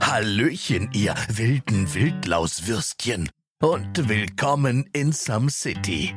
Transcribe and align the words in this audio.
Hallöchen, 0.00 0.88
ihr 0.94 1.14
wilden 1.28 1.92
Wildlauswürstchen 1.92 3.28
und 3.62 4.08
willkommen 4.08 4.88
in 4.94 5.12
Some 5.12 5.50
City. 5.50 6.14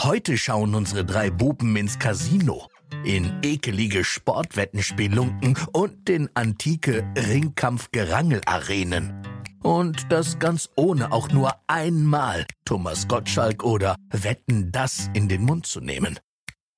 Heute 0.00 0.38
schauen 0.38 0.74
unsere 0.74 1.04
drei 1.04 1.30
Buben 1.30 1.76
ins 1.76 1.98
Casino, 1.98 2.66
in 3.04 3.30
ekelige 3.42 4.04
Sportwettenspelunken 4.04 5.58
und 5.72 6.08
in 6.08 6.30
antike 6.32 7.04
Ringkampf-Gerangel-Arenen. 7.14 9.20
Und 9.62 10.10
das 10.10 10.38
ganz 10.38 10.70
ohne 10.76 11.12
auch 11.12 11.28
nur 11.28 11.52
einmal 11.66 12.46
Thomas 12.64 13.06
Gottschalk 13.06 13.64
oder 13.64 13.96
Wetten 14.10 14.72
das 14.72 15.10
in 15.12 15.28
den 15.28 15.44
Mund 15.44 15.66
zu 15.66 15.80
nehmen. 15.80 16.18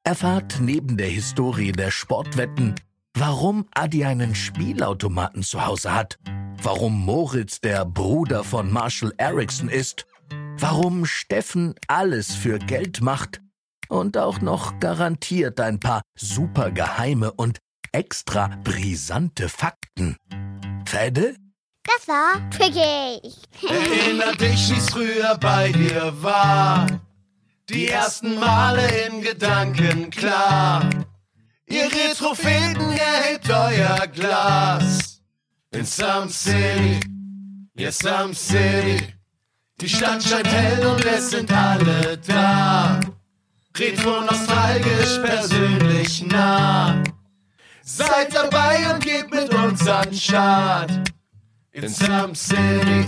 Erfahrt 0.02 0.58
neben 0.60 0.96
der 0.96 1.08
Historie 1.08 1.70
der 1.70 1.92
Sportwetten, 1.92 2.74
warum 3.14 3.66
Adi 3.74 4.04
einen 4.04 4.34
Spielautomaten 4.34 5.42
zu 5.42 5.64
Hause 5.64 5.94
hat, 5.94 6.18
warum 6.62 7.04
Moritz 7.04 7.60
der 7.60 7.84
Bruder 7.84 8.44
von 8.44 8.70
Marshall 8.70 9.12
Erickson 9.16 9.68
ist, 9.68 10.06
warum 10.58 11.06
Steffen 11.06 11.74
alles 11.88 12.34
für 12.34 12.58
Geld 12.58 13.00
macht 13.00 13.40
und 13.88 14.16
auch 14.16 14.40
noch 14.40 14.78
garantiert 14.80 15.60
ein 15.60 15.80
paar 15.80 16.02
supergeheime 16.16 17.32
und 17.32 17.58
extra 17.92 18.48
brisante 18.62 19.48
Fakten. 19.48 20.16
Fäde? 20.86 21.34
Das 21.84 22.08
war 22.08 22.50
Tricky. 22.50 23.34
Erinner 23.66 24.32
dich, 24.36 24.70
wie's 24.70 24.90
früher 24.90 25.36
bei 25.40 25.72
dir 25.72 26.12
war. 26.22 26.86
Die 27.68 27.88
ersten 27.88 28.38
Male 28.38 28.86
in 29.06 29.22
Gedanken 29.22 30.10
klar. 30.10 30.88
Ihr 31.70 31.84
Retropheten 31.84 32.90
erhebt 32.90 33.48
euer 33.48 34.06
Glas. 34.08 35.22
In 35.72 35.84
Some 35.84 36.28
City, 36.28 36.98
ja 37.76 37.92
Some 37.92 38.34
City. 38.34 39.14
Die 39.80 39.88
Stadt 39.88 40.20
scheint 40.20 40.48
hell 40.48 40.84
und 40.84 41.04
es 41.06 41.30
sind 41.30 41.52
alle 41.52 42.18
da. 42.26 42.98
Retro 43.78 44.20
nostalgisch 44.20 45.20
persönlich 45.24 46.26
nah. 46.26 47.04
Seid 47.84 48.34
dabei 48.34 48.92
und 48.92 49.04
gebt 49.04 49.32
mit 49.32 49.54
uns 49.54 49.86
an 49.86 50.12
Start. 50.12 50.90
In 51.70 51.88
Some 51.88 52.34
City. 52.34 53.06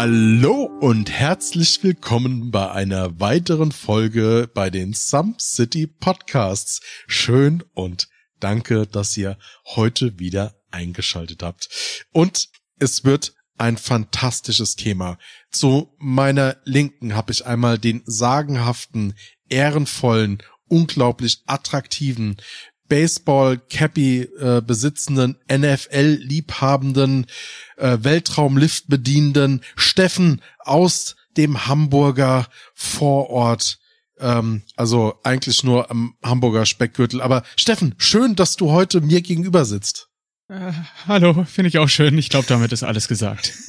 Hallo 0.00 0.70
und 0.78 1.10
herzlich 1.10 1.82
willkommen 1.82 2.52
bei 2.52 2.70
einer 2.70 3.18
weiteren 3.18 3.72
Folge 3.72 4.48
bei 4.54 4.70
den 4.70 4.92
Some 4.92 5.34
City 5.40 5.88
Podcasts. 5.88 6.80
Schön 7.08 7.64
und 7.74 8.06
danke, 8.38 8.86
dass 8.86 9.16
ihr 9.16 9.38
heute 9.64 10.20
wieder 10.20 10.54
eingeschaltet 10.70 11.42
habt. 11.42 11.68
Und 12.12 12.48
es 12.78 13.04
wird 13.04 13.34
ein 13.56 13.76
fantastisches 13.76 14.76
Thema. 14.76 15.18
Zu 15.50 15.92
meiner 15.98 16.58
Linken 16.62 17.16
habe 17.16 17.32
ich 17.32 17.44
einmal 17.44 17.76
den 17.76 18.02
sagenhaften, 18.06 19.14
ehrenvollen, 19.48 20.38
unglaublich 20.68 21.42
attraktiven, 21.46 22.36
Baseball-Cappy 22.88 24.22
äh, 24.22 24.62
besitzenden, 24.62 25.36
NFL-liebhabenden, 25.50 27.26
äh, 27.76 27.98
Weltraumlift 28.00 28.88
bedienenden 28.88 29.62
Steffen 29.76 30.42
aus 30.58 31.16
dem 31.36 31.66
Hamburger 31.66 32.48
Vorort. 32.74 33.78
Ähm, 34.18 34.62
also 34.76 35.14
eigentlich 35.22 35.62
nur 35.64 35.90
am 35.90 36.14
Hamburger 36.22 36.66
Speckgürtel. 36.66 37.20
Aber 37.20 37.42
Steffen, 37.56 37.94
schön, 37.98 38.34
dass 38.34 38.56
du 38.56 38.70
heute 38.70 39.00
mir 39.00 39.20
gegenüber 39.20 39.64
sitzt. 39.64 40.08
Äh, 40.48 40.72
hallo, 41.06 41.44
finde 41.44 41.68
ich 41.68 41.78
auch 41.78 41.88
schön. 41.88 42.16
Ich 42.16 42.30
glaube, 42.30 42.46
damit 42.48 42.72
ist 42.72 42.82
alles 42.82 43.06
gesagt. 43.06 43.52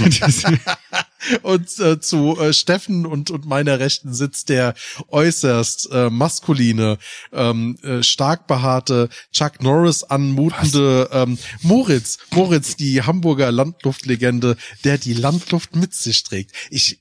und 1.42 1.78
äh, 1.78 2.00
zu 2.00 2.38
äh, 2.38 2.52
Steffen 2.52 3.06
und, 3.06 3.30
und 3.30 3.46
meiner 3.46 3.78
Rechten 3.78 4.14
sitzt 4.14 4.48
der 4.48 4.74
äußerst 5.08 5.90
äh, 5.92 6.10
maskuline, 6.10 6.98
ähm, 7.32 7.78
äh, 7.82 8.02
stark 8.02 8.46
behaarte, 8.46 9.08
Chuck 9.32 9.62
Norris 9.62 10.04
anmutende 10.04 11.08
ähm, 11.12 11.38
Moritz. 11.62 12.18
Moritz, 12.32 12.76
die 12.76 13.02
Hamburger 13.02 13.52
Landluftlegende, 13.52 14.56
der 14.84 14.98
die 14.98 15.14
Landluft 15.14 15.76
mit 15.76 15.94
sich 15.94 16.22
trägt. 16.22 16.52
Ich 16.70 17.00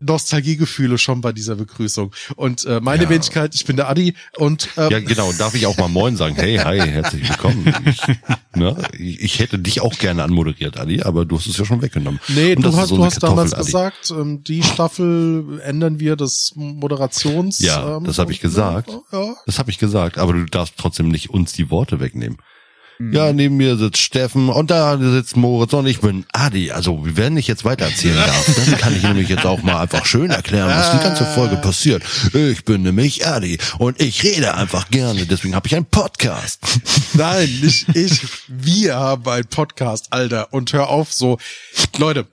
Nostalgiegefühle 0.00 0.98
schon 0.98 1.20
bei 1.20 1.32
dieser 1.32 1.56
Begrüßung. 1.56 2.12
Und 2.36 2.64
äh, 2.64 2.80
meine 2.80 3.04
Ja. 3.04 3.10
Wenigkeit, 3.10 3.54
ich 3.54 3.64
bin 3.64 3.76
der 3.76 3.88
Adi 3.88 4.14
und 4.36 4.68
ähm, 4.76 4.90
Ja, 4.90 5.00
genau. 5.00 5.32
Darf 5.32 5.54
ich 5.54 5.66
auch 5.66 5.76
mal 5.76 5.88
Moin 5.88 6.16
sagen? 6.16 6.34
Hey, 6.34 6.56
hi, 6.56 6.78
herzlich 6.78 7.28
willkommen. 7.28 7.72
Ich, 7.86 8.00
ne, 8.58 8.76
ich, 8.98 9.38
hätte 9.38 9.58
dich 9.58 9.80
auch 9.80 9.98
gerne 9.98 10.22
anmoderiert, 10.22 10.78
Adi, 10.78 11.02
aber 11.02 11.24
du 11.24 11.36
hast 11.38 11.46
es 11.46 11.56
ja 11.56 11.64
schon 11.64 11.82
weggenommen. 11.82 12.20
Nee, 12.28 12.56
Und 12.56 12.64
du 12.64 12.76
hast, 12.76 12.90
du 12.90 13.04
hast 13.04 13.22
damals 13.22 13.50
Kartoffel, 13.50 13.72
gesagt, 13.72 14.10
ähm, 14.10 14.42
die 14.44 14.62
Staffel 14.62 15.60
ändern 15.64 16.00
wir 16.00 16.16
das 16.16 16.52
Moderations. 16.56 17.58
Ja, 17.60 17.98
ähm, 17.98 18.04
das 18.04 18.18
habe 18.18 18.32
ich 18.32 18.40
gesagt. 18.40 18.90
Ja. 19.12 19.34
Das 19.46 19.58
habe 19.58 19.70
ich 19.70 19.78
gesagt, 19.78 20.18
aber 20.18 20.32
du 20.32 20.44
darfst 20.46 20.74
trotzdem 20.76 21.08
nicht 21.08 21.30
uns 21.30 21.52
die 21.52 21.70
Worte 21.70 22.00
wegnehmen. 22.00 22.38
Mhm. 23.00 23.14
Ja, 23.14 23.32
neben 23.32 23.56
mir 23.56 23.78
sitzt 23.78 23.96
Steffen 23.96 24.50
und 24.50 24.70
da 24.70 24.98
sitzt 24.98 25.34
Moritz 25.34 25.72
und 25.72 25.86
ich 25.86 26.00
bin 26.00 26.26
Adi. 26.34 26.70
Also, 26.70 27.00
wenn 27.02 27.38
ich 27.38 27.46
jetzt 27.46 27.64
weiter 27.64 27.86
erzählen 27.86 28.16
darf, 28.26 28.54
dann 28.54 28.76
kann 28.78 28.94
ich 28.94 29.02
nämlich 29.02 29.30
jetzt 29.30 29.46
auch 29.46 29.62
mal 29.62 29.80
einfach 29.80 30.04
schön 30.04 30.30
erklären, 30.30 30.68
was 30.68 30.90
die 30.92 31.02
ganze 31.02 31.24
Folge 31.24 31.56
passiert. 31.56 32.02
Ich 32.34 32.66
bin 32.66 32.82
nämlich 32.82 33.26
Adi 33.26 33.58
und 33.78 33.98
ich 34.02 34.22
rede 34.22 34.54
einfach 34.54 34.90
gerne, 34.90 35.24
deswegen 35.24 35.54
habe 35.54 35.66
ich 35.66 35.74
einen 35.74 35.86
Podcast. 35.86 36.60
Nein, 37.14 37.48
nicht 37.62 37.88
ich. 37.96 38.20
Wir 38.48 38.96
haben 38.96 39.26
einen 39.26 39.46
Podcast, 39.46 40.12
Alter. 40.12 40.52
Und 40.52 40.70
hör 40.74 40.90
auf 40.90 41.10
so. 41.10 41.38
Leute, 41.96 42.26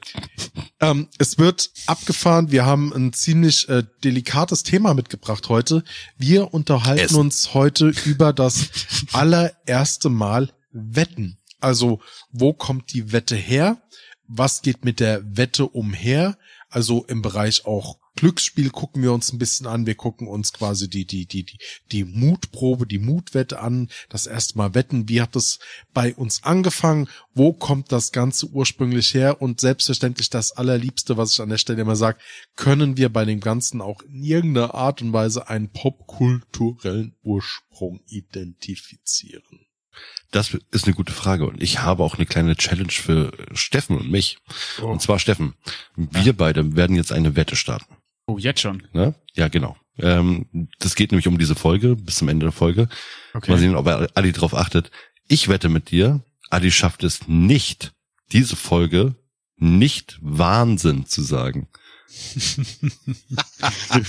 ähm, 0.81 1.07
es 1.17 1.37
wird 1.37 1.69
abgefahren. 1.85 2.51
Wir 2.51 2.65
haben 2.65 2.91
ein 2.93 3.13
ziemlich 3.13 3.69
äh, 3.69 3.83
delikates 4.03 4.63
Thema 4.63 4.93
mitgebracht 4.93 5.47
heute. 5.47 5.85
Wir 6.17 6.53
unterhalten 6.53 7.05
Essen. 7.05 7.15
uns 7.15 7.53
heute 7.53 7.93
über 8.05 8.33
das 8.33 8.67
allererste 9.13 10.09
Mal 10.09 10.51
Wetten. 10.95 11.37
Also, 11.59 12.01
wo 12.31 12.53
kommt 12.53 12.93
die 12.93 13.11
Wette 13.11 13.35
her? 13.35 13.81
Was 14.27 14.61
geht 14.61 14.85
mit 14.85 14.99
der 14.99 15.23
Wette 15.37 15.65
umher? 15.65 16.37
Also 16.69 17.05
im 17.05 17.21
Bereich 17.21 17.65
auch 17.65 17.97
Glücksspiel 18.17 18.71
gucken 18.71 19.03
wir 19.03 19.13
uns 19.13 19.31
ein 19.31 19.37
bisschen 19.37 19.67
an. 19.67 19.85
Wir 19.85 19.95
gucken 19.95 20.27
uns 20.27 20.51
quasi 20.51 20.89
die, 20.89 21.05
die, 21.05 21.27
die, 21.27 21.43
die, 21.43 21.59
die 21.91 22.03
Mutprobe, 22.03 22.87
die 22.87 22.97
Mutwette 22.97 23.59
an. 23.59 23.89
Das 24.09 24.25
erste 24.25 24.57
Mal 24.57 24.73
wetten. 24.73 25.07
Wie 25.07 25.21
hat 25.21 25.35
es 25.35 25.59
bei 25.93 26.13
uns 26.15 26.43
angefangen? 26.43 27.07
Wo 27.35 27.53
kommt 27.53 27.91
das 27.91 28.11
Ganze 28.11 28.47
ursprünglich 28.47 29.13
her? 29.13 29.41
Und 29.41 29.61
selbstverständlich 29.61 30.29
das 30.31 30.51
allerliebste, 30.51 31.15
was 31.15 31.33
ich 31.33 31.41
an 31.41 31.49
der 31.49 31.59
Stelle 31.59 31.81
immer 31.81 31.95
sage, 31.95 32.17
können 32.55 32.97
wir 32.97 33.09
bei 33.09 33.23
dem 33.23 33.39
Ganzen 33.39 33.81
auch 33.81 34.01
in 34.01 34.23
irgendeiner 34.23 34.73
Art 34.73 35.01
und 35.01 35.13
Weise 35.13 35.47
einen 35.47 35.69
popkulturellen 35.69 37.15
Ursprung 37.23 38.01
identifizieren? 38.07 39.66
Das 40.31 40.53
ist 40.71 40.85
eine 40.85 40.93
gute 40.93 41.13
Frage 41.13 41.47
und 41.47 41.61
ich 41.63 41.79
habe 41.79 42.03
auch 42.03 42.15
eine 42.15 42.25
kleine 42.25 42.55
Challenge 42.57 42.91
für 42.91 43.31
Steffen 43.53 43.97
und 43.97 44.11
mich. 44.11 44.37
Oh. 44.81 44.87
Und 44.87 45.01
zwar 45.01 45.19
Steffen, 45.19 45.53
wir 45.95 46.33
beide 46.33 46.75
werden 46.75 46.95
jetzt 46.97 47.11
eine 47.13 47.35
Wette 47.37 47.55
starten. 47.55 47.95
oh, 48.25 48.37
jetzt 48.37 48.59
schon. 48.59 48.83
Ne? 48.91 49.15
Ja, 49.35 49.47
genau. 49.47 49.77
Ähm, 49.99 50.69
das 50.79 50.95
geht 50.95 51.11
nämlich 51.11 51.27
um 51.27 51.37
diese 51.37 51.55
Folge 51.55 51.95
bis 51.95 52.15
zum 52.15 52.27
Ende 52.27 52.45
der 52.45 52.51
Folge. 52.53 52.89
Okay. 53.33 53.51
Mal 53.51 53.57
sehen, 53.57 53.75
ob 53.75 53.87
Adi 53.87 54.31
drauf 54.33 54.53
achtet. 54.53 54.91
Ich 55.29 55.47
wette 55.47 55.69
mit 55.69 55.91
dir, 55.91 56.23
Adi 56.49 56.71
schafft 56.71 57.03
es 57.03 57.27
nicht, 57.27 57.93
diese 58.33 58.55
Folge 58.57 59.15
nicht 59.55 60.19
Wahnsinn 60.21 61.05
zu 61.05 61.21
sagen. 61.23 61.67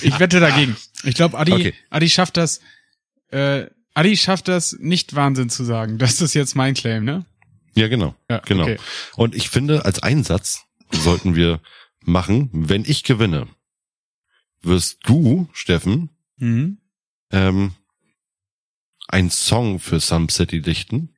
Ich 0.03 0.19
wette 0.19 0.41
dagegen. 0.41 0.77
Ich 1.05 1.15
glaube, 1.15 1.39
Adi, 1.39 1.53
Okay. 1.53 1.75
Adi 1.91 2.09
schafft 2.11 2.37
das, 2.37 2.61
äh, 3.31 3.67
Adi 3.99 4.17
schafft 4.17 4.47
das, 4.47 4.77
nicht 4.79 5.15
Wahnsinn 5.17 5.51
zu 5.51 5.65
sagen. 5.65 5.99
Das 5.99 6.21
ist 6.21 6.35
jetzt 6.35 6.55
mein 6.55 6.75
Claim, 6.75 7.05
ne? 7.05 7.27
Ja, 7.75 7.89
genau. 7.89 8.15
Ja, 8.31 8.39
genau. 8.39 8.63
okay. 8.63 8.79
Und 9.17 9.35
ich 9.35 9.49
finde, 9.51 9.85
als 9.85 10.03
Einsatz 10.03 10.67
sollten 10.93 11.35
wir 11.35 11.61
machen, 12.05 12.49
wenn 12.53 12.85
ich 12.85 13.03
gewinne, 13.03 13.49
wirst 14.63 14.99
du, 15.05 15.49
Steffen, 15.53 16.11
Mhm. 16.39 16.79
ähm, 17.33 17.73
einen 19.09 19.31
Song 19.31 19.81
für 19.81 19.99
Some 19.99 20.29
City 20.31 20.61
dichten 20.63 21.15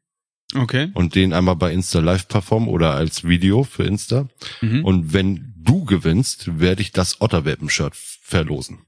Okay. 0.54 0.90
und 0.94 1.14
den 1.14 1.34
einmal 1.34 1.56
bei 1.56 1.72
Insta 1.74 2.00
live 2.00 2.28
performen 2.28 2.68
oder 2.70 2.94
als 2.94 3.24
Video 3.24 3.64
für 3.64 3.84
Insta. 3.84 4.26
Mhm. 4.62 4.84
Und 4.86 5.12
wenn 5.12 5.52
du 5.58 5.84
gewinnst, 5.84 6.58
werde 6.58 6.80
ich 6.80 6.92
das 6.92 7.20
Otterwelpen-Shirt 7.20 7.94
verlosen. 7.94 8.86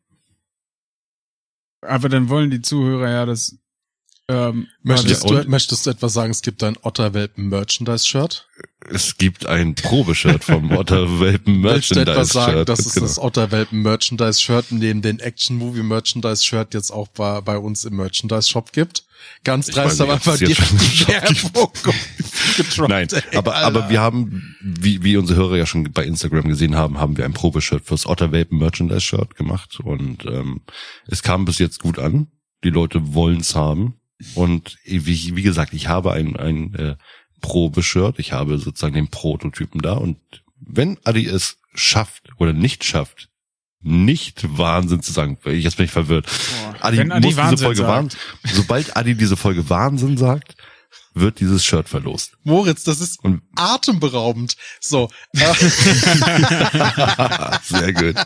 Aber 1.82 2.08
dann 2.08 2.28
wollen 2.28 2.50
die 2.50 2.62
Zuhörer 2.62 3.10
ja 3.10 3.26
das, 3.26 3.58
ähm, 4.28 4.69
Möchtest, 4.82 5.28
Ja, 5.28 5.42
du, 5.42 5.48
möchtest 5.50 5.84
du 5.86 5.90
etwas 5.90 6.12
sagen? 6.12 6.30
Es 6.30 6.42
gibt 6.42 6.62
ein 6.62 6.76
Otterwelpen 6.82 7.48
Merchandise-Shirt. 7.48 8.46
Es 8.90 9.16
gibt 9.16 9.46
ein 9.46 9.74
Probeshirt 9.74 10.44
vom 10.44 10.70
Otterwelpen 10.76 11.62
Willst 11.62 11.94
du 11.94 12.00
etwas 12.00 12.28
sagen, 12.30 12.64
dass 12.64 12.80
es 12.86 12.94
Genau. 12.94 13.06
das 13.06 13.19
Otterwelpen 13.19 13.82
Merchandise-Shirt 13.82 14.66
neben 14.70 15.02
den 15.02 15.19
Action 15.20 15.56
Movie 15.56 15.82
Merchandise-Shirt 15.82 16.72
jetzt 16.74 16.90
auch 16.92 17.08
bei, 17.08 17.40
bei 17.40 17.58
uns 17.58 17.84
im 17.84 17.96
Merchandise-Shop 17.96 18.72
gibt? 18.72 19.04
Ganz 19.44 19.66
dreist, 19.69 20.00
aber 20.00 20.14
einfach 20.14 20.36
die 20.36 20.48
Werbung 21.08 21.70
gedroppt, 22.56 22.88
Nein, 22.88 23.08
ey, 23.12 23.36
aber, 23.38 23.54
Alter. 23.54 23.66
aber 23.66 23.90
wir 23.90 24.00
haben, 24.00 24.56
wie, 24.60 25.04
wie 25.04 25.16
unsere 25.16 25.38
Hörer 25.38 25.56
ja 25.58 25.66
schon 25.66 25.92
bei 25.92 26.04
Instagram 26.04 26.48
gesehen 26.48 26.74
haben, 26.74 26.98
haben 26.98 27.16
wir 27.16 27.24
ein 27.24 27.32
Probeshirt 27.32 27.84
fürs 27.84 28.06
Otterwelpen 28.06 28.58
Merchandise-Shirt 28.58 29.36
gemacht 29.36 29.78
und 29.82 30.24
ähm, 30.26 30.62
es 31.06 31.22
kam 31.22 31.44
bis 31.44 31.58
jetzt 31.58 31.78
gut 31.80 31.98
an. 32.00 32.28
Die 32.64 32.70
Leute 32.70 33.14
wollen's 33.14 33.54
haben 33.54 33.94
und 34.34 34.78
wie, 34.84 35.36
wie 35.36 35.42
gesagt, 35.42 35.72
ich 35.74 35.88
habe 35.88 36.12
ein, 36.12 36.36
ein 36.36 36.74
äh, 36.74 36.96
Probeshirt, 37.40 38.19
ich 38.19 38.32
habe 38.32 38.58
sozusagen 38.58 38.94
den 38.94 39.08
Prototypen 39.08 39.80
da 39.82 39.94
und 39.94 40.19
wenn 40.60 40.98
Adi 41.04 41.26
es 41.26 41.56
schafft 41.74 42.28
oder 42.38 42.52
nicht 42.52 42.84
schafft, 42.84 43.28
nicht 43.80 44.56
Wahnsinn 44.56 45.02
zu 45.02 45.12
sagen, 45.12 45.38
jetzt 45.44 45.76
bin 45.76 45.86
ich 45.86 45.90
verwirrt. 45.90 46.28
Adi 46.80 46.98
Wenn 46.98 47.10
Adi 47.10 47.26
muss 47.26 47.34
diese 47.34 47.42
Wahnsinn 47.42 47.64
Folge 47.66 47.80
sagt. 47.82 47.90
Wahnsinn, 47.90 48.19
sobald 48.44 48.96
Adi 48.96 49.14
diese 49.16 49.36
Folge 49.36 49.69
Wahnsinn 49.69 50.16
sagt, 50.16 50.54
wird 51.14 51.40
dieses 51.40 51.64
Shirt 51.64 51.88
verlost. 51.88 52.36
Moritz, 52.44 52.84
das 52.84 53.00
ist 53.00 53.22
Und- 53.24 53.42
atemberaubend. 53.56 54.56
So, 54.80 55.10
äh, 55.32 55.52
Sehr 57.64 57.92
gut. 57.92 58.16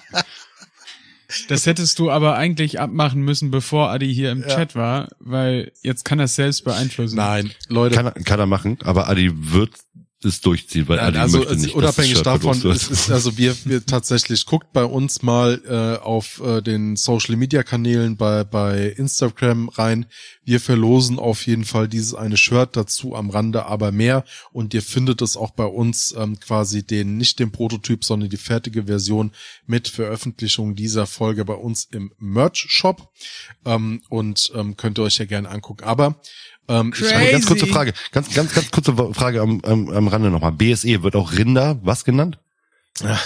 Das 1.49 1.67
hättest 1.67 1.99
du 1.99 2.11
aber 2.11 2.37
eigentlich 2.37 2.81
abmachen 2.81 3.23
müssen, 3.23 3.51
bevor 3.51 3.91
Adi 3.91 4.13
hier 4.15 4.31
im 4.33 4.43
Chat 4.47 4.75
war, 4.75 5.09
weil 5.21 5.73
jetzt 5.83 6.05
kann 6.05 6.19
er 6.19 6.25
es 6.27 6.35
selbst 6.37 6.65
beeinflussen. 6.65 7.17
nein, 7.17 7.51
Leute, 7.69 7.95
Kann, 7.97 8.07
er- 8.07 8.13
kann 8.13 8.39
er 8.41 8.47
machen, 8.47 8.79
aber 8.85 9.09
Adi 9.09 9.31
wird 9.35 9.73
es 10.25 10.41
durchziehen, 10.41 10.89
weil 10.89 10.97
Nein, 10.97 11.09
Adi 11.09 11.19
also 11.19 11.39
möchte 11.39 11.57
nicht, 11.57 11.75
unabhängig 11.75 12.23
davon, 12.23 12.63
wird. 12.63 12.91
ist 12.91 13.11
also 13.11 13.37
wir, 13.37 13.55
wir 13.65 13.85
tatsächlich 13.87 14.47
guckt 14.47 14.73
bei 14.73 14.85
uns 14.85 15.23
mal 15.23 15.61
äh, 15.69 16.03
auf 16.03 16.41
äh, 16.41 16.63
den 16.63 16.97
Social 16.97 17.37
Media 17.37 17.63
Kanälen 17.63 18.17
bei 18.17 18.45
bei 18.45 18.89
Instagram 18.97 19.69
rein. 19.69 20.07
Wir 20.45 20.61
verlosen 20.61 21.19
auf 21.19 21.47
jeden 21.47 21.65
Fall 21.65 21.89
dieses 21.89 22.15
eine 22.15 22.37
Shirt 22.37 22.77
dazu 22.77 23.15
am 23.15 23.31
Rande, 23.31 23.67
aber 23.67 23.93
mehr 23.93 24.25
und 24.53 24.73
ihr 24.73 24.83
findet 24.83 25.21
es 25.21 25.37
auch 25.37 25.51
bei 25.51 25.67
uns 25.67 26.15
ähm, 26.17 26.41
quasi 26.41 26.83
den 26.83 27.19
nicht 27.19 27.39
den 27.39 27.53
Prototyp, 27.53 28.05
sondern 28.05 28.31
die 28.31 28.37
fertige 28.37 28.85
Version 28.85 29.33
mit 29.67 29.89
Veröffentlichung 29.89 30.77
dieser 30.77 31.07
Folge 31.07 31.45
bei 31.45 31.55
uns 31.55 31.89
im 31.93 32.13
Merch 32.19 32.67
Shop 32.69 33.13
ähm, 33.65 34.01
und 34.09 34.51
ähm, 34.55 34.77
könnt 34.77 34.99
ihr 34.99 35.03
euch 35.03 35.19
ja 35.19 35.27
gerne 35.27 35.51
angucken. 35.51 35.85
Aber 35.85 36.21
ähm, 36.69 36.93
ich, 36.97 37.15
Aber 37.15 37.31
ganz 37.31 37.47
kurze 37.47 37.65
Crazy. 37.65 37.73
Frage, 37.73 37.95
ganz, 38.13 38.35
ganz, 38.35 38.55
ganz 38.55 38.71
kurze 38.71 38.95
Frage 39.15 39.41
am, 39.41 39.61
am, 39.63 39.89
am 39.91 40.09
Rande 40.09 40.31
nochmal. 40.31 40.53
BSE 40.53 41.03
wird 41.03 41.17
auch 41.17 41.33
Rinder, 41.33 41.79
was 41.83 42.05
genannt? 42.05 42.39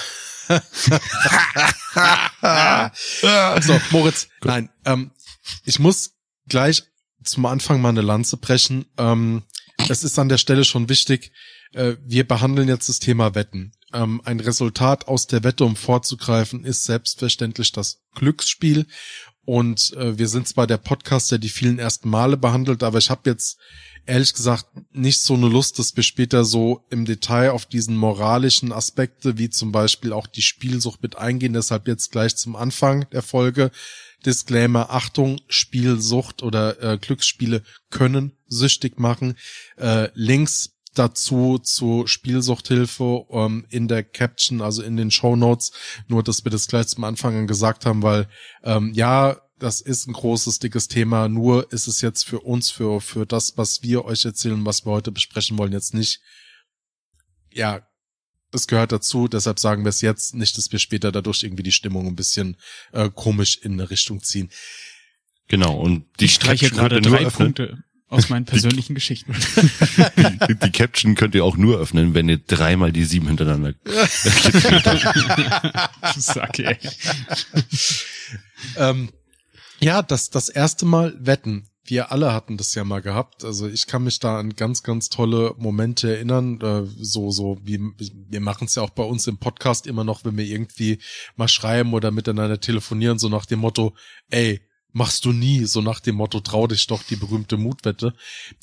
So, 3.62 3.80
Moritz, 3.90 4.28
nein, 4.42 4.68
ähm, 4.84 5.12
ich 5.64 5.78
muss 5.78 6.12
gleich 6.48 6.82
zum 7.24 7.46
Anfang 7.46 7.80
mal 7.80 7.90
eine 7.90 8.00
Lanze 8.00 8.36
brechen. 8.36 8.86
Ähm, 8.98 9.42
es 9.88 10.02
ist 10.02 10.18
an 10.18 10.28
der 10.28 10.38
Stelle 10.38 10.64
schon 10.64 10.88
wichtig, 10.88 11.32
äh, 11.72 11.96
wir 12.04 12.26
behandeln 12.26 12.68
jetzt 12.68 12.88
das 12.88 12.98
Thema 12.98 13.34
Wetten. 13.34 13.72
Ähm, 13.92 14.20
ein 14.24 14.40
Resultat 14.40 15.08
aus 15.08 15.26
der 15.26 15.44
Wette, 15.44 15.64
um 15.64 15.76
vorzugreifen, 15.76 16.64
ist 16.64 16.84
selbstverständlich 16.84 17.72
das 17.72 18.02
Glücksspiel. 18.14 18.86
Und 19.44 19.92
äh, 19.96 20.18
wir 20.18 20.28
sind 20.28 20.48
zwar 20.48 20.66
der 20.66 20.76
Podcast, 20.76 21.30
der 21.30 21.38
die 21.38 21.48
vielen 21.48 21.78
ersten 21.78 22.08
Male 22.08 22.36
behandelt, 22.36 22.82
aber 22.82 22.98
ich 22.98 23.10
habe 23.10 23.28
jetzt 23.28 23.58
ehrlich 24.06 24.34
gesagt 24.34 24.66
nicht 24.92 25.20
so 25.20 25.34
eine 25.34 25.48
Lust, 25.48 25.78
dass 25.78 25.96
wir 25.96 26.02
später 26.02 26.44
so 26.44 26.84
im 26.90 27.04
Detail 27.04 27.50
auf 27.50 27.66
diesen 27.66 27.96
moralischen 27.96 28.72
Aspekte, 28.72 29.38
wie 29.38 29.50
zum 29.50 29.72
Beispiel 29.72 30.12
auch 30.12 30.26
die 30.26 30.42
Spielsucht 30.42 31.02
mit 31.02 31.16
eingehen. 31.16 31.52
Deshalb 31.52 31.86
jetzt 31.86 32.10
gleich 32.10 32.36
zum 32.36 32.56
Anfang 32.56 33.08
der 33.10 33.22
Folge. 33.22 33.70
Disclaimer, 34.26 34.90
Achtung, 34.90 35.40
Spielsucht 35.48 36.42
oder 36.42 36.82
äh, 36.82 36.98
Glücksspiele 36.98 37.62
können 37.90 38.32
süchtig 38.48 38.98
machen. 38.98 39.36
Äh, 39.76 40.08
Links 40.14 40.79
dazu 40.94 41.58
zu 41.58 42.06
Spielsuchthilfe 42.06 43.26
ähm, 43.30 43.66
in 43.70 43.88
der 43.88 44.02
Caption, 44.02 44.60
also 44.60 44.82
in 44.82 44.96
den 44.96 45.10
Show 45.10 45.36
Notes. 45.36 45.72
Nur, 46.08 46.22
dass 46.22 46.44
wir 46.44 46.50
das 46.50 46.66
gleich 46.66 46.88
zum 46.88 47.04
Anfang 47.04 47.36
an 47.36 47.46
gesagt 47.46 47.86
haben, 47.86 48.02
weil 48.02 48.28
ähm, 48.64 48.92
ja, 48.94 49.40
das 49.58 49.80
ist 49.80 50.08
ein 50.08 50.14
großes, 50.14 50.58
dickes 50.58 50.88
Thema. 50.88 51.28
Nur 51.28 51.70
ist 51.72 51.86
es 51.86 52.00
jetzt 52.00 52.24
für 52.24 52.40
uns, 52.40 52.70
für, 52.70 53.00
für 53.00 53.26
das, 53.26 53.56
was 53.56 53.82
wir 53.82 54.04
euch 54.04 54.24
erzählen, 54.24 54.64
was 54.64 54.84
wir 54.86 54.92
heute 54.92 55.12
besprechen 55.12 55.58
wollen, 55.58 55.72
jetzt 55.72 55.94
nicht, 55.94 56.20
ja, 57.52 57.86
es 58.52 58.66
gehört 58.66 58.90
dazu, 58.90 59.28
deshalb 59.28 59.60
sagen 59.60 59.84
wir 59.84 59.90
es 59.90 60.00
jetzt, 60.00 60.34
nicht, 60.34 60.58
dass 60.58 60.72
wir 60.72 60.80
später 60.80 61.12
dadurch 61.12 61.44
irgendwie 61.44 61.62
die 61.62 61.72
Stimmung 61.72 62.08
ein 62.08 62.16
bisschen 62.16 62.56
äh, 62.92 63.08
komisch 63.08 63.58
in 63.58 63.74
eine 63.74 63.90
Richtung 63.90 64.22
ziehen. 64.22 64.50
Genau, 65.46 65.78
und 65.78 66.06
die 66.18 66.24
ich 66.24 66.34
streiche 66.34 66.70
gerade 66.70 67.00
drei 67.00 67.26
öffnen. 67.26 67.54
Punkte 67.54 67.84
aus 68.10 68.28
meinen 68.28 68.44
persönlichen 68.44 68.94
Geschichten. 68.94 69.34
Die, 70.48 70.56
die 70.56 70.72
Caption 70.72 71.14
könnt 71.14 71.36
ihr 71.36 71.44
auch 71.44 71.56
nur 71.56 71.78
öffnen, 71.78 72.12
wenn 72.12 72.28
ihr 72.28 72.38
dreimal 72.38 72.92
die 72.92 73.04
sieben 73.04 73.28
hintereinander 73.28 73.74
Sack, 76.16 76.58
ey. 76.58 76.76
Ähm, 78.76 79.10
ja, 79.78 80.02
das, 80.02 80.30
das 80.30 80.48
erste 80.48 80.86
Mal 80.86 81.16
wetten. 81.20 81.68
Wir 81.84 82.12
alle 82.12 82.32
hatten 82.32 82.56
das 82.56 82.74
ja 82.74 82.84
mal 82.84 83.00
gehabt. 83.00 83.44
Also 83.44 83.68
ich 83.68 83.86
kann 83.86 84.04
mich 84.04 84.18
da 84.18 84.38
an 84.38 84.54
ganz, 84.54 84.82
ganz 84.82 85.08
tolle 85.08 85.54
Momente 85.56 86.14
erinnern. 86.14 86.60
Äh, 86.60 86.82
so, 86.98 87.30
so, 87.30 87.58
wie, 87.62 87.80
wir 87.98 88.40
machen 88.40 88.66
es 88.66 88.74
ja 88.74 88.82
auch 88.82 88.90
bei 88.90 89.04
uns 89.04 89.26
im 89.28 89.38
Podcast 89.38 89.86
immer 89.86 90.04
noch, 90.04 90.24
wenn 90.24 90.36
wir 90.36 90.44
irgendwie 90.44 90.98
mal 91.36 91.48
schreiben 91.48 91.94
oder 91.94 92.10
miteinander 92.10 92.60
telefonieren, 92.60 93.18
so 93.18 93.28
nach 93.28 93.46
dem 93.46 93.60
Motto, 93.60 93.94
ey, 94.30 94.60
machst 94.92 95.24
du 95.24 95.32
nie, 95.32 95.64
so 95.64 95.80
nach 95.80 96.00
dem 96.00 96.16
Motto, 96.16 96.40
trau 96.40 96.66
dich 96.66 96.86
doch 96.86 97.02
die 97.02 97.16
berühmte 97.16 97.56
Mutwette. 97.56 98.14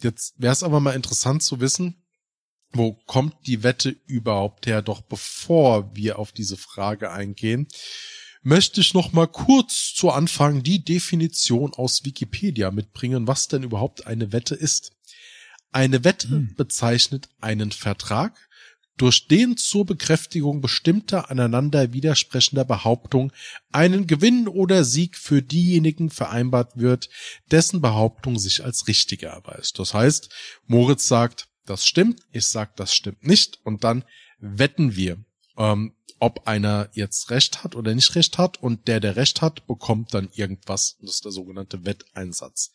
Jetzt 0.01 0.35
wäre 0.37 0.53
es 0.53 0.63
aber 0.63 0.79
mal 0.79 0.95
interessant 0.95 1.43
zu 1.43 1.59
wissen, 1.59 2.03
wo 2.71 2.93
kommt 2.93 3.35
die 3.47 3.63
Wette 3.63 3.95
überhaupt 4.05 4.67
her? 4.67 4.81
Doch 4.81 5.01
bevor 5.01 5.95
wir 5.95 6.19
auf 6.19 6.31
diese 6.31 6.57
Frage 6.57 7.11
eingehen, 7.11 7.67
möchte 8.41 8.81
ich 8.81 8.93
noch 8.93 9.13
mal 9.13 9.27
kurz 9.27 9.93
zu 9.93 10.11
Anfang 10.11 10.63
die 10.63 10.83
Definition 10.83 11.73
aus 11.73 12.05
Wikipedia 12.05 12.71
mitbringen, 12.71 13.27
was 13.27 13.47
denn 13.47 13.63
überhaupt 13.63 14.07
eine 14.07 14.31
Wette 14.31 14.55
ist. 14.55 14.91
Eine 15.71 16.03
Wette 16.03 16.47
bezeichnet 16.55 17.29
einen 17.41 17.71
Vertrag, 17.71 18.46
durch 18.97 19.27
den 19.27 19.57
zur 19.57 19.85
Bekräftigung 19.85 20.61
bestimmter 20.61 21.29
aneinander 21.29 21.93
widersprechender 21.93 22.65
Behauptungen 22.65 23.31
einen 23.71 24.07
Gewinn 24.07 24.47
oder 24.47 24.83
Sieg 24.83 25.15
für 25.15 25.41
diejenigen 25.41 26.09
vereinbart 26.09 26.77
wird, 26.77 27.09
dessen 27.51 27.81
Behauptung 27.81 28.39
sich 28.39 28.63
als 28.63 28.87
richtig 28.87 29.23
erweist. 29.23 29.79
Das 29.79 29.93
heißt, 29.93 30.29
Moritz 30.65 31.07
sagt, 31.07 31.47
das 31.65 31.85
stimmt, 31.85 32.21
ich 32.31 32.47
sag, 32.47 32.75
das 32.75 32.93
stimmt 32.93 33.25
nicht 33.25 33.59
und 33.63 33.83
dann 33.83 34.03
wetten 34.39 34.95
wir. 34.95 35.23
Ähm, 35.57 35.93
ob 36.19 36.47
einer 36.47 36.89
jetzt 36.93 37.29
Recht 37.29 37.63
hat 37.63 37.75
oder 37.75 37.93
nicht 37.93 38.15
Recht 38.15 38.37
hat 38.37 38.61
und 38.61 38.87
der, 38.87 38.99
der 38.99 39.15
Recht 39.15 39.41
hat, 39.41 39.67
bekommt 39.67 40.13
dann 40.13 40.29
irgendwas. 40.33 40.97
Das 41.01 41.15
ist 41.15 41.25
der 41.25 41.31
sogenannte 41.31 41.85
Wetteinsatz. 41.85 42.71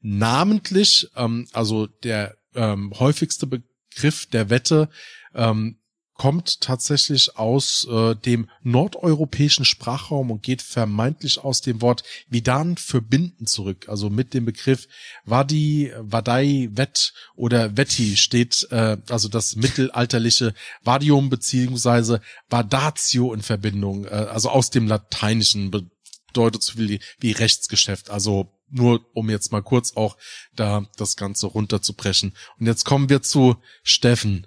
Namentlich, 0.00 1.08
ähm, 1.14 1.46
also 1.52 1.86
der 1.86 2.38
ähm, 2.54 2.92
häufigste 2.98 3.46
Begriff 3.90 4.26
der 4.26 4.50
Wette 4.50 4.88
ähm, 5.34 5.78
kommt 6.18 6.60
tatsächlich 6.60 7.36
aus 7.36 7.86
äh, 7.88 8.16
dem 8.16 8.50
nordeuropäischen 8.62 9.64
Sprachraum 9.64 10.32
und 10.32 10.42
geht 10.42 10.62
vermeintlich 10.62 11.38
aus 11.38 11.60
dem 11.60 11.80
Wort 11.80 12.02
Vidan 12.28 12.76
für 12.76 13.00
Binden 13.00 13.46
zurück. 13.46 13.88
Also 13.88 14.10
mit 14.10 14.34
dem 14.34 14.44
Begriff 14.44 14.88
Vadi, 15.24 15.92
Vadai, 15.96 16.70
Wett 16.72 17.14
oder 17.36 17.76
Vetti 17.76 18.16
steht 18.16 18.66
äh, 18.72 18.96
also 19.08 19.28
das 19.28 19.54
mittelalterliche 19.54 20.54
Vadium 20.82 21.30
beziehungsweise 21.30 22.20
Vadatio 22.50 23.32
in 23.32 23.42
Verbindung, 23.42 24.04
äh, 24.04 24.08
also 24.08 24.50
aus 24.50 24.70
dem 24.70 24.88
Lateinischen 24.88 25.70
bedeutet 25.70 26.64
so 26.64 26.72
viel 26.72 26.98
wie 27.20 27.32
Rechtsgeschäft. 27.32 28.10
Also 28.10 28.57
nur 28.70 29.00
um 29.14 29.30
jetzt 29.30 29.52
mal 29.52 29.62
kurz 29.62 29.96
auch 29.96 30.16
da 30.56 30.84
das 30.96 31.16
Ganze 31.16 31.46
runterzubrechen. 31.46 32.34
Und 32.58 32.66
jetzt 32.66 32.84
kommen 32.84 33.08
wir 33.08 33.22
zu 33.22 33.56
Steffen. 33.82 34.46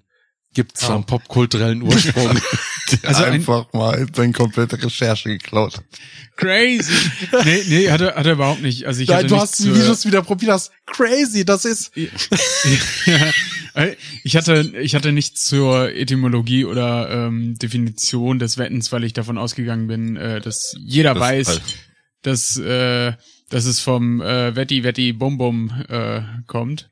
Gibt's 0.54 0.82
da 0.82 0.96
einen 0.96 1.06
popkulturellen 1.06 1.82
Ursprung? 1.82 2.40
Also 3.04 3.24
ein- 3.24 3.34
einfach 3.36 3.72
mal 3.72 4.06
seine 4.14 4.34
komplette 4.34 4.82
Recherche 4.84 5.30
geklaut. 5.30 5.78
hat. 5.78 5.86
Crazy. 6.36 6.92
Nee, 7.46 7.64
nee, 7.70 7.90
hat 7.90 8.02
er, 8.02 8.16
hat 8.16 8.26
er 8.26 8.34
überhaupt 8.34 8.62
nicht. 8.62 8.84
Also 8.86 9.00
ich 9.02 9.08
Nein, 9.08 9.20
hatte 9.20 9.28
du 9.28 9.38
hast, 9.38 9.64
du 9.64 9.70
es 9.72 10.06
wieder 10.06 10.22
probiert 10.22 10.52
hast. 10.52 10.74
Crazy, 10.88 11.46
das 11.46 11.64
ist. 11.64 11.94
ja, 13.06 13.88
ich 14.26 14.36
hatte, 14.36 14.74
ich 14.82 14.94
hatte 14.94 15.14
nichts 15.14 15.46
zur 15.46 15.94
Etymologie 15.94 16.66
oder 16.66 17.10
ähm, 17.28 17.58
Definition 17.58 18.40
des 18.40 18.58
Wettens, 18.58 18.92
weil 18.92 19.06
ich 19.06 19.14
davon 19.14 19.38
ausgegangen 19.38 19.88
bin, 19.88 20.18
äh, 20.18 20.42
dass 20.42 20.76
jeder 20.78 21.14
Das- 21.14 21.22
weiß, 21.22 21.48
also- 21.48 21.62
dass, 22.24 22.58
äh, 22.58 23.14
dass 23.52 23.66
es 23.66 23.80
vom 23.80 24.22
äh, 24.22 24.56
Wetti 24.56 24.84
Wetti 24.84 25.14
Bum 25.14 25.38
Bum 25.38 25.70
äh, 25.88 26.22
kommt. 26.48 26.90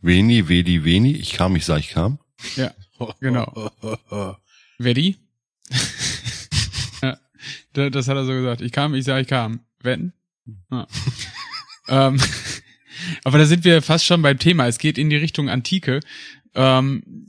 Veni, 0.00 0.48
Vedi, 0.48 0.84
Veni, 0.84 1.12
ich 1.12 1.32
kam, 1.32 1.56
ich 1.56 1.64
sah, 1.64 1.78
ich 1.78 1.88
kam. 1.88 2.18
Ja, 2.56 2.72
genau. 3.20 3.70
Ready? 4.80 5.16
ja, 7.02 7.18
da- 7.72 7.90
das 7.90 8.08
hat 8.08 8.16
er 8.16 8.24
so 8.24 8.32
gesagt. 8.32 8.60
Ich 8.60 8.72
kam, 8.72 8.94
ich 8.94 9.04
sag, 9.04 9.22
ich 9.22 9.28
kam. 9.28 9.60
Wetten? 9.80 10.12
Ja. 10.70 10.86
ähm, 11.88 12.20
aber 13.24 13.38
da 13.38 13.46
sind 13.46 13.64
wir 13.64 13.80
fast 13.82 14.04
schon 14.04 14.22
beim 14.22 14.38
Thema. 14.38 14.66
Es 14.66 14.78
geht 14.78 14.98
in 14.98 15.10
die 15.10 15.16
Richtung 15.16 15.48
Antike. 15.48 16.00
Ähm, 16.54 17.26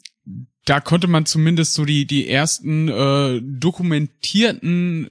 da 0.66 0.80
konnte 0.80 1.08
man 1.08 1.26
zumindest 1.26 1.74
so 1.74 1.86
die, 1.86 2.06
die 2.06 2.28
ersten 2.28 2.88
äh, 2.88 3.42
dokumentierten 3.44 5.10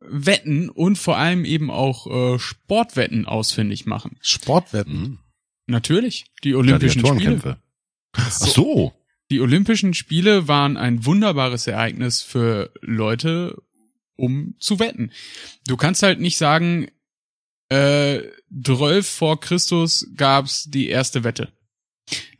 Wetten 0.00 0.70
und 0.70 0.96
vor 0.96 1.16
allem 1.16 1.44
eben 1.44 1.70
auch 1.70 2.06
äh, 2.06 2.38
Sportwetten 2.38 3.26
ausfindig 3.26 3.86
machen. 3.86 4.16
Sportwetten. 4.20 5.00
Mhm. 5.00 5.18
Natürlich, 5.66 6.26
die 6.44 6.54
Olympischen 6.54 7.00
Spiele. 7.00 7.14
Gladiatorenkämpfe. 7.14 7.62
Ach 8.12 8.30
so. 8.30 8.92
Die 9.30 9.40
Olympischen 9.40 9.92
Spiele 9.92 10.48
waren 10.48 10.76
ein 10.76 11.04
wunderbares 11.04 11.66
Ereignis 11.66 12.22
für 12.22 12.72
Leute, 12.80 13.62
um 14.16 14.54
zu 14.58 14.78
wetten. 14.78 15.10
Du 15.66 15.76
kannst 15.76 16.02
halt 16.02 16.20
nicht 16.20 16.38
sagen, 16.38 16.88
äh, 17.68 18.22
12 18.64 19.06
vor 19.06 19.40
Christus 19.40 20.08
gab's 20.16 20.64
die 20.70 20.88
erste 20.88 21.24
Wette. 21.24 21.52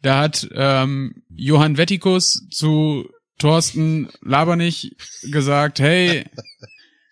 Da 0.00 0.21
hat 0.21 0.49
ähm, 0.53 1.23
Johann 1.29 1.77
Wettikus 1.77 2.47
zu 2.50 3.11
Thorsten 3.38 4.09
Labernich 4.23 4.97
gesagt, 5.31 5.81
hey, 5.81 6.25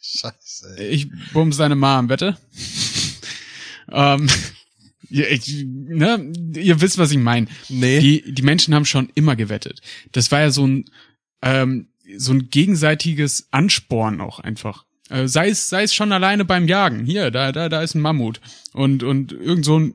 Scheiße. 0.01 0.77
ey. 0.79 0.89
ich 0.89 1.09
bums 1.33 1.57
deine 1.57 1.77
Mom, 1.77 2.09
wette? 2.09 2.37
ähm, 3.91 4.29
ja, 5.09 5.27
ich, 5.27 5.65
ne, 5.67 6.33
ihr 6.55 6.81
wisst, 6.81 6.99
was 6.99 7.11
ich 7.11 7.19
meine. 7.19 7.47
Nee. 7.69 8.01
Die, 8.01 8.33
die 8.33 8.43
Menschen 8.43 8.75
haben 8.75 8.85
schon 8.85 9.11
immer 9.15 9.37
gewettet. 9.37 9.81
Das 10.13 10.31
war 10.33 10.41
ja 10.41 10.51
so 10.51 10.67
ein, 10.67 10.85
ähm, 11.43 11.89
so 12.17 12.33
ein 12.33 12.51
gegenseitiges 12.51 13.49
Ansporn 13.51 14.21
auch 14.21 14.41
einfach. 14.41 14.85
Äh, 15.09 15.29
sei 15.29 15.49
es, 15.49 15.69
sei 15.69 15.83
es 15.83 15.95
schon 15.95 16.13
alleine 16.13 16.45
beim 16.45 16.67
Jagen. 16.67 17.05
Hier, 17.05 17.31
da, 17.31 17.53
da, 17.53 17.69
da 17.69 17.83
ist 17.83 17.95
ein 17.95 18.01
Mammut. 18.01 18.41
Und, 18.73 19.03
und 19.03 19.33
irgend 19.33 19.65
so 19.65 19.79
ein 19.79 19.95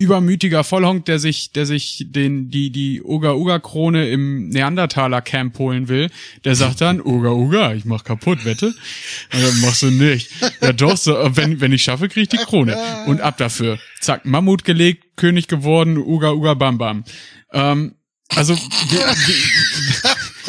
übermütiger 0.00 0.64
Vollhonk, 0.64 1.04
der 1.04 1.18
sich, 1.18 1.52
der 1.52 1.66
sich 1.66 2.06
den, 2.08 2.50
die, 2.50 2.70
die 2.70 3.02
Uga-Uga-Krone 3.02 4.08
im 4.08 4.48
Neandertaler-Camp 4.48 5.58
holen 5.58 5.88
will, 5.88 6.10
der 6.44 6.56
sagt 6.56 6.80
dann, 6.80 7.00
Uga-Uga, 7.04 7.74
ich 7.74 7.84
mach 7.84 8.02
kaputt, 8.02 8.46
wette? 8.46 8.68
Und 8.68 9.42
dann 9.42 9.60
machst 9.60 9.82
du 9.82 9.90
nicht. 9.90 10.30
Ja 10.62 10.72
doch, 10.72 10.96
so, 10.96 11.14
wenn, 11.36 11.60
wenn 11.60 11.72
ich 11.72 11.82
schaffe, 11.82 12.08
krieg 12.08 12.22
ich 12.22 12.28
die 12.30 12.38
Krone. 12.38 12.78
Und 13.06 13.20
ab 13.20 13.36
dafür. 13.36 13.78
Zack, 14.00 14.24
Mammut 14.24 14.64
gelegt, 14.64 15.16
König 15.16 15.48
geworden, 15.48 15.98
Uga-Uga, 15.98 16.54
bam, 16.54 16.78
bam. 16.78 17.04
Ähm, 17.52 17.94
also, 18.34 18.54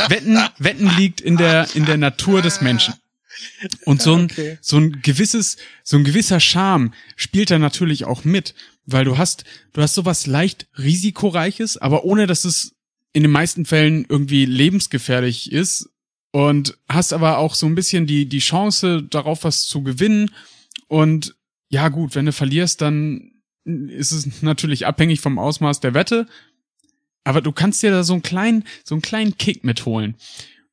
Wetten, 0.08 0.40
Wetten 0.60 0.90
liegt 0.98 1.20
in 1.20 1.36
der, 1.36 1.68
in 1.74 1.86
der 1.86 1.98
Natur 1.98 2.42
des 2.42 2.62
Menschen. 2.62 2.94
Und 3.86 4.02
so 4.02 4.16
ein, 4.16 4.32
so 4.62 4.78
ein 4.78 5.02
gewisses, 5.02 5.58
so 5.84 5.98
ein 5.98 6.04
gewisser 6.04 6.40
Charme 6.40 6.94
spielt 7.16 7.52
da 7.52 7.60
natürlich 7.60 8.06
auch 8.06 8.24
mit, 8.24 8.54
weil 8.86 9.06
du 9.06 9.18
hast, 9.18 9.44
du 9.74 9.82
hast 9.82 9.96
sowas 9.96 10.28
leicht 10.28 10.68
risikoreiches, 10.78 11.78
aber 11.78 12.04
ohne 12.04 12.28
dass 12.28 12.46
es 12.46 12.76
in 13.14 13.24
den 13.24 13.32
meisten 13.32 13.66
Fällen 13.66 14.06
irgendwie 14.08 14.46
lebensgefährlich 14.46 15.52
ist 15.52 15.90
und 16.32 16.78
hast 16.88 17.14
aber 17.14 17.38
auch 17.38 17.56
so 17.56 17.66
ein 17.66 17.76
bisschen 17.76 18.08
die, 18.08 18.26
die 18.28 18.40
Chance 18.40 19.04
darauf 19.04 19.44
was 19.44 19.64
zu 19.64 19.84
gewinnen 19.84 20.32
und 20.88 21.36
ja 21.70 21.88
gut, 21.88 22.16
wenn 22.16 22.26
du 22.26 22.34
verlierst, 22.34 22.82
dann 22.82 23.32
ist 23.64 24.12
es 24.12 24.42
natürlich 24.42 24.86
abhängig 24.86 25.22
vom 25.22 25.40
Ausmaß 25.40 25.80
der 25.80 25.94
Wette, 25.94 26.28
aber 27.24 27.42
du 27.42 27.52
kannst 27.52 27.84
dir 27.84 27.92
da 27.92 28.04
so 28.04 28.14
einen 28.14 28.24
kleinen, 28.24 28.66
so 28.84 28.96
einen 28.96 29.02
kleinen 29.02 29.38
Kick 29.38 29.64
mitholen. 29.64 30.16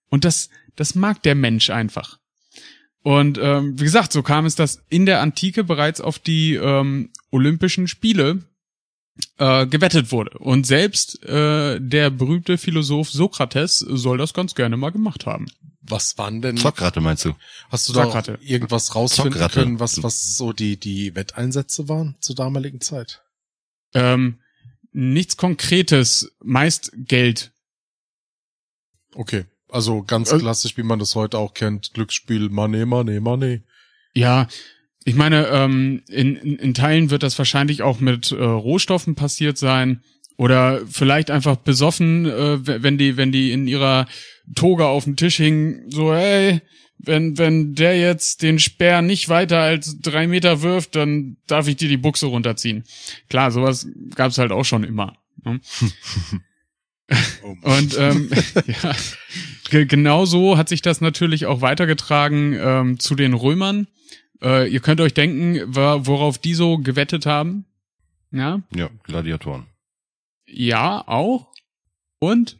Und 0.08 0.24
das, 0.24 0.48
das 0.76 0.94
mag 0.94 1.22
der 1.22 1.34
Mensch 1.34 1.70
einfach. 1.70 2.18
Und 3.02 3.38
ähm, 3.40 3.78
wie 3.78 3.84
gesagt, 3.84 4.12
so 4.12 4.22
kam 4.22 4.46
es, 4.46 4.54
dass 4.54 4.84
in 4.88 5.06
der 5.06 5.20
Antike 5.20 5.64
bereits 5.64 6.00
auf 6.00 6.18
die 6.18 6.54
ähm, 6.54 7.10
Olympischen 7.30 7.88
Spiele 7.88 8.44
äh, 9.38 9.66
gewettet 9.66 10.12
wurde. 10.12 10.38
Und 10.38 10.66
selbst 10.66 11.22
äh, 11.24 11.80
der 11.80 12.10
berühmte 12.10 12.58
Philosoph 12.58 13.10
Sokrates 13.10 13.78
soll 13.78 14.18
das 14.18 14.34
ganz 14.34 14.54
gerne 14.54 14.76
mal 14.76 14.90
gemacht 14.90 15.26
haben. 15.26 15.46
Was 15.82 16.18
waren 16.18 16.42
denn? 16.42 16.56
Zockratte 16.56 17.00
meinst 17.00 17.24
du? 17.24 17.34
Hast 17.70 17.88
du 17.88 17.94
da 17.94 18.04
Zockratte. 18.04 18.38
irgendwas 18.42 18.94
rausfinden 18.94 19.32
Zockratte. 19.32 19.60
können, 19.60 19.80
was, 19.80 20.02
was 20.02 20.36
so 20.36 20.52
die, 20.52 20.78
die 20.78 21.14
Wetteinsätze 21.14 21.88
waren 21.88 22.16
zur 22.20 22.36
damaligen 22.36 22.80
Zeit? 22.80 23.22
Ähm, 23.94 24.38
nichts 24.92 25.36
Konkretes, 25.38 26.30
meist 26.44 26.92
Geld. 26.94 27.52
Okay. 29.14 29.46
Also 29.70 30.02
ganz 30.02 30.30
Äh, 30.32 30.38
klassisch, 30.38 30.76
wie 30.76 30.82
man 30.82 30.98
das 30.98 31.14
heute 31.14 31.38
auch 31.38 31.54
kennt. 31.54 31.92
Glücksspiel, 31.94 32.48
Money, 32.48 32.86
Money, 32.86 33.20
Money. 33.20 33.62
Ja, 34.14 34.48
ich 35.08 35.14
meine, 35.14 35.46
ähm, 35.46 36.02
in, 36.08 36.36
in, 36.36 36.56
in 36.56 36.74
Teilen 36.74 37.10
wird 37.10 37.22
das 37.22 37.38
wahrscheinlich 37.38 37.82
auch 37.82 37.98
mit 37.98 38.30
äh, 38.30 38.36
Rohstoffen 38.36 39.14
passiert 39.14 39.56
sein. 39.56 40.02
Oder 40.36 40.82
vielleicht 40.86 41.30
einfach 41.30 41.56
besoffen, 41.56 42.26
äh, 42.26 42.82
wenn 42.82 42.98
die, 42.98 43.16
wenn 43.16 43.32
die 43.32 43.50
in 43.50 43.66
ihrer 43.66 44.06
Toga 44.54 44.84
auf 44.84 45.04
dem 45.04 45.16
Tisch 45.16 45.36
hingen, 45.36 45.90
so, 45.90 46.14
hey, 46.14 46.60
wenn, 46.98 47.38
wenn 47.38 47.74
der 47.74 47.98
jetzt 47.98 48.42
den 48.42 48.58
Speer 48.58 49.00
nicht 49.00 49.30
weiter 49.30 49.60
als 49.60 49.98
drei 50.00 50.26
Meter 50.26 50.60
wirft, 50.60 50.94
dann 50.94 51.38
darf 51.46 51.68
ich 51.68 51.76
dir 51.76 51.88
die 51.88 51.96
Buchse 51.96 52.26
runterziehen. 52.26 52.84
Klar, 53.30 53.50
sowas 53.50 53.88
gab's 54.14 54.36
halt 54.36 54.52
auch 54.52 54.64
schon 54.64 54.84
immer. 54.84 55.16
Ne? 55.42 55.58
Und 57.62 57.96
ähm, 57.98 58.28
ja, 58.66 58.94
ge 59.70 59.86
genau 59.86 60.26
so 60.26 60.58
hat 60.58 60.68
sich 60.68 60.82
das 60.82 61.00
natürlich 61.00 61.46
auch 61.46 61.62
weitergetragen 61.62 62.54
ähm, 62.60 62.98
zu 63.00 63.14
den 63.14 63.32
Römern. 63.32 63.86
Äh, 64.42 64.68
ihr 64.70 64.80
könnt 64.80 65.00
euch 65.00 65.14
denken, 65.14 65.74
worauf 65.74 66.38
die 66.38 66.54
so 66.54 66.78
gewettet 66.78 67.26
haben. 67.26 67.64
Ja, 68.30 68.60
Ja, 68.74 68.90
Gladiatoren. 69.04 69.66
ja, 70.46 71.02
auch. 71.06 71.48
Und? 72.20 72.58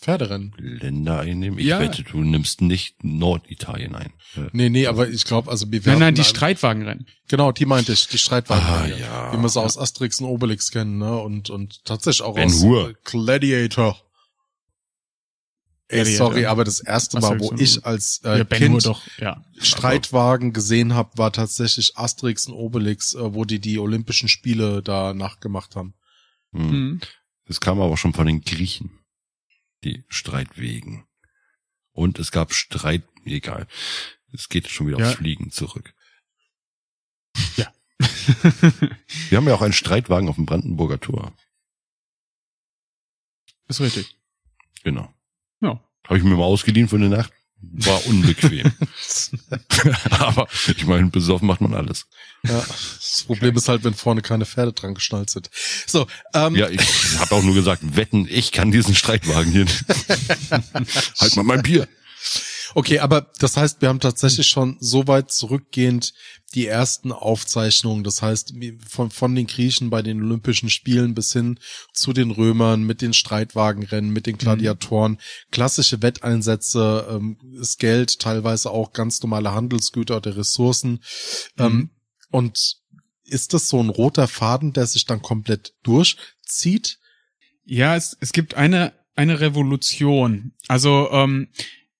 Pferderennen. 0.00 0.52
Länder 0.58 1.20
einnehmen. 1.20 1.58
Ich 1.60 1.66
Ja. 1.66 1.78
wette, 1.78 2.02
du 2.02 2.18
nimmst 2.18 2.60
nicht 2.60 3.04
Norditalien 3.04 3.94
ein. 3.94 4.12
Äh, 4.34 4.48
Nee, 4.52 4.68
nee, 4.68 4.86
aber 4.88 5.08
ich 5.08 5.24
glaube, 5.24 5.48
also 5.50 5.70
wir 5.70 5.80
Nein, 5.84 5.98
nein, 5.98 6.06
hatten 6.08 6.14
die 6.16 6.24
Streitwagenrennen. 6.24 7.06
Genau, 7.28 7.52
die 7.52 7.66
meinte 7.66 7.92
ich, 7.92 8.08
die 8.08 8.18
Streitwagen. 8.18 8.64
Ah, 8.64 8.86
ja. 8.98 9.32
Wie 9.32 9.36
man 9.36 9.48
so 9.48 9.60
aus 9.60 9.78
Asterix 9.78 10.18
und 10.20 10.26
Obelix 10.26 10.72
kennen, 10.72 10.98
ne? 10.98 11.16
Und, 11.18 11.50
und 11.50 11.84
tatsächlich 11.84 12.22
auch 12.22 12.34
Ben 12.34 12.46
aus 12.48 12.62
Hur. 12.62 12.94
Gladiator. 13.04 13.96
Ey, 15.92 16.04
sorry, 16.16 16.46
aber 16.46 16.64
das 16.64 16.80
erste 16.80 17.20
Mal, 17.20 17.38
wo 17.38 17.52
ich 17.54 17.84
als 17.84 18.20
äh, 18.24 18.38
ja, 18.38 18.44
Kind 18.44 18.84
doch, 18.86 19.02
ja. 19.18 19.44
Streitwagen 19.58 20.52
gesehen 20.52 20.94
habe, 20.94 21.16
war 21.18 21.32
tatsächlich 21.32 21.96
Asterix 21.98 22.46
und 22.46 22.54
Obelix, 22.54 23.14
äh, 23.14 23.34
wo 23.34 23.44
die 23.44 23.60
die 23.60 23.78
Olympischen 23.78 24.28
Spiele 24.28 24.82
da 24.82 25.12
nachgemacht 25.14 25.76
haben. 25.76 25.94
hm. 26.52 26.70
Mhm. 26.70 27.00
Es 27.44 27.60
kam 27.60 27.80
aber 27.80 27.96
schon 27.96 28.14
von 28.14 28.26
den 28.26 28.40
Griechen. 28.42 28.98
Die 29.84 30.04
Streitwegen. 30.08 31.04
Und 31.92 32.18
es 32.20 32.30
gab 32.30 32.54
Streit, 32.54 33.02
egal. 33.24 33.66
Es 34.32 34.48
geht 34.48 34.68
schon 34.68 34.86
wieder 34.86 34.98
Ja. 34.98 35.08
aufs 35.08 35.16
Fliegen 35.16 35.50
zurück. 35.50 35.92
Ja. 37.56 37.72
Wir 39.28 39.36
haben 39.38 39.46
ja 39.48 39.54
auch 39.54 39.60
einen 39.62 39.72
Streitwagen 39.72 40.28
auf 40.28 40.36
dem 40.36 40.46
Brandenburger 40.46 41.00
Tor. 41.00 41.36
Ist 43.68 43.80
richtig. 43.80 44.16
Genau. 44.84 45.12
Ja. 45.62 45.80
Habe 46.06 46.18
ich 46.18 46.24
mir 46.24 46.36
mal 46.36 46.44
ausgeliehen 46.44 46.88
für 46.88 46.96
eine 46.96 47.08
Nacht. 47.08 47.32
War 47.62 48.04
unbequem. 48.06 48.72
aber 50.10 50.48
ich 50.66 50.84
meine, 50.84 51.06
besoffen 51.10 51.46
macht 51.46 51.60
man 51.60 51.74
alles. 51.74 52.06
Ja, 52.42 52.58
das 52.58 53.22
Problem 53.24 53.56
ist 53.56 53.68
halt, 53.68 53.84
wenn 53.84 53.94
vorne 53.94 54.20
keine 54.20 54.44
Pferde 54.46 54.72
dran 54.72 54.94
geschnallt 54.94 55.30
sind. 55.30 55.48
So, 55.86 56.08
ähm, 56.34 56.56
Ja, 56.56 56.68
ich 56.68 56.80
habe 57.18 57.36
auch 57.36 57.42
nur 57.44 57.54
gesagt, 57.54 57.96
wetten, 57.96 58.26
ich 58.28 58.50
kann 58.50 58.72
diesen 58.72 58.96
Streitwagen 58.96 59.52
hier. 59.52 59.66
halt 61.20 61.36
mal 61.36 61.44
mein 61.44 61.62
Bier. 61.62 61.86
Okay, 62.74 62.98
aber 62.98 63.30
das 63.38 63.56
heißt, 63.56 63.80
wir 63.82 63.88
haben 63.88 64.00
tatsächlich 64.00 64.48
schon 64.48 64.76
so 64.80 65.06
weit 65.06 65.30
zurückgehend 65.30 66.14
die 66.54 66.66
ersten 66.66 67.12
Aufzeichnungen. 67.12 68.04
Das 68.04 68.22
heißt, 68.22 68.54
von, 68.88 69.10
von 69.10 69.34
den 69.34 69.46
Griechen 69.46 69.90
bei 69.90 70.02
den 70.02 70.22
Olympischen 70.22 70.70
Spielen 70.70 71.14
bis 71.14 71.32
hin 71.32 71.58
zu 71.92 72.12
den 72.12 72.30
Römern 72.30 72.82
mit 72.82 73.02
den 73.02 73.12
Streitwagenrennen, 73.12 74.10
mit 74.10 74.26
den 74.26 74.38
Gladiatoren, 74.38 75.18
klassische 75.50 76.02
Wetteinsätze, 76.02 77.06
ähm, 77.10 77.38
ist 77.60 77.78
Geld, 77.78 78.18
teilweise 78.20 78.70
auch 78.70 78.92
ganz 78.92 79.22
normale 79.22 79.52
Handelsgüter 79.52 80.18
oder 80.18 80.36
Ressourcen. 80.36 81.02
Ähm, 81.58 81.90
und 82.30 82.76
ist 83.24 83.54
das 83.54 83.68
so 83.68 83.82
ein 83.82 83.88
roter 83.88 84.28
Faden, 84.28 84.72
der 84.72 84.86
sich 84.86 85.06
dann 85.06 85.22
komplett 85.22 85.74
durchzieht? 85.82 86.98
Ja, 87.64 87.96
es, 87.96 88.16
es 88.20 88.32
gibt 88.32 88.54
eine, 88.54 88.92
eine 89.14 89.40
Revolution. 89.40 90.52
Also, 90.68 91.08
ähm, 91.12 91.48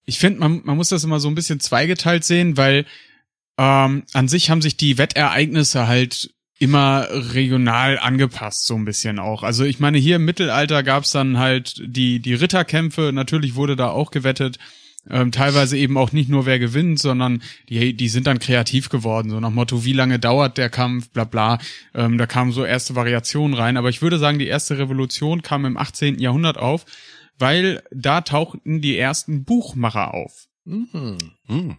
ich 0.05 0.19
finde, 0.19 0.41
man, 0.41 0.63
man 0.65 0.77
muss 0.77 0.89
das 0.89 1.05
immer 1.05 1.21
so 1.21 1.29
ein 1.29 1.35
bisschen 1.35 1.61
zweigeteilt 1.61 2.25
sehen, 2.25 2.57
weil 2.57 2.87
ähm, 3.59 4.05
an 4.13 4.29
sich 4.29 4.51
haben 4.51 4.63
sich 4.63 4.77
die 4.77 4.99
Wettereignisse 4.99 5.87
halt 5.87 6.35
immer 6.59 7.09
regional 7.11 7.99
angepasst, 7.99 8.67
so 8.67 8.77
ein 8.77 8.85
bisschen 8.85 9.19
auch. 9.19 9.43
Also 9.43 9.65
ich 9.65 9.81
meine, 9.81 9.99
hier 9.99 10.17
im 10.17 10.25
Mittelalter 10.25 10.83
gab's 10.83 11.11
dann 11.11 11.39
halt 11.39 11.83
die, 11.85 12.21
die 12.21 12.35
Ritterkämpfe, 12.35 13.11
natürlich 13.13 13.57
wurde 13.57 13.75
da 13.75 13.89
auch 13.91 14.13
gewettet, 14.13 14.59
ähm, 15.11 15.33
teilweise 15.33 15.77
eben 15.77 15.97
auch 15.97 16.13
nicht 16.13 16.29
nur 16.29 16.47
wer 16.47 16.61
gewinnt, 16.61 17.01
sondern 17.01 17.43
die, 17.69 17.95
die 17.95 18.09
sind 18.09 18.29
dann 18.29 18.39
kreativ 18.39 18.89
geworden, 18.89 19.31
so 19.31 19.41
nach 19.41 19.51
Motto, 19.51 19.85
wie 19.85 19.93
lange 19.93 20.21
dauert 20.21 20.59
der 20.59 20.71
Kampf, 20.71 21.11
bla 21.11 21.25
bla. 21.25 21.59
Ähm, 21.95 22.19
da 22.19 22.27
kamen 22.27 22.53
so 22.53 22.65
erste 22.65 22.95
Variationen 22.95 23.57
rein. 23.57 23.77
Aber 23.77 23.89
ich 23.89 24.01
würde 24.01 24.19
sagen, 24.19 24.39
die 24.39 24.47
erste 24.47 24.79
Revolution 24.79 25.43
kam 25.43 25.65
im 25.65 25.77
18. 25.77 26.21
Jahrhundert 26.21 26.57
auf, 26.59 26.87
weil 27.43 27.83
da 27.91 28.21
tauchten 28.21 28.81
die 28.81 28.97
ersten 28.97 29.43
Buchmacher 29.45 30.15
auf. 30.15 30.47
Mhm. 30.65 31.19
Hm. 31.49 31.77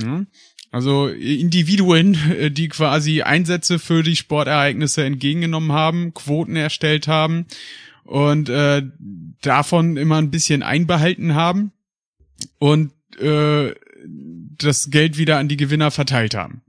Ja? 0.00 0.24
Also 0.70 1.08
Individuen, 1.08 2.14
äh, 2.30 2.50
die 2.50 2.68
quasi 2.68 3.20
Einsätze 3.20 3.78
für 3.78 4.02
die 4.02 4.16
Sportereignisse 4.16 5.04
entgegengenommen 5.04 5.72
haben, 5.72 6.14
Quoten 6.14 6.56
erstellt 6.56 7.08
haben 7.08 7.44
und 8.04 8.48
äh, 8.48 8.82
davon 9.42 9.98
immer 9.98 10.16
ein 10.16 10.30
bisschen 10.30 10.62
einbehalten 10.62 11.34
haben 11.34 11.72
und 12.58 12.92
äh, 13.20 13.74
das 14.56 14.88
Geld 14.88 15.18
wieder 15.18 15.36
an 15.36 15.48
die 15.48 15.58
Gewinner 15.58 15.90
verteilt 15.90 16.34
haben. 16.34 16.62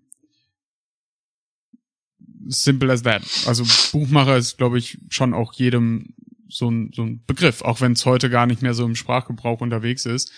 Simple 2.47 2.91
as 2.91 3.03
that. 3.03 3.23
Also 3.45 3.63
Buchmacher 3.93 4.35
ist, 4.35 4.57
glaube 4.57 4.77
ich, 4.77 4.97
schon 5.09 5.33
auch 5.33 5.53
jedem 5.53 6.13
so 6.55 6.69
ein, 6.69 6.91
so 6.93 7.03
ein 7.03 7.23
Begriff, 7.25 7.61
auch 7.61 7.81
wenn 7.81 7.93
es 7.93 8.05
heute 8.05 8.29
gar 8.29 8.45
nicht 8.45 8.61
mehr 8.61 8.73
so 8.73 8.85
im 8.85 8.95
Sprachgebrauch 8.95 9.61
unterwegs 9.61 10.05
ist. 10.05 10.31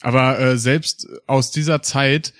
Aber 0.00 0.38
äh, 0.38 0.58
selbst 0.58 1.08
aus 1.26 1.50
dieser 1.50 1.82
Zeit 1.82 2.32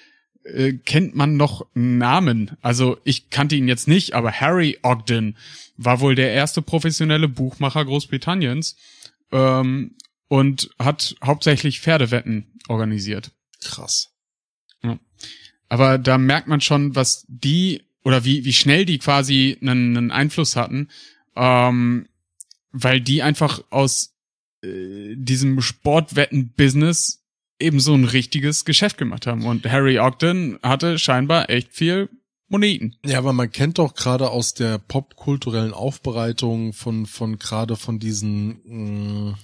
äh, 0.45 0.73
kennt 0.73 1.15
man 1.15 1.37
noch 1.37 1.67
Namen. 1.75 2.57
Also 2.63 2.99
ich 3.05 3.31
kannte 3.31 3.57
ihn 3.57 3.69
jetzt 3.69 3.89
nicht, 3.89 4.15
aber 4.15 4.33
Harry 4.33 4.79
Ogden 4.83 5.37
war 5.77 6.01
wohl 6.01 6.15
der 6.15 6.33
erste 6.33 6.63
professionelle 6.63 7.29
Buchmacher 7.29 7.85
Großbritanniens 7.85 8.77
ähm, 9.33 9.97
und 10.29 10.71
hat 10.79 11.17
hauptsächlich 11.23 11.81
Pferdewetten 11.81 12.47
organisiert. 12.69 13.33
Krass. 13.61 14.11
Aber 15.71 15.99
da 15.99 16.19
merkt 16.19 16.49
man 16.49 16.61
schon, 16.61 16.95
was 16.97 17.25
die 17.29 17.83
oder 18.03 18.25
wie, 18.25 18.45
wie 18.45 18.53
schnell 18.53 18.85
die 18.85 18.99
quasi 18.99 19.57
einen, 19.63 19.97
einen 19.97 20.11
Einfluss 20.11 20.57
hatten, 20.57 20.89
ähm, 21.37 22.09
weil 22.73 23.01
die 23.01 23.23
einfach 23.23 23.63
aus 23.71 24.15
äh, 24.63 25.15
diesem 25.17 25.61
Sportwetten-Business 25.61 27.25
eben 27.59 27.81
so 27.81 27.95
ein 27.95 28.05
richtiges 28.05 28.65
Geschäft 28.65 28.99
gemacht 28.99 29.27
haben. 29.27 29.45
Und 29.45 29.67
Harry 29.67 29.99
Ogden 29.99 30.59
hatte 30.63 30.99
scheinbar 30.99 31.51
echt 31.51 31.73
viel 31.73 32.09
Moneten. 32.49 32.97
Ja, 33.07 33.19
aber 33.19 33.33
man 33.33 33.53
kennt 33.53 33.79
doch 33.79 33.95
gerade 33.95 34.31
aus 34.31 34.55
der 34.55 34.79
popkulturellen 34.79 35.73
Aufbereitung 35.73 36.73
von, 36.73 37.07
von 37.07 37.39
gerade 37.39 37.77
von 37.77 37.99
diesen 37.99 39.31
mh, 39.31 39.39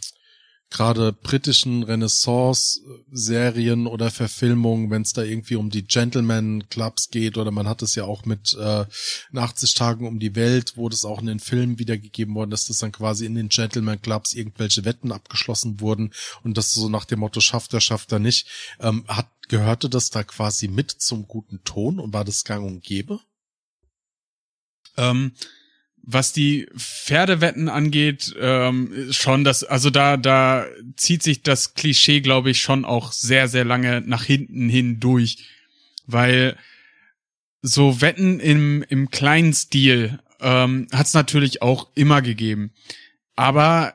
gerade 0.71 1.13
britischen 1.13 1.85
Renaissance-Serien 1.85 3.87
oder 3.87 4.11
Verfilmungen, 4.11 4.91
wenn 4.91 5.03
es 5.03 5.13
da 5.13 5.23
irgendwie 5.23 5.57
um 5.57 5.71
die 5.71 5.87
Gentleman-Clubs 5.87 7.11
geht 7.11 7.39
oder 7.39 7.51
man 7.51 7.69
hat 7.69 7.83
es 7.83 7.95
ja 7.95 8.05
auch 8.05 8.25
mit 8.25 8.55
äh, 8.55 8.85
in 9.33 9.39
80 9.39 9.75
Tagen 9.75 10.07
um 10.07 10.19
die 10.19 10.35
Welt, 10.35 10.73
wo 10.77 10.89
das 10.89 11.05
auch 11.05 11.21
in 11.21 11.27
den 11.27 11.41
Filmen 11.41 11.79
wiedergegeben 11.79 12.35
worden 12.35 12.53
ist, 12.53 12.69
dass 12.69 12.79
dann 12.79 12.93
quasi 12.93 13.27
in 13.27 13.35
den 13.35 13.49
Gentleman-Clubs 13.49 14.35
irgendwelche 14.35 14.85
Wetten 14.85 15.13
abgeschlossen 15.13 15.81
wurden 15.81 16.13
und 16.43 16.59
das 16.59 16.73
so 16.73 16.89
nach 16.89 17.05
dem 17.05 17.21
Motto 17.21 17.41
schafft 17.41 17.73
er, 17.73 17.81
schafft 17.81 18.13
er 18.13 18.19
nicht. 18.19 18.49
Ähm, 18.81 19.05
hat 19.07 19.29
Gehörte 19.49 19.89
das 19.89 20.11
da 20.11 20.25
quasi 20.25 20.67
mit 20.67 20.91
zum 20.91 21.29
guten 21.29 21.63
Ton 21.63 22.01
und 22.01 22.13
war 22.13 22.25
das 22.25 22.45
gang 22.45 22.67
und 22.67 22.83
gäbe? 22.83 23.21
Ähm, 24.97 25.33
was 26.07 26.33
die 26.33 26.69
Pferdewetten 26.77 27.69
angeht, 27.69 28.35
ähm, 28.41 29.09
schon 29.11 29.43
das, 29.43 29.65
also 29.65 29.91
da, 29.91 30.17
da 30.17 30.65
zieht 30.97 31.25
sich 31.25 31.43
das 31.43 31.75
Klischee, 31.75 32.21
glaube 32.21 32.51
ich, 32.51 32.61
schon 32.61 32.85
auch 32.85 33.11
sehr, 33.11 33.49
sehr 33.49 33.65
lange 33.65 34.01
nach 34.03 34.23
hinten 34.23 34.69
hin 34.69 35.01
durch. 35.01 35.49
Weil 36.07 36.57
so 37.61 38.01
Wetten 38.01 38.39
im, 38.39 38.85
im 38.89 39.11
kleinen 39.11 39.53
Stil 39.53 40.21
ähm, 40.41 40.87
hat 40.93 41.07
es 41.07 41.15
natürlich 41.15 41.61
auch 41.61 41.89
immer 41.97 42.23
gegeben. 42.23 42.71
Aber 43.35 43.95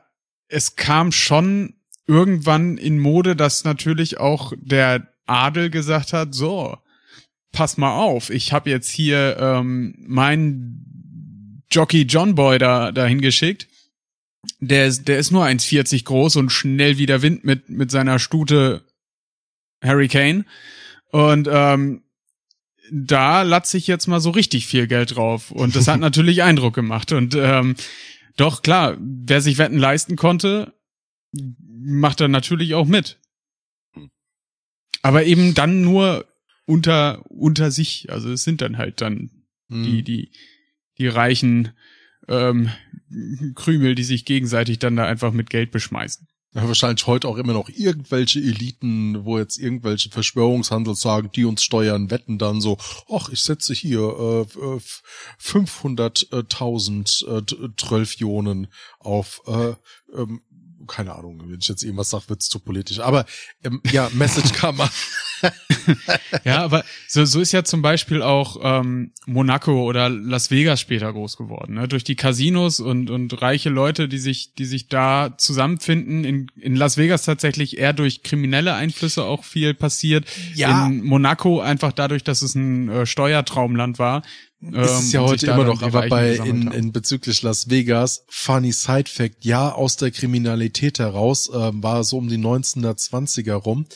es 0.50 0.76
kam 0.76 1.14
schon 1.14 1.76
irgendwann 2.08 2.78
in 2.78 3.00
Mode, 3.00 3.38
dass 3.38 3.64
natürlich 3.64 4.20
auch 4.20 4.52
der 4.58 5.08
Adel 5.28 5.70
gesagt 5.70 6.12
hat, 6.12 6.36
so, 6.36 6.78
pass 7.54 7.78
mal 7.78 7.96
auf, 7.96 8.30
ich 8.30 8.52
habe 8.52 8.70
jetzt 8.70 8.90
hier 8.90 9.38
ähm, 9.40 9.96
meinen 10.00 10.91
Jockey 11.72 12.04
John 12.04 12.36
Boy 12.36 12.58
da 12.60 12.92
dahin 12.92 13.22
geschickt. 13.22 13.68
Der 14.60 14.88
ist, 14.88 15.08
der 15.08 15.20
ist 15.20 15.32
nur 15.32 15.46
1,40 15.46 16.04
groß 16.04 16.36
und 16.38 16.52
schnell 16.52 16.98
wie 16.98 17.06
der 17.06 17.22
Wind 17.22 17.44
mit 17.44 17.70
mit 17.70 17.92
seiner 17.92 18.20
Stute 18.20 18.84
Hurricane. 19.84 20.46
Und 21.12 21.48
ähm, 21.52 22.04
da 22.92 23.44
latze 23.44 23.78
ich 23.78 23.88
jetzt 23.88 24.08
mal 24.08 24.20
so 24.20 24.32
richtig 24.32 24.68
viel 24.68 24.88
Geld 24.88 25.16
drauf. 25.16 25.52
Und 25.52 25.76
das 25.76 25.88
hat 25.88 26.00
natürlich 26.02 26.44
Eindruck 26.44 26.74
gemacht. 26.74 27.12
Und 27.12 27.36
ähm, 27.36 27.76
doch 28.36 28.62
klar, 28.64 28.98
wer 29.00 29.42
sich 29.42 29.58
Wetten 29.58 29.78
leisten 29.78 30.16
konnte, 30.16 30.74
macht 31.34 32.22
er 32.22 32.28
natürlich 32.28 32.74
auch 32.74 32.88
mit. 32.88 33.20
Aber 35.04 35.24
eben 35.26 35.54
dann 35.54 35.82
nur 35.82 36.26
unter 36.66 37.24
unter 37.30 37.72
sich. 37.72 38.12
Also 38.12 38.32
es 38.32 38.44
sind 38.44 38.62
dann 38.62 38.78
halt 38.78 39.02
dann 39.02 39.30
Hm. 39.72 39.84
die 39.84 40.04
die 40.04 40.32
die 41.02 41.08
reichen 41.08 41.74
ähm, 42.28 42.70
Krümel, 43.56 43.96
die 43.96 44.04
sich 44.04 44.24
gegenseitig 44.26 44.80
dann 44.80 44.96
da 44.96 45.06
einfach 45.06 45.32
mit 45.34 45.50
Geld 45.50 45.72
beschmeißen. 45.72 46.28
Ja, 46.54 46.68
wahrscheinlich 46.68 47.08
heute 47.08 47.30
auch 47.30 47.38
immer 47.38 47.54
noch 47.54 47.70
irgendwelche 47.70 48.40
Eliten, 48.40 49.24
wo 49.24 49.40
jetzt 49.40 49.58
irgendwelche 49.58 50.10
Verschwörungshandel 50.10 50.96
sagen, 50.96 51.30
die 51.34 51.46
uns 51.46 51.64
steuern, 51.64 52.12
wetten 52.12 52.38
dann 52.38 52.60
so, 52.60 52.78
ach, 53.10 53.30
ich 53.30 53.42
setze 53.42 53.74
hier 53.74 54.02
äh, 54.02 54.42
äh, 54.60 54.80
500.000 55.42 57.28
äh, 57.38 57.42
t- 57.44 57.56
Trölfionen 57.78 58.68
auf, 59.00 59.42
äh, 59.48 59.74
ähm, 60.14 60.42
keine 60.88 61.16
Ahnung, 61.16 61.42
wenn 61.46 61.60
ich 61.60 61.70
jetzt 61.70 61.84
irgendwas 61.84 62.10
sage, 62.10 62.28
wird's 62.28 62.50
zu 62.50 62.60
politisch. 62.60 63.00
Aber 63.00 63.26
ähm, 63.64 63.82
ja, 63.92 64.10
Message 64.14 64.52
kam 64.54 64.82
an. 64.82 64.90
Ja, 66.44 66.64
aber 66.64 66.84
so, 67.08 67.26
so 67.26 67.40
ist 67.40 67.52
ja 67.52 67.64
zum 67.64 67.82
Beispiel 67.82 68.22
auch 68.22 68.58
ähm, 68.62 69.12
Monaco 69.26 69.84
oder 69.84 70.10
Las 70.10 70.52
Vegas 70.52 70.80
später 70.80 71.12
groß 71.12 71.38
geworden. 71.38 71.76
Ne? 71.76 71.88
Durch 71.88 72.04
die 72.04 72.16
Casinos 72.16 72.80
und, 72.80 73.10
und 73.10 73.42
reiche 73.42 73.70
Leute, 73.70 74.08
die 74.08 74.18
sich, 74.18 74.54
die 74.54 74.66
sich 74.66 74.88
da 74.88 75.36
zusammenfinden. 75.38 76.24
In, 76.24 76.48
in 76.56 76.76
Las 76.76 76.98
Vegas 76.98 77.24
tatsächlich 77.24 77.78
eher 77.78 77.94
durch 77.94 78.24
kriminelle 78.24 78.74
Einflüsse 78.74 79.24
auch 79.24 79.44
viel 79.44 79.74
passiert. 79.74 80.26
Ja. 80.56 80.88
In 80.88 81.04
Monaco 81.04 81.60
einfach 81.60 81.92
dadurch, 81.92 82.24
dass 82.24 82.42
es 82.42 82.56
ein 82.56 82.90
äh, 82.90 83.06
Steuertraumland 83.06 84.00
war. 84.00 84.24
Es 84.74 85.06
ist 85.06 85.14
ja 85.14 85.22
ähm, 85.22 85.26
und 85.26 85.32
heute 85.32 85.48
immer 85.48 85.64
noch, 85.64 85.82
aber 85.82 86.08
bei 86.08 86.36
in, 86.36 86.72
in 86.72 86.92
bezüglich 86.92 87.42
Las 87.42 87.72
Vegas, 87.72 88.26
funny 88.30 88.72
Side 88.72 89.10
Fact, 89.10 89.44
ja, 89.44 89.72
aus 89.72 89.98
der 89.98 90.12
Kriminalität 90.12 91.00
heraus, 91.00 91.50
ähm, 91.54 91.82
war 91.82 92.04
so 92.04 92.18
um 92.20 92.28
die 92.28 92.38
1920er 92.38 93.54
rum. 93.54 93.88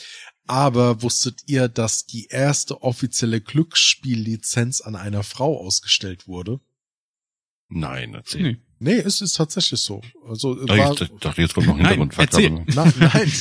Aber 0.46 1.02
wusstet 1.02 1.40
ihr, 1.46 1.68
dass 1.68 2.06
die 2.06 2.26
erste 2.26 2.82
offizielle 2.82 3.40
Glücksspiellizenz 3.40 4.80
an 4.80 4.94
einer 4.96 5.22
Frau 5.22 5.58
ausgestellt 5.58 6.28
wurde? 6.28 6.60
Nein, 7.68 8.14
erzähl. 8.14 8.42
Nee. 8.42 8.56
Nee, 8.78 8.98
es 8.98 9.22
ist 9.22 9.36
tatsächlich 9.36 9.80
so. 9.80 10.02
Also 10.28 10.62
Ich 10.62 10.68
war, 10.68 10.94
dachte, 10.94 11.40
jetzt 11.40 11.54
kommt 11.54 11.66
noch 11.66 11.78
Nein, 11.78 11.98
Hintergrundfakt. 11.98 12.34
aber- 12.34 12.42
nein, 12.50 12.94
nein, 12.98 13.32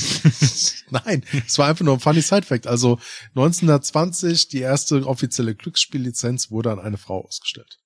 nein, 0.89 1.24
es 1.46 1.58
war 1.58 1.68
einfach 1.68 1.84
nur 1.84 1.96
ein 1.96 2.00
funny 2.00 2.22
Side 2.22 2.44
Fact. 2.44 2.68
Also 2.68 3.00
1920 3.36 4.48
die 4.48 4.60
erste 4.62 5.06
offizielle 5.06 5.54
Glücksspiellizenz 5.54 6.52
wurde 6.52 6.72
an 6.72 6.80
eine 6.80 6.98
Frau 6.98 7.26
ausgestellt. 7.26 7.78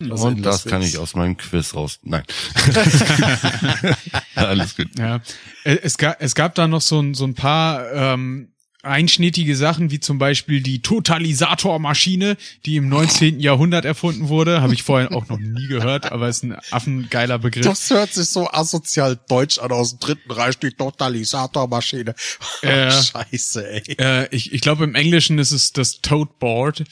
In 0.00 0.10
Und 0.10 0.42
das 0.42 0.64
kann 0.64 0.82
ich 0.82 0.98
aus 0.98 1.14
meinem 1.14 1.36
Quiz 1.36 1.74
raus. 1.74 1.98
Nein. 2.02 2.24
Alles 4.34 4.76
gut. 4.76 4.88
Ja, 4.98 5.20
Äh, 5.64 5.78
es 5.82 5.98
gab, 5.98 6.20
es 6.20 6.34
gab 6.34 6.54
da 6.54 6.66
noch 6.66 6.80
so 6.80 7.00
ein, 7.00 7.14
so 7.14 7.24
ein 7.24 7.34
paar 7.34 7.92
ähm, 7.92 8.52
einschnittige 8.82 9.54
Sachen, 9.56 9.90
wie 9.90 10.00
zum 10.00 10.18
Beispiel 10.18 10.60
die 10.60 10.82
Totalisatormaschine, 10.82 12.36
die 12.66 12.76
im 12.76 12.88
19. 12.88 13.38
Jahrhundert 13.38 13.84
erfunden 13.84 14.28
wurde. 14.28 14.60
Habe 14.60 14.74
ich 14.74 14.82
vorher 14.82 15.12
auch 15.12 15.28
noch 15.28 15.38
nie 15.38 15.68
gehört, 15.68 16.10
aber 16.10 16.28
ist 16.28 16.42
ein 16.42 16.56
affengeiler 16.70 17.38
Begriff. 17.38 17.64
Das 17.64 17.90
hört 17.90 18.12
sich 18.12 18.28
so 18.28 18.50
asozial 18.50 19.18
deutsch 19.28 19.58
an 19.58 19.70
aus 19.70 19.90
dem 19.90 20.00
dritten 20.00 20.32
Reich, 20.32 20.58
die 20.58 20.72
Totalisatormaschine. 20.72 22.14
Äh. 22.62 22.90
Scheiße, 23.02 23.70
ey. 23.70 23.96
Äh, 23.98 24.34
ich, 24.34 24.52
ich 24.52 24.60
glaube, 24.60 24.84
im 24.84 24.94
Englischen 24.96 25.38
ist 25.38 25.52
es 25.52 25.72
das 25.72 26.00
Toadboard. 26.00 26.84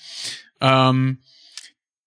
Ähm, 0.61 1.19
äh, 1.19 1.30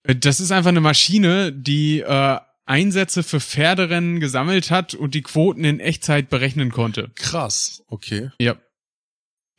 das 0.04 0.40
ist 0.40 0.52
einfach 0.52 0.70
eine 0.70 0.82
Maschine, 0.82 1.52
die 1.52 2.02
äh, 2.02 2.38
Einsätze 2.66 3.24
für 3.24 3.40
Pferderennen 3.40 4.20
gesammelt 4.20 4.72
hat 4.72 4.94
und 4.94 5.16
die 5.16 5.22
Quoten 5.22 5.64
in 5.64 5.80
Echtzeit 5.80 6.30
berechnen 6.30 6.72
konnte. 6.72 7.12
Krass, 7.16 7.84
okay. 7.88 8.30
Ja. 8.40 8.58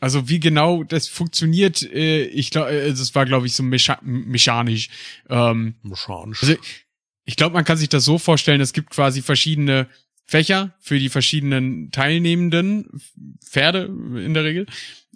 Also 0.01 0.29
wie 0.29 0.41
genau 0.41 0.85
das 0.85 1.09
funktioniert, 1.09 1.83
äh, 1.83 2.25
ich 2.25 2.51
glaube, 2.51 2.71
äh, 2.71 2.91
das 2.91 3.15
war 3.15 3.25
glaube 3.25 3.47
ich 3.47 3.55
so 3.55 3.63
mecha 3.63 3.99
mechanisch. 4.03 4.91
Ähm, 5.29 5.77
Mechanisch. 5.83 6.43
also 6.43 6.57
ich 7.25 7.37
glaube, 7.37 7.55
man 7.55 7.65
kann 7.65 7.79
sich 7.79 7.89
das 7.89 8.05
so 8.05 8.19
vorstellen, 8.19 8.61
es 8.61 8.75
gibt 8.75 8.91
quasi 8.91 9.23
verschiedene 9.23 9.89
Fächer 10.27 10.75
für 10.81 10.99
die 10.99 11.09
verschiedenen 11.09 11.91
teilnehmenden 11.91 13.01
Pferde 13.43 13.85
in 13.85 14.35
der 14.35 14.45
Regel. 14.45 14.67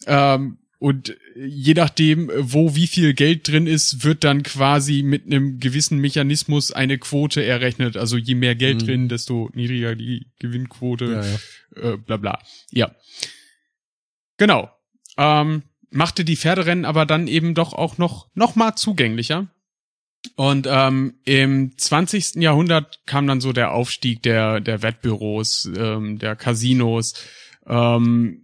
Ähm, 0.07 0.59
und 0.81 1.17
je 1.35 1.75
nachdem, 1.75 2.31
wo 2.37 2.77
wie 2.77 2.87
viel 2.87 3.12
Geld 3.14 3.49
drin 3.49 3.67
ist, 3.67 4.05
wird 4.05 4.23
dann 4.23 4.45
quasi 4.45 5.03
mit 5.03 5.27
einem 5.27 5.59
gewissen 5.59 5.99
Mechanismus 5.99 6.71
eine 6.71 6.99
Quote 6.99 7.45
errechnet. 7.45 7.97
Also 7.97 8.17
je 8.17 8.37
mehr 8.37 8.55
Geld 8.55 8.83
Mhm. 8.83 8.87
drin, 8.87 9.09
desto 9.09 9.51
niedriger 9.55 9.97
die 9.97 10.27
Gewinnquote 10.38 11.05
ja, 11.07 11.83
ja. 11.83 11.95
äh, 11.95 11.97
bla 11.97 12.17
bla. 12.17 12.38
Ja. 12.71 12.95
Genau. 14.37 14.71
Ähm, 15.17 15.62
machte 15.91 16.25
die 16.25 16.37
Pferderennen 16.37 16.85
aber 16.85 17.07
dann 17.07 17.27
eben 17.27 17.55
doch 17.55 17.73
auch 17.73 17.99
noch, 17.99 18.29
noch 18.35 18.55
mal 18.55 18.77
zugänglicher. 18.77 19.49
Und 20.37 20.69
ähm, 20.71 21.14
im 21.25 21.77
20. 21.77 22.37
Jahrhundert 22.37 23.01
kam 23.07 23.27
dann 23.27 23.41
so 23.41 23.53
der 23.53 23.73
Aufstieg 23.73 24.23
der, 24.23 24.61
der 24.61 24.83
Wettbüros, 24.83 25.69
ähm, 25.77 26.19
der 26.19 26.37
Casinos, 26.37 27.14
ähm, 27.67 28.43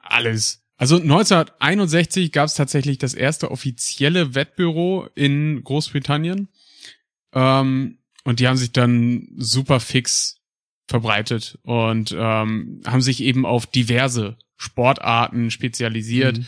alles. 0.00 0.61
Also 0.82 0.96
1961 0.96 2.32
gab 2.32 2.46
es 2.46 2.54
tatsächlich 2.54 2.98
das 2.98 3.14
erste 3.14 3.52
offizielle 3.52 4.34
Wettbüro 4.34 5.06
in 5.14 5.62
Großbritannien. 5.62 6.48
Ähm, 7.32 7.98
und 8.24 8.40
die 8.40 8.48
haben 8.48 8.56
sich 8.56 8.72
dann 8.72 9.28
super 9.36 9.78
fix 9.78 10.40
verbreitet 10.88 11.56
und 11.62 12.12
ähm, 12.18 12.80
haben 12.84 13.00
sich 13.00 13.22
eben 13.22 13.46
auf 13.46 13.66
diverse 13.66 14.36
Sportarten 14.56 15.52
spezialisiert, 15.52 16.38
Mhm. 16.38 16.46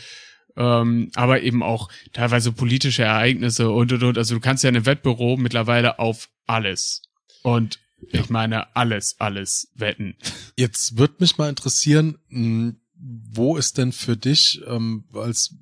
ähm, 0.57 1.11
aber 1.15 1.41
eben 1.41 1.63
auch 1.63 1.87
teilweise 2.11 2.51
politische 2.51 3.03
Ereignisse 3.03 3.69
und 3.71 3.93
und 3.93 4.03
und. 4.03 4.17
Also 4.17 4.35
du 4.35 4.41
kannst 4.41 4.65
ja 4.65 4.69
in 4.69 4.75
einem 4.75 4.85
Wettbüro 4.85 5.37
mittlerweile 5.37 5.97
auf 5.97 6.27
alles. 6.45 7.03
Und 7.41 7.79
ich 8.11 8.29
meine 8.29 8.75
alles, 8.75 9.15
alles 9.17 9.71
wetten. 9.75 10.17
Jetzt 10.57 10.97
wird 10.97 11.21
mich 11.21 11.37
mal 11.37 11.47
interessieren, 11.47 12.17
mh, 12.27 12.73
wo 12.97 13.57
ist 13.57 13.77
denn 13.77 13.91
für 13.91 14.17
dich, 14.17 14.61
ähm, 14.67 15.05
als 15.13 15.55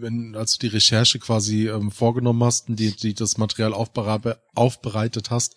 wenn, 0.00 0.34
als 0.36 0.56
du 0.56 0.68
die 0.68 0.74
Recherche 0.74 1.18
quasi 1.18 1.68
ähm, 1.68 1.90
vorgenommen 1.90 2.44
hast 2.44 2.68
und 2.68 2.78
die, 2.78 2.92
die 2.92 3.14
das 3.14 3.36
Material 3.36 3.72
aufbere 3.72 4.40
aufbereitet 4.54 5.30
hast, 5.30 5.56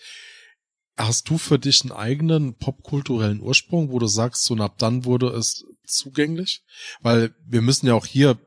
hast 0.98 1.30
du 1.30 1.38
für 1.38 1.60
dich 1.60 1.82
einen 1.82 1.92
eigenen 1.92 2.56
popkulturellen 2.56 3.42
Ursprung, 3.42 3.92
wo 3.92 4.00
du 4.00 4.08
sagst, 4.08 4.44
so 4.44 4.54
und 4.54 4.62
ab 4.62 4.78
dann 4.78 5.06
wurde 5.06 5.28
es 5.28 5.64
zugänglich? 5.86 6.64
Weil 7.02 7.36
wir 7.46 7.62
müssen 7.62 7.88
ja 7.88 7.94
auch 7.94 8.06
hier 8.06 8.40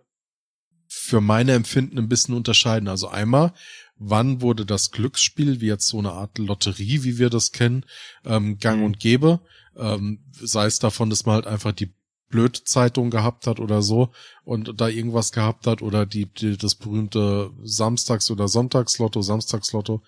für 0.86 1.20
meine 1.20 1.52
Empfinden 1.52 1.98
ein 1.98 2.08
bisschen 2.08 2.34
unterscheiden. 2.34 2.88
Also 2.88 3.08
einmal, 3.08 3.52
wann 3.96 4.40
wurde 4.40 4.66
das 4.66 4.90
Glücksspiel, 4.90 5.60
wie 5.60 5.66
jetzt 5.66 5.88
so 5.88 5.98
eine 5.98 6.12
Art 6.12 6.38
Lotterie, 6.38 7.02
wie 7.02 7.18
wir 7.18 7.30
das 7.30 7.52
kennen, 7.52 7.84
ähm, 8.24 8.58
gang 8.58 8.78
Mhm. 8.78 8.84
und 8.84 9.00
gäbe, 9.00 9.40
ähm, 9.76 10.24
sei 10.32 10.66
es 10.66 10.78
davon, 10.78 11.10
dass 11.10 11.26
man 11.26 11.36
halt 11.36 11.46
einfach 11.46 11.72
die 11.72 11.94
Blödzeitung 12.34 13.10
gehabt 13.10 13.46
hat 13.46 13.60
oder 13.60 13.80
so 13.80 14.10
und 14.42 14.80
da 14.80 14.88
irgendwas 14.88 15.30
gehabt 15.30 15.68
hat 15.68 15.82
oder 15.82 16.04
die, 16.04 16.26
die 16.26 16.56
das 16.56 16.74
berühmte 16.74 17.52
Samstags- 17.62 18.28
oder 18.28 18.48
Sonntagslotto, 18.48 19.22
Samstagslotto. 19.22 20.02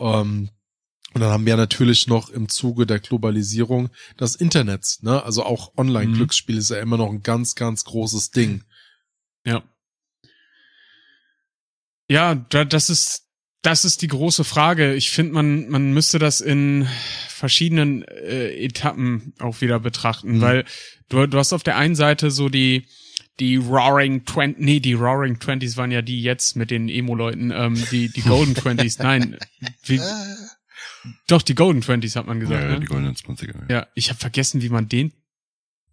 Ähm, 0.00 0.48
und 1.12 1.20
dann 1.20 1.30
haben 1.30 1.44
wir 1.44 1.58
natürlich 1.58 2.06
noch 2.06 2.30
im 2.30 2.48
Zuge 2.48 2.86
der 2.86 3.00
Globalisierung 3.00 3.90
das 4.16 4.34
Internet, 4.34 4.96
ne? 5.02 5.22
Also 5.22 5.42
auch 5.42 5.76
Online-Glücksspiel 5.76 6.56
ist 6.56 6.70
ja 6.70 6.78
immer 6.78 6.96
noch 6.96 7.10
ein 7.10 7.22
ganz, 7.22 7.54
ganz 7.54 7.84
großes 7.84 8.30
Ding. 8.30 8.64
Ja. 9.44 9.62
Ja, 12.08 12.34
da, 12.34 12.64
das 12.64 12.88
ist, 12.88 13.27
das 13.62 13.84
ist 13.84 14.02
die 14.02 14.08
große 14.08 14.44
Frage. 14.44 14.94
Ich 14.94 15.10
finde, 15.10 15.32
man, 15.34 15.68
man 15.68 15.92
müsste 15.92 16.18
das 16.18 16.40
in 16.40 16.88
verschiedenen 17.28 18.02
äh, 18.04 18.64
Etappen 18.64 19.34
auch 19.38 19.60
wieder 19.60 19.80
betrachten, 19.80 20.36
Mhm. 20.36 20.40
weil 20.40 20.64
du, 21.08 21.26
du 21.26 21.38
hast 21.38 21.52
auf 21.52 21.62
der 21.62 21.76
einen 21.76 21.94
Seite 21.94 22.30
so 22.30 22.48
die, 22.48 22.86
die 23.40 23.56
Roaring 23.56 24.24
Twenties, 24.24 24.64
nee, 24.64 24.80
die 24.80 24.94
Roaring 24.94 25.38
Twenties 25.38 25.76
waren 25.76 25.90
ja 25.90 26.02
die 26.02 26.22
jetzt 26.22 26.56
mit 26.56 26.70
den 26.70 26.88
Emo-Leuten, 26.88 27.52
ähm, 27.52 27.74
die, 27.90 28.08
die 28.08 28.22
Golden 28.22 28.54
Twenties, 28.56 28.98
nein, 28.98 29.36
wie, 29.84 30.00
doch, 31.28 31.42
die 31.42 31.54
Golden 31.54 31.80
Twenties 31.80 32.16
hat 32.16 32.26
man 32.26 32.40
gesagt, 32.40 32.62
Ja, 32.62 32.68
ne? 32.70 32.80
die 32.80 32.86
goldenen 32.86 33.14
20er. 33.14 33.70
Ja, 33.70 33.86
ich 33.94 34.08
habe 34.10 34.18
vergessen, 34.18 34.62
wie 34.62 34.68
man 34.68 34.88
den 34.88 35.12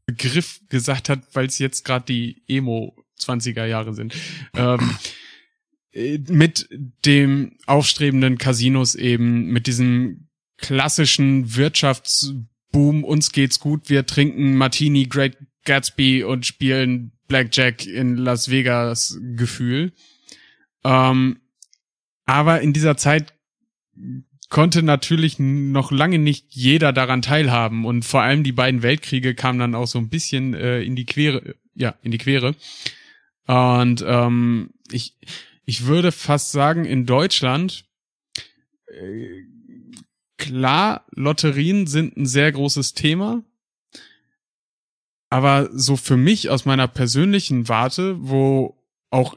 Begriff 0.08 0.60
gesagt 0.69 1.10
hat, 1.10 1.21
weil 1.34 1.45
es 1.47 1.58
jetzt 1.60 1.84
gerade 1.86 2.06
die 2.06 2.43
Emo 2.47 2.95
20er 3.19 3.65
Jahre 3.65 3.93
sind. 3.93 4.13
Ähm, 4.56 4.80
äh, 4.80 4.84
mit 5.96 6.68
dem 7.06 7.58
aufstrebenden 7.66 8.38
Casinos 8.38 8.96
eben, 8.96 9.48
mit 9.48 9.68
diesem 9.68 10.28
klassischen 10.58 11.56
Wirtschaftsboom, 11.56 13.04
uns 13.04 13.32
geht's 13.32 13.60
gut, 13.60 13.90
wir 13.90 14.06
trinken 14.06 14.56
Martini, 14.56 15.06
Great 15.06 15.38
Gatsby 15.64 16.24
und 16.24 16.46
spielen 16.46 17.12
Blackjack 17.28 17.86
in 17.86 18.18
Las 18.18 18.52
Vegas 18.52 19.20
Gefühl. 19.36 19.94
Ähm, 20.84 21.40
aber 22.26 22.62
in 22.62 22.74
dieser 22.74 22.98
Zeit 22.98 23.34
konnte 24.50 24.84
natürlich 24.84 25.40
noch 25.40 25.92
lange 25.92 26.20
nicht 26.20 26.48
jeder 26.50 26.94
daran 26.94 27.22
teilhaben 27.22 27.86
und 27.86 28.06
vor 28.06 28.22
allem 28.22 28.44
die 28.44 28.52
beiden 28.52 28.84
Weltkriege 28.84 29.34
kamen 29.34 29.60
dann 29.60 29.76
auch 29.76 29.88
so 29.88 29.98
ein 29.98 30.10
bisschen 30.10 30.54
äh, 30.54 30.82
in 30.82 30.96
die 30.96 31.06
Quere, 31.06 31.56
ja, 31.74 31.96
in 32.04 32.12
die 32.12 32.18
Quere. 32.18 32.56
Und 33.48 34.04
ähm, 34.08 34.72
ich, 34.92 35.16
ich 35.65 35.86
würde 35.86 36.12
fast 36.12 36.51
sagen, 36.51 36.86
in 36.86 37.06
Deutschland, 37.06 37.86
äh, 38.88 39.43
klar, 40.38 41.06
Lotterien 41.12 41.88
sind 41.88 42.17
ein 42.17 42.25
sehr 42.25 42.51
großes 42.51 42.93
Thema. 42.93 43.43
Aber 45.30 45.69
so 45.73 45.97
für 45.97 46.17
mich 46.17 46.49
aus 46.49 46.65
meiner 46.65 46.88
persönlichen 46.88 47.67
Warte, 47.67 48.15
wo 48.19 48.78
auch 49.10 49.36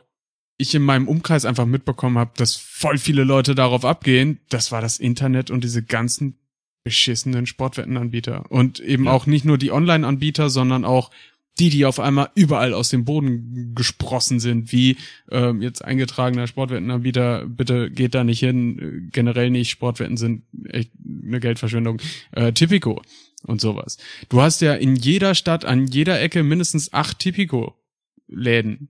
ich 0.59 0.75
in 0.75 0.83
meinem 0.83 1.09
Umkreis 1.09 1.45
einfach 1.45 1.67
mitbekommen 1.67 2.19
habe, 2.19 2.33
dass 2.37 2.57
voll 2.57 2.99
viele 2.99 3.25
Leute 3.25 3.55
darauf 3.55 3.85
abgehen, 3.85 4.41
das 4.49 4.71
war 4.73 4.81
das 4.81 4.99
Internet 4.99 5.51
und 5.51 5.65
diese 5.65 5.83
ganzen 5.83 6.37
beschissenen 6.85 7.47
Sportwettenanbieter. 7.47 8.51
Und 8.51 8.81
eben 8.81 9.05
Ja. 9.07 9.13
auch 9.13 9.27
nicht 9.27 9.45
nur 9.45 9.57
die 9.59 9.73
Online-Anbieter, 9.73 10.51
sondern 10.51 10.85
auch 10.85 11.11
die, 11.59 11.71
die 11.71 11.85
auf 11.85 12.01
einmal 12.01 12.31
überall 12.35 12.73
aus 12.73 12.91
dem 12.91 13.05
Boden 13.05 13.73
gesprossen 13.75 14.41
sind, 14.41 14.73
wie 14.73 14.97
ähm, 15.31 15.61
jetzt 15.63 15.85
eingetragener 15.85 16.47
Sportwettenanbieter, 16.47 17.47
bitte 17.47 17.91
geht 17.91 18.15
da 18.15 18.25
nicht 18.25 18.41
hin, 18.41 18.79
äh, 18.79 19.11
generell 19.11 19.51
nicht, 19.51 19.71
Sportwetten 19.71 20.17
sind 20.17 20.45
echt 20.69 20.93
eine 21.05 21.41
Geldverschwendung, 21.41 22.01
äh, 22.33 22.53
Tipico 22.53 23.03
und 23.45 23.61
sowas. 23.61 23.99
Du 24.29 24.41
hast 24.41 24.61
ja 24.61 24.75
in 24.75 24.97
jeder 24.97 25.35
Stadt, 25.35 25.65
an 25.65 25.87
jeder 25.87 26.21
Ecke 26.21 26.43
mindestens 26.43 26.93
acht 26.93 27.19
Tipico-Läden. 27.19 28.89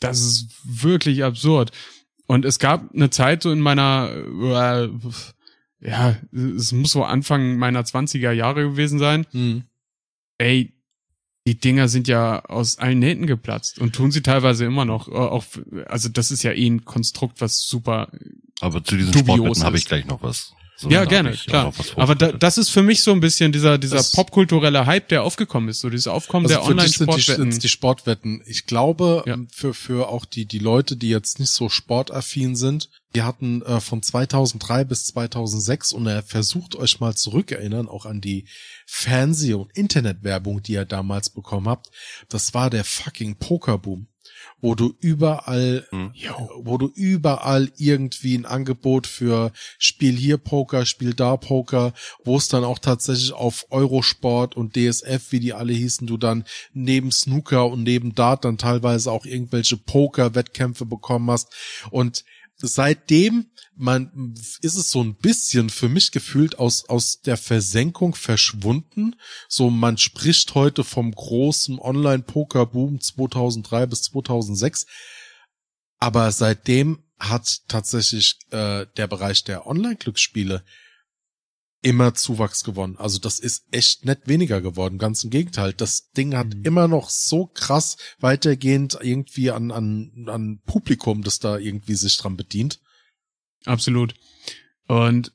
Das 0.00 0.20
ist 0.20 0.48
wirklich 0.64 1.24
absurd. 1.24 1.70
Und 2.26 2.44
es 2.44 2.58
gab 2.58 2.92
eine 2.94 3.10
Zeit 3.10 3.42
so 3.42 3.52
in 3.52 3.60
meiner, 3.60 4.10
äh, 4.10 4.88
ja, 5.80 6.16
es 6.32 6.72
muss 6.72 6.92
so 6.92 7.04
Anfang 7.04 7.56
meiner 7.56 7.82
20er 7.82 8.32
Jahre 8.32 8.62
gewesen 8.62 8.98
sein. 8.98 9.26
Hm. 9.32 9.64
Ey, 10.38 10.72
die 11.46 11.58
Dinger 11.58 11.88
sind 11.88 12.06
ja 12.08 12.44
aus 12.44 12.78
allen 12.78 13.00
Nähten 13.00 13.26
geplatzt 13.26 13.78
und 13.78 13.94
tun 13.94 14.12
sie 14.12 14.22
teilweise 14.22 14.64
immer 14.64 14.84
noch. 14.84 15.08
Äh, 15.08 15.12
Auch, 15.12 15.44
also 15.86 16.08
das 16.08 16.30
ist 16.30 16.42
ja 16.42 16.52
eh 16.52 16.66
ein 16.66 16.84
Konstrukt, 16.84 17.40
was 17.40 17.62
super 17.62 18.08
Aber 18.60 18.84
zu 18.84 18.96
diesen 18.96 19.12
Sportwetten 19.12 19.64
habe 19.64 19.76
ich 19.76 19.86
gleich 19.86 20.06
noch 20.06 20.22
was. 20.22 20.54
So, 20.82 20.90
ja, 20.90 21.04
gerne, 21.04 21.32
klar. 21.32 21.72
Aber 21.96 22.14
da, 22.14 22.32
das 22.32 22.58
ist 22.58 22.70
für 22.70 22.82
mich 22.82 23.02
so 23.02 23.12
ein 23.12 23.20
bisschen 23.20 23.52
dieser, 23.52 23.78
dieser 23.78 23.96
Das- 23.98 24.12
popkulturelle 24.12 24.84
Hype, 24.86 25.08
der 25.08 25.22
aufgekommen 25.22 25.68
ist, 25.68 25.80
so 25.80 25.90
dieses 25.90 26.08
Aufkommen 26.08 26.46
Also 26.46 26.56
der 26.56 26.64
die, 26.64 26.70
Online-Sportwetten. 26.70 27.36
sind's 27.44 27.58
die 27.60 27.68
Sportwetten. 27.68 28.42
Ich 28.46 28.66
glaube, 28.66 29.22
Ja. 29.26 29.34
ähm, 29.34 29.48
für, 29.52 29.74
für 29.74 30.08
auch 30.08 30.24
die, 30.24 30.44
die 30.46 30.58
Leute, 30.58 30.96
die 30.96 31.08
jetzt 31.08 31.38
nicht 31.38 31.50
so 31.50 31.68
sportaffin 31.68 32.56
sind, 32.56 32.90
die 33.14 33.22
hatten 33.22 33.62
äh, 33.62 33.80
von 33.80 34.02
2003 34.02 34.84
bis 34.84 35.04
2006 35.04 35.92
und 35.92 36.06
er 36.06 36.22
versucht 36.22 36.74
euch 36.74 36.98
mal 36.98 37.14
zurückerinnern, 37.14 37.86
auch 37.86 38.06
an 38.06 38.20
die 38.20 38.48
Fernseh- 38.86 39.54
und 39.54 39.70
Internetwerbung, 39.76 40.62
die 40.62 40.72
ihr 40.72 40.84
damals 40.84 41.30
bekommen 41.30 41.68
habt. 41.68 41.88
Das 42.28 42.54
war 42.54 42.70
der 42.70 42.84
fucking 42.84 43.36
Pokerboom, 43.36 44.08
wo 44.62 44.74
du 44.74 44.94
überall 45.00 45.86
Hm. 45.90 46.12
wo 46.56 46.78
du 46.78 46.90
überall 46.94 47.70
irgendwie 47.76 48.36
ein 48.36 48.46
Angebot 48.46 49.06
für 49.06 49.52
Spiel 49.78 50.16
hier 50.16 50.38
Poker, 50.38 50.86
Spiel 50.86 51.12
da 51.12 51.36
Poker, 51.36 51.92
wo 52.24 52.36
es 52.36 52.48
dann 52.48 52.64
auch 52.64 52.78
tatsächlich 52.78 53.32
auf 53.32 53.66
Eurosport 53.70 54.56
und 54.56 54.76
DSF, 54.76 55.32
wie 55.32 55.40
die 55.40 55.52
alle 55.52 55.72
hießen, 55.74 56.06
du 56.06 56.16
dann 56.16 56.44
neben 56.72 57.10
Snooker 57.12 57.66
und 57.66 57.82
neben 57.82 58.14
Dart 58.14 58.44
dann 58.44 58.56
teilweise 58.56 59.10
auch 59.10 59.26
irgendwelche 59.26 59.76
Poker-Wettkämpfe 59.76 60.86
bekommen 60.86 61.30
hast. 61.30 61.52
Und 61.90 62.24
seitdem 62.62 63.50
man 63.74 64.34
ist 64.60 64.76
es 64.76 64.90
so 64.90 65.02
ein 65.02 65.16
bisschen 65.16 65.70
für 65.70 65.88
mich 65.88 66.12
gefühlt 66.12 66.58
aus 66.58 66.88
aus 66.88 67.20
der 67.20 67.36
Versenkung 67.36 68.14
verschwunden. 68.14 69.16
So 69.48 69.70
man 69.70 69.98
spricht 69.98 70.54
heute 70.54 70.84
vom 70.84 71.12
großen 71.12 71.78
Online-Poker-Boom 71.78 73.00
2003 73.00 73.86
bis 73.86 74.02
2006, 74.02 74.86
aber 75.98 76.30
seitdem 76.32 77.04
hat 77.18 77.62
tatsächlich 77.68 78.38
äh, 78.50 78.86
der 78.96 79.06
Bereich 79.06 79.44
der 79.44 79.66
Online-Glücksspiele 79.66 80.64
immer 81.82 82.14
Zuwachs 82.14 82.62
gewonnen. 82.64 82.96
Also 82.96 83.18
das 83.18 83.38
ist 83.40 83.64
echt 83.72 84.04
nicht 84.04 84.28
weniger 84.28 84.60
geworden. 84.60 84.98
Ganz 84.98 85.24
im 85.24 85.30
Gegenteil. 85.30 85.72
Das 85.72 86.10
Ding 86.12 86.36
hat 86.36 86.54
Mhm. 86.54 86.62
immer 86.64 86.88
noch 86.88 87.10
so 87.10 87.46
krass 87.46 87.96
weitergehend 88.20 88.98
irgendwie 89.00 89.50
an, 89.50 89.70
an, 89.72 90.26
an 90.28 90.60
Publikum, 90.64 91.22
das 91.22 91.40
da 91.40 91.58
irgendwie 91.58 91.94
sich 91.94 92.16
dran 92.16 92.36
bedient. 92.36 92.80
Absolut. 93.64 94.14
Und 94.86 95.32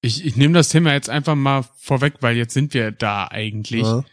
ich, 0.00 0.24
ich 0.24 0.36
nehme 0.36 0.54
das 0.54 0.68
Thema 0.68 0.92
jetzt 0.92 1.08
einfach 1.08 1.34
mal 1.36 1.64
vorweg, 1.78 2.14
weil 2.20 2.36
jetzt 2.36 2.54
sind 2.54 2.74
wir 2.74 2.90
da 2.90 3.28
eigentlich. 3.28 3.82
Ja. 3.82 4.04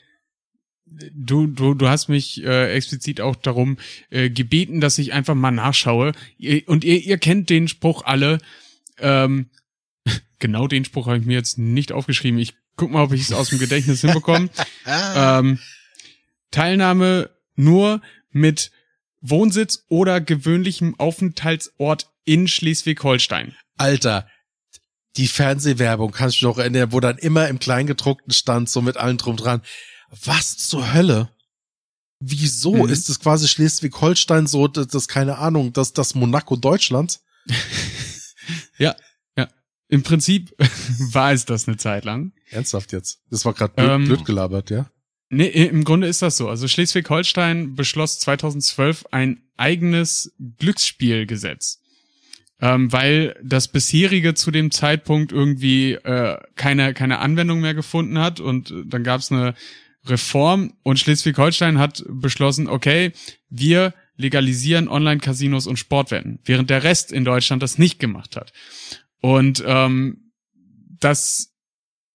Du, 0.85 1.47
du, 1.47 1.73
du 1.73 1.87
hast 1.87 2.07
mich 2.07 2.43
äh, 2.43 2.71
explizit 2.73 3.19
auch 3.19 3.35
darum 3.35 3.77
äh, 4.11 4.29
gebeten, 4.29 4.79
dass 4.79 4.99
ich 4.99 5.11
einfach 5.11 5.33
mal 5.33 5.49
nachschaue. 5.51 6.11
Und 6.67 6.83
ihr, 6.83 6.99
ihr 7.03 7.17
kennt 7.17 7.49
den 7.49 7.67
Spruch 7.67 8.03
alle. 8.05 8.37
Ähm, 8.99 9.49
genau 10.43 10.67
den 10.67 10.85
Spruch 10.85 11.07
habe 11.07 11.17
ich 11.17 11.25
mir 11.25 11.33
jetzt 11.33 11.57
nicht 11.57 11.91
aufgeschrieben. 11.91 12.37
Ich 12.39 12.53
guck 12.75 12.91
mal, 12.91 13.01
ob 13.03 13.13
ich 13.13 13.21
es 13.21 13.31
aus 13.33 13.49
dem 13.49 13.57
Gedächtnis 13.59 14.01
hinbekomme. 14.01 14.49
ähm, 15.15 15.57
Teilnahme 16.51 17.29
nur 17.55 18.01
mit 18.31 18.71
Wohnsitz 19.21 19.85
oder 19.89 20.19
gewöhnlichem 20.21 20.99
Aufenthaltsort 20.99 22.09
in 22.25 22.47
Schleswig-Holstein. 22.47 23.55
Alter, 23.77 24.27
die 25.17 25.27
Fernsehwerbung 25.27 26.11
kannst 26.11 26.41
du 26.41 26.47
noch 26.47 26.57
erinnern, 26.57 26.91
wo 26.91 26.99
dann 26.99 27.17
immer 27.17 27.47
im 27.47 27.59
Kleingedruckten 27.59 28.33
stand, 28.33 28.69
so 28.69 28.81
mit 28.81 28.97
allem 28.97 29.17
drum 29.17 29.37
dran. 29.37 29.61
Was 30.25 30.57
zur 30.57 30.93
Hölle? 30.93 31.29
Wieso 32.19 32.83
Mhm. 32.85 32.89
ist 32.89 33.09
es 33.09 33.19
quasi 33.19 33.47
Schleswig-Holstein 33.47 34.47
so, 34.47 34.67
das, 34.67 34.87
das 34.87 35.07
keine 35.07 35.37
Ahnung, 35.37 35.73
das 35.73 35.93
das 35.93 36.15
Monaco 36.15 36.55
Deutschlands? 36.55 37.23
Ja. 38.77 38.93
Im 39.93 40.01
Prinzip 40.01 40.55
war 41.11 41.33
es 41.33 41.45
das 41.45 41.67
eine 41.67 41.77
Zeit 41.77 42.03
lang. 42.03 42.31
Ernsthaft 42.49 42.93
jetzt? 42.93 43.19
Das 43.29 43.45
war 43.45 43.53
gerade 43.53 43.75
blöd, 43.75 43.89
Ähm, 43.91 44.05
blöd 44.05 44.25
gelabert, 44.25 44.71
ja? 44.71 44.89
Nee, 45.29 45.45
im 45.49 45.83
Grunde 45.83 46.07
ist 46.07 46.23
das 46.23 46.35
so. 46.35 46.49
Also 46.49 46.67
Schleswig-Holstein 46.67 47.75
beschloss 47.75 48.17
2012 48.17 49.05
ein 49.11 49.43
eigenes 49.55 50.33
Glücksspielgesetz. 50.57 51.79
Ähm, 52.59 52.91
weil 52.91 53.39
das 53.43 53.67
bisherige 53.67 54.33
zu 54.33 54.49
dem 54.49 54.71
Zeitpunkt 54.71 55.31
irgendwie 55.31 55.93
äh, 55.93 56.39
keine, 56.55 56.95
keine 56.95 57.19
Anwendung 57.19 57.61
mehr 57.61 57.75
gefunden 57.75 58.17
hat 58.17 58.39
und 58.39 58.71
äh, 58.71 58.83
dann 58.87 59.03
gab 59.03 59.21
es 59.21 59.31
eine 59.31 59.53
Reform 60.05 60.73
und 60.81 60.97
Schleswig-Holstein 60.97 61.77
hat 61.77 62.03
beschlossen, 62.07 62.67
okay, 62.67 63.11
wir 63.47 63.93
legalisieren 64.17 64.87
Online-Casinos 64.87 65.67
und 65.67 65.77
Sportwetten, 65.77 66.39
während 66.45 66.71
der 66.71 66.83
Rest 66.83 67.11
in 67.11 67.25
Deutschland 67.25 67.61
das 67.61 67.77
nicht 67.77 67.99
gemacht 67.99 68.35
hat. 68.35 68.53
Und 69.23 69.63
ähm, 69.65 70.33
das 70.99 71.53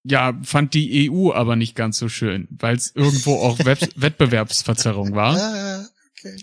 ja, 0.04 0.38
fand 0.42 0.74
die 0.74 1.10
EU 1.10 1.32
aber 1.32 1.56
nicht 1.56 1.74
ganz 1.74 1.96
so 1.96 2.10
schön, 2.10 2.48
weil 2.50 2.76
es 2.76 2.94
irgendwo 2.94 3.36
auch 3.36 3.58
Web 3.64 3.80
Wettbewerbsverzerrung 3.96 5.14
war. 5.14 5.86
Okay. 6.18 6.36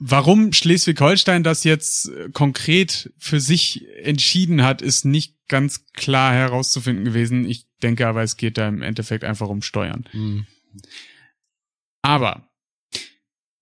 Warum 0.00 0.52
Schleswig-Holstein 0.52 1.44
das 1.44 1.62
jetzt 1.62 2.10
konkret 2.32 3.12
für 3.18 3.38
sich 3.38 3.86
entschieden 4.02 4.64
hat, 4.64 4.82
ist 4.82 5.04
nicht 5.04 5.36
ganz 5.46 5.86
klar 5.92 6.34
herauszufinden 6.34 7.04
gewesen. 7.04 7.48
Ich 7.48 7.68
denke 7.80 8.08
aber, 8.08 8.24
es 8.24 8.36
geht 8.36 8.58
da 8.58 8.66
im 8.66 8.82
Endeffekt 8.82 9.22
einfach 9.22 9.48
um 9.48 9.62
Steuern. 9.62 10.08
Hm. 10.10 10.46
Aber 12.02 12.48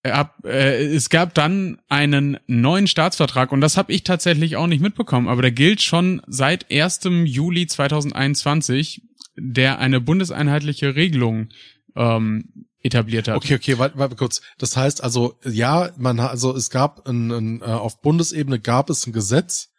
ab, 0.04 0.38
äh, 0.44 0.84
es 0.84 1.10
gab 1.10 1.34
dann 1.34 1.80
einen 1.88 2.38
neuen 2.46 2.86
Staatsvertrag 2.86 3.52
und 3.52 3.60
das 3.60 3.76
habe 3.76 3.92
ich 3.92 4.02
tatsächlich 4.02 4.56
auch 4.56 4.66
nicht 4.66 4.80
mitbekommen, 4.80 5.28
aber 5.28 5.42
der 5.42 5.52
gilt 5.52 5.82
schon 5.82 6.22
seit 6.26 6.70
1. 6.70 7.00
Juli 7.24 7.66
2021, 7.66 9.02
der 9.36 9.78
eine 9.78 10.00
bundeseinheitliche 10.00 10.96
Regelung 10.96 11.48
ähm, 11.94 12.66
etabliert 12.82 13.28
hat. 13.28 13.36
Okay, 13.36 13.54
okay, 13.54 13.78
warte, 13.78 13.96
warte 13.98 14.16
kurz. 14.16 14.40
Das 14.58 14.76
heißt 14.76 15.02
also, 15.02 15.38
ja, 15.44 15.90
man 15.96 16.18
also 16.18 16.54
es 16.54 16.70
gab 16.70 17.08
ein, 17.08 17.30
ein, 17.30 17.60
äh, 17.60 17.64
auf 17.64 18.00
Bundesebene 18.02 18.58
gab 18.58 18.90
es 18.90 19.06
ein 19.06 19.12
Gesetz, 19.12 19.71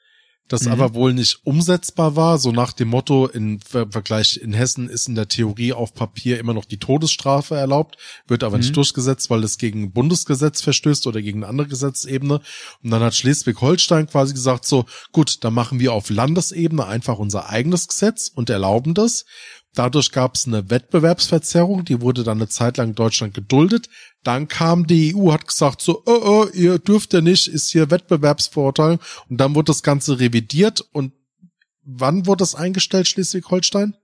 das 0.53 0.65
Mhm. 0.65 0.71
aber 0.71 0.93
wohl 0.93 1.13
nicht 1.13 1.39
umsetzbar 1.45 2.15
war, 2.15 2.37
so 2.37 2.51
nach 2.51 2.73
dem 2.73 2.89
Motto, 2.89 3.29
Ver 3.67 3.87
Vergleich 3.89 4.37
in 4.37 4.53
Hessen 4.53 4.87
ist 4.87 5.07
in 5.07 5.15
der 5.15 5.27
Theorie 5.27 5.73
auf 5.73 5.95
Papier 5.95 6.39
immer 6.39 6.53
noch 6.53 6.65
die 6.65 6.77
Todesstrafe 6.77 7.55
erlaubt, 7.55 7.97
wird 8.27 8.43
aber 8.43 8.57
Mhm. 8.57 8.61
nicht 8.61 8.77
durchgesetzt, 8.77 9.31
weil 9.31 9.43
es 9.43 9.57
gegen 9.57 9.91
Bundesgesetz 9.91 10.61
verstößt 10.61 11.07
oder 11.07 11.23
gegen 11.23 11.39
eine 11.39 11.47
andere 11.49 11.67
Gesetzebene. 11.67 12.39
Und 12.83 12.91
dann 12.91 13.01
hat 13.01 13.15
Schleswig-Holstein 13.15 14.05
quasi 14.07 14.33
gesagt 14.33 14.65
so, 14.65 14.85
gut, 15.11 15.43
dann 15.43 15.55
machen 15.55 15.79
wir 15.79 15.91
auf 15.91 16.11
Landesebene 16.11 16.85
einfach 16.85 17.17
unser 17.17 17.49
eigenes 17.49 17.87
Gesetz 17.87 18.31
und 18.33 18.51
erlauben 18.51 18.93
das. 18.93 19.25
Dadurch 19.75 20.11
gab 20.11 20.35
es 20.35 20.45
eine 20.45 20.69
Wettbewerbsverzerrung, 20.69 21.83
die 21.83 21.99
wurde 21.99 22.23
dann 22.23 22.37
eine 22.37 22.47
Zeit 22.47 22.77
lang 22.77 22.89
in 22.89 22.95
Deutschland 22.95 23.33
geduldet. 23.33 23.89
Dann 24.23 24.47
kam 24.47 24.87
die 24.87 25.15
EU, 25.15 25.31
hat 25.31 25.47
gesagt 25.47 25.81
so, 25.81 26.01
oh, 26.05 26.21
oh, 26.23 26.47
ihr 26.53 26.79
dürft 26.79 27.13
ja 27.13 27.21
nicht, 27.21 27.47
ist 27.47 27.71
hier 27.71 27.91
Wettbewerbsvorurteil. 27.91 28.99
Und 29.29 29.37
dann 29.37 29.53
wurde 29.55 29.65
das 29.67 29.83
Ganze 29.83 30.19
revidiert. 30.19 30.81
Und 30.93 31.13
wann 31.83 32.25
wurde 32.25 32.39
das 32.39 32.55
eingestellt, 32.55 33.07
Schleswig-Holstein? 33.07 33.95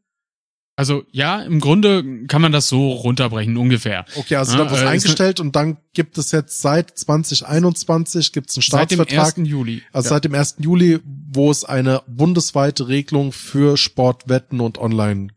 Also 0.75 1.03
ja, 1.11 1.41
im 1.41 1.59
Grunde 1.59 2.25
kann 2.27 2.41
man 2.41 2.53
das 2.53 2.69
so 2.69 2.91
runterbrechen 2.93 3.57
ungefähr. 3.57 4.05
Okay, 4.15 4.35
also 4.37 4.53
Ja, 4.53 4.59
dann 4.59 4.69
wurde 4.69 4.77
es 4.79 4.85
äh, 4.85 4.87
eingestellt 4.87 5.41
und 5.41 5.53
dann 5.53 5.75
gibt 5.93 6.17
es 6.17 6.31
jetzt 6.31 6.61
seit 6.61 6.97
2021 6.97 8.31
gibt 8.31 8.49
es 8.49 8.55
einen 8.55 8.63
Seit 8.63 8.91
dem 8.91 8.95
Staatsvertrag. 9.03 9.37
1. 9.39 9.47
Juli. 9.49 9.81
Also 9.91 10.07
Ja. 10.07 10.09
seit 10.11 10.23
dem 10.23 10.35
1. 10.35 10.55
Juli, 10.59 10.99
wo 11.03 11.51
es 11.51 11.65
eine 11.65 12.01
bundesweite 12.07 12.87
Regelung 12.87 13.33
für 13.33 13.75
Sportwetten 13.75 14.61
und 14.61 14.77
Online 14.77 15.27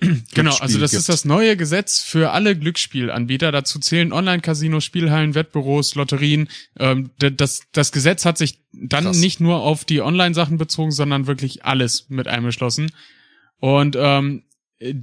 Genau, 0.34 0.54
also 0.56 0.78
das 0.78 0.90
gibt. 0.90 1.00
ist 1.00 1.08
das 1.08 1.24
neue 1.24 1.56
Gesetz 1.56 2.02
für 2.02 2.32
alle 2.32 2.56
Glücksspielanbieter. 2.56 3.52
Dazu 3.52 3.78
zählen 3.78 4.12
Online-Casinos, 4.12 4.84
Spielhallen, 4.84 5.34
Wettbüros, 5.34 5.94
Lotterien. 5.94 6.48
Ähm, 6.78 7.10
das, 7.18 7.62
das 7.72 7.92
Gesetz 7.92 8.24
hat 8.24 8.36
sich 8.36 8.58
dann 8.72 9.04
Krass. 9.04 9.18
nicht 9.18 9.40
nur 9.40 9.62
auf 9.62 9.84
die 9.84 10.02
Online-Sachen 10.02 10.58
bezogen, 10.58 10.92
sondern 10.92 11.26
wirklich 11.26 11.64
alles 11.64 12.06
mit 12.08 12.28
eingeschlossen. 12.28 12.90
Und 13.58 13.96
ähm, 13.98 14.42
äh, 14.78 14.94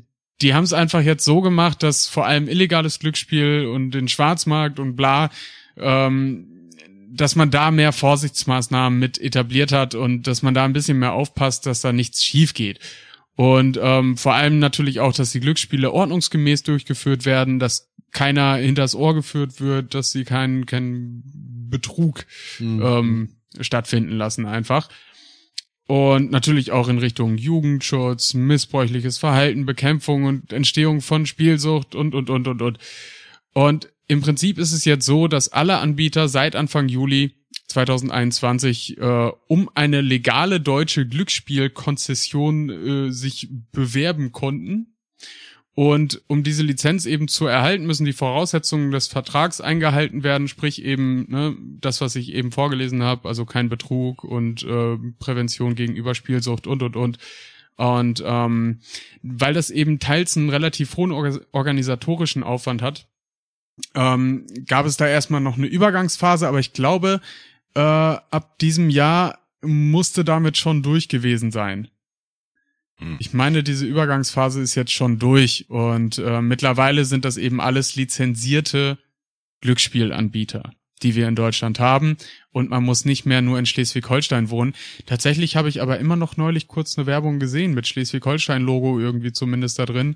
die 0.41 0.53
haben 0.53 0.63
es 0.63 0.73
einfach 0.73 1.01
jetzt 1.01 1.25
so 1.25 1.41
gemacht, 1.41 1.84
dass 1.84 2.08
vor 2.08 2.25
allem 2.25 2.47
illegales 2.47 2.99
Glücksspiel 2.99 3.65
und 3.65 3.91
den 3.91 4.08
Schwarzmarkt 4.08 4.79
und 4.79 4.95
bla, 4.95 5.29
ähm, 5.77 6.69
dass 7.10 7.36
man 7.36 7.51
da 7.51 7.71
mehr 7.71 7.93
Vorsichtsmaßnahmen 7.93 8.99
mit 8.99 9.19
etabliert 9.19 9.71
hat 9.71 9.95
und 9.95 10.27
dass 10.27 10.41
man 10.41 10.53
da 10.53 10.65
ein 10.65 10.73
bisschen 10.73 10.99
mehr 10.99 11.13
aufpasst, 11.13 11.65
dass 11.65 11.82
da 11.82 11.93
nichts 11.93 12.25
schief 12.25 12.53
geht. 12.53 12.79
Und 13.35 13.79
ähm, 13.81 14.17
vor 14.17 14.35
allem 14.35 14.59
natürlich 14.59 14.99
auch, 14.99 15.13
dass 15.13 15.31
die 15.31 15.39
Glücksspiele 15.39 15.91
ordnungsgemäß 15.91 16.63
durchgeführt 16.63 17.25
werden, 17.25 17.59
dass 17.59 17.89
keiner 18.11 18.55
hinters 18.57 18.93
Ohr 18.93 19.15
geführt 19.15 19.59
wird, 19.59 19.95
dass 19.95 20.11
sie 20.11 20.23
keinen 20.23 20.67
keinen 20.67 21.23
Betrug 21.69 22.25
ähm, 22.61 23.29
stattfinden 23.59 24.11
lassen 24.11 24.45
einfach. 24.45 24.89
Und 25.85 26.31
natürlich 26.31 26.71
auch 26.71 26.87
in 26.87 26.99
Richtung 26.99 27.37
Jugendschutz, 27.37 28.35
missbräuchliches 28.35 29.17
Verhalten, 29.17 29.65
Bekämpfung 29.65 30.23
und 30.25 30.53
Entstehung 30.53 31.01
von 31.01 31.25
Spielsucht 31.25 31.93
und, 31.93 32.15
und, 32.15 32.29
und, 32.29 32.47
und, 32.47 32.61
und. 32.61 32.77
Und 33.53 33.89
im 34.07 34.21
Prinzip 34.21 34.57
ist 34.59 34.71
es 34.71 34.85
jetzt 34.85 35.05
so, 35.05 35.27
dass 35.27 35.49
alle 35.49 35.79
Anbieter 35.79 36.29
seit 36.29 36.55
Anfang 36.55 36.87
Juli 36.87 37.33
2021 37.73 38.97
äh, 38.97 39.31
um 39.47 39.69
eine 39.75 40.01
legale 40.01 40.62
deutsche 40.62 41.07
Glücksspielkonzession 41.07 42.69
äh, 42.69 43.12
sich 43.12 43.49
bewerben 43.71 44.31
konnten. 44.31 44.95
Und 45.75 46.21
um 46.27 46.43
diese 46.43 46.62
Lizenz 46.62 47.07
eben 47.07 47.27
zu 47.27 47.47
erhalten, 47.47 47.88
müssen 47.88 48.05
die 48.05 48.13
Voraussetzungen 48.13 48.91
des 48.91 49.07
Vertrags 49.07 49.59
eingehalten 49.59 50.23
werden, 50.23 50.47
sprich 50.47 50.83
eben 50.83 51.25
ne, 51.29 51.57
das, 51.81 51.99
was 51.99 52.15
ich 52.15 52.31
eben 52.31 52.51
vorgelesen 52.51 53.01
habe, 53.01 53.27
also 53.27 53.45
kein 53.45 53.69
Betrug 53.69 54.23
und 54.23 54.62
äh, 54.62 54.97
Prävention 55.17 55.73
gegenüber 55.73 56.13
Spielsucht 56.13 56.67
und 56.67 56.83
und 56.83 56.95
und. 56.95 57.17
Und 57.75 58.23
ähm, 58.23 58.81
weil 59.23 59.55
das 59.55 59.71
eben 59.71 59.97
teils 59.97 60.38
einen 60.38 60.51
relativ 60.51 60.95
hohen 60.95 61.12
orga- 61.12 61.41
organisatorischen 61.53 62.43
Aufwand 62.43 62.83
hat, 62.83 63.07
ähm, 63.95 64.45
gab 64.67 64.86
es 64.86 64.97
da 64.97 65.07
erstmal 65.07 65.41
noch 65.41 65.57
eine 65.57 65.65
Übergangsphase, 65.65 66.47
aber 66.47 66.59
ich 66.59 66.73
glaube, 66.73 67.19
äh, 67.75 67.79
ab 67.79 68.57
diesem 68.59 68.89
Jahr 68.89 69.39
musste 69.62 70.23
damit 70.23 70.57
schon 70.57 70.83
durch 70.83 71.07
gewesen 71.07 71.51
sein. 71.51 71.88
Hm. 72.97 73.17
Ich 73.19 73.33
meine, 73.33 73.63
diese 73.63 73.86
Übergangsphase 73.86 74.62
ist 74.62 74.75
jetzt 74.75 74.91
schon 74.91 75.19
durch 75.19 75.69
und 75.69 76.17
äh, 76.17 76.41
mittlerweile 76.41 77.05
sind 77.05 77.25
das 77.25 77.38
eben 77.38 77.59
alles 77.62 77.95
lizenzierte 77.95 78.97
Glücksspielanbieter. 79.62 80.73
die 81.01 81.15
wir 81.15 81.27
in 81.27 81.36
Deutschland 81.36 81.79
haben. 81.79 82.15
Und 82.51 82.69
man 82.69 82.83
muss 82.83 83.03
nicht 83.03 83.25
mehr 83.25 83.41
nur 83.41 83.59
in 83.59 83.65
Schleswig-Holstein 83.65 84.49
wohnen. 84.49 84.73
Tatsächlich 85.05 85.55
habe 85.57 85.67
ich 85.67 85.81
aber 85.81 85.99
immer 85.99 86.15
noch 86.15 86.38
neulich 86.38 86.67
kurz 86.67 86.97
eine 86.97 87.07
Werbung 87.07 87.39
gesehen 87.39 87.73
mit 87.73 87.88
Schleswig-Holstein-Logo 87.88 88.99
irgendwie 88.99 89.33
zumindest 89.33 89.79
da 89.79 89.86
drin. 89.86 90.15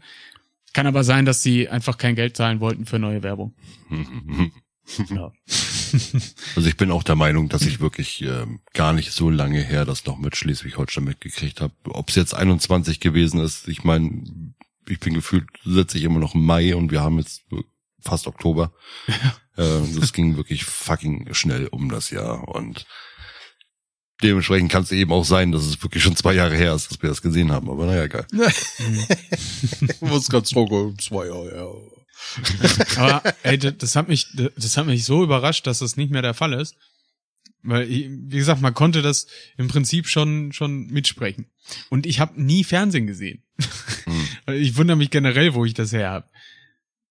Kann 0.73 0.87
aber 0.87 1.03
sein, 1.03 1.25
dass 1.25 1.43
sie 1.43 1.67
einfach 1.67 1.97
kein 1.97 2.15
Geld 2.15 2.37
zahlen 2.37 2.59
wollten 2.61 2.85
für 2.85 2.99
neue 2.99 3.23
Werbung. 3.23 3.53
Ja. 5.09 5.33
Also 6.55 6.69
ich 6.69 6.77
bin 6.77 6.91
auch 6.91 7.03
der 7.03 7.15
Meinung, 7.15 7.49
dass 7.49 7.63
ich 7.63 7.79
wirklich 7.79 8.21
ähm, 8.21 8.59
gar 8.73 8.93
nicht 8.93 9.11
so 9.11 9.29
lange 9.29 9.61
her 9.61 9.85
das 9.85 10.05
noch 10.05 10.17
mit 10.17 10.35
Schleswig-Holstein 10.35 11.03
mitgekriegt 11.03 11.61
habe. 11.61 11.73
Ob 11.85 12.09
es 12.09 12.15
jetzt 12.15 12.33
21 12.33 12.99
gewesen 12.99 13.39
ist, 13.39 13.67
ich 13.67 13.83
meine, 13.83 14.23
ich 14.87 14.99
bin 14.99 15.13
gefühlt, 15.13 15.47
sitze 15.63 15.97
ich 15.97 16.03
immer 16.03 16.19
noch 16.19 16.35
im 16.35 16.45
Mai 16.45 16.75
und 16.75 16.91
wir 16.91 17.01
haben 17.01 17.19
jetzt 17.19 17.43
fast 18.01 18.27
Oktober. 18.27 18.71
äh, 19.57 19.81
das 19.99 20.13
ging 20.13 20.37
wirklich 20.37 20.65
fucking 20.65 21.33
schnell 21.33 21.67
um 21.67 21.89
das 21.89 22.09
Jahr 22.09 22.47
und 22.47 22.85
dementsprechend 24.23 24.71
kann 24.71 24.83
es 24.83 24.91
eben 24.91 25.11
auch 25.11 25.25
sein, 25.25 25.51
dass 25.51 25.63
es 25.63 25.81
wirklich 25.83 26.03
schon 26.03 26.15
zwei 26.15 26.33
Jahre 26.33 26.55
her 26.55 26.73
ist, 26.73 26.91
dass 26.91 27.01
wir 27.01 27.09
das 27.09 27.21
gesehen 27.21 27.51
haben. 27.51 27.69
Aber 27.69 27.85
naja, 27.85 28.07
geil. 28.07 28.25
Was 29.99 30.27
ganz 30.29 30.49
trocken, 30.49 30.97
zwei 30.99 31.27
Jahre, 31.27 31.55
ja. 31.55 31.96
Aber 32.97 33.23
ey, 33.43 33.57
das, 33.57 33.95
hat 33.95 34.07
mich, 34.07 34.27
das 34.33 34.77
hat 34.77 34.85
mich 34.85 35.05
so 35.05 35.23
überrascht, 35.23 35.67
dass 35.67 35.79
das 35.79 35.97
nicht 35.97 36.11
mehr 36.11 36.21
der 36.21 36.33
Fall 36.33 36.53
ist. 36.53 36.75
Weil, 37.63 37.89
wie 37.89 38.37
gesagt, 38.37 38.61
man 38.61 38.73
konnte 38.73 39.01
das 39.01 39.27
im 39.57 39.67
Prinzip 39.67 40.07
schon 40.07 40.53
schon 40.53 40.87
mitsprechen. 40.87 41.47
Und 41.89 42.05
ich 42.05 42.19
habe 42.19 42.41
nie 42.41 42.63
Fernsehen 42.63 43.07
gesehen. 43.07 43.43
Hm. 44.05 44.27
Ich 44.53 44.77
wundere 44.77 44.95
mich 44.95 45.09
generell, 45.09 45.55
wo 45.55 45.65
ich 45.65 45.73
das 45.73 45.91
her 45.91 46.09
habe. 46.09 46.29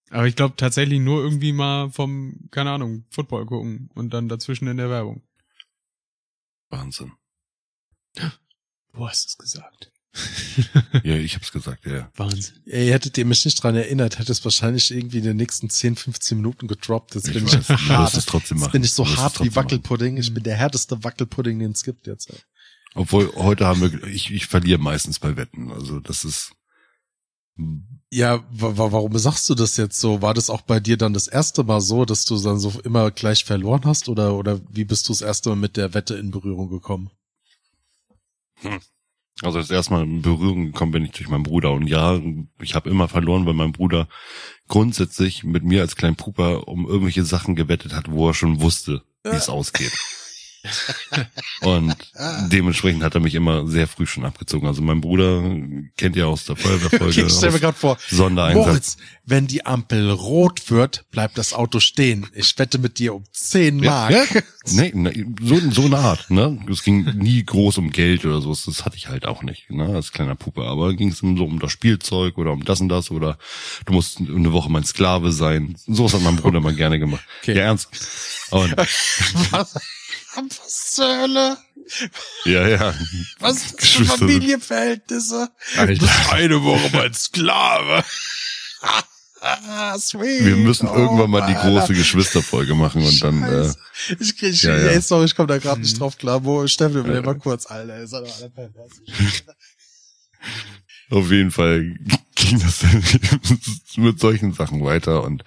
Aber 0.08 0.26
ich 0.26 0.36
glaube 0.36 0.56
tatsächlich 0.56 1.00
nur 1.00 1.22
irgendwie 1.22 1.52
mal 1.52 1.90
vom, 1.90 2.48
keine 2.50 2.70
Ahnung, 2.70 3.04
Football 3.10 3.44
gucken 3.44 3.90
und 3.94 4.14
dann 4.14 4.30
dazwischen 4.30 4.68
in 4.68 4.78
der 4.78 4.88
Werbung. 4.88 5.22
Wahnsinn. 6.70 7.12
Du 8.94 9.06
hast 9.06 9.28
es 9.28 9.36
gesagt. 9.36 9.92
Ja, 11.04 11.16
ich 11.16 11.34
hab's 11.34 11.52
gesagt, 11.52 11.86
ja. 11.86 12.10
Wahnsinn. 12.16 12.54
Ey, 12.66 12.88
hättet 12.88 13.16
ihr 13.18 13.24
mich 13.24 13.44
nicht 13.44 13.62
dran 13.62 13.74
erinnert, 13.76 14.18
hätte 14.18 14.32
es 14.32 14.44
wahrscheinlich 14.44 14.90
irgendwie 14.90 15.18
in 15.18 15.24
den 15.24 15.36
nächsten 15.36 15.68
10, 15.70 15.96
15 15.96 16.38
Minuten 16.38 16.66
gedroppt. 16.68 17.14
Jetzt 17.14 17.32
bin 17.32 17.46
ich, 17.46 17.52
weiß, 17.54 17.68
jetzt 17.68 17.68
du 17.70 17.88
hart. 17.88 18.14
es 18.14 18.26
trotzdem 18.26 18.56
Jetzt 18.56 18.62
machen. 18.66 18.72
bin 18.72 18.84
ich 18.84 18.92
so 18.92 19.06
hart 19.16 19.42
wie 19.42 19.54
Wackelpudding. 19.54 20.16
Ich 20.16 20.32
bin 20.32 20.42
der 20.42 20.56
härteste 20.56 21.02
Wackelpudding, 21.04 21.58
den 21.58 21.72
es 21.72 21.82
gibt 21.84 22.06
jetzt. 22.06 22.30
ey. 22.30 22.38
Obwohl, 22.94 23.30
heute 23.36 23.66
haben 23.66 23.80
wir, 23.82 24.04
ich, 24.04 24.30
ich 24.30 24.46
verliere 24.46 24.78
meistens 24.78 25.18
bei 25.18 25.36
Wetten. 25.36 25.70
Also 25.70 26.00
das 26.00 26.24
ist, 26.24 26.52
Ja, 28.10 28.44
wa 28.50 28.78
wa 28.78 28.92
warum 28.92 29.16
sagst 29.18 29.48
du 29.50 29.54
das 29.54 29.76
jetzt 29.76 30.00
so? 30.00 30.22
War 30.22 30.32
das 30.32 30.48
auch 30.48 30.62
bei 30.62 30.80
dir 30.80 30.96
dann 30.96 31.12
das 31.12 31.28
erste 31.28 31.62
Mal 31.64 31.80
so, 31.82 32.04
dass 32.06 32.24
du 32.24 32.38
dann 32.40 32.58
so 32.58 32.72
immer 32.84 33.10
gleich 33.10 33.44
verloren 33.44 33.82
hast? 33.84 34.08
Oder, 34.08 34.34
oder 34.34 34.60
wie 34.70 34.84
bist 34.86 35.08
du 35.08 35.12
das 35.12 35.20
erste 35.20 35.50
Mal 35.50 35.56
mit 35.56 35.76
der 35.76 35.92
Wette 35.92 36.14
in 36.16 36.30
Berührung 36.30 36.70
gekommen? 36.70 37.10
Also 39.42 39.58
das 39.58 39.70
erste 39.70 39.92
Mal 39.92 40.04
in 40.04 40.22
Berührung 40.22 40.66
gekommen 40.66 40.92
bin 40.92 41.04
ich 41.04 41.12
durch 41.12 41.28
meinen 41.28 41.42
Bruder. 41.42 41.72
Und 41.72 41.86
ja, 41.86 42.18
ich 42.60 42.74
habe 42.74 42.88
immer 42.88 43.08
verloren, 43.08 43.46
weil 43.46 43.54
mein 43.54 43.72
Bruder 43.72 44.08
grundsätzlich 44.68 45.44
mit 45.44 45.62
mir 45.62 45.82
als 45.82 45.96
kleinen 45.96 46.16
Puper 46.16 46.68
um 46.68 46.86
irgendwelche 46.86 47.24
Sachen 47.24 47.54
gewettet 47.54 47.94
hat, 47.94 48.10
wo 48.10 48.28
er 48.28 48.34
schon 48.34 48.60
wusste, 48.60 49.02
wie 49.24 49.36
es 49.36 49.48
ausgeht. 49.48 49.92
Und 51.62 51.94
dementsprechend 52.50 53.02
hat 53.02 53.14
er 53.14 53.20
mich 53.20 53.34
immer 53.34 53.66
sehr 53.66 53.86
früh 53.86 54.06
schon 54.06 54.24
abgezogen. 54.24 54.66
Also 54.66 54.82
mein 54.82 55.00
Bruder 55.00 55.42
kennt 55.96 56.16
ihr 56.16 56.28
aus 56.28 56.44
der 56.44 56.56
Feuerwehrfolge. 56.56 57.06
Ich 57.26 57.32
stell 57.32 57.52
mir 57.52 57.60
gerade 57.60 57.76
vor, 57.76 57.98
Sondereinsatz. 58.08 58.66
Moritz, 58.66 58.96
wenn 59.24 59.46
die 59.46 59.66
Ampel 59.66 60.10
rot 60.10 60.70
wird, 60.70 61.04
bleibt 61.10 61.38
das 61.38 61.52
Auto 61.52 61.80
stehen. 61.80 62.26
Ich 62.34 62.58
wette 62.58 62.78
mit 62.78 62.98
dir 62.98 63.14
um 63.14 63.24
10 63.32 63.78
Mark. 63.78 64.10
Ja, 64.10 64.24
ja. 64.24 64.40
Nee, 64.72 64.90
nee, 64.94 65.24
so, 65.40 65.60
so 65.70 65.84
eine 65.84 65.98
Art, 65.98 66.28
ne? 66.28 66.58
Es 66.68 66.82
ging 66.82 67.04
nie 67.18 67.44
groß 67.44 67.78
um 67.78 67.90
Geld 67.90 68.24
oder 68.24 68.40
so, 68.40 68.50
das 68.50 68.84
hatte 68.84 68.96
ich 68.96 69.06
halt 69.06 69.24
auch 69.24 69.44
nicht, 69.44 69.70
ne, 69.70 69.94
als 69.94 70.10
kleiner 70.10 70.34
Puppe. 70.34 70.64
Aber 70.64 70.92
ging 70.94 71.10
es 71.10 71.18
so 71.18 71.26
um 71.26 71.60
das 71.60 71.70
Spielzeug 71.70 72.36
oder 72.36 72.50
um 72.50 72.64
das 72.64 72.80
und 72.80 72.88
das 72.88 73.12
oder 73.12 73.38
du 73.84 73.92
musst 73.92 74.18
eine 74.18 74.52
Woche 74.52 74.68
mein 74.68 74.82
Sklave 74.82 75.30
sein. 75.30 75.76
Sowas 75.86 76.14
hat 76.14 76.22
mein 76.22 76.34
Bruder 76.34 76.58
mal 76.58 76.74
gerne 76.74 76.98
gemacht. 76.98 77.24
Okay. 77.42 77.56
Ja, 77.56 77.62
ernst. 77.64 77.88
Und, 78.50 78.76
Was, 79.50 79.74
was 80.36 80.92
zur 80.92 81.18
Hölle? 81.20 81.56
ja, 82.44 82.68
ja. 82.68 82.94
Was 83.40 83.62
für 83.78 84.04
Familienverhältnisse? 84.04 85.48
Alter. 85.76 86.32
Eine 86.32 86.62
Woche 86.62 86.90
mein 86.92 87.14
Sklave. 87.14 88.04
Ah, 89.40 89.40
Sweet. 89.98 90.44
Wir 90.44 90.56
müssen 90.56 90.88
Oh, 90.88 90.94
irgendwann 90.96 91.30
mal 91.30 91.46
die 91.46 91.54
große 91.54 91.94
Geschwisterfolge 91.94 92.74
machen 92.74 93.02
und 93.04 93.22
dann, 93.22 93.42
äh, 93.44 93.64
Scheiße. 93.64 93.78
ich 94.20 94.36
krieg, 94.36 94.62
ja, 94.62 94.76
ja. 94.76 94.86
ey, 94.88 95.00
sorry, 95.00 95.26
ich 95.26 95.36
komme 95.36 95.46
da 95.48 95.58
gerade 95.58 95.76
Mhm. 95.78 95.82
nicht 95.84 96.00
drauf 96.00 96.18
klar. 96.18 96.44
Wo, 96.44 96.66
Steffen, 96.66 97.06
Ja, 97.06 97.14
ja, 97.14 97.22
mal 97.22 97.38
kurz, 97.38 97.66
Alter. 97.66 97.98
Ist 97.98 98.12
doch 98.12 98.22
alle. 98.40 98.52
Auf 101.10 101.30
jeden 101.30 101.52
Fall 101.52 101.96
ging 102.34 102.58
das 102.60 102.80
dann 102.80 103.02
mit 103.96 104.18
solchen 104.18 104.52
Sachen 104.52 104.82
weiter 104.84 105.22
und 105.22 105.44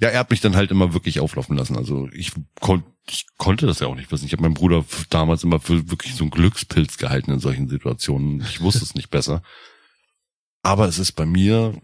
ja, 0.00 0.08
er 0.08 0.20
hat 0.20 0.30
mich 0.30 0.40
dann 0.40 0.56
halt 0.56 0.70
immer 0.70 0.94
wirklich 0.94 1.20
auflaufen 1.20 1.56
lassen. 1.56 1.76
Also 1.76 2.08
ich 2.12 2.32
konnte 2.60 2.86
ich 3.08 3.26
konnte 3.36 3.66
das 3.66 3.80
ja 3.80 3.86
auch 3.88 3.94
nicht 3.94 4.12
wissen. 4.12 4.26
Ich 4.26 4.32
habe 4.32 4.42
meinen 4.42 4.54
Bruder 4.54 4.84
damals 5.10 5.44
immer 5.44 5.60
für 5.60 5.90
wirklich 5.90 6.14
so 6.14 6.24
einen 6.24 6.30
Glückspilz 6.30 6.98
gehalten 6.98 7.32
in 7.32 7.40
solchen 7.40 7.68
Situationen. 7.68 8.40
Ich 8.42 8.60
wusste 8.60 8.84
es 8.84 8.94
nicht 8.94 9.10
besser. 9.10 9.42
Aber 10.62 10.86
es 10.86 10.98
ist 10.98 11.12
bei 11.12 11.26
mir 11.26 11.74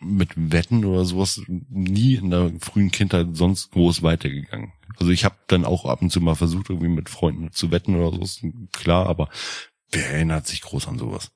mit 0.00 0.30
Wetten 0.34 0.84
oder 0.84 1.04
sowas 1.04 1.40
nie 1.46 2.16
in 2.16 2.30
der 2.30 2.52
frühen 2.60 2.90
Kindheit 2.90 3.28
sonst 3.32 3.70
groß 3.70 4.02
weitergegangen. 4.02 4.72
Also 4.96 5.12
ich 5.12 5.24
habe 5.24 5.36
dann 5.46 5.64
auch 5.64 5.86
ab 5.86 6.02
und 6.02 6.10
zu 6.10 6.20
mal 6.20 6.34
versucht, 6.34 6.70
irgendwie 6.70 6.88
mit 6.88 7.08
Freunden 7.08 7.52
zu 7.52 7.70
wetten 7.70 7.94
oder 7.94 8.10
sowas. 8.10 8.40
Klar, 8.72 9.06
aber 9.06 9.28
wer 9.92 10.10
erinnert 10.10 10.48
sich 10.48 10.62
groß 10.62 10.88
an 10.88 10.98
sowas? 10.98 11.30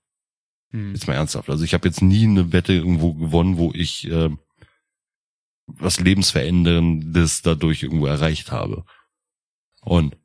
Hm. 0.72 0.94
Jetzt 0.94 1.06
mal 1.06 1.14
ernsthaft. 1.14 1.48
Also 1.48 1.64
ich 1.64 1.74
habe 1.74 1.86
jetzt 1.86 2.02
nie 2.02 2.24
eine 2.24 2.52
Wette 2.52 2.72
irgendwo 2.72 3.14
gewonnen, 3.14 3.56
wo 3.56 3.72
ich 3.72 4.10
äh, 4.10 4.30
was 5.66 6.00
lebensveränderndes 6.00 7.42
dadurch 7.42 7.82
irgendwo 7.82 8.06
erreicht 8.06 8.50
habe. 8.50 8.84
Und 9.86 10.16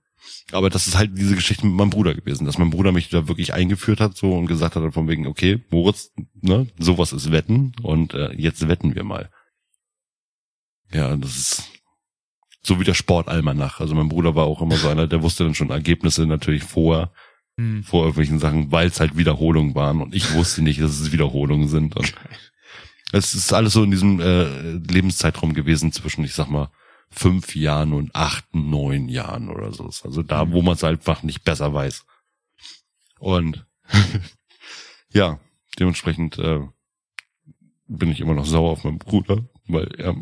aber 0.52 0.69
das 0.69 0.88
ist 0.88 0.97
halt 0.97 1.17
diese 1.17 1.36
Geschichte 1.36 1.65
mit 1.65 1.76
meinem 1.76 1.89
Bruder 1.89 2.13
gewesen, 2.13 2.45
dass 2.45 2.58
mein 2.58 2.69
Bruder 2.69 2.91
mich 2.91 3.10
da 3.10 3.28
wirklich 3.28 3.54
eingeführt 3.54 4.02
hat 4.02 4.17
so 4.17 4.34
und 4.34 4.47
gesagt 4.47 4.76
hat 4.76 4.93
von 4.93 5.08
wegen, 5.08 5.26
okay, 5.26 5.63
Moritz, 5.71 6.12
ne, 6.41 6.67
sowas 6.78 7.13
ist 7.13 7.32
Wetten 7.32 7.74
und 7.82 8.13
äh, 8.13 8.34
jetzt 8.34 8.67
wetten 8.67 8.93
wir 8.93 9.04
mal. 9.04 9.30
Ja, 10.91 11.15
das 11.15 11.38
ist 11.38 11.63
so 12.63 12.80
wie 12.80 12.84
der 12.84 12.93
Sportalmanach. 12.93 13.80
Also 13.80 13.95
mein 13.95 14.10
Bruder 14.10 14.36
war 14.36 14.45
auch 14.45 14.62
immer 14.62 14.76
so 14.76 14.89
einer, 14.89 15.08
der 15.08 15.24
wusste 15.24 15.45
dann 15.45 15.56
schon 15.56 15.69
Ergebnisse 15.69 16.28
natürlich 16.28 16.63
vorher 16.63 17.12
Hm. 17.58 17.84
vor 17.84 18.02
irgendwelchen 18.04 18.39
Sachen, 18.39 18.71
weil 18.71 18.88
es 18.88 19.00
halt 19.00 19.17
Wiederholungen 19.17 19.76
waren 19.76 20.02
und 20.02 20.15
ich 20.15 20.34
wusste 20.34 20.62
nicht, 20.62 20.82
dass 20.82 21.00
es 21.00 21.12
Wiederholungen 21.12 21.67
sind. 21.67 21.95
Und 21.95 22.13
es 23.12 23.36
ist 23.36 23.54
alles 23.54 23.74
so 23.74 23.84
in 23.84 23.91
diesem 23.91 24.19
äh, 24.19 24.71
Lebenszeitraum 24.91 25.54
gewesen 25.54 25.91
zwischen, 25.91 26.24
ich 26.24 26.34
sag 26.34 26.50
mal, 26.50 26.71
fünf 27.12 27.56
Jahren 27.56 27.93
und 27.93 28.15
acht, 28.15 28.45
neun 28.54 29.10
Jahren 29.10 29.50
oder 29.50 29.71
so. 29.74 29.86
Also 30.04 30.24
da, 30.24 30.52
wo 30.52 30.62
man 30.62 30.76
es 30.76 30.84
einfach 30.84 31.24
nicht 31.24 31.43
besser 31.43 31.74
weiß. 31.74 32.06
Und 33.19 33.65
ja, 35.13 35.39
dementsprechend 35.78 36.39
äh, 36.39 36.62
bin 37.88 38.12
ich 38.12 38.21
immer 38.21 38.34
noch 38.34 38.45
sauer 38.45 38.71
auf 38.71 38.84
meinen 38.84 38.97
Bruder, 38.97 39.45
weil 39.67 39.93
er, 39.97 40.15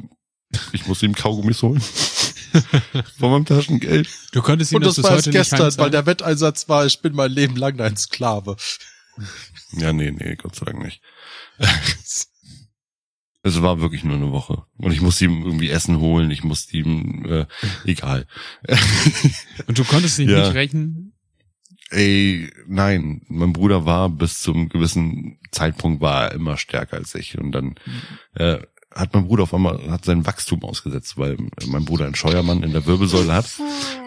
ich 0.73 0.88
muss 0.88 1.04
ihm 1.04 1.13
Kaugummis 1.13 1.62
holen. 1.62 1.82
Von 3.19 3.32
meinem 3.32 3.45
Taschengeld. 3.45 4.10
Du 4.32 4.41
konntest 4.41 4.71
ihm 4.71 4.78
Und 4.78 4.86
das, 4.86 4.95
das 4.95 5.06
war 5.06 5.12
heute 5.12 5.30
es 5.30 5.36
gestern, 5.36 5.78
weil 5.78 5.91
der 5.91 6.08
Wetteinsatz 6.08 6.67
war, 6.67 6.86
ich 6.86 7.02
bin 7.02 7.13
mein 7.13 7.32
Leben 7.32 7.56
lang 7.56 7.78
dein 7.78 7.97
Sklave. 7.97 8.56
Ja, 9.73 9.93
nee, 9.93 10.10
nee, 10.10 10.36
Gott 10.36 10.56
sei 10.56 10.65
Dank 10.65 10.82
nicht. 10.82 10.99
Es 13.43 13.62
war 13.62 13.80
wirklich 13.80 14.04
nur 14.04 14.15
eine 14.17 14.32
Woche. 14.32 14.63
Und 14.78 14.91
ich 14.91 15.02
musste 15.02 15.25
ihm 15.25 15.43
irgendwie 15.43 15.69
Essen 15.69 15.99
holen, 15.99 16.30
ich 16.32 16.43
musste 16.43 16.75
ihm, 16.78 17.25
äh, 17.25 17.45
egal. 17.86 18.28
Und 19.67 19.78
du 19.78 19.84
konntest 19.84 20.17
dich 20.17 20.30
Ja. 20.30 20.39
nicht 20.45 20.54
rächen? 20.56 21.13
Ey, 21.91 22.52
nein, 22.67 23.21
mein 23.30 23.54
Bruder 23.54 23.86
war 23.86 24.10
bis 24.10 24.41
zum 24.41 24.69
gewissen 24.69 25.39
Zeitpunkt 25.52 26.02
war 26.02 26.25
er 26.25 26.32
immer 26.34 26.58
stärker 26.58 26.97
als 26.97 27.15
ich. 27.15 27.38
Und 27.39 27.52
dann 27.52 27.75
äh, 28.36 28.60
hat 28.93 29.13
mein 29.13 29.25
Bruder 29.25 29.43
auf 29.43 29.54
einmal 29.54 29.89
hat 29.89 30.06
sein 30.06 30.25
Wachstum 30.25 30.63
ausgesetzt, 30.63 31.17
weil 31.17 31.38
mein 31.67 31.86
Bruder 31.86 32.06
einen 32.06 32.15
Scheuermann 32.15 32.62
in 32.62 32.73
der 32.73 32.86
Wirbelsäule 32.86 33.34
hat. 33.34 33.49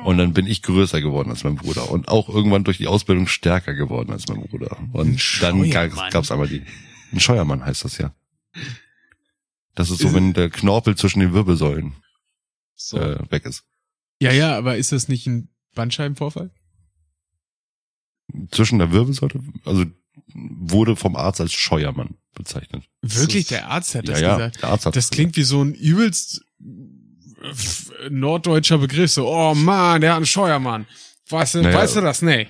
Und 0.04 0.18
dann 0.18 0.32
bin 0.32 0.46
ich 0.46 0.62
größer 0.62 1.00
geworden 1.00 1.30
als 1.30 1.42
mein 1.42 1.56
Bruder 1.56 1.90
und 1.90 2.08
auch 2.08 2.28
irgendwann 2.28 2.64
durch 2.64 2.78
die 2.78 2.86
Ausbildung 2.86 3.26
stärker 3.26 3.74
geworden 3.74 4.12
als 4.12 4.28
mein 4.28 4.42
Bruder. 4.42 4.76
Und 4.92 5.20
dann 5.40 5.68
gab 5.70 6.22
es 6.22 6.30
einmal 6.30 6.48
die. 6.48 6.62
Ein 7.12 7.20
Scheuermann 7.20 7.64
heißt 7.64 7.84
das 7.84 7.98
ja. 7.98 8.14
Das 9.74 9.90
ist 9.90 10.00
so, 10.00 10.12
wenn 10.14 10.32
der 10.34 10.50
Knorpel 10.50 10.96
zwischen 10.96 11.20
den 11.20 11.32
Wirbelsäulen 11.32 11.94
So. 12.74 12.98
äh, 12.98 13.18
weg 13.30 13.46
ist. 13.46 13.64
Ja, 14.20 14.30
ja, 14.32 14.56
aber 14.56 14.76
ist 14.76 14.92
das 14.92 15.08
nicht 15.08 15.26
ein 15.26 15.48
Bandscheibenvorfall? 15.74 16.50
Zwischen 18.50 18.78
der 18.78 18.92
Wirbelsäule, 18.92 19.40
also 19.64 19.84
wurde 20.34 20.96
vom 20.96 21.16
Arzt 21.16 21.40
als 21.40 21.52
Scheuermann 21.52 22.16
bezeichnet. 22.34 22.84
Wirklich, 23.02 23.46
der 23.48 23.68
Arzt 23.68 23.94
hat 23.94 24.08
das 24.08 24.20
ja, 24.20 24.26
ja, 24.28 24.36
gesagt. 24.36 24.62
der 24.62 24.68
Arzt 24.70 24.86
hat 24.86 24.96
Das 24.96 25.10
klingt 25.10 25.36
wie 25.36 25.42
so 25.42 25.62
ein 25.62 25.74
übelst 25.74 26.42
f- 27.42 27.92
norddeutscher 28.10 28.78
Begriff, 28.78 29.10
so, 29.10 29.28
oh 29.28 29.54
man, 29.54 30.00
der 30.00 30.10
hat 30.10 30.16
einen 30.18 30.26
Scheuermann. 30.26 30.86
Weißt 31.28 31.54
du, 31.56 31.62
Naja. 31.62 31.76
weißt 31.78 31.96
du 31.96 32.00
das? 32.02 32.22
Nee. 32.22 32.48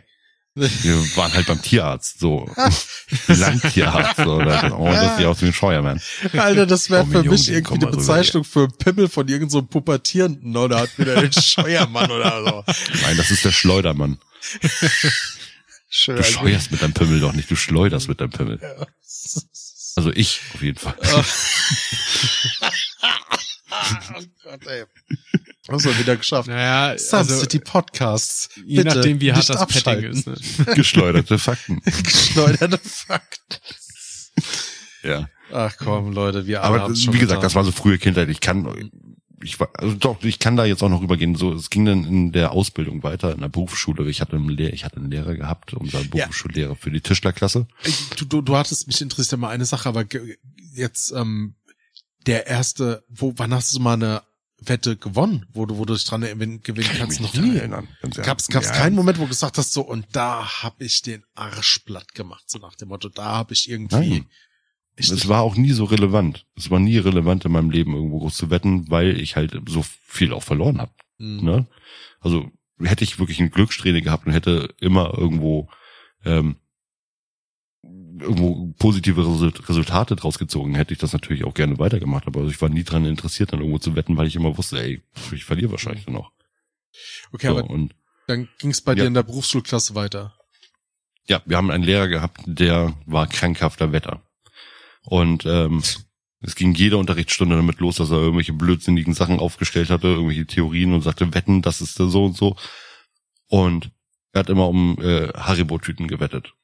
Wir 0.55 1.17
waren 1.17 1.33
halt 1.33 1.47
beim 1.47 1.63
Tierarzt, 1.63 2.21
so 2.21 2.47
Landtierarzt, 3.27 4.19
so, 4.19 4.35
oder, 4.35 4.79
oh, 4.79 4.91
das 4.91 5.17
sieht 5.17 5.25
aus 5.25 5.41
wie 5.41 5.47
ein 5.47 5.53
Scheuermann. 5.55 5.99
Alter, 6.35 6.67
das 6.67 6.91
wäre 6.91 7.07
für 7.07 7.23
mich 7.23 7.49
irgendwie 7.49 7.63
komm 7.63 7.79
eine 7.79 7.87
rüber 7.87 7.97
Bezeichnung 7.97 8.45
für 8.45 8.65
einen 8.65 8.77
Pimmel 8.77 9.09
von 9.09 9.27
irgendeinem 9.29 9.51
so 9.51 9.63
Pubertierenden 9.63 10.55
oder 10.55 10.81
hat 10.81 10.99
wieder 10.99 11.21
den 11.23 11.33
Scheuermann 11.43 12.11
oder 12.11 12.45
so. 12.45 12.65
Nein, 13.03 13.17
das 13.17 13.31
ist 13.31 13.47
der 13.47 13.53
Schleudermann. 13.53 14.19
Schön. 15.89 16.17
Du 16.17 16.23
scheuerst 16.25 16.71
mit 16.71 16.83
deinem 16.83 16.93
Pimmel 16.93 17.21
doch 17.21 17.33
nicht, 17.33 17.51
du 17.51 17.57
schleuderst 17.57 18.09
mit 18.09 18.21
deinem 18.21 18.31
Pimmel. 18.31 18.61
Also 19.97 20.11
ich, 20.13 20.41
auf 20.55 20.63
jeden 20.63 20.79
Fall. 20.79 20.97
oh 24.17 24.23
Gott, 24.45 24.67
ey. 24.67 24.85
Hast 25.69 25.85
du 25.87 25.99
wieder 25.99 26.17
geschafft. 26.17 26.49
Naja, 26.49 26.99
Sun 26.99 27.21
also, 27.21 27.39
City 27.39 27.61
Podcasts. 27.61 28.49
je 28.67 28.83
Bitte 28.83 28.97
nachdem, 28.97 29.21
wie 29.21 29.33
hart 29.33 29.39
nicht 29.39 29.51
das 29.51 29.67
Petting 29.67 30.11
abschalten. 30.11 30.35
ist. 30.35 30.59
Ne? 30.67 30.75
Geschleuderte 30.75 31.39
Fakten. 31.39 31.81
Geschleuderte 31.85 32.79
Fakten. 32.79 33.61
Ja. 35.03 35.29
Ach 35.53 35.77
komm, 35.77 36.13
Leute, 36.13 36.47
wir 36.47 36.63
alle 36.63 36.75
Aber 36.75 36.85
haben's 36.85 37.13
wie 37.13 37.19
gesagt, 37.19 37.43
das 37.43 37.55
war 37.55 37.65
so 37.65 37.73
frühe 37.73 37.99
Kindheit. 37.99 38.29
Ich 38.29 38.41
kann, 38.41 38.91
ich 39.43 39.61
war, 39.61 39.69
also 39.75 39.95
doch, 39.95 40.23
ich 40.25 40.39
kann 40.39 40.57
da 40.57 40.65
jetzt 40.65 40.83
auch 40.83 40.89
noch 40.89 41.03
rübergehen. 41.03 41.35
So, 41.35 41.53
es 41.53 41.71
ging 41.71 41.85
dann 41.85 42.05
in 42.05 42.33
der 42.33 42.53
Ausbildung 42.53 43.03
weiter 43.03 43.33
in 43.33 43.41
der 43.41 43.49
Berufsschule. 43.49 44.09
Ich 44.09 44.21
hatte 44.21 44.37
einen 44.37 44.49
Lehrer, 44.49 44.73
ich 44.73 44.85
hatte 44.85 44.97
einen 44.97 45.11
Lehrer 45.11 45.35
gehabt, 45.35 45.75
unser 45.75 46.03
Berufsschullehrer 46.05 46.77
für 46.77 46.91
die 46.91 47.01
Tischlerklasse. 47.01 47.67
Du, 48.17 48.25
du, 48.25 48.41
du 48.43 48.57
hattest 48.57 48.87
mich 48.87 49.01
interessiert 49.01 49.41
mal 49.41 49.51
eine 49.51 49.67
Sache, 49.67 49.89
aber 49.89 50.05
jetzt 50.75 51.13
ähm, 51.13 51.55
der 52.27 52.47
erste, 52.47 53.05
wo, 53.09 53.35
wann 53.37 53.53
hast 53.55 53.75
du 53.75 53.81
mal 53.81 53.95
eine 53.95 54.23
Wette 54.59 54.97
gewonnen, 54.97 55.47
wo 55.53 55.67
du, 55.67 55.79
wo 55.79 55.85
du 55.85 55.95
dich 55.95 56.05
dran 56.05 56.21
gewinnen 56.21 56.61
kannst? 56.63 57.21
Noch 57.21 57.35
nie. 57.35 57.57
erinnern. 57.57 57.89
Gab's, 58.23 58.49
gab's 58.49 58.69
Ja. 58.69 58.75
keinen 58.75 58.95
Moment, 58.95 59.19
wo 59.19 59.23
du 59.23 59.29
gesagt 59.29 59.59
hast, 59.59 59.73
so, 59.73 59.83
und 59.83 60.07
da 60.13 60.63
hab 60.63 60.81
ich 60.81 61.03
den 61.03 61.25
Arsch 61.35 61.81
platt 61.81 62.15
gemacht, 62.15 62.45
so 62.47 62.59
nach 62.59 62.77
dem 62.77 62.89
Motto, 62.89 63.09
da 63.09 63.37
hab 63.37 63.51
ich 63.51 63.69
irgendwie. 63.69 64.11
Nein. 64.11 64.27
Ich 64.95 65.11
Es 65.11 65.27
war 65.27 65.41
auch 65.41 65.57
nie 65.57 65.73
so 65.73 65.85
relevant. 65.85 66.47
Es 66.55 66.71
war 66.71 66.79
nie 66.79 66.99
relevant 66.99 67.45
in 67.47 67.53
meinem 67.53 67.71
Leben 67.71 67.95
irgendwo 67.95 68.19
groß 68.19 68.37
zu 68.37 68.51
wetten, 68.51 68.91
weil 68.91 69.19
ich 69.19 69.37
halt 69.37 69.59
so 69.67 69.83
viel 70.07 70.35
auch 70.35 70.43
verloren 70.43 70.81
habe. 70.81 70.93
Mhm. 71.19 71.45
Ne? 71.45 71.67
Also 72.21 72.51
hätte 72.79 73.03
ich 73.03 73.19
wirklich 73.19 73.41
eine 73.41 73.49
Glückssträhne 73.49 74.03
gehabt 74.03 74.27
und 74.27 74.33
hätte 74.33 74.75
immer 74.81 75.17
irgendwo 75.17 75.71
ähm, 76.27 76.57
irgendwo 78.23 78.73
positive 78.79 79.21
Resu- 79.21 79.69
Resultate 79.69 80.17
draus 80.17 80.39
gezogen, 80.39 80.75
hätte 80.75 80.93
ich 80.95 80.99
das 81.01 81.13
natürlich 81.13 81.45
auch 81.45 81.55
gerne 81.55 81.79
weitergemacht. 81.79 82.27
Aber 82.27 82.45
ich 82.45 82.61
war 82.63 82.69
nie 82.69 82.85
dran 82.85 83.05
interessiert, 83.05 83.53
dann 83.53 83.61
irgendwo 83.61 83.79
zu 83.79 83.95
wetten, 83.97 84.17
weil 84.17 84.27
ich 84.27 84.37
immer 84.37 84.57
wusste, 84.57 84.81
ey, 84.83 85.03
ich 85.33 85.45
verliere 85.45 85.71
wahrscheinlich 85.73 86.05
dann 86.07 86.15
noch. 86.15 86.33
Okay, 87.33 87.49
so, 87.49 87.59
aber 87.59 87.71
und 87.71 87.95
dann 88.27 88.49
ging's 88.59 88.81
bei 88.81 88.93
Ja. 88.93 88.97
dir 89.03 89.07
in 89.07 89.15
der 89.15 89.23
Berufsschulklasse 89.25 89.95
weiter. 89.95 90.35
ja, 91.29 91.41
wir 91.47 91.57
haben 91.57 91.71
einen 91.71 91.85
Lehrer 91.85 92.09
gehabt, 92.09 92.41
der 92.47 92.95
war 93.07 93.27
krankhafter 93.27 93.93
Wetter. 93.93 94.23
Und 95.05 95.45
ähm, 95.47 95.83
es 96.41 96.55
ging 96.57 96.75
jede 96.75 96.97
Unterrichtsstunde 96.97 97.57
damit 97.57 97.79
los, 97.81 97.97
dass 97.97 98.11
er 98.11 98.19
irgendwelche 98.19 98.53
blödsinnigen 98.53 99.15
Sachen 99.15 99.39
aufgestellt 99.39 99.91
hatte, 99.91 100.09
irgendwelche 100.09 100.47
Theorien 100.47 100.93
und 100.93 101.03
sagte, 101.03 101.33
wetten, 101.35 101.63
das 101.63 101.81
ist 101.81 101.95
so 101.95 102.25
und 102.25 102.37
so. 102.37 102.57
Und 103.49 103.91
er 104.33 104.41
hat 104.41 104.51
immer 104.51 104.69
um 104.69 104.99
äh, 105.01 105.29
Haribo-Tüten 105.29 106.09
gewettet. 106.09 106.55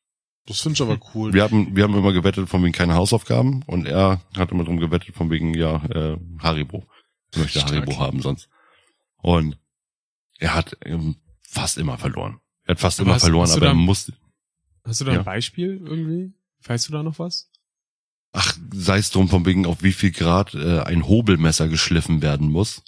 Das 0.48 0.60
finde 0.60 0.74
ich 0.74 0.82
aber 0.82 0.98
cool. 1.14 1.32
Wir 1.32 1.42
haben, 1.44 1.76
wir 1.76 1.84
haben 1.84 1.94
immer 1.96 2.12
gewettet 2.12 2.48
von 2.48 2.62
wegen 2.64 2.72
keine 2.72 2.94
Hausaufgaben 2.94 3.62
und 3.66 3.86
er 3.86 4.20
hat 4.36 4.50
immer 4.50 4.64
drum 4.64 4.78
gewettet 4.78 5.14
von 5.14 5.30
wegen, 5.30 5.54
ja, 5.54 5.76
äh, 5.86 6.16
Haribo. 6.40 6.84
Er 7.34 7.40
möchte 7.40 7.60
Stark. 7.60 7.72
Haribo 7.74 7.98
haben 7.98 8.20
sonst. 8.22 8.48
Und 9.18 9.58
er 10.38 10.54
hat 10.54 10.76
ähm, 10.84 11.16
fast 11.42 11.78
immer 11.78 11.98
verloren. 11.98 12.40
Er 12.64 12.72
hat 12.72 12.80
fast 12.80 12.98
Aber 13.00 13.06
immer 13.08 13.14
hast- 13.16 13.22
verloren, 13.24 13.42
hast 13.48 13.56
aber 13.56 13.66
er 13.66 13.72
dann- 13.72 13.78
musste, 13.78 14.12
Hast 14.84 15.00
du 15.02 15.04
da 15.04 15.12
Ja. 15.12 15.18
ein 15.18 15.24
Beispiel 15.24 15.82
irgendwie? 15.84 16.32
Weißt 16.64 16.88
du 16.88 16.92
da 16.92 17.02
noch 17.02 17.18
was? 17.18 17.50
Ach, 18.32 18.56
sei 18.72 18.98
es 18.98 19.10
drum 19.10 19.28
von 19.28 19.44
wegen, 19.44 19.66
auf 19.66 19.82
wie 19.82 19.92
viel 19.92 20.12
Grad 20.12 20.54
äh, 20.54 20.80
ein 20.80 21.06
Hobelmesser 21.06 21.68
geschliffen 21.68 22.22
werden 22.22 22.50
muss. 22.50 22.82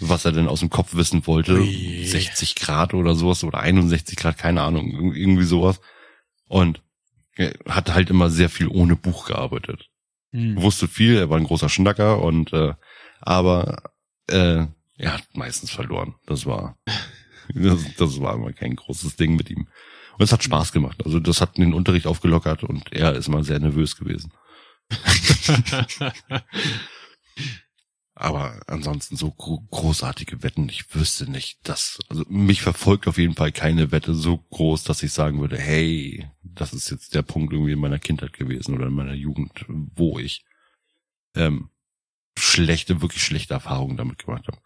Was 0.00 0.24
er 0.24 0.32
denn 0.32 0.48
aus 0.48 0.60
dem 0.60 0.70
Kopf 0.70 0.94
wissen 0.96 1.24
wollte. 1.28 1.60
Ui. 1.60 2.04
60 2.06 2.56
Grad 2.56 2.92
oder 2.94 3.14
sowas 3.14 3.44
oder 3.44 3.60
61 3.60 4.16
Grad, 4.16 4.36
keine 4.38 4.62
Ahnung, 4.62 4.86
irg- 4.90 5.14
irgendwie 5.14 5.44
sowas. 5.44 5.80
Und 6.52 6.82
er 7.34 7.54
hat 7.66 7.94
halt 7.94 8.10
immer 8.10 8.28
sehr 8.28 8.50
viel 8.50 8.68
ohne 8.68 8.94
Buch 8.94 9.26
gearbeitet. 9.26 9.88
Hm. 10.32 10.60
Wusste 10.60 10.86
viel, 10.86 11.16
er 11.16 11.30
war 11.30 11.38
ein 11.38 11.44
großer 11.44 11.70
Schnacker 11.70 12.22
und 12.22 12.52
äh, 12.52 12.74
aber 13.22 13.90
äh, 14.26 14.66
er 14.98 15.14
hat 15.14 15.24
meistens 15.32 15.70
verloren. 15.70 16.14
Das 16.26 16.44
war 16.44 16.76
das, 17.54 17.80
das 17.96 18.20
war 18.20 18.34
immer 18.34 18.52
kein 18.52 18.76
großes 18.76 19.16
Ding 19.16 19.34
mit 19.34 19.48
ihm. 19.48 19.66
Und 20.18 20.24
es 20.24 20.30
hat 20.30 20.44
Spaß 20.44 20.72
gemacht. 20.72 21.02
Also 21.06 21.20
das 21.20 21.40
hat 21.40 21.56
den 21.56 21.72
Unterricht 21.72 22.06
aufgelockert 22.06 22.64
und 22.64 22.92
er 22.92 23.14
ist 23.14 23.28
mal 23.28 23.44
sehr 23.44 23.58
nervös 23.58 23.96
gewesen. 23.96 24.34
Aber 28.22 28.60
ansonsten 28.68 29.16
so 29.16 29.32
gro 29.32 29.66
großartige 29.72 30.44
Wetten, 30.44 30.68
ich 30.68 30.94
wüsste 30.94 31.28
nicht, 31.28 31.58
dass, 31.68 31.98
also 32.08 32.24
mich 32.28 32.62
verfolgt 32.62 33.08
auf 33.08 33.18
jeden 33.18 33.34
Fall 33.34 33.50
keine 33.50 33.90
Wette 33.90 34.14
so 34.14 34.38
groß, 34.38 34.84
dass 34.84 35.02
ich 35.02 35.12
sagen 35.12 35.40
würde, 35.40 35.58
hey, 35.58 36.30
das 36.44 36.72
ist 36.72 36.88
jetzt 36.90 37.16
der 37.16 37.22
Punkt 37.22 37.52
irgendwie 37.52 37.72
in 37.72 37.80
meiner 37.80 37.98
Kindheit 37.98 38.32
gewesen 38.32 38.76
oder 38.76 38.86
in 38.86 38.92
meiner 38.94 39.14
Jugend, 39.14 39.64
wo 39.66 40.20
ich 40.20 40.44
ähm, 41.34 41.70
schlechte, 42.38 43.02
wirklich 43.02 43.24
schlechte 43.24 43.54
Erfahrungen 43.54 43.96
damit 43.96 44.24
gemacht 44.24 44.46
habe. 44.46 44.58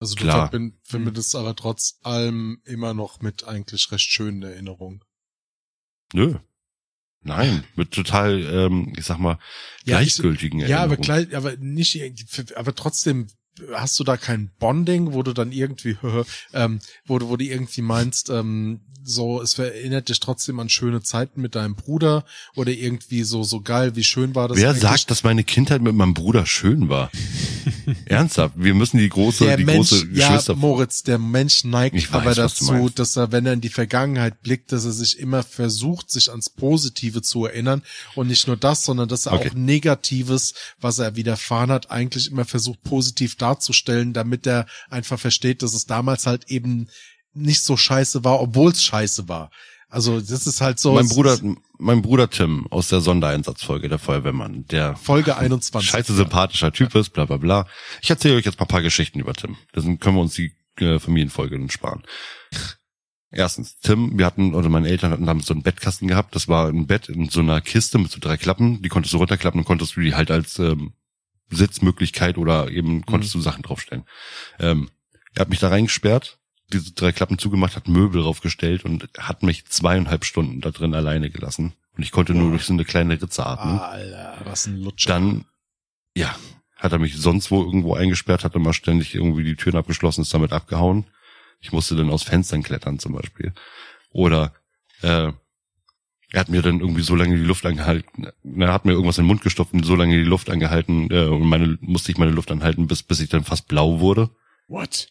Also 0.00 0.14
du 0.14 0.24
Klar. 0.24 0.50
verbind- 0.52 0.74
verbindest 0.82 1.34
aber 1.34 1.56
trotz 1.56 1.98
allem 2.02 2.60
immer 2.66 2.92
noch 2.92 3.22
mit 3.22 3.44
eigentlich 3.44 3.90
recht 3.90 4.10
schönen 4.10 4.42
Erinnerungen. 4.42 5.02
Nö. 6.12 6.34
Nein, 7.28 7.64
mit 7.76 7.92
total, 7.92 8.40
ähm, 8.42 8.92
ich 8.96 9.04
sag 9.04 9.18
mal, 9.18 9.38
Ja, 9.84 10.00
ich- 10.00 10.14
gleichgültigen 10.16 10.60
Ja, 10.60 10.82
aber 10.82 10.96
gleich, 10.96 11.34
aber 11.36 11.56
nicht, 11.58 11.94
irgendwie- 11.94 12.54
aber 12.56 12.74
trotzdem 12.74 13.28
hast 13.74 13.98
du 13.98 14.04
da 14.04 14.16
kein 14.16 14.50
Bonding, 14.58 15.12
wo 15.12 15.22
du 15.22 15.32
dann 15.32 15.52
irgendwie, 15.52 15.96
ähm, 16.52 16.80
wo 17.06 17.18
du, 17.18 17.28
wo 17.28 17.36
du 17.36 17.44
irgendwie 17.44 17.82
meinst, 17.82 18.30
ähm, 18.30 18.80
so, 19.04 19.40
es 19.40 19.58
erinnert 19.58 20.10
dich 20.10 20.20
trotzdem 20.20 20.60
an 20.60 20.68
schöne 20.68 21.02
Zeiten 21.02 21.40
mit 21.40 21.54
deinem 21.54 21.74
Bruder 21.76 22.24
oder 22.56 22.72
irgendwie 22.72 23.22
so, 23.22 23.42
so 23.42 23.60
geil, 23.62 23.96
wie 23.96 24.04
schön 24.04 24.34
war 24.34 24.48
das 24.48 24.58
Wer 24.58 24.70
eigentlich? 24.70 24.82
sagt, 24.82 25.10
dass 25.10 25.24
meine 25.24 25.44
Kindheit 25.44 25.80
mit 25.80 25.94
meinem 25.94 26.12
Bruder 26.12 26.44
schön 26.44 26.90
war? 26.90 27.10
Ernsthaft, 28.04 28.54
wir 28.58 28.74
müssen 28.74 28.98
die 28.98 29.08
große, 29.08 29.44
der 29.44 29.56
die 29.56 29.64
Mensch, 29.64 29.90
große 29.90 30.08
ja, 30.12 30.28
Geschwister. 30.28 30.56
Moritz, 30.56 31.04
der 31.04 31.18
Mensch 31.18 31.64
neigt 31.64 31.96
weiß, 31.96 32.12
aber 32.12 32.34
dazu, 32.34 32.90
dass 32.90 33.16
er, 33.16 33.32
wenn 33.32 33.46
er 33.46 33.54
in 33.54 33.62
die 33.62 33.70
Vergangenheit 33.70 34.42
blickt, 34.42 34.72
dass 34.72 34.84
er 34.84 34.92
sich 34.92 35.18
immer 35.18 35.42
versucht, 35.42 36.10
sich 36.10 36.30
ans 36.30 36.50
Positive 36.50 37.22
zu 37.22 37.46
erinnern 37.46 37.82
und 38.14 38.28
nicht 38.28 38.46
nur 38.46 38.56
das, 38.58 38.84
sondern 38.84 39.08
dass 39.08 39.24
er 39.26 39.32
Okay. 39.32 39.50
auch 39.50 39.54
Negatives, 39.54 40.54
was 40.80 40.98
er 40.98 41.16
widerfahren 41.16 41.70
hat, 41.70 41.90
eigentlich 41.90 42.30
immer 42.30 42.44
versucht, 42.44 42.82
positiv 42.82 43.36
darzustellen, 43.36 43.47
damit 43.54 44.46
er 44.46 44.66
einfach 44.90 45.18
versteht, 45.18 45.62
dass 45.62 45.74
es 45.74 45.86
damals 45.86 46.26
halt 46.26 46.50
eben 46.50 46.88
nicht 47.34 47.62
so 47.62 47.76
scheiße 47.76 48.24
war, 48.24 48.40
obwohl 48.40 48.72
es 48.72 48.82
scheiße 48.82 49.28
war. 49.28 49.50
Also 49.88 50.20
das 50.20 50.46
ist 50.46 50.60
halt 50.60 50.78
so. 50.78 50.92
mein 50.92 51.08
Bruder, 51.08 51.38
mein 51.78 52.02
Bruder 52.02 52.28
Tim 52.28 52.66
aus 52.68 52.88
der 52.88 53.00
Sondereinsatzfolge 53.00 53.88
der 53.88 53.98
Feuerwehrmann, 53.98 54.66
der 54.66 54.96
Folge 54.96 55.36
21. 55.36 55.88
scheiße 55.88 56.14
sympathischer 56.14 56.72
Typ 56.72 56.94
ist, 56.94 57.10
bla 57.10 57.24
bla 57.24 57.38
bla. 57.38 57.66
Ich 58.02 58.10
erzähle 58.10 58.36
euch 58.36 58.44
jetzt 58.44 58.58
mal 58.58 58.66
ein 58.66 58.68
paar 58.68 58.82
Geschichten 58.82 59.20
über 59.20 59.32
Tim. 59.32 59.56
Dann 59.72 59.98
können 59.98 60.16
wir 60.16 60.22
uns 60.22 60.34
die 60.34 60.52
äh, 60.78 60.98
Familienfolge 60.98 61.58
dann 61.58 61.70
sparen. 61.70 62.02
Erstens, 63.30 63.78
Tim, 63.78 64.18
wir 64.18 64.24
hatten, 64.24 64.54
oder 64.54 64.68
meine 64.68 64.88
Eltern 64.88 65.10
hatten 65.10 65.26
damals 65.26 65.46
so 65.46 65.54
einen 65.54 65.62
Bettkasten 65.62 66.08
gehabt. 66.08 66.34
Das 66.34 66.48
war 66.48 66.68
ein 66.68 66.86
Bett 66.86 67.08
in 67.08 67.28
so 67.28 67.40
einer 67.40 67.60
Kiste 67.60 67.98
mit 67.98 68.10
so 68.10 68.18
drei 68.20 68.36
Klappen. 68.36 68.82
Die 68.82 68.88
konntest 68.88 69.12
du 69.12 69.18
runterklappen 69.18 69.60
und 69.60 69.66
konntest 69.66 69.96
du 69.96 70.00
die 70.00 70.14
halt 70.14 70.30
als 70.30 70.58
ähm, 70.58 70.92
Sitzmöglichkeit 71.50 72.38
oder 72.38 72.70
eben 72.70 73.04
konntest 73.06 73.34
du 73.34 73.40
Sachen 73.40 73.62
draufstellen. 73.62 74.04
Ähm, 74.58 74.90
er 75.34 75.42
hat 75.42 75.48
mich 75.48 75.60
da 75.60 75.68
reingesperrt, 75.68 76.38
diese 76.72 76.92
drei 76.92 77.12
Klappen 77.12 77.38
zugemacht, 77.38 77.76
hat 77.76 77.88
Möbel 77.88 78.22
draufgestellt 78.22 78.84
und 78.84 79.08
hat 79.18 79.42
mich 79.42 79.66
zweieinhalb 79.66 80.24
Stunden 80.24 80.60
da 80.60 80.70
drin 80.70 80.94
alleine 80.94 81.30
gelassen. 81.30 81.74
Und 81.96 82.02
ich 82.02 82.12
konnte 82.12 82.34
nur 82.34 82.50
durch 82.50 82.64
so 82.64 82.72
eine 82.72 82.84
kleine 82.84 83.20
Ritze 83.20 83.44
atmen. 83.44 83.78
Alter, 83.78 84.38
was 84.44 84.66
ein 84.66 84.76
Lutscher. 84.76 85.10
Dann, 85.10 85.44
ja, 86.14 86.36
hat 86.76 86.92
er 86.92 86.98
mich 86.98 87.16
sonst 87.16 87.50
wo 87.50 87.64
irgendwo 87.64 87.94
eingesperrt, 87.94 88.44
hat 88.44 88.54
immer 88.54 88.72
ständig 88.72 89.14
irgendwie 89.14 89.44
die 89.44 89.56
Türen 89.56 89.76
abgeschlossen, 89.76 90.22
ist 90.22 90.32
damit 90.32 90.52
abgehauen. 90.52 91.06
Ich 91.60 91.72
musste 91.72 91.96
dann 91.96 92.10
aus 92.10 92.22
Fenstern 92.22 92.62
klettern 92.62 92.98
zum 92.98 93.14
Beispiel. 93.14 93.52
Oder 94.10 94.52
äh, 95.02 95.32
er 96.30 96.40
hat 96.40 96.48
mir 96.48 96.62
dann 96.62 96.80
irgendwie 96.80 97.02
so 97.02 97.14
lange 97.14 97.36
die 97.36 97.44
Luft 97.44 97.64
angehalten, 97.64 98.26
er 98.58 98.72
hat 98.72 98.84
mir 98.84 98.92
irgendwas 98.92 99.18
in 99.18 99.24
den 99.24 99.28
Mund 99.28 99.42
gestopft 99.42 99.72
und 99.72 99.84
so 99.84 99.94
lange 99.94 100.16
die 100.16 100.28
Luft 100.28 100.50
angehalten 100.50 101.08
äh, 101.10 101.24
und 101.24 101.48
meine 101.48 101.78
musste 101.80 102.12
ich 102.12 102.18
meine 102.18 102.32
Luft 102.32 102.50
anhalten, 102.50 102.86
bis 102.86 103.02
bis 103.02 103.20
ich 103.20 103.28
dann 103.28 103.44
fast 103.44 103.68
blau 103.68 104.00
wurde. 104.00 104.30
What? 104.68 105.08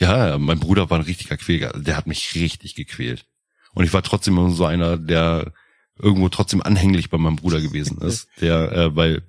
Ja, 0.00 0.38
mein 0.38 0.60
Bruder 0.60 0.90
war 0.90 0.98
ein 0.98 1.04
richtiger 1.04 1.36
Quäler. 1.36 1.72
Der 1.78 1.96
hat 1.96 2.06
mich 2.06 2.34
richtig 2.34 2.74
gequält. 2.74 3.24
Und 3.72 3.84
ich 3.84 3.92
war 3.92 4.02
trotzdem 4.02 4.36
immer 4.36 4.50
so 4.50 4.64
einer, 4.64 4.96
der 4.96 5.52
irgendwo 5.98 6.28
trotzdem 6.28 6.62
anhänglich 6.62 7.10
bei 7.10 7.18
meinem 7.18 7.36
Bruder 7.36 7.60
gewesen 7.60 7.98
ist. 7.98 8.28
Der, 8.40 8.72
äh, 8.72 8.96
weil 8.96 9.22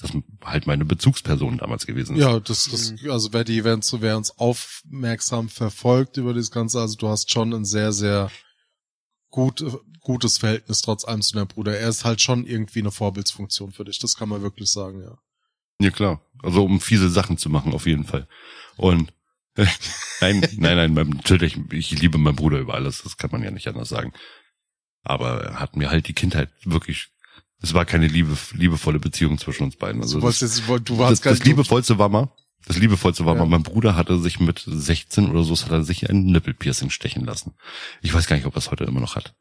das 0.00 0.12
halt 0.44 0.66
meine 0.66 0.84
Bezugsperson 0.84 1.58
damals 1.58 1.86
gewesen 1.86 2.16
ist. 2.16 2.22
Ja, 2.22 2.40
das, 2.40 2.68
das, 2.70 2.94
also 3.08 3.32
wer 3.32 3.44
die, 3.44 3.62
uns, 3.62 3.94
wer 4.00 4.16
uns 4.16 4.36
aufmerksam 4.38 5.48
verfolgt 5.48 6.16
über 6.16 6.34
das 6.34 6.50
Ganze, 6.50 6.80
also 6.80 6.96
du 6.96 7.08
hast 7.08 7.30
schon 7.30 7.52
ein 7.52 7.64
sehr, 7.64 7.92
sehr 7.92 8.30
gut, 9.30 9.64
gutes 10.02 10.38
Verhältnis 10.38 10.82
trotz 10.82 11.04
allem 11.04 11.22
zu 11.22 11.34
deinem 11.34 11.48
Bruder. 11.48 11.78
Er 11.78 11.88
ist 11.88 12.04
halt 12.04 12.20
schon 12.20 12.46
irgendwie 12.46 12.80
eine 12.80 12.90
Vorbildsfunktion 12.90 13.72
für 13.72 13.84
dich. 13.84 13.98
Das 13.98 14.16
kann 14.16 14.28
man 14.28 14.42
wirklich 14.42 14.70
sagen, 14.70 15.00
ja. 15.00 15.18
Ja 15.80 15.90
klar. 15.90 16.20
Also 16.42 16.64
um 16.64 16.80
fiese 16.80 17.08
Sachen 17.08 17.38
zu 17.38 17.50
machen, 17.50 17.72
auf 17.72 17.86
jeden 17.86 18.04
Fall. 18.04 18.28
Und 18.76 19.12
nein, 20.20 20.40
nein, 20.56 20.76
nein, 20.76 20.94
mein, 20.94 21.08
natürlich, 21.10 21.58
ich 21.72 21.90
liebe 21.90 22.18
meinen 22.18 22.36
Bruder 22.36 22.58
über 22.58 22.74
alles, 22.74 23.02
das 23.02 23.18
kann 23.18 23.30
man 23.30 23.42
ja 23.42 23.50
nicht 23.50 23.68
anders 23.68 23.90
sagen. 23.90 24.12
Aber 25.02 25.44
er 25.44 25.60
hat 25.60 25.76
mir 25.76 25.90
halt 25.90 26.08
die 26.08 26.14
Kindheit 26.14 26.50
wirklich, 26.64 27.08
es 27.60 27.74
war 27.74 27.84
keine 27.84 28.06
liebe, 28.06 28.36
liebevolle 28.52 28.98
Beziehung 28.98 29.38
zwischen 29.38 29.64
uns 29.64 29.76
beiden. 29.76 30.00
Also 30.00 30.20
du, 30.20 30.26
das, 30.26 30.40
jetzt, 30.40 30.62
du 30.66 30.78
das, 30.78 30.98
warst 30.98 31.26
das 31.26 31.44
liebevollste 31.44 31.98
war 31.98 32.08
mal, 32.08 32.32
das 32.66 32.78
liebevollste 32.78 33.24
war 33.24 33.34
Ja. 33.34 33.40
mal, 33.40 33.48
mein 33.48 33.62
Bruder 33.62 33.96
hatte 33.96 34.18
sich 34.18 34.40
mit 34.40 34.62
16 34.66 35.30
oder 35.30 35.42
so, 35.42 35.54
hat 35.56 35.70
er 35.70 35.84
sich 35.84 36.08
ein 36.08 36.24
Nippelpiercing 36.26 36.90
stechen 36.90 37.24
lassen. 37.24 37.54
Ich 38.02 38.12
weiß 38.14 38.26
gar 38.26 38.36
nicht, 38.36 38.46
ob 38.46 38.54
er 38.54 38.58
es 38.58 38.70
heute 38.70 38.84
immer 38.84 39.00
noch 39.00 39.16
hat. 39.16 39.34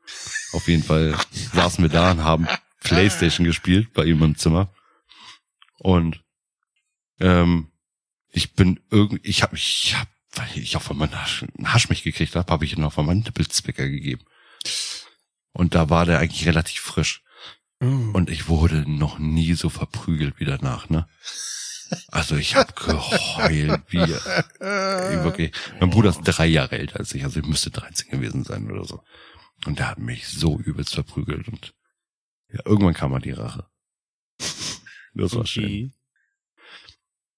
Auf 0.53 0.67
jeden 0.67 0.83
Fall 0.83 1.15
saßen 1.53 1.83
wir 1.83 1.89
da 1.89 2.11
und 2.11 2.23
haben 2.23 2.47
Playstation 2.83 3.45
gespielt 3.45 3.93
bei 3.93 4.05
ihm 4.05 4.21
im 4.23 4.37
Zimmer. 4.37 4.73
Und 5.77 6.23
ähm, 7.19 7.71
ich 8.31 8.53
bin 8.53 8.79
irgendwie, 8.89 9.21
ich 9.23 9.43
habe 9.43 9.55
ich 9.55 9.95
hab, 9.97 10.07
weil 10.33 10.47
ich 10.55 10.75
auch 10.77 10.81
von 10.81 10.97
meinem 10.97 11.13
Hasch, 11.19 11.43
einen 11.57 11.73
Haschmich 11.73 12.03
gekriegt 12.03 12.35
habe, 12.35 12.51
habe 12.51 12.65
ich 12.65 12.77
ihn 12.77 12.83
auch 12.83 12.93
von 12.93 13.05
meinem 13.05 13.19
Nippelzwicker 13.21 13.87
gegeben. 13.87 14.23
Und 15.53 15.75
da 15.75 15.89
war 15.89 16.05
der 16.05 16.19
eigentlich 16.19 16.47
relativ 16.47 16.81
frisch. 16.81 17.23
Und 17.79 18.29
ich 18.29 18.47
wurde 18.47 18.89
noch 18.89 19.17
nie 19.17 19.53
so 19.55 19.69
verprügelt 19.69 20.39
wie 20.39 20.45
danach, 20.45 20.89
ne? 20.89 21.07
Also 22.07 22.35
ich 22.35 22.55
habe 22.55 22.73
geheult, 22.73 23.81
wie 23.89 23.97
ey, 23.97 25.23
wirklich. 25.23 25.51
Mein 25.79 25.89
Bruder 25.89 26.09
ist 26.09 26.21
drei 26.23 26.47
Jahre 26.47 26.77
älter 26.77 26.99
als 26.99 27.13
ich, 27.13 27.23
also 27.23 27.39
ich 27.39 27.45
müsste 27.45 27.71
13 27.71 28.09
gewesen 28.09 28.43
sein 28.43 28.69
oder 28.71 28.85
so. 28.85 29.03
Und 29.65 29.79
der 29.79 29.89
hat 29.89 29.99
mich 29.99 30.27
so 30.27 30.59
übelst 30.59 30.93
verprügelt 30.93 31.47
und 31.47 31.73
ja, 32.51 32.59
irgendwann 32.65 32.93
kam 32.93 33.11
mal 33.11 33.19
die 33.19 33.31
Rache. 33.31 33.67
Das 35.13 35.35
war 35.35 35.45
schön. 35.45 35.93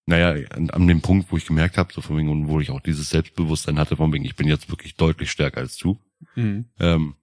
Naja, 0.06 0.48
an, 0.52 0.70
an 0.70 0.88
dem 0.88 1.02
Punkt, 1.02 1.32
wo 1.32 1.38
ich 1.38 1.46
gemerkt 1.46 1.78
habe, 1.78 1.94
so 1.94 2.02
von 2.02 2.18
wegen, 2.18 2.30
und 2.30 2.48
wo 2.48 2.60
ich 2.60 2.72
auch 2.72 2.82
dieses 2.82 3.10
Selbstbewusstsein 3.10 3.80
hatte, 3.80 3.96
von 3.96 4.12
wegen, 4.12 4.26
ich 4.26 4.36
bin 4.36 4.48
jetzt 4.48 4.70
wirklich 4.70 4.96
deutlich 4.96 5.32
stärker 5.32 5.62
als 5.62 5.78
du. 5.78 6.00
Mhm. 6.36 6.70
Ähm, 6.80 7.16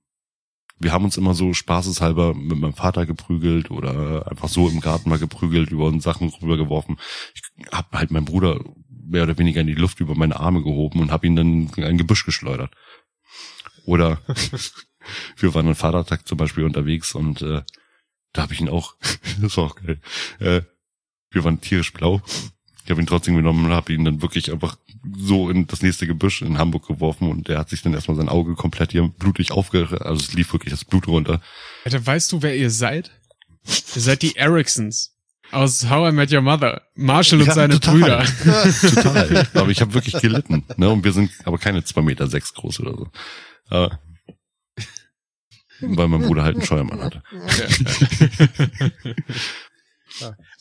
wir 0.81 0.93
haben 0.93 1.05
uns 1.05 1.18
immer 1.18 1.35
so 1.35 1.53
spaßeshalber 1.53 2.35
mit 2.35 2.59
meinem 2.59 2.72
Vater 2.72 3.05
geprügelt 3.05 3.70
oder 3.70 4.26
einfach 4.31 4.49
so 4.49 4.68
im 4.68 4.81
Garten 4.81 5.11
mal 5.11 5.18
geprügelt, 5.18 5.70
über 5.70 5.85
uns 5.85 6.03
Sachen 6.03 6.31
rübergeworfen. 6.31 6.99
Ich 7.35 7.43
habe 7.70 7.99
halt 7.99 8.11
meinen 8.11 8.24
Bruder 8.24 8.59
mehr 8.89 9.24
oder 9.24 9.37
weniger 9.37 9.61
in 9.61 9.66
die 9.66 9.74
Luft 9.74 10.01
über 10.01 10.14
meine 10.14 10.41
Arme 10.41 10.62
gehoben 10.62 11.01
und 11.01 11.11
habe 11.11 11.26
ihn 11.26 11.37
dann 11.37 11.70
in 11.76 11.85
ein 11.85 11.99
Gebüsch 11.99 12.24
geschleudert. 12.24 12.72
Oder 13.85 14.20
wir 15.37 15.55
waren 15.55 15.68
an 15.68 15.74
Vatertag 15.74 16.26
zum 16.26 16.39
Beispiel 16.39 16.64
unterwegs 16.64 17.14
und 17.14 17.43
äh, 17.43 17.62
da 18.33 18.43
habe 18.43 18.55
ich 18.55 18.61
ihn 18.61 18.70
auch, 18.70 18.95
das 19.43 19.59
war 19.59 19.64
auch 19.64 19.76
geil, 19.76 20.01
äh, 20.39 20.62
wir 21.31 21.45
waren 21.45 21.61
tierisch 21.61 21.93
blau. 21.93 22.22
Ich 22.85 22.91
habe 22.91 23.03
ihn 23.03 23.07
trotzdem 23.07 23.37
genommen 23.37 23.66
und 23.66 23.72
habe 23.72 23.93
ihn 23.93 24.05
dann 24.05 24.22
wirklich 24.22 24.51
einfach 24.51 24.76
so 25.17 25.51
in 25.51 25.67
das 25.67 25.83
nächste 25.83 26.07
Gebüsch 26.07 26.43
in 26.43 26.59
Hamburg 26.59 26.87
geworfen 26.87 27.29
und 27.31 27.49
der 27.49 27.59
hat 27.59 27.71
sich 27.71 27.83
dann 27.83 27.95
erstmal 27.95 28.17
sein 28.17 28.29
Auge 28.29 28.55
komplett 28.55 28.93
hier 28.93 29.09
blutig 29.09 29.53
aufge... 29.53 29.89
Also 30.01 30.25
es 30.25 30.35
lief 30.35 30.53
wirklich 30.53 30.73
das 30.73 30.85
Blut 30.85 31.09
runter. 31.09 31.41
Alter, 31.85 32.05
weißt 32.05 32.33
du, 32.33 32.43
wer 32.43 32.57
ihr 32.57 32.71
seid? 32.71 33.11
Ihr 33.95 34.03
seid 34.03 34.23
die 34.23 34.37
Ericsons. 34.37 35.17
Aus 35.53 35.89
How 35.91 36.11
I 36.11 36.15
Met 36.15 36.33
Your 36.33 36.43
Mother. 36.43 36.83
Marshall 36.95 37.41
und 37.41 37.47
Ja, 37.47 37.55
seine 37.55 37.81
total. 37.81 38.25
Brüder. 38.25 38.25
Total. 38.81 39.49
aber 39.55 39.71
ich 39.71 39.81
habe 39.81 39.95
wirklich 39.95 40.21
gelitten. 40.21 40.65
Ne? 40.77 40.89
Und 40.89 41.03
wir 41.03 41.13
sind 41.13 41.31
aber 41.45 41.59
keine 41.59 41.83
zwei 41.83 42.03
Meter 42.03 42.29
sechs 42.29 42.55
groß 42.55 42.81
oder 42.81 42.97
so. 42.97 43.09
Aber, 43.69 43.99
weil 45.81 46.09
mein 46.09 46.23
Bruder 46.23 46.45
halt 46.45 46.57
einen 46.57 46.65
Scheuermann 46.65 47.03
hatte. 47.03 47.23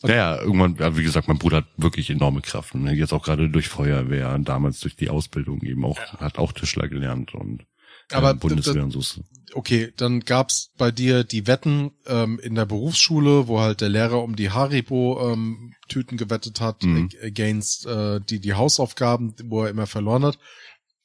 Naja, 0.02 0.40
irgendwann, 0.40 0.76
ja, 0.78 0.96
wie 0.96 1.02
gesagt, 1.02 1.28
mein 1.28 1.38
Bruder 1.38 1.58
hat 1.58 1.66
wirklich 1.76 2.10
enorme 2.10 2.40
Kraft. 2.40 2.74
Und 2.74 2.86
jetzt 2.88 3.12
auch 3.12 3.22
gerade 3.22 3.48
durch 3.48 3.68
Feuerwehr, 3.68 4.38
damals 4.38 4.80
durch 4.80 4.96
die 4.96 5.10
Ausbildung 5.10 5.62
eben 5.62 5.84
auch, 5.84 5.98
hat 5.98 6.38
auch 6.38 6.52
Tischler 6.52 6.88
gelernt 6.88 7.34
und 7.34 7.64
Aber 8.12 8.30
ähm, 8.30 8.38
Bundeswehr 8.38 8.82
und 8.82 8.90
so. 8.92 9.22
Okay, 9.52 9.92
dann 9.96 10.20
gab's 10.20 10.70
bei 10.78 10.90
dir 10.92 11.24
die 11.24 11.46
Wetten 11.48 11.90
ähm, 12.06 12.38
in 12.38 12.54
der 12.54 12.66
Berufsschule, 12.66 13.48
wo 13.48 13.60
halt 13.60 13.80
der 13.80 13.88
Lehrer 13.88 14.22
um 14.22 14.36
die 14.36 14.50
Haribo-Tüten 14.50 16.16
gewettet 16.16 16.60
hat, 16.60 16.82
Mhm. 16.82 17.08
äh, 17.20 17.26
against 17.26 17.86
äh, 17.86 18.20
die, 18.20 18.40
die 18.40 18.54
Hausaufgaben, 18.54 19.34
wo 19.44 19.64
er 19.64 19.70
immer 19.70 19.86
verloren 19.86 20.24
hat. 20.24 20.38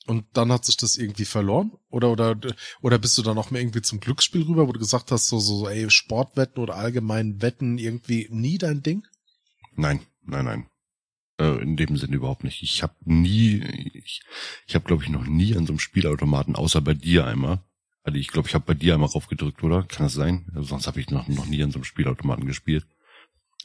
Und 0.07 0.25
dann 0.33 0.51
hat 0.51 0.65
sich 0.65 0.77
das 0.77 0.97
irgendwie 0.97 1.25
verloren? 1.25 1.71
Oder, 1.89 2.11
oder, 2.11 2.37
oder 2.81 2.99
bist 2.99 3.17
du 3.17 3.23
dann 3.23 3.37
auch 3.37 3.49
mal 3.49 3.59
irgendwie 3.59 3.81
zum 3.81 3.99
Glücksspiel 3.99 4.43
rüber, 4.43 4.67
wo 4.67 4.71
du 4.71 4.79
gesagt 4.79 5.11
hast, 5.11 5.27
so, 5.27 5.39
so, 5.39 5.67
ey, 5.67 5.89
Sportwetten 5.89 6.61
oder 6.61 6.75
allgemein 6.75 7.41
Wetten 7.41 7.77
irgendwie 7.79 8.27
nie 8.29 8.57
dein 8.57 8.83
Ding? 8.83 9.03
Nein, 9.75 10.01
nein, 10.23 10.45
nein. 10.45 10.69
Äh, 11.39 11.61
in 11.61 11.75
dem 11.75 11.97
Sinne 11.97 12.15
überhaupt 12.15 12.43
nicht. 12.43 12.61
Ich 12.61 12.83
habe 12.83 12.93
nie, 13.03 13.61
ich, 13.93 14.21
ich 14.67 14.75
habe 14.75 14.85
glaube 14.85 15.03
ich 15.03 15.09
noch 15.09 15.25
nie 15.25 15.55
an 15.55 15.65
so 15.65 15.73
einem 15.73 15.79
Spielautomaten, 15.79 16.55
außer 16.55 16.81
bei 16.81 16.93
dir 16.93 17.25
einmal. 17.25 17.63
Also 18.03 18.19
ich 18.19 18.27
glaube, 18.27 18.47
ich 18.47 18.53
habe 18.53 18.65
bei 18.65 18.75
dir 18.75 18.93
einmal 18.93 19.09
raufgedrückt, 19.09 19.63
oder? 19.63 19.83
Kann 19.83 20.05
das 20.05 20.13
sein? 20.13 20.45
Also 20.53 20.69
sonst 20.69 20.85
habe 20.85 20.99
ich 20.99 21.09
noch, 21.09 21.27
noch 21.27 21.47
nie 21.47 21.63
an 21.63 21.71
so 21.71 21.77
einem 21.77 21.83
Spielautomaten 21.83 22.45
gespielt. 22.45 22.85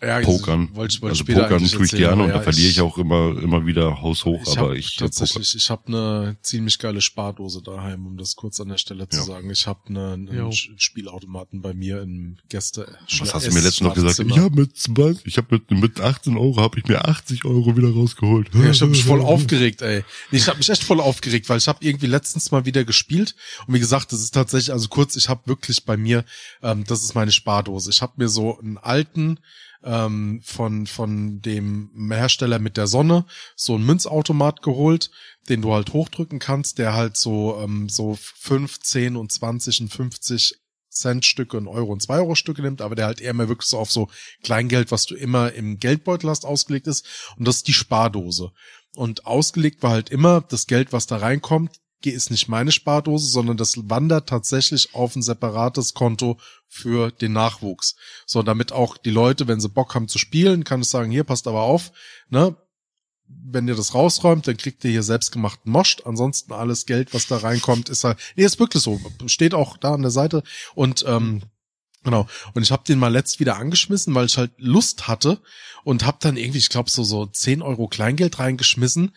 Ja, 0.03 0.21
Pokern. 0.21 0.71
wollte 0.75 0.95
ich, 0.95 1.03
wollte 1.03 1.13
also 1.13 1.25
später 1.25 1.43
Pokern 1.43 1.67
tue 1.67 1.85
ich 1.85 1.91
gerne 1.91 2.23
und 2.23 2.29
da 2.31 2.37
ja, 2.37 2.41
verliere 2.41 2.69
ich 2.71 2.81
auch 2.81 2.97
immer, 2.97 3.37
immer 3.43 3.67
wieder 3.67 4.01
haushoch, 4.01 4.41
Ich 4.43 4.57
aber 4.59 4.71
hab 4.71 4.77
ich 4.77 4.97
äh, 4.97 5.01
tatsächlich, 5.01 5.55
ich 5.55 5.69
habe 5.69 5.89
eine 5.89 6.37
ziemlich 6.43 6.79
geile 6.79 7.01
Spardose 7.03 7.61
daheim, 7.63 8.07
um 8.07 8.17
das 8.17 8.35
kurz 8.35 8.61
an 8.61 8.69
der 8.69 8.79
Stelle 8.79 9.09
zu 9.09 9.19
Ja. 9.19 9.25
sagen. 9.25 9.51
Ich 9.51 9.67
habe 9.67 9.81
eine, 9.89 10.13
einen 10.15 10.35
Jo. 10.35 10.51
Spielautomaten 10.53 11.61
bei 11.61 11.75
mir 11.75 12.01
im 12.03 12.39
Gäste. 12.49 12.97
Was 13.19 13.35
hast 13.35 13.47
du 13.47 13.53
mir 13.53 13.61
letztens 13.61 13.81
noch 13.81 13.95
gesagt? 13.95 14.19
Ich 14.19 14.39
habe 14.39 14.59
mit 14.61 14.77
20, 14.77 15.27
ich 15.27 15.37
habe 15.37 15.49
mit, 15.51 15.71
mit 15.71 16.01
18 16.01 16.37
Euro 16.37 16.57
habe 16.63 16.79
ich 16.79 16.87
mir 16.87 17.05
80 17.07 17.45
Euro 17.45 17.77
wieder 17.77 17.91
rausgeholt. 17.93 18.49
Ja, 18.55 18.71
ich 18.71 18.81
habe 18.81 18.91
mich 18.91 19.05
voll 19.05 19.21
aufgeregt, 19.21 19.83
ey. 19.83 20.03
Nee, 20.31 20.39
ich 20.39 20.49
habe 20.49 20.59
mich 20.59 20.71
echt 20.71 20.83
voll 20.83 21.01
aufgeregt, 21.01 21.49
weil 21.49 21.59
ich 21.59 21.69
habe 21.69 21.85
irgendwie 21.85 22.07
letztens 22.07 22.51
mal 22.51 22.65
wieder 22.65 22.85
gespielt 22.85 23.35
und 23.67 23.75
wie 23.75 23.81
gesagt, 23.81 24.13
das 24.13 24.21
ist 24.23 24.33
tatsächlich, 24.33 24.73
also 24.73 24.89
kurz, 24.89 25.15
ich 25.17 25.29
habe 25.29 25.43
wirklich 25.47 25.85
bei 25.85 25.97
mir, 25.99 26.25
ähm, 26.63 26.85
das 26.87 27.03
ist 27.05 27.15
meine 27.15 27.33
Spardose. 27.33 27.91
Ich 27.91 28.01
habe 28.03 28.15
mir 28.17 28.29
so 28.29 28.59
einen 28.59 28.79
alten 28.79 29.39
ähm, 29.85 30.41
von 30.45 30.87
von 30.87 31.41
dem 31.41 32.11
Hersteller 32.13 32.59
mit 32.59 32.77
der 32.77 32.87
Sonne 32.87 33.25
so 33.57 33.75
einen 33.75 33.87
Münzautomat 33.87 34.63
geholt, 34.63 35.11
den 35.49 35.63
du 35.63 35.73
halt 35.73 35.93
hochdrücken 35.93 36.39
kannst, 36.39 36.79
der 36.79 36.95
halt 36.95 37.17
so 37.17 37.61
ähm, 37.63 37.89
so 37.89 38.17
5, 38.21 38.81
10 38.81 39.17
und 39.17 39.33
20 39.33 39.81
und 39.83 39.93
50 39.93 40.61
Cent 40.91 41.25
Stücke 41.25 41.57
und 41.57 41.69
Euro 41.69 41.93
und 41.93 42.03
2 42.03 42.17
Euro 42.17 42.35
Stücke 42.35 42.63
nimmt, 42.63 42.83
aber 42.83 42.97
der 42.97 43.07
halt 43.07 43.21
eher 43.21 43.33
mehr 43.33 43.49
wirklich 43.49 43.69
so 43.69 43.79
auf 43.79 43.91
so 43.91 44.09
Kleingeld, 44.43 44.91
was 44.91 45.07
du 45.07 45.15
immer 45.15 45.53
im 45.53 45.79
Geldbeutel 45.79 46.29
hast, 46.29 46.45
ausgelegt 46.45 46.89
ist. 46.89 47.07
Und 47.37 47.47
das 47.47 47.57
ist 47.57 47.69
die 47.69 47.73
Spardose. 47.73 48.53
Und 48.97 49.25
ausgelegt 49.25 49.83
war 49.83 49.93
halt 49.93 50.11
immer, 50.11 50.41
das 50.41 50.67
Geld, 50.67 50.93
was 50.93 51.07
da 51.07 51.19
reinkommt, 51.19 51.81
ist 52.09 52.31
nicht 52.31 52.49
meine 52.49 52.73
Spardose, 52.73 53.27
sondern 53.27 53.59
das 53.59 53.75
wandert 53.91 54.29
tatsächlich 54.29 54.95
auf 54.95 55.15
ein 55.15 55.23
separates 55.23 55.93
Konto 55.93 56.39
für 56.67 57.11
den 57.11 57.35
Nachwuchs. 57.35 57.97
So, 58.25 58.43
damit 58.43 58.73
auch 58.73 58.97
die 58.97 59.11
Leute, 59.11 59.49
wenn 59.49 59.61
sie 59.61 59.69
Bock 59.69 59.95
haben 59.95 60.09
zu 60.09 60.19
spielen, 60.19 60.65
kann 60.65 60.81
es 60.81 60.91
sagen, 60.91 61.11
hier, 61.11 61.25
passt 61.25 61.47
aber 61.47 61.61
auf, 61.61 61.93
ne, 62.31 62.57
wenn 63.29 63.69
ihr 63.69 63.75
das 63.75 63.95
rausräumt, 63.95 64.47
dann 64.49 64.57
kriegt 64.57 64.85
ihr 64.85 64.91
hier 64.91 65.03
selbstgemachten 65.03 65.71
Moscht. 65.71 66.03
Ansonsten 66.05 66.53
alles 66.53 66.87
Geld, 66.87 67.15
was 67.15 67.27
da 67.27 67.37
reinkommt, 67.37 67.89
ist 67.89 68.05
halt, 68.05 68.19
nee, 68.35 68.45
ist 68.45 68.59
wirklich 68.59 68.83
so. 68.83 69.01
Steht 69.27 69.55
auch 69.55 69.77
da 69.77 69.95
an 69.95 70.03
der 70.03 70.11
Seite. 70.11 70.43
Und, 70.75 71.05
ähm, 71.07 71.43
genau. 72.03 72.27
Und 72.55 72.63
ich 72.63 72.73
habe 72.73 72.83
den 72.85 72.99
mal 72.99 73.13
letzt 73.13 73.39
wieder 73.39 73.57
angeschmissen, 73.57 74.15
weil 74.15 74.27
ich 74.27 74.37
halt 74.37 74.53
Lust 74.57 75.07
hatte 75.07 75.41
und 75.85 76.07
hab 76.07 76.21
dann 76.21 76.37
irgendwie, 76.37 76.59
ich 76.59 76.71
glaube, 76.71 76.91
so, 76.91 77.05
so 77.05 77.27
10 77.27 77.63
Euro 77.63 77.89
Kleingeld 77.89 78.39
reingeschmissen 78.39 79.13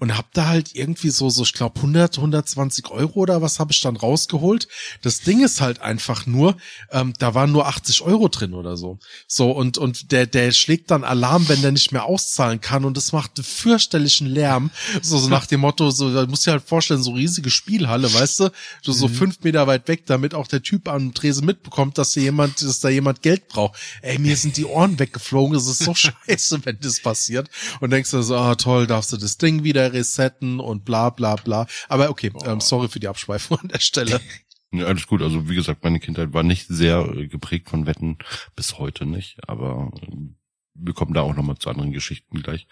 und 0.00 0.16
hab 0.16 0.32
da 0.32 0.46
halt 0.46 0.74
irgendwie 0.74 1.10
so, 1.10 1.30
so, 1.30 1.44
ich 1.44 1.52
glaube, 1.52 1.76
100, 1.76 2.18
120 2.18 2.90
Euro 2.90 3.20
oder 3.20 3.42
was 3.42 3.60
habe 3.60 3.70
ich 3.70 3.80
dann 3.80 3.96
rausgeholt. 3.96 4.66
Das 5.02 5.20
Ding 5.20 5.42
ist 5.42 5.60
halt 5.60 5.80
einfach 5.82 6.26
nur, 6.26 6.56
ähm, 6.90 7.14
da 7.18 7.34
waren 7.34 7.52
nur 7.52 7.68
80 7.68 8.02
Euro 8.02 8.28
drin 8.28 8.54
oder 8.54 8.76
so. 8.76 8.98
So, 9.28 9.52
und, 9.52 9.78
und 9.78 10.10
der, 10.10 10.26
der 10.26 10.50
schlägt 10.50 10.90
dann 10.90 11.04
Alarm, 11.04 11.48
wenn 11.48 11.62
der 11.62 11.70
nicht 11.70 11.92
mehr 11.92 12.04
auszahlen 12.04 12.60
kann 12.60 12.84
und 12.84 12.96
das 12.96 13.12
macht 13.12 13.38
einen 13.38 13.44
fürchterlichen 13.44 14.26
Lärm. 14.26 14.70
So, 15.00 15.16
so 15.16 15.28
nach 15.28 15.46
dem 15.46 15.60
Motto, 15.60 15.90
so, 15.90 16.12
da 16.12 16.26
musst 16.26 16.44
du 16.44 16.50
dir 16.50 16.58
halt 16.58 16.68
vorstellen, 16.68 17.02
so 17.02 17.12
riesige 17.12 17.50
Spielhalle, 17.50 18.12
weißt 18.12 18.40
du, 18.40 18.50
so, 18.82 18.92
so 18.92 19.06
fünf 19.06 19.44
Meter 19.44 19.68
weit 19.68 19.86
weg, 19.86 20.06
damit 20.06 20.34
auch 20.34 20.48
der 20.48 20.62
Typ 20.62 20.88
am 20.88 21.14
Tresen 21.14 21.46
mitbekommt, 21.46 21.98
dass 21.98 22.14
hier 22.14 22.24
jemand, 22.24 22.60
dass 22.60 22.80
da 22.80 22.88
jemand 22.88 23.22
Geld 23.22 23.46
braucht. 23.46 23.78
Ey, 24.02 24.18
mir 24.18 24.36
sind 24.36 24.56
die 24.56 24.64
Ohren 24.64 24.98
weggeflogen, 24.98 25.54
das 25.54 25.68
ist 25.68 25.84
so 25.84 25.94
scheiße, 26.26 26.64
wenn 26.64 26.78
das 26.80 27.00
passiert. 27.00 27.48
Und 27.80 27.90
denkst 27.90 28.10
du 28.10 28.22
so, 28.22 28.36
ah, 28.36 28.56
toll, 28.56 28.88
darfst 28.88 29.12
du 29.12 29.16
das 29.16 29.38
Ding 29.38 29.62
wieder 29.62 29.83
resetten 29.92 30.60
und 30.60 30.84
bla, 30.84 31.10
bla, 31.10 31.36
bla. 31.36 31.66
Aber 31.88 32.10
okay, 32.10 32.32
ähm, 32.44 32.60
sorry 32.60 32.88
für 32.88 33.00
die 33.00 33.08
Abschweifung 33.08 33.58
an 33.58 33.68
der 33.68 33.80
Stelle. 33.80 34.20
Ja, 34.72 34.86
alles 34.86 35.06
gut. 35.06 35.22
Also 35.22 35.48
wie 35.48 35.54
gesagt, 35.54 35.84
meine 35.84 36.00
Kindheit 36.00 36.32
war 36.32 36.42
nicht 36.42 36.66
sehr 36.66 37.08
äh, 37.16 37.28
geprägt 37.28 37.68
von 37.70 37.86
Wetten, 37.86 38.18
bis 38.56 38.76
heute 38.76 39.06
nicht. 39.06 39.38
Aber 39.48 39.92
ähm, 40.02 40.34
wir 40.74 40.94
kommen 40.94 41.14
da 41.14 41.20
auch 41.20 41.36
nochmal 41.36 41.58
zu 41.58 41.70
anderen 41.70 41.92
Geschichten 41.92 42.42
gleich. 42.42 42.66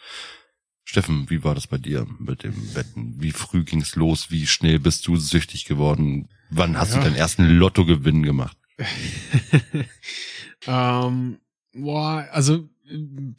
Steffen, 0.82 1.30
wie 1.30 1.44
war 1.44 1.54
das 1.54 1.68
bei 1.68 1.78
dir 1.78 2.04
mit 2.18 2.42
dem 2.42 2.74
Wetten? 2.74 3.14
Wie 3.22 3.30
früh 3.30 3.62
ging's 3.62 3.94
los? 3.94 4.32
Wie 4.32 4.48
schnell 4.48 4.80
bist 4.80 5.06
du 5.06 5.14
süchtig 5.14 5.64
geworden? 5.64 6.28
Wann 6.50 6.76
hast 6.76 6.90
Ja. 6.90 6.98
du 6.98 7.04
deinen 7.04 7.14
ersten 7.14 7.44
Lottogewinn 7.46 8.24
gemacht? 8.24 8.56
ähm, 10.66 11.38
boah, 11.72 12.26
also 12.32 12.68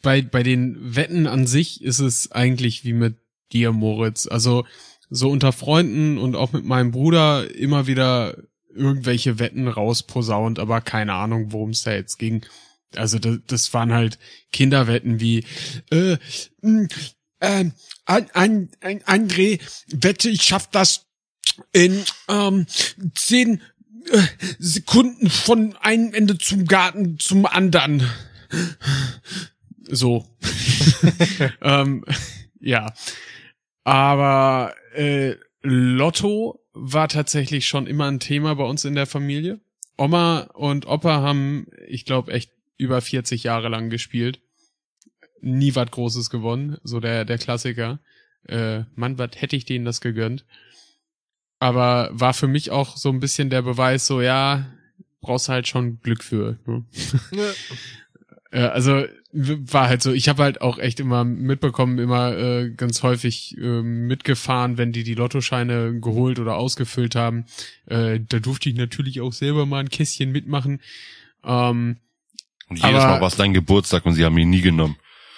bei, 0.01 0.21
bei 0.21 0.41
den 0.43 0.95
Wetten 0.95 1.27
an 1.27 1.47
sich 1.47 1.83
ist 1.83 1.99
es 1.99 2.31
eigentlich 2.31 2.83
wie 2.85 2.93
mit 2.93 3.17
dir, 3.53 3.71
Moritz. 3.71 4.27
Also 4.27 4.65
so 5.09 5.29
unter 5.29 5.51
Freunden 5.51 6.17
und 6.17 6.35
auch 6.35 6.53
mit 6.53 6.65
meinem 6.65 6.91
Bruder 6.91 7.53
immer 7.55 7.87
wieder 7.87 8.35
irgendwelche 8.73 9.39
Wetten 9.39 9.67
rausposaunt, 9.67 10.59
aber 10.59 10.81
keine 10.81 11.13
Ahnung, 11.13 11.51
worum 11.51 11.69
es 11.69 11.83
da 11.83 11.93
jetzt 11.93 12.17
ging. 12.17 12.45
Also 12.95 13.19
das, 13.19 13.37
das 13.47 13.73
waren 13.73 13.93
halt 13.93 14.17
Kinderwetten 14.51 15.19
wie 15.19 15.45
äh, 15.91 16.17
mh, 16.61 16.87
ähm, 17.41 17.73
ein, 18.05 18.29
ein, 18.33 18.69
ein 18.81 19.03
André, 19.03 19.59
wette, 19.87 20.29
ich 20.29 20.43
schaff 20.43 20.69
das 20.69 21.05
in 21.71 22.03
ähm, 22.29 22.65
zehn 23.15 23.61
äh, 24.11 24.23
Sekunden 24.59 25.29
von 25.29 25.75
einem 25.77 26.13
Ende 26.13 26.37
zum 26.37 26.65
Garten 26.65 27.19
zum 27.19 27.45
anderen. 27.45 28.09
So. 29.89 30.25
ähm, 31.61 32.05
ja. 32.59 32.93
Aber 33.83 34.73
äh, 34.93 35.35
Lotto 35.61 36.59
war 36.73 37.07
tatsächlich 37.07 37.67
schon 37.67 37.87
immer 37.87 38.07
ein 38.07 38.19
Thema 38.19 38.55
bei 38.55 38.63
uns 38.63 38.85
in 38.85 38.95
der 38.95 39.05
Familie. 39.05 39.59
Oma 39.97 40.49
und 40.53 40.87
Opa 40.87 41.21
haben, 41.21 41.67
ich 41.87 42.05
glaube, 42.05 42.31
echt 42.31 42.51
über 42.77 43.01
40 43.01 43.43
Jahre 43.43 43.69
lang 43.69 43.89
gespielt. 43.89 44.41
Nie 45.41 45.75
was 45.75 45.91
Großes 45.91 46.29
gewonnen. 46.29 46.77
So 46.83 46.99
der, 46.99 47.25
der 47.25 47.37
Klassiker. 47.37 47.99
Äh, 48.47 48.83
Mann, 48.95 49.17
was 49.17 49.31
hätte 49.35 49.55
ich 49.55 49.65
denen 49.65 49.85
das 49.85 50.01
gegönnt? 50.01 50.45
Aber 51.59 52.09
war 52.11 52.33
für 52.33 52.47
mich 52.47 52.71
auch 52.71 52.97
so 52.97 53.09
ein 53.09 53.19
bisschen 53.19 53.49
der 53.49 53.61
Beweis, 53.61 54.05
so 54.07 54.21
ja, 54.21 54.65
brauchst 55.21 55.47
halt 55.47 55.67
schon 55.67 56.01
Glück 56.01 56.23
für. 56.23 56.57
Ne? 56.65 56.85
Äh, 58.53 58.59
also 58.61 59.05
war 59.31 59.89
halt 59.89 60.03
so, 60.03 60.11
ich 60.13 60.29
habe 60.29 60.43
halt 60.43 60.61
auch 60.61 60.77
echt 60.77 60.99
immer 60.99 61.23
mitbekommen, 61.23 61.97
immer 61.97 62.37
äh, 62.37 62.69
ganz 62.69 63.01
häufig 63.01 63.57
äh, 63.57 63.81
mitgefahren, 63.81 64.77
wenn 64.77 64.91
die 64.91 65.03
die 65.03 65.15
Lottoscheine 65.15 65.99
geholt 65.99 66.37
oder 66.37 66.55
ausgefüllt 66.55 67.15
haben. 67.15 67.45
Äh, 67.87 68.19
da 68.29 68.37
durfte 68.39 68.69
ich 68.69 68.75
natürlich 68.75 69.21
auch 69.21 69.33
selber 69.33 69.65
mal 69.65 69.79
ein 69.79 69.89
Kästchen 69.89 70.31
mitmachen. 70.31 70.81
Ähm, 71.43 71.97
Und 72.69 72.77
jedes 72.77 72.93
Aber- 73.01 73.07
Mal 73.07 73.21
war 73.21 73.27
es 73.27 73.35
dein 73.35 73.53
Geburtstag 73.55 74.05
und 74.05 74.13
sie 74.13 74.23
haben 74.23 74.37
ihn 74.37 74.51
nie 74.51 74.61
genommen. 74.61 74.97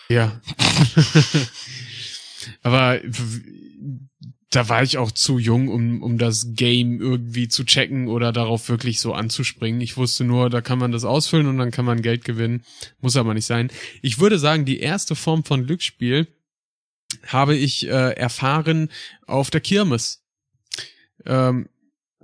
ja. 0.09 0.41
Aber 2.63 2.99
da 4.55 4.69
war 4.69 4.83
ich 4.83 4.97
auch 4.97 5.11
zu 5.11 5.37
jung, 5.37 5.67
um, 5.67 6.01
um 6.01 6.17
das 6.17 6.53
Game 6.53 7.01
irgendwie 7.01 7.49
zu 7.49 7.65
checken 7.65 8.07
oder 8.07 8.31
darauf 8.31 8.69
wirklich 8.69 9.01
so 9.01 9.13
anzuspringen. 9.13 9.81
Ich 9.81 9.97
wusste 9.97 10.23
nur, 10.23 10.49
da 10.49 10.61
kann 10.61 10.79
man 10.79 10.93
das 10.93 11.03
ausfüllen 11.03 11.47
und 11.47 11.57
dann 11.57 11.71
kann 11.71 11.83
man 11.83 12.01
Geld 12.01 12.23
gewinnen. 12.23 12.63
Muss 13.01 13.17
aber 13.17 13.33
nicht 13.33 13.45
sein. 13.45 13.69
Ich 14.01 14.19
würde 14.19 14.39
sagen, 14.39 14.63
die 14.63 14.79
erste 14.79 15.15
Form 15.15 15.43
von 15.43 15.65
Glücksspiel 15.65 16.27
habe 17.27 17.55
ich 17.55 17.85
äh, 17.87 18.11
erfahren 18.13 18.89
auf 19.27 19.49
der 19.49 19.59
Kirmes. 19.59 20.23
Ähm, 21.25 21.67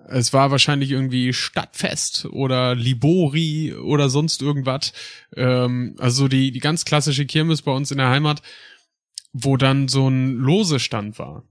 es 0.08 0.32
war 0.32 0.52
wahrscheinlich 0.52 0.92
irgendwie 0.92 1.34
Stadtfest 1.34 2.26
oder 2.26 2.76
Libori 2.76 3.74
oder 3.74 4.10
sonst 4.10 4.42
irgendwas. 4.42 4.94
Ähm, 5.36 5.96
also 5.98 6.30
die, 6.30 6.52
die 6.52 6.60
ganz 6.60 6.86
klassische 6.86 7.26
Kirmes 7.26 7.62
bei 7.62 7.72
uns 7.72 7.92
in 7.92 7.98
der 7.98 8.10
Heimat, 8.10 8.42
wo 9.34 9.58
dann 9.58 9.90
so 9.90 10.08
ein 10.08 10.36
Lose-Stand 10.36 11.20
war. 11.20 11.44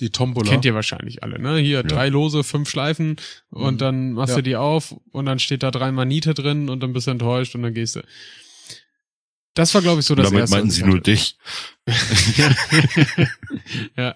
Die 0.00 0.10
Tombola. 0.10 0.50
Kennt 0.50 0.64
ihr 0.64 0.74
wahrscheinlich 0.74 1.22
alle, 1.22 1.38
ne? 1.38 1.58
Hier 1.58 1.82
drei 1.82 2.08
Lose, 2.08 2.42
fünf 2.42 2.70
Schleifen 2.70 3.16
und 3.50 3.74
Mhm. 3.74 3.78
dann 3.78 4.12
machst 4.12 4.30
Ja. 4.30 4.36
du 4.36 4.42
die 4.42 4.56
auf 4.56 4.94
und 5.12 5.26
dann 5.26 5.38
steht 5.38 5.62
da 5.62 5.70
dreimal 5.70 6.06
Niete 6.06 6.32
drin 6.34 6.68
und 6.70 6.80
dann 6.80 6.92
bist 6.92 7.06
du 7.06 7.10
enttäuscht 7.10 7.54
und 7.54 7.62
dann 7.62 7.74
gehst 7.74 7.96
du. 7.96 8.00
Das 9.54 9.74
war, 9.74 9.82
glaube 9.82 10.00
ich, 10.00 10.06
so 10.06 10.14
das 10.14 10.26
Damit 10.28 10.40
erste. 10.40 10.56
meinten 10.56 10.68
was 10.68 10.74
sie 10.76 10.84
nur 10.84 11.00
dich. 11.00 11.36
ja. 13.96 14.14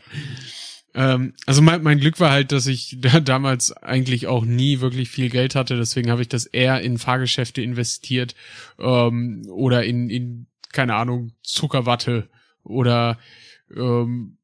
Ähm, 0.95 1.35
also 1.47 1.61
mein, 1.61 1.83
mein 1.83 1.99
Glück 1.99 2.21
war 2.21 2.31
halt, 2.31 2.53
dass 2.53 2.67
ich 2.67 2.97
da 3.01 3.21
damals 3.21 3.73
eigentlich 3.73 4.27
auch 4.29 4.45
nie 4.45 4.81
wirklich 4.81 5.09
viel 5.11 5.29
Geld 5.29 5.55
hatte, 5.57 5.77
deswegen 5.77 6.11
habe 6.11 6.23
ich 6.23 6.29
das 6.29 6.47
eher 6.47 6.81
in 6.83 6.99
Fahrgeschäfte 6.99 7.61
investiert 7.63 8.35
ähm, 8.79 9.45
oder 9.51 9.85
in, 9.85 10.09
in, 10.09 10.47
keine 10.73 10.95
Ahnung, 10.95 11.33
Zuckerwatte 11.43 12.29
oder 12.63 13.19
ähm, 13.77 14.39
äh, 14.39 14.44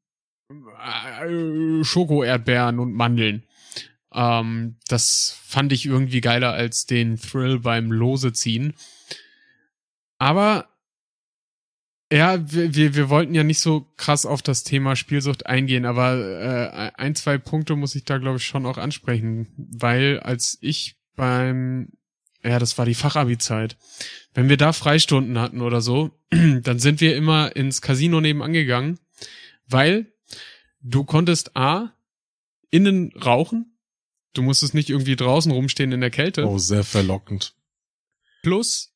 Schoko-Erdbeeren 1.82 2.78
und 2.78 2.92
Mandeln. 2.92 3.44
Ähm, 4.12 4.76
das 4.88 5.38
fand 5.44 5.72
ich 5.72 5.86
irgendwie 5.86 6.20
geiler 6.20 6.52
als 6.52 6.86
den 6.86 7.20
Thrill 7.20 7.60
beim 7.60 7.92
Lose 7.92 8.32
ziehen. 8.32 8.74
Aber 10.18 10.68
ja, 12.12 12.52
wir, 12.52 12.74
wir, 12.74 12.94
wir 12.96 13.08
wollten 13.08 13.34
ja 13.34 13.44
nicht 13.44 13.60
so 13.60 13.86
krass 13.96 14.26
auf 14.26 14.42
das 14.42 14.64
Thema 14.64 14.96
Spielsucht 14.96 15.46
eingehen, 15.46 15.84
aber 15.84 16.14
äh, 16.16 16.90
ein, 17.00 17.14
zwei 17.14 17.38
Punkte 17.38 17.76
muss 17.76 17.94
ich 17.94 18.04
da, 18.04 18.18
glaube 18.18 18.38
ich, 18.38 18.44
schon 18.44 18.66
auch 18.66 18.78
ansprechen, 18.78 19.46
weil 19.56 20.18
als 20.18 20.58
ich 20.60 20.96
beim, 21.14 21.90
ja, 22.42 22.58
das 22.58 22.76
war 22.78 22.84
die 22.84 22.94
Fachabi-Zeit, 22.94 23.76
wenn 24.34 24.48
wir 24.48 24.56
da 24.56 24.72
Freistunden 24.72 25.38
hatten 25.38 25.60
oder 25.60 25.80
so, 25.80 26.10
dann 26.30 26.80
sind 26.80 27.00
wir 27.00 27.14
immer 27.16 27.54
ins 27.54 27.80
Casino 27.80 28.20
nebenan 28.20 28.52
gegangen, 28.52 28.98
weil 29.68 30.12
du 30.80 31.04
konntest 31.04 31.56
A, 31.56 31.92
innen 32.70 33.12
rauchen, 33.16 33.76
du 34.32 34.42
musstest 34.42 34.74
nicht 34.74 34.90
irgendwie 34.90 35.16
draußen 35.16 35.50
rumstehen 35.52 35.92
in 35.92 36.00
der 36.00 36.10
Kälte, 36.10 36.46
Oh, 36.46 36.58
sehr 36.58 36.84
verlockend. 36.84 37.54
plus 38.42 38.92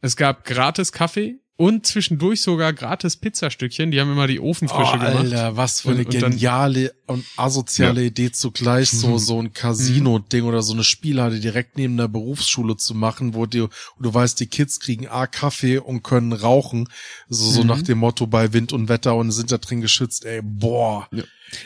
es 0.00 0.16
gab 0.16 0.44
gratis 0.44 0.92
Kaffee 0.92 1.40
und 1.60 1.84
zwischendurch 1.86 2.40
sogar 2.40 2.72
gratis 2.72 3.16
Pizzastückchen, 3.16 3.90
die 3.90 4.00
haben 4.00 4.12
immer 4.12 4.28
die 4.28 4.38
Ofenfrische 4.38 4.92
oh, 4.94 4.98
gemacht. 4.98 5.16
Alter, 5.16 5.56
was 5.56 5.80
für 5.80 5.88
Und- 5.88 5.94
eine 5.96 6.04
und 6.04 6.14
dann- 6.22 6.30
geniale 6.30 6.94
und 7.06 7.24
asoziale 7.36 8.04
Idee 8.04 8.30
zugleich, 8.30 8.90
so, 8.90 9.08
Mhm. 9.08 9.18
so 9.18 9.42
ein 9.42 9.52
Casino-Ding 9.52 10.44
oder 10.44 10.62
so 10.62 10.72
eine 10.72 10.84
Spielhalle 10.84 11.40
direkt 11.40 11.76
neben 11.76 11.96
der 11.96 12.06
Berufsschule 12.06 12.76
zu 12.76 12.94
machen, 12.94 13.34
wo 13.34 13.46
du, 13.46 13.64
wo 13.96 14.02
du 14.04 14.14
weißt, 14.14 14.38
die 14.38 14.46
Kids 14.46 14.78
kriegen 14.78 15.08
A, 15.08 15.26
Kaffee 15.26 15.78
und 15.78 16.04
können 16.04 16.32
rauchen, 16.32 16.88
so, 17.28 17.50
so 17.50 17.62
Mhm. 17.62 17.66
nach 17.66 17.82
dem 17.82 17.98
Motto 17.98 18.28
bei 18.28 18.52
Wind 18.52 18.72
und 18.72 18.88
Wetter 18.88 19.16
und 19.16 19.32
sind 19.32 19.50
da 19.50 19.58
drin 19.58 19.80
geschützt, 19.80 20.24
ey, 20.26 20.40
boah. 20.44 21.08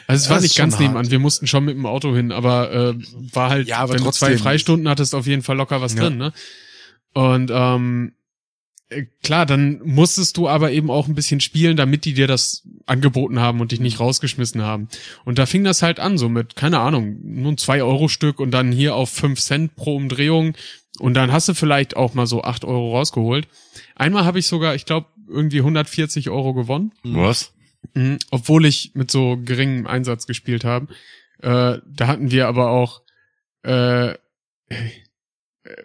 Also 0.06 0.24
es 0.24 0.30
war 0.30 0.40
nicht 0.40 0.56
ganz 0.56 0.72
hart. 0.74 0.82
nebenan, 0.84 1.10
wir 1.10 1.18
mussten 1.18 1.46
schon 1.46 1.66
mit 1.66 1.76
dem 1.76 1.84
Auto 1.84 2.14
hin, 2.16 2.32
aber 2.32 2.72
äh, 2.72 2.94
war 3.34 3.50
halt, 3.50 3.68
Ja, 3.68 3.78
aber 3.80 3.90
wenn 3.92 3.98
du 3.98 4.04
trotzdem. 4.04 4.28
zwei 4.28 4.38
Freistunden 4.38 4.88
hattest, 4.88 5.14
auf 5.14 5.26
jeden 5.26 5.42
Fall 5.42 5.56
locker 5.58 5.82
was 5.82 5.92
Ja. 5.94 6.04
drin, 6.04 6.16
ne? 6.16 6.32
Und 7.12 7.50
ähm, 7.52 8.12
äh, 8.14 8.21
klar, 9.22 9.46
dann 9.46 9.80
musstest 9.84 10.36
du 10.36 10.48
aber 10.48 10.72
eben 10.72 10.90
auch 10.90 11.08
ein 11.08 11.14
bisschen 11.14 11.40
spielen, 11.40 11.76
damit 11.76 12.04
die 12.04 12.14
dir 12.14 12.26
das 12.26 12.66
angeboten 12.86 13.40
haben 13.40 13.60
und 13.60 13.72
dich 13.72 13.80
nicht 13.80 14.00
rausgeschmissen 14.00 14.62
haben. 14.62 14.88
Und 15.24 15.38
da 15.38 15.46
fing 15.46 15.64
das 15.64 15.82
halt 15.82 16.00
an, 16.00 16.18
so 16.18 16.28
mit, 16.28 16.56
keine 16.56 16.80
Ahnung, 16.80 17.18
nur 17.22 17.52
ein 17.52 17.56
2-Euro-Stück 17.56 18.40
und 18.40 18.50
dann 18.50 18.72
hier 18.72 18.94
auf 18.94 19.10
5 19.10 19.40
Cent 19.40 19.76
pro 19.76 19.96
Umdrehung. 19.96 20.54
Und 20.98 21.14
dann 21.14 21.32
hast 21.32 21.48
du 21.48 21.54
vielleicht 21.54 21.96
auch 21.96 22.14
mal 22.14 22.26
so 22.26 22.42
8 22.42 22.64
Euro 22.64 22.96
rausgeholt. 22.96 23.48
Einmal 23.94 24.24
habe 24.24 24.38
ich 24.38 24.46
sogar, 24.46 24.74
ich 24.74 24.84
glaube, 24.84 25.06
irgendwie 25.28 25.58
140 25.58 26.30
Euro 26.30 26.54
gewonnen. 26.54 26.92
Was? 27.02 27.52
Mhm, 27.94 28.18
obwohl 28.30 28.66
ich 28.66 28.92
mit 28.94 29.10
so 29.10 29.38
geringem 29.42 29.86
Einsatz 29.86 30.26
gespielt 30.26 30.64
habe. 30.64 30.88
Äh, 31.40 31.78
da 31.86 32.06
hatten 32.06 32.30
wir 32.30 32.48
aber 32.48 32.70
auch 32.70 33.02
äh, 33.64 34.10
äh, 34.10 34.16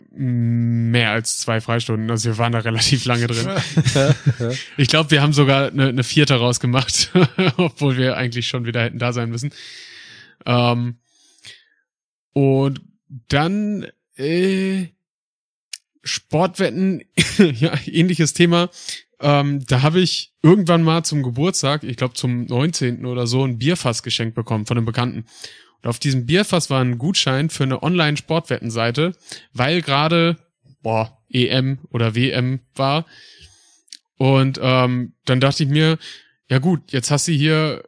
mehr 0.09 1.11
als 1.11 1.39
zwei 1.39 1.61
Freistunden. 1.61 2.09
Also 2.09 2.29
wir 2.29 2.37
waren 2.37 2.51
da 2.51 2.59
relativ 2.59 3.05
lange 3.05 3.27
drin. 3.27 3.47
Ich 4.77 4.87
glaube, 4.87 5.11
wir 5.11 5.21
haben 5.21 5.33
sogar 5.33 5.67
eine, 5.67 5.87
eine 5.87 6.03
vierte 6.03 6.35
rausgemacht, 6.35 7.11
obwohl 7.57 7.97
wir 7.97 8.17
eigentlich 8.17 8.47
schon 8.47 8.65
wieder 8.65 8.81
hätten 8.81 8.99
da 8.99 9.13
sein 9.13 9.29
müssen. 9.29 9.51
Ähm, 10.45 10.97
und 12.33 12.81
dann 13.27 13.87
äh, 14.15 14.87
Sportwetten, 16.03 17.03
ja, 17.37 17.73
ähnliches 17.85 18.33
Thema. 18.33 18.69
Ähm, 19.19 19.65
da 19.65 19.81
habe 19.81 19.99
ich 19.99 20.33
irgendwann 20.43 20.83
mal 20.83 21.03
zum 21.03 21.23
Geburtstag, 21.23 21.83
ich 21.83 21.97
glaube 21.97 22.13
zum 22.13 22.45
19. 22.45 23.05
oder 23.05 23.27
so, 23.27 23.43
ein 23.43 23.57
Bierfass 23.57 24.03
geschenkt 24.03 24.35
bekommen 24.35 24.65
von 24.65 24.77
einem 24.77 24.85
Bekannten. 24.85 25.25
Und 25.81 25.89
auf 25.89 25.99
diesem 25.99 26.25
Bierfass 26.25 26.69
war 26.69 26.81
ein 26.81 26.97
Gutschein 26.97 27.49
für 27.49 27.63
eine 27.63 27.83
Online-Sportwettenseite, 27.83 29.13
weil 29.53 29.81
gerade, 29.81 30.37
boah, 30.81 31.17
EM 31.29 31.79
oder 31.91 32.15
WM 32.15 32.61
war. 32.75 33.05
Und 34.17 34.59
ähm, 34.61 35.13
dann 35.25 35.39
dachte 35.39 35.63
ich 35.63 35.69
mir, 35.69 35.97
ja 36.49 36.59
gut, 36.59 36.91
jetzt 36.91 37.11
hast 37.11 37.27
du 37.27 37.31
hier 37.31 37.83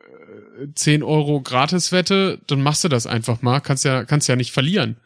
äh, 0.62 0.68
10 0.74 1.04
Euro 1.04 1.42
Gratiswette, 1.42 2.40
dann 2.48 2.62
machst 2.62 2.84
du 2.84 2.90
das 2.90 3.08
einfach 3.08 3.42
mal, 3.42 3.60
kannst 3.62 3.86
ja, 3.86 4.06
kannst 4.06 4.28
ja 4.28 4.36
nicht 4.36 4.52
verlieren. 4.52 4.98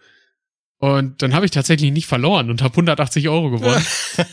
Und 0.79 1.21
dann 1.21 1.33
habe 1.33 1.45
ich 1.45 1.51
tatsächlich 1.51 1.93
nicht 1.93 2.07
verloren 2.07 2.49
und 2.49 2.61
habe 2.61 2.73
180 2.73 3.29
Euro 3.29 3.51
gewonnen. 3.51 3.85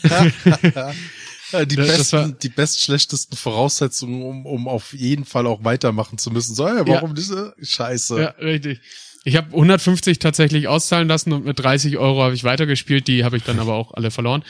Äh, 1.51 1.65
die 1.67 1.75
Das- 1.75 1.87
das 1.87 1.97
besten, 1.97 2.17
war- 2.17 2.31
die 2.31 2.49
bestschlechtesten 2.49 3.37
Voraussetzungen, 3.37 4.21
um, 4.23 4.45
um 4.45 4.67
auf 4.67 4.93
jeden 4.93 5.25
Fall 5.25 5.45
auch 5.47 5.63
weitermachen 5.63 6.17
zu 6.17 6.31
müssen. 6.31 6.55
So, 6.55 6.67
ja, 6.67 6.85
warum 6.87 7.15
diese 7.15 7.53
Scheiße? 7.61 8.19
Ja, 8.21 8.27
richtig. 8.43 8.79
Ich 9.23 9.35
habe 9.35 9.51
150 9.55 10.17
tatsächlich 10.19 10.67
auszahlen 10.67 11.07
lassen 11.07 11.31
und 11.33 11.45
mit 11.45 11.59
30 11.59 11.97
Euro 11.97 12.23
habe 12.23 12.33
ich 12.33 12.43
weitergespielt. 12.43 13.07
Die 13.07 13.23
habe 13.23 13.37
ich 13.37 13.43
dann 13.43 13.59
aber 13.59 13.73
auch 13.75 13.93
alle 13.93 14.09
verloren. 14.11 14.43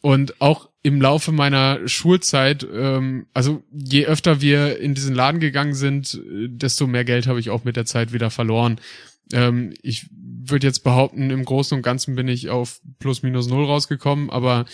Und 0.00 0.40
auch 0.40 0.68
im 0.82 1.00
Laufe 1.00 1.32
meiner 1.32 1.86
Schulzeit, 1.88 2.66
ähm, 2.70 3.26
also 3.34 3.62
je 3.72 4.06
öfter 4.06 4.40
wir 4.42 4.78
in 4.78 4.94
diesen 4.94 5.14
Laden 5.14 5.40
gegangen 5.40 5.74
sind, 5.74 6.14
äh, 6.14 6.48
desto 6.48 6.86
mehr 6.86 7.04
Geld 7.04 7.26
habe 7.26 7.40
ich 7.40 7.50
auch 7.50 7.64
mit 7.64 7.76
der 7.76 7.86
Zeit 7.86 8.12
wieder 8.12 8.30
verloren. 8.30 8.80
Ähm, 9.32 9.72
ich 9.82 10.06
würde 10.10 10.66
jetzt 10.66 10.84
behaupten, 10.84 11.30
im 11.30 11.44
Großen 11.44 11.74
und 11.76 11.82
Ganzen 11.82 12.14
bin 12.16 12.28
ich 12.28 12.50
auf 12.50 12.80
plus 12.98 13.22
minus 13.22 13.48
null 13.48 13.64
rausgekommen, 13.64 14.28
aber 14.28 14.66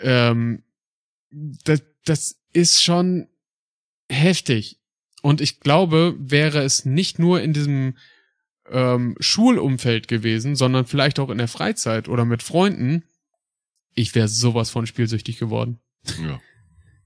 ähm, 0.00 0.62
das, 1.64 1.82
das 2.04 2.36
ist 2.52 2.82
schon 2.82 3.28
heftig. 4.10 4.80
Und 5.22 5.40
ich 5.40 5.60
glaube, 5.60 6.14
wäre 6.18 6.62
es 6.62 6.84
nicht 6.84 7.18
nur 7.18 7.40
in 7.42 7.52
diesem 7.52 7.96
ähm, 8.70 9.16
Schulumfeld 9.20 10.08
gewesen, 10.08 10.56
sondern 10.56 10.86
vielleicht 10.86 11.18
auch 11.18 11.30
in 11.30 11.38
der 11.38 11.48
Freizeit 11.48 12.08
oder 12.08 12.24
mit 12.24 12.42
Freunden, 12.42 13.04
ich 13.94 14.14
wäre 14.14 14.28
sowas 14.28 14.70
von 14.70 14.86
spielsüchtig 14.86 15.38
geworden. 15.38 15.80
Ja. 16.22 16.40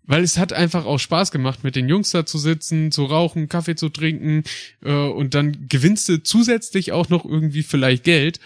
Weil 0.02 0.24
es 0.24 0.38
hat 0.38 0.52
einfach 0.52 0.86
auch 0.86 0.98
Spaß 0.98 1.30
gemacht, 1.30 1.62
mit 1.62 1.76
den 1.76 1.88
Jungs 1.88 2.10
da 2.10 2.26
zu 2.26 2.38
sitzen, 2.38 2.90
zu 2.90 3.04
rauchen, 3.04 3.48
Kaffee 3.48 3.76
zu 3.76 3.90
trinken 3.90 4.42
äh, 4.82 4.92
und 4.92 5.34
dann 5.34 5.68
gewinnst 5.68 6.08
du 6.08 6.22
zusätzlich 6.22 6.92
auch 6.92 7.08
noch 7.08 7.24
irgendwie 7.24 7.62
vielleicht 7.62 8.04
Geld. 8.04 8.40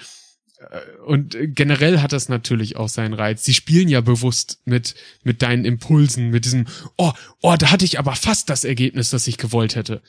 Äh, 0.70 0.80
Und 1.06 1.36
generell 1.40 2.00
hat 2.00 2.12
das 2.12 2.28
natürlich 2.28 2.76
auch 2.76 2.88
seinen 2.88 3.14
Reiz. 3.14 3.44
Sie 3.44 3.54
spielen 3.54 3.88
ja 3.88 4.00
bewusst 4.00 4.60
mit, 4.64 4.94
mit 5.22 5.42
deinen 5.42 5.64
Impulsen, 5.64 6.30
mit 6.30 6.44
diesem, 6.44 6.66
oh, 6.96 7.12
oh, 7.40 7.56
da 7.58 7.70
hatte 7.70 7.84
ich 7.84 7.98
aber 7.98 8.14
fast 8.16 8.50
das 8.50 8.64
Ergebnis, 8.64 9.10
das 9.10 9.26
ich 9.26 9.38
gewollt 9.38 9.76
hätte. 9.76 10.02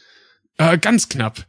Äh, 0.58 0.78
ganz 0.78 1.10
knapp. 1.10 1.46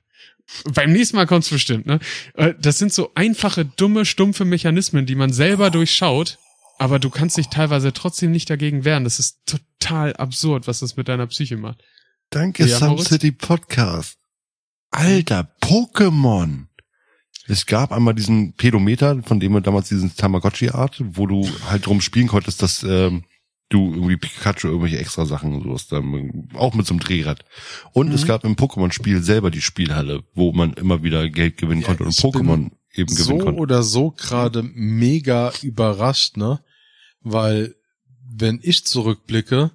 Beim 0.72 0.92
nächsten 0.92 1.16
Mal 1.16 1.26
kommt's 1.26 1.50
bestimmt, 1.50 1.86
ne? 1.86 1.98
Äh, 2.34 2.54
Das 2.60 2.78
sind 2.78 2.92
so 2.92 3.10
einfache, 3.14 3.64
dumme, 3.64 4.04
stumpfe 4.04 4.44
Mechanismen, 4.44 5.04
die 5.06 5.16
man 5.16 5.32
selber 5.32 5.70
durchschaut, 5.70 6.38
aber 6.78 6.98
du 7.00 7.10
kannst 7.10 7.36
dich 7.36 7.48
teilweise 7.48 7.92
trotzdem 7.92 8.30
nicht 8.30 8.48
dagegen 8.48 8.84
wehren. 8.84 9.04
Das 9.04 9.18
ist 9.18 9.38
total 9.46 10.14
absurd, 10.14 10.66
was 10.68 10.80
das 10.80 10.96
mit 10.96 11.08
deiner 11.08 11.26
Psyche 11.26 11.56
macht. 11.56 11.82
Danke, 12.30 12.64
Ja, 12.66 12.78
Moritz? 12.80 13.08
City 13.08 13.32
Podcast. 13.32 14.18
Alter, 14.90 15.50
Pokémon. 15.60 16.66
Es 17.48 17.66
gab 17.66 17.92
einmal 17.92 18.14
diesen 18.14 18.54
Pedometer, 18.54 19.22
von 19.22 19.40
dem 19.40 19.52
man 19.52 19.62
damals 19.62 19.88
diesen 19.88 20.14
Tamagotchi-Art, 20.14 21.02
wo 21.12 21.26
du 21.26 21.48
halt 21.68 21.86
drum 21.86 22.00
spielen 22.00 22.28
konntest, 22.28 22.62
dass 22.62 22.82
ähm, 22.82 23.24
du 23.68 23.92
irgendwie 23.92 24.16
Pikachu 24.16 24.68
irgendwelche 24.68 24.98
extra 24.98 25.26
Sachen 25.26 25.54
und 25.54 25.62
sowas, 25.64 25.86
dann, 25.88 26.48
auch 26.54 26.74
mit 26.74 26.86
so 26.86 26.94
einem 26.94 27.00
Drehrad. 27.00 27.44
Und 27.92 28.12
es 28.12 28.26
gab 28.26 28.44
im 28.44 28.54
Pokémon-Spiel 28.56 29.22
selber 29.22 29.50
die 29.50 29.60
Spielhalle, 29.60 30.22
wo 30.34 30.52
man 30.52 30.74
immer 30.74 31.02
wieder 31.02 31.28
Geld 31.28 31.56
gewinnen 31.56 31.82
Ja, 31.82 31.88
konnte 31.88 32.04
und 32.04 32.12
Pokémon 32.12 32.70
eben 32.94 33.12
so 33.12 33.24
gewinnen 33.24 33.44
konnte. 33.44 33.60
oder 33.60 33.82
so 33.82 34.12
gerade 34.12 34.62
mega 34.62 35.52
überrascht, 35.62 36.36
ne? 36.36 36.60
Weil, 37.22 37.74
wenn 38.28 38.60
ich 38.62 38.84
zurückblicke, 38.84 39.72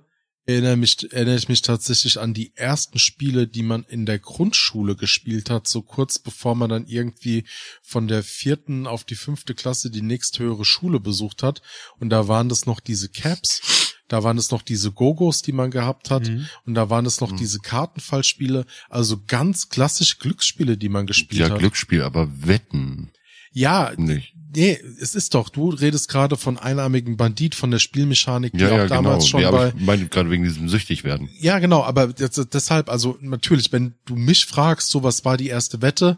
erinnere, 0.51 0.77
mich, 0.77 1.11
erinnere 1.11 1.35
ich 1.37 1.49
mich 1.49 1.61
tatsächlich 1.61 2.19
an 2.19 2.33
die 2.33 2.51
ersten 2.55 2.99
Spiele, 2.99 3.47
die 3.47 3.63
man 3.63 3.83
in 3.85 4.05
der 4.05 4.19
Grundschule 4.19 4.95
gespielt 4.95 5.49
hat, 5.49 5.67
so 5.67 5.81
kurz 5.81 6.19
bevor 6.19 6.55
man 6.55 6.69
dann 6.69 6.85
irgendwie 6.87 7.45
von 7.81 8.07
der 8.07 8.23
vierten 8.23 8.87
auf 8.87 9.03
die 9.03 9.15
fünfte 9.15 9.53
Klasse 9.55 9.89
die 9.91 10.01
nächsthöhere 10.01 10.65
Schule 10.65 10.99
besucht 10.99 11.43
hat. 11.43 11.61
Und 11.99 12.09
da 12.09 12.27
waren 12.27 12.49
das 12.49 12.65
noch 12.65 12.79
diese 12.79 13.09
Caps, 13.09 13.95
da 14.07 14.23
waren 14.23 14.37
es 14.37 14.51
noch 14.51 14.61
diese 14.61 14.91
Gogos, 14.91 15.41
die 15.41 15.53
man 15.53 15.71
gehabt 15.71 16.09
hat. 16.11 16.27
Mhm. 16.27 16.47
Und 16.65 16.73
da 16.73 16.89
waren 16.89 17.05
es 17.05 17.21
noch 17.21 17.31
Mhm. 17.31 17.37
diese 17.37 17.59
Kartenfallspiele, 17.59 18.65
also 18.89 19.21
ganz 19.25 19.69
klassische 19.69 20.17
Glücksspiele, 20.17 20.77
die 20.77 20.89
man 20.89 21.07
gespielt 21.07 21.41
Ja, 21.41 21.49
hat. 21.49 21.59
Glücksspiel, 21.59 22.01
aber 22.01 22.29
Wetten 22.45 23.11
Ja, 23.53 23.93
nicht. 23.97 24.33
Nee, 24.53 24.77
es 24.99 25.15
ist 25.15 25.33
doch, 25.33 25.49
du 25.49 25.69
redest 25.69 26.09
gerade 26.09 26.35
von 26.35 26.57
einarmigen 26.57 27.15
Bandit, 27.15 27.55
von 27.55 27.71
der 27.71 27.79
Spielmechanik, 27.79 28.51
die 28.53 28.59
Ja, 28.59 28.71
auch 28.71 28.77
ja, 28.77 28.87
damals 28.87 29.23
genau. 29.23 29.29
schon 29.29 29.41
ja, 29.41 29.51
bei. 29.51 29.69
ich 29.69 29.85
meine 29.85 30.07
gerade 30.07 30.29
wegen 30.29 30.43
diesem 30.43 30.67
süchtig 30.67 31.03
werden. 31.03 31.29
Ja, 31.39 31.59
genau, 31.59 31.83
aber 31.83 32.07
deshalb, 32.07 32.89
also 32.89 33.17
natürlich, 33.21 33.71
wenn 33.71 33.93
du 34.05 34.15
mich 34.15 34.45
fragst, 34.45 34.89
so 34.89 35.03
was 35.03 35.23
war 35.23 35.37
die 35.37 35.47
erste 35.47 35.81
Wette, 35.81 36.17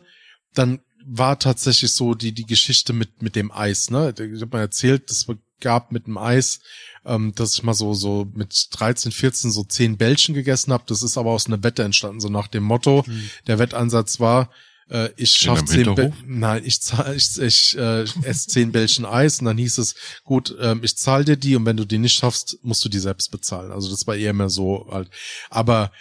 dann 0.54 0.80
war 1.06 1.38
tatsächlich 1.38 1.92
so 1.92 2.16
die, 2.16 2.32
die 2.32 2.46
Geschichte 2.46 2.94
mit, 2.94 3.22
mit 3.22 3.36
dem 3.36 3.52
Eis, 3.52 3.92
ne? 3.92 4.14
Ich 4.18 4.42
habe 4.42 4.58
mal 4.58 4.62
erzählt, 4.62 5.10
das 5.10 5.28
gab 5.60 5.92
mit 5.92 6.08
dem 6.08 6.18
Eis, 6.18 6.62
ähm, 7.06 7.34
dass 7.36 7.54
ich 7.54 7.64
mal 7.64 7.74
so, 7.74 7.94
so 7.94 8.28
mit 8.34 8.68
13, 8.72 9.12
14 9.12 9.52
so 9.52 9.64
10 9.64 9.98
Bällchen 9.98 10.34
gegessen 10.34 10.74
habe. 10.74 10.84
Das 10.88 11.04
ist 11.04 11.18
aber 11.18 11.32
aus 11.32 11.48
einer 11.48 11.64
Wette 11.64 11.84
entstanden, 11.84 12.20
so 12.20 12.30
nach 12.30 12.48
dem 12.48 12.64
Motto, 12.64 13.06
der 13.48 13.60
Wettansatz 13.60 14.20
war, 14.20 14.50
äh, 14.94 15.10
ich 15.18 15.32
schaff 15.32 15.60
einem 15.60 15.96
zehn? 15.96 16.14
Nein, 16.26 16.64
ich 16.64 16.80
zahl, 16.82 17.16
ich, 17.16 17.38
ich 17.40 17.78
äh, 17.78 18.04
esse 18.24 18.48
zehn 18.48 18.72
Bällchen 18.72 19.06
Eis 19.06 19.40
und 19.40 19.46
dann 19.46 19.58
hieß 19.58 19.80
es, 19.80 19.96
gut, 20.24 20.56
ähm, 20.62 20.82
ich 20.84 20.96
zahl 20.96 21.26
dir 21.26 21.36
die 21.36 21.56
und 21.56 21.66
wenn 21.66 21.78
du 21.78 21.86
die 21.86 21.98
nicht 21.98 22.14
schaffst, 22.14 22.60
musst 22.62 22.86
du 22.86 22.90
die 22.90 23.00
selbst 23.00 23.32
bezahlen. 23.32 23.72
Also 23.72 23.90
das 23.90 24.06
war 24.08 24.16
eher 24.16 24.34
mehr 24.34 24.50
so 24.50 24.88
halt. 24.92 25.10
Aber 25.50 25.92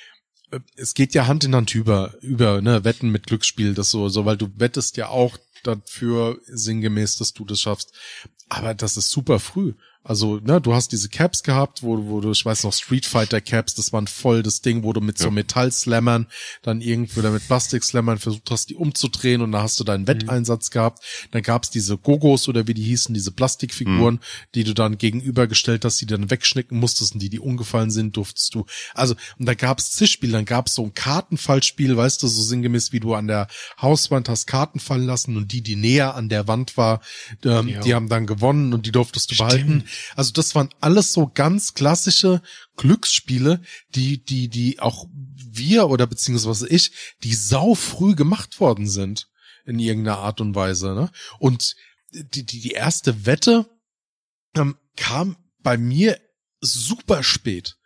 äh, 0.50 0.60
es 0.76 0.94
geht 0.94 1.14
ja 1.14 1.26
Hand 1.26 1.44
in 1.44 1.54
Hand 1.54 1.74
über, 1.74 2.14
über, 2.20 2.60
ne, 2.60 2.84
Wetten 2.84 3.10
mit 3.10 3.26
Glücksspiel, 3.26 3.74
das 3.74 3.90
so, 3.90 4.08
so, 4.08 4.26
weil 4.26 4.36
du 4.36 4.48
wettest 4.56 4.98
ja 4.98 5.08
auch 5.08 5.38
dafür 5.64 6.38
sinngemäß, 6.46 7.16
dass 7.16 7.32
du 7.32 7.44
das 7.44 7.60
schaffst. 7.60 7.92
Aber 8.48 8.74
das 8.74 8.98
ist 8.98 9.10
super 9.10 9.40
früh. 9.40 9.72
Also, 10.04 10.40
ne, 10.42 10.60
du 10.60 10.74
hast 10.74 10.90
diese 10.90 11.08
Caps 11.08 11.42
gehabt, 11.44 11.82
wo, 11.84 12.06
wo 12.06 12.20
du, 12.20 12.32
ich 12.32 12.44
weiß 12.44 12.64
noch, 12.64 12.72
Street 12.72 13.06
Fighter 13.06 13.40
Caps, 13.40 13.74
das 13.74 13.92
waren 13.92 14.08
voll 14.08 14.42
das 14.42 14.60
Ding, 14.60 14.82
wo 14.82 14.92
du 14.92 15.00
mit 15.00 15.16
so 15.16 15.26
Ja. 15.26 15.30
Metallslammern 15.30 16.26
dann 16.62 16.80
irgendwie 16.80 17.20
oder 17.20 17.30
mit 17.30 17.46
Plastikslammern 17.46 18.18
versucht 18.18 18.50
hast, 18.50 18.70
die 18.70 18.74
umzudrehen 18.74 19.42
und 19.42 19.52
da 19.52 19.62
hast 19.62 19.78
du 19.78 19.84
deinen 19.84 20.08
Wetteinsatz 20.08 20.70
gehabt. 20.70 21.04
Dann 21.30 21.42
gab's 21.42 21.70
diese 21.70 21.96
Gogos 21.98 22.48
oder 22.48 22.66
wie 22.66 22.74
die 22.74 22.82
hießen, 22.82 23.14
diese 23.14 23.30
Plastikfiguren, 23.30 24.18
die 24.56 24.64
du 24.64 24.74
dann 24.74 24.98
gegenübergestellt 24.98 25.84
hast, 25.84 26.00
die 26.00 26.06
dann 26.06 26.30
wegschnicken 26.30 26.78
musstest 26.80 27.14
und 27.14 27.22
die, 27.22 27.30
die 27.30 27.38
umgefallen 27.38 27.90
sind, 27.92 28.16
durftest 28.16 28.54
du. 28.54 28.66
Also, 28.94 29.14
und 29.38 29.46
da 29.46 29.54
gab's 29.54 29.92
Zischspiel, 29.92 30.32
dann 30.32 30.44
gab's 30.46 30.74
so 30.74 30.82
ein 30.84 30.94
Kartenfallspiel, 30.94 31.96
weißt 31.96 32.22
du, 32.22 32.26
so 32.26 32.42
sinngemäß, 32.42 32.92
wie 32.92 33.00
du 33.00 33.14
an 33.14 33.28
der 33.28 33.46
Hauswand 33.80 34.28
hast 34.28 34.46
Karten 34.46 34.80
fallen 34.80 35.06
lassen 35.06 35.36
und 35.36 35.52
die, 35.52 35.62
die 35.62 35.76
näher 35.76 36.14
an 36.16 36.28
der 36.28 36.48
Wand 36.48 36.76
war, 36.76 37.00
ähm, 37.44 37.68
Ja. 37.68 37.80
die 37.80 37.94
haben 37.94 38.08
dann 38.08 38.26
gewonnen 38.26 38.74
und 38.74 38.84
die 38.86 38.92
durftest 38.92 39.30
du 39.30 39.36
behalten. 39.36 39.84
Also 40.16 40.32
das 40.32 40.54
waren 40.54 40.70
alles 40.80 41.12
so 41.12 41.30
ganz 41.32 41.74
klassische 41.74 42.42
Glücksspiele, 42.76 43.60
die, 43.94 44.24
die, 44.24 44.48
die 44.48 44.80
auch 44.80 45.06
wir 45.10 45.88
oder 45.88 46.06
beziehungsweise 46.06 46.68
ich, 46.68 46.92
die 47.22 47.34
sau 47.34 47.74
früh 47.74 48.14
gemacht 48.14 48.60
worden 48.60 48.88
sind 48.88 49.28
in 49.64 49.78
irgendeiner 49.78 50.18
Art 50.18 50.40
und 50.40 50.54
Weise. 50.54 50.94
Ne? 50.94 51.10
Und 51.38 51.76
die, 52.12 52.44
die, 52.44 52.60
die 52.60 52.72
erste 52.72 53.26
Wette 53.26 53.68
ähm, 54.54 54.76
kam 54.96 55.36
bei 55.58 55.76
mir 55.76 56.18
super 56.60 57.22
spät. 57.22 57.76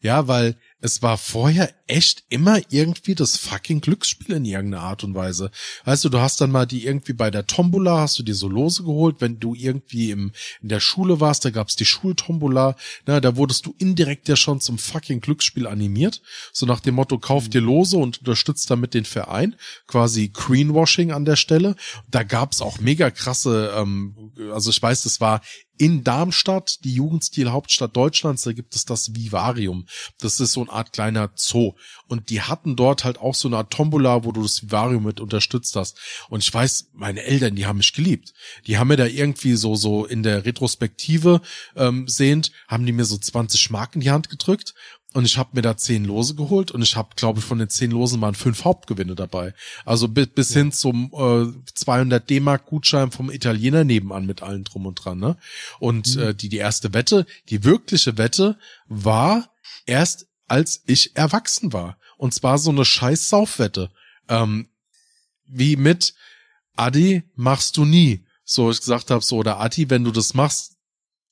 Ja, 0.00 0.28
weil 0.28 0.58
es 0.84 1.00
war 1.00 1.16
vorher 1.16 1.72
echt 1.86 2.24
immer 2.28 2.60
irgendwie 2.68 3.14
das 3.14 3.38
fucking 3.38 3.80
Glücksspiel 3.80 4.34
in 4.34 4.44
irgendeiner 4.44 4.82
Art 4.82 5.02
und 5.02 5.14
Weise. 5.14 5.50
Weißt 5.86 6.04
du, 6.04 6.10
du 6.10 6.20
hast 6.20 6.42
dann 6.42 6.50
mal 6.50 6.66
die 6.66 6.84
irgendwie 6.84 7.14
bei 7.14 7.30
der 7.30 7.46
Tombola, 7.46 8.00
hast 8.00 8.18
du 8.18 8.22
dir 8.22 8.34
so 8.34 8.48
Lose 8.48 8.82
geholt, 8.82 9.16
wenn 9.20 9.40
du 9.40 9.54
irgendwie 9.54 10.10
im, 10.10 10.32
in 10.60 10.68
der 10.68 10.80
Schule 10.80 11.20
warst, 11.20 11.46
da 11.46 11.48
gab's 11.48 11.76
die 11.76 11.86
Schultombola, 11.86 12.76
na, 13.06 13.20
da 13.20 13.34
wurdest 13.36 13.64
du 13.64 13.74
indirekt 13.78 14.28
ja 14.28 14.36
schon 14.36 14.60
zum 14.60 14.76
fucking 14.76 15.22
Glücksspiel 15.22 15.66
animiert. 15.66 16.20
So 16.52 16.66
nach 16.66 16.80
dem 16.80 16.96
Motto, 16.96 17.18
kauf 17.18 17.48
dir 17.48 17.62
Lose 17.62 17.96
und 17.96 18.18
unterstützt 18.18 18.70
damit 18.70 18.92
den 18.92 19.06
Verein. 19.06 19.56
Quasi 19.86 20.28
Greenwashing 20.28 21.12
an 21.12 21.24
der 21.24 21.36
Stelle. 21.36 21.76
Da 22.10 22.24
gab's 22.24 22.60
auch 22.60 22.78
mega 22.78 23.10
krasse, 23.10 23.72
ähm, 23.74 24.34
also 24.52 24.68
ich 24.68 24.82
weiß, 24.82 25.04
das 25.04 25.18
war 25.18 25.40
in 25.76 26.04
Darmstadt, 26.04 26.84
die 26.84 26.94
Jugendstil-Hauptstadt 26.94 27.96
Deutschlands, 27.96 28.42
da 28.42 28.52
gibt 28.52 28.76
es 28.76 28.84
das 28.84 29.14
Vivarium. 29.14 29.86
Das 30.20 30.38
ist 30.38 30.52
so 30.52 30.60
eine 30.60 30.70
Art 30.70 30.92
kleiner 30.92 31.30
Zoo. 31.34 31.72
Und 32.06 32.30
die 32.30 32.42
hatten 32.42 32.76
dort 32.76 33.04
halt 33.04 33.18
auch 33.18 33.34
so 33.34 33.48
eine 33.48 33.56
Art 33.56 33.72
Tombola, 33.72 34.24
wo 34.24 34.32
du 34.32 34.42
das 34.42 34.62
Vivarium 34.62 35.04
mit 35.04 35.20
unterstützt 35.20 35.74
hast. 35.74 35.98
Und 36.28 36.42
ich 36.42 36.52
weiß, 36.52 36.90
meine 36.92 37.24
Eltern, 37.24 37.56
die 37.56 37.66
haben 37.66 37.78
mich 37.78 37.92
geliebt. 37.92 38.34
Die 38.66 38.78
haben 38.78 38.88
mir 38.88 38.96
da 38.96 39.06
irgendwie 39.06 39.54
so, 39.54 39.74
so 39.74 40.04
in 40.04 40.22
der 40.22 40.44
Retrospektive 40.44 41.40
ähm, 41.76 42.06
sehend, 42.06 42.52
haben 42.68 42.86
die 42.86 42.92
mir 42.92 43.04
so 43.04 43.18
20 43.18 43.70
Mark 43.70 43.94
in 43.94 44.00
die 44.00 44.10
Hand 44.10 44.30
gedrückt. 44.30 44.74
Und 45.14 45.24
ich 45.24 45.38
habe 45.38 45.50
mir 45.52 45.62
da 45.62 45.76
zehn 45.76 46.04
Lose 46.04 46.34
geholt 46.34 46.72
und 46.72 46.82
ich 46.82 46.96
habe, 46.96 47.10
glaube 47.14 47.38
ich, 47.38 47.44
von 47.44 47.58
den 47.60 47.68
zehn 47.68 47.92
Losen 47.92 48.20
waren 48.20 48.34
fünf 48.34 48.64
Hauptgewinne 48.64 49.14
dabei. 49.14 49.54
Also 49.84 50.08
bis, 50.08 50.26
bis 50.26 50.52
hin 50.52 50.72
zum 50.72 51.12
äh, 51.14 51.72
200 51.72 52.28
D-Mark 52.28 52.66
Gutschein 52.66 53.12
vom 53.12 53.30
Italiener 53.30 53.84
nebenan 53.84 54.26
mit 54.26 54.42
allen 54.42 54.64
drum 54.64 54.86
und 54.86 54.96
dran. 54.96 55.20
Ne? 55.20 55.36
Und 55.78 56.16
äh, 56.16 56.34
die 56.34 56.48
die 56.48 56.56
erste 56.56 56.94
Wette, 56.94 57.26
die 57.48 57.62
wirkliche 57.62 58.18
Wette 58.18 58.58
war 58.88 59.48
erst 59.86 60.26
als 60.48 60.82
ich 60.86 61.16
erwachsen 61.16 61.72
war. 61.72 61.96
Und 62.16 62.34
zwar 62.34 62.58
so 62.58 62.70
eine 62.70 62.84
scheiß 62.84 63.28
Saufwette. 63.28 63.90
Ähm, 64.28 64.68
wie 65.46 65.76
mit 65.76 66.14
Adi 66.76 67.22
machst 67.36 67.76
du 67.76 67.84
nie. 67.84 68.24
So 68.44 68.70
ich 68.70 68.78
gesagt 68.78 69.10
habe, 69.10 69.24
so, 69.24 69.36
oder 69.36 69.60
Adi, 69.60 69.88
wenn 69.90 70.04
du 70.04 70.10
das 70.10 70.34
machst, 70.34 70.73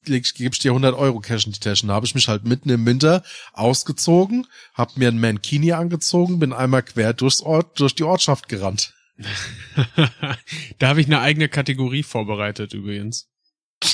ich 0.06 0.34
dir 0.34 0.70
100 0.70 0.94
Euro 0.94 1.20
Cash 1.20 1.46
in 1.46 1.52
die 1.52 1.60
Tasche. 1.60 1.86
Da 1.86 1.94
habe 1.94 2.06
ich 2.06 2.14
mich 2.14 2.28
halt 2.28 2.44
mitten 2.44 2.70
im 2.70 2.84
Winter 2.86 3.22
ausgezogen, 3.52 4.46
hab 4.74 4.96
mir 4.96 5.08
ein 5.08 5.20
Mankini 5.20 5.72
angezogen, 5.72 6.38
bin 6.38 6.52
einmal 6.52 6.82
quer 6.82 7.12
durchs 7.12 7.40
Ort, 7.40 7.80
durch 7.80 7.94
die 7.94 8.04
Ortschaft 8.04 8.48
gerannt. 8.48 8.94
da 10.78 10.88
habe 10.88 11.00
ich 11.00 11.06
eine 11.06 11.20
eigene 11.20 11.48
Kategorie 11.48 12.02
vorbereitet 12.02 12.74
übrigens. 12.74 13.28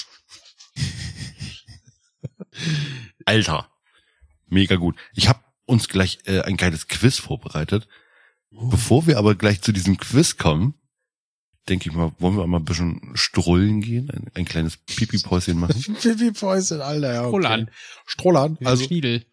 Alter. 3.24 3.70
Mega 4.46 4.76
gut. 4.76 4.96
Ich 5.14 5.28
habe 5.28 5.40
uns 5.66 5.88
gleich 5.88 6.20
äh, 6.24 6.40
ein 6.40 6.56
geiles 6.56 6.88
Quiz 6.88 7.18
vorbereitet. 7.18 7.88
Bevor 8.50 9.06
wir 9.06 9.18
aber 9.18 9.34
gleich 9.34 9.60
zu 9.60 9.72
diesem 9.72 9.98
Quiz 9.98 10.38
kommen, 10.38 10.74
denke 11.68 11.90
ich 11.90 11.94
mal, 11.94 12.12
wollen 12.18 12.36
wir 12.36 12.46
mal 12.46 12.58
ein 12.58 12.64
bisschen 12.64 13.10
strollen 13.14 13.80
gehen, 13.80 14.10
ein, 14.10 14.26
ein 14.34 14.44
kleines 14.44 14.76
Pipi-Päuschen 14.76 15.58
machen. 15.58 15.96
Pipi 16.00 16.32
Päuschen, 16.32 16.80
Alter. 16.80 17.14
Ja, 17.14 17.20
okay. 17.20 17.28
Strohlan. 17.28 17.70
Strohlan. 18.06 18.58
Also 18.64 18.84
Schniedel. 18.84 19.24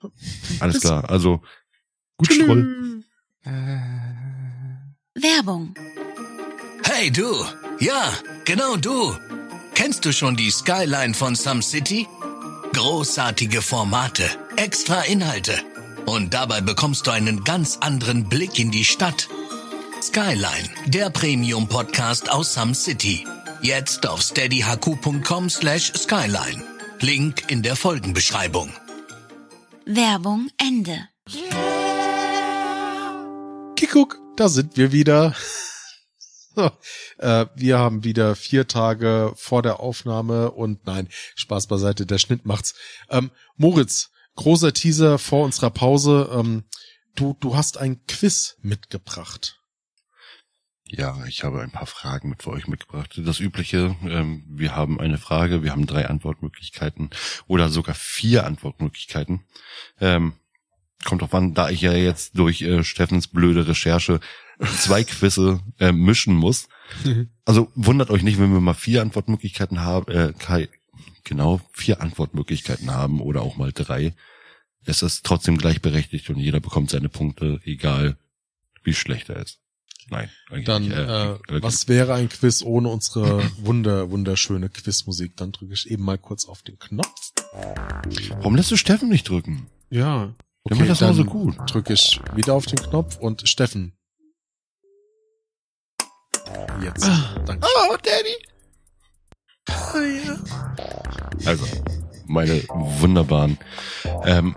Alles 0.59 0.81
klar, 0.81 1.09
also 1.09 1.41
gut 2.17 2.33
Stroll. 2.33 3.03
Werbung. 5.15 5.73
Hey 6.83 7.11
du, 7.11 7.45
ja, 7.79 8.11
genau 8.45 8.75
du. 8.75 9.15
Kennst 9.75 10.05
du 10.05 10.13
schon 10.13 10.35
die 10.35 10.51
Skyline 10.51 11.13
von 11.13 11.35
Some 11.35 11.61
City? 11.61 12.07
Großartige 12.73 13.61
Formate, 13.61 14.23
extra 14.55 15.01
Inhalte. 15.01 15.53
Und 16.05 16.33
dabei 16.33 16.61
bekommst 16.61 17.07
du 17.07 17.11
einen 17.11 17.43
ganz 17.43 17.77
anderen 17.77 18.29
Blick 18.29 18.59
in 18.59 18.71
die 18.71 18.85
Stadt. 18.85 19.27
Skyline, 20.05 20.69
der 20.85 21.09
Premium-Podcast 21.09 22.29
aus 22.29 22.53
Some 22.53 22.75
City. 22.75 23.25
Jetzt 23.63 24.07
auf 24.07 24.21
steadyhq.com 24.21 25.49
slash 25.49 25.93
skyline. 25.93 26.63
Link 26.99 27.49
in 27.49 27.63
der 27.63 27.75
Folgenbeschreibung. 27.75 28.71
Werbung 29.87 30.49
Ende. 30.59 31.09
Kikuck, 33.75 34.19
da 34.37 34.47
sind 34.47 34.77
wir 34.77 34.91
wieder. 34.91 35.33
So, 36.57 36.71
äh, 37.17 37.47
wir 37.55 37.79
haben 37.79 38.05
wieder 38.05 38.33
vier 38.33 38.65
Tage 38.65 39.33
vor 39.35 39.61
der 39.61 39.81
Aufnahme 39.81 40.51
und 40.51 40.85
nein, 40.85 41.09
Spaß 41.35 41.67
beiseite, 41.67 42.05
der 42.05 42.17
Schnitt 42.17 42.45
macht's. 42.45 42.75
Ähm, 43.09 43.29
Moritz, 43.57 44.11
großer 44.37 44.71
Teaser 44.71 45.17
vor 45.17 45.43
unserer 45.43 45.69
Pause. 45.69 46.29
Ähm, 46.31 46.63
du, 47.13 47.35
du 47.41 47.57
hast 47.57 47.77
ein 47.77 48.05
Quiz 48.07 48.55
mitgebracht. 48.61 49.64
Ja, 50.87 51.25
ich 51.25 51.43
habe 51.43 51.61
ein 51.61 51.71
paar 51.71 51.87
Fragen 51.87 52.29
mit 52.29 52.43
für 52.43 52.51
euch 52.51 52.67
mitgebracht. 52.67 53.19
Das 53.23 53.39
übliche, 53.39 53.95
ähm, 54.07 54.43
wir 54.47 54.75
haben 54.75 54.99
eine 54.99 55.17
Frage, 55.17 55.63
wir 55.63 55.71
haben 55.71 55.87
drei 55.87 56.07
Antwortmöglichkeiten 56.07 57.09
oder 57.47 57.69
sogar 57.69 57.95
vier 57.95 58.45
Antwortmöglichkeiten. 58.45 59.41
Ähm, 59.99 60.33
kommt 61.03 61.21
drauf 61.21 61.33
an, 61.33 61.53
da 61.55 61.69
ich 61.69 61.81
ja 61.81 61.93
jetzt 61.93 62.37
durch 62.37 62.61
äh, 62.61 62.83
Steffens 62.83 63.27
blöde 63.27 63.67
Recherche 63.67 64.19
zwei 64.77 65.03
Quizze 65.03 65.59
äh, 65.79 65.91
mischen 65.91 66.35
muss. 66.35 66.67
Also 67.45 67.71
wundert 67.75 68.11
euch 68.11 68.21
nicht, 68.21 68.39
wenn 68.39 68.53
wir 68.53 68.61
mal 68.61 68.73
vier 68.75 69.01
Antwortmöglichkeiten 69.01 69.81
haben, 69.81 70.11
äh, 70.11 70.33
Kai, 70.37 70.69
genau, 71.23 71.61
vier 71.73 72.01
Antwortmöglichkeiten 72.01 72.91
haben 72.91 73.21
oder 73.21 73.41
auch 73.41 73.57
mal 73.57 73.71
drei. 73.71 74.13
Es 74.85 75.01
ist 75.01 75.25
trotzdem 75.25 75.57
gleichberechtigt 75.57 76.29
und 76.29 76.37
jeder 76.37 76.59
bekommt 76.59 76.91
seine 76.91 77.09
Punkte, 77.09 77.59
egal 77.65 78.17
wie 78.83 78.93
schlecht 78.93 79.29
er 79.29 79.37
ist. 79.37 79.64
Nein. 80.09 80.29
eigentlich 80.49 80.65
Dann, 80.65 80.83
nicht. 80.83 80.93
äh, 80.97 81.31
äh, 81.33 81.37
was 81.63 81.87
wäre 81.87 82.13
ein 82.13 82.29
Quiz 82.29 82.61
ohne 82.63 82.89
unsere 82.89 83.43
wunder, 83.57 84.11
wunderschöne 84.11 84.69
Quizmusik? 84.69 85.35
Dann 85.37 85.51
drücke 85.51 85.73
ich 85.73 85.89
eben 85.89 86.03
mal 86.03 86.17
kurz 86.17 86.45
auf 86.45 86.61
den 86.61 86.77
Knopf. 86.77 87.31
Warum 88.29 88.55
lässt 88.55 88.71
du 88.71 88.77
Steffen 88.77 89.09
nicht 89.09 89.27
drücken? 89.29 89.67
Ja. 89.89 90.33
Der 90.69 90.77
macht 90.77 90.89
das 90.89 91.01
immer 91.01 91.09
dann 91.09 91.17
so 91.17 91.25
gut. 91.25 91.55
Drücke 91.71 91.93
ich 91.93 92.19
wieder 92.35 92.53
auf 92.53 92.65
den 92.65 92.77
Knopf 92.79 93.17
und 93.17 93.47
Steffen. 93.47 93.93
Jetzt. 96.83 97.07
Danke. 97.45 97.65
Oh, 97.89 97.95
Daddy. 98.03 98.35
Also, 101.45 101.65
meine 102.27 102.63
wunderbaren, 102.67 103.57
ähm, 104.23 104.55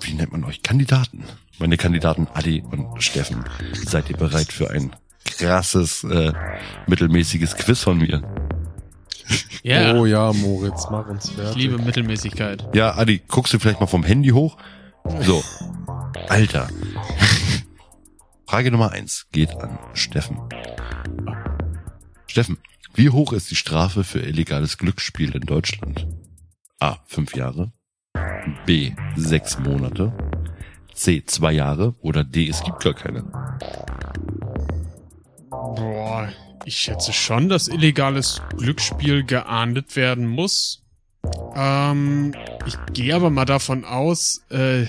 wie 0.00 0.14
nennt 0.14 0.32
man 0.32 0.44
euch? 0.44 0.62
Kandidaten. 0.62 1.24
Meine 1.60 1.76
Kandidaten 1.76 2.26
Adi 2.32 2.62
und 2.62 3.02
Steffen. 3.02 3.44
Seid 3.74 4.08
ihr 4.08 4.16
bereit 4.16 4.50
für 4.50 4.70
ein 4.70 4.96
krasses, 5.24 6.04
äh, 6.04 6.32
mittelmäßiges 6.86 7.54
Quiz 7.56 7.80
von 7.82 7.98
mir? 7.98 8.22
Ja. 9.62 9.94
Oh 9.94 10.06
ja, 10.06 10.32
Moritz, 10.32 10.86
mach 10.90 11.06
uns 11.06 11.28
ich 11.28 11.34
fertig. 11.34 11.56
liebe 11.56 11.78
Mittelmäßigkeit. 11.78 12.66
Ja, 12.74 12.96
Adi, 12.96 13.22
guckst 13.28 13.52
du 13.52 13.58
vielleicht 13.58 13.78
mal 13.78 13.86
vom 13.86 14.02
Handy 14.02 14.30
hoch? 14.30 14.56
So. 15.20 15.44
Alter. 16.28 16.68
Frage 18.46 18.70
Nummer 18.70 18.92
eins 18.92 19.26
geht 19.30 19.54
an 19.60 19.78
Steffen. 19.92 20.38
Steffen, 22.26 22.58
wie 22.94 23.10
hoch 23.10 23.34
ist 23.34 23.50
die 23.50 23.56
Strafe 23.56 24.02
für 24.02 24.20
illegales 24.20 24.78
Glücksspiel 24.78 25.34
in 25.36 25.42
Deutschland? 25.42 26.06
A. 26.78 26.96
Fünf 27.06 27.36
Jahre. 27.36 27.72
B. 28.64 28.92
Sechs 29.16 29.58
Monate. 29.58 30.12
C. 30.94 31.24
Zwei 31.24 31.52
Jahre. 31.52 31.94
Oder 32.00 32.24
D. 32.24 32.48
Es 32.48 32.62
gibt 32.62 32.80
gar 32.80 32.94
keine. 32.94 33.24
Boah, 35.50 36.28
ich 36.64 36.76
schätze 36.76 37.12
schon, 37.12 37.48
dass 37.48 37.68
illegales 37.68 38.42
Glücksspiel 38.56 39.24
geahndet 39.24 39.96
werden 39.96 40.26
muss. 40.26 40.82
Ähm, 41.54 42.34
ich 42.66 42.76
gehe 42.92 43.14
aber 43.14 43.30
mal 43.30 43.44
davon 43.44 43.84
aus, 43.84 44.42
äh, 44.50 44.86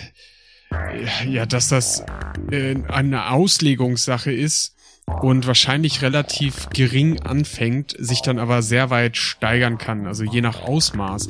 ja, 1.28 1.45
dass 1.45 1.68
das 1.70 2.04
äh, 2.52 2.76
eine 2.88 3.32
Auslegungssache 3.32 4.32
ist 4.32 4.76
und 5.22 5.47
wahrscheinlich 5.47 6.02
relativ 6.02 6.70
gering 6.70 7.22
anfängt, 7.22 7.95
sich 7.97 8.22
dann 8.22 8.39
aber 8.39 8.62
sehr 8.62 8.89
weit 8.89 9.18
steigern 9.18 9.78
kann, 9.78 10.08
also 10.08 10.24
je 10.24 10.41
nach 10.41 10.62
Ausmaß. 10.62 11.30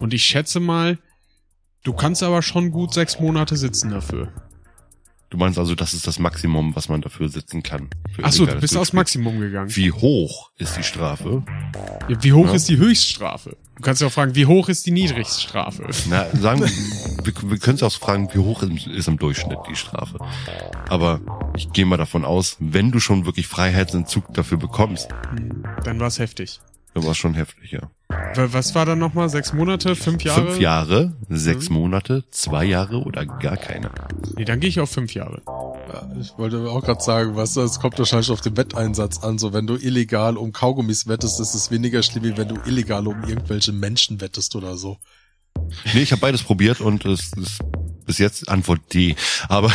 Und 0.00 0.14
ich 0.14 0.24
schätze 0.24 0.58
mal, 0.60 0.98
du 1.82 1.92
kannst 1.92 2.22
aber 2.22 2.42
schon 2.42 2.70
gut 2.70 2.92
sechs 2.94 3.18
Monate 3.20 3.56
sitzen 3.56 3.90
dafür. 3.90 4.28
Du 5.30 5.38
meinst 5.38 5.58
also, 5.58 5.74
das 5.74 5.94
ist 5.94 6.06
das 6.06 6.18
Maximum, 6.18 6.76
was 6.76 6.90
man 6.90 7.00
dafür 7.00 7.26
sitzen 7.30 7.62
kann. 7.62 7.88
für 8.14 8.22
Ach 8.22 8.32
so, 8.32 8.44
du 8.44 8.54
bist 8.60 8.76
aufs. 8.76 8.92
Maximum 8.92 9.40
gegangen. 9.40 9.74
Wie 9.74 9.90
hoch 9.90 10.50
ist 10.58 10.76
die 10.76 10.82
Strafe? 10.82 11.42
Ja, 12.06 12.22
wie 12.22 12.34
hoch 12.34 12.48
Ja. 12.48 12.52
ist 12.52 12.68
die 12.68 12.76
Höchststrafe? 12.76 13.56
Du 13.76 13.82
kannst 13.82 14.02
ja 14.02 14.08
auch 14.08 14.12
fragen, 14.12 14.34
wie 14.34 14.44
hoch 14.44 14.68
ist 14.68 14.84
die 14.84 14.90
Niedrigstrafe? 14.90 15.86
Na, 16.10 16.26
sagen 16.36 16.60
wir, 16.60 16.70
wir, 17.50 17.58
können 17.58 17.76
es 17.76 17.82
auch 17.82 17.92
fragen, 17.92 18.28
wie 18.34 18.40
hoch 18.40 18.62
ist, 18.62 19.08
im 19.08 19.16
Durchschnitt 19.18 19.58
die 19.70 19.74
Strafe. 19.74 20.18
Aber 20.90 21.20
ich 21.56 21.72
gehe 21.72 21.86
mal 21.86 21.96
davon 21.96 22.26
aus, 22.26 22.58
wenn 22.60 22.90
du 22.92 23.00
schon 23.00 23.24
wirklich 23.24 23.46
Freiheitsentzug 23.46 24.34
dafür 24.34 24.58
bekommst, 24.58 25.08
Hm, 25.30 25.64
Dann 25.84 25.98
war's 25.98 26.18
heftig. 26.18 26.60
Dann 26.94 27.04
war 27.04 27.14
schon 27.14 27.34
heftig, 27.34 27.72
ja. 27.72 27.80
Wa- 28.08 28.48
Was 28.52 28.74
war 28.74 28.84
dann 28.86 28.98
nochmal? 28.98 29.28
Sechs 29.30 29.52
Monate? 29.52 29.96
Fünf 29.96 30.22
Jahre? 30.22 30.46
Fünf 30.46 30.60
Jahre, 30.60 31.12
sechs 31.28 31.68
Mhm. 31.70 31.76
Monate, 31.76 32.24
zwei 32.30 32.64
Jahre 32.64 32.98
oder 33.02 33.24
gar 33.26 33.56
keine. 33.56 33.90
Nee, 34.36 34.44
dann 34.44 34.60
gehe 34.60 34.68
ich 34.68 34.80
auf 34.80 34.90
fünf 34.90 35.14
Jahre. 35.14 35.42
Ja, 35.46 36.08
Ich 36.20 36.36
wollte 36.38 36.58
auch 36.70 36.82
gerade 36.84 37.02
sagen, 37.02 37.34
was, 37.36 37.56
es 37.56 37.80
kommt 37.80 37.98
wahrscheinlich 37.98 38.30
auf 38.30 38.40
den 38.40 38.56
Wetteinsatz 38.56 39.22
an. 39.22 39.38
So, 39.38 39.52
wenn 39.52 39.66
du 39.66 39.76
illegal 39.76 40.36
um 40.36 40.52
Kaugummis 40.52 41.06
wettest, 41.08 41.40
ist 41.40 41.54
es 41.54 41.70
weniger 41.70 42.02
schlimm, 42.02 42.24
wie 42.24 42.36
wenn 42.36 42.48
du 42.48 42.56
illegal 42.66 43.06
um 43.06 43.22
irgendwelche 43.24 43.72
Menschen 43.72 44.20
wettest 44.20 44.54
oder 44.56 44.76
so. 44.76 44.98
Nee, 45.92 46.00
ich 46.02 46.12
habe 46.12 46.20
beides 46.20 46.42
probiert 46.42 46.80
und 46.80 47.04
es 47.04 47.32
ist 47.34 47.60
bis 48.06 48.18
jetzt 48.18 48.48
Antwort 48.48 48.80
D. 48.92 49.14
Aber 49.48 49.70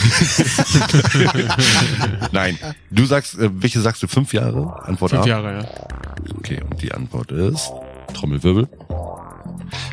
nein, 2.32 2.58
du 2.92 3.06
sagst, 3.06 3.38
äh, 3.40 3.50
welche 3.54 3.80
sagst 3.82 4.04
du? 4.04 4.08
Fünf 4.08 4.34
Jahre? 4.34 4.84
Antwort 4.86 5.12
Fünf 5.12 5.24
A? 5.24 5.28
Jahre, 5.28 5.54
ja. 5.62 6.36
Okay, 6.38 6.62
und 6.70 6.82
die 6.82 6.92
Antwort 6.94 7.32
ist 7.32 7.72
Trommelwirbel. 8.14 8.68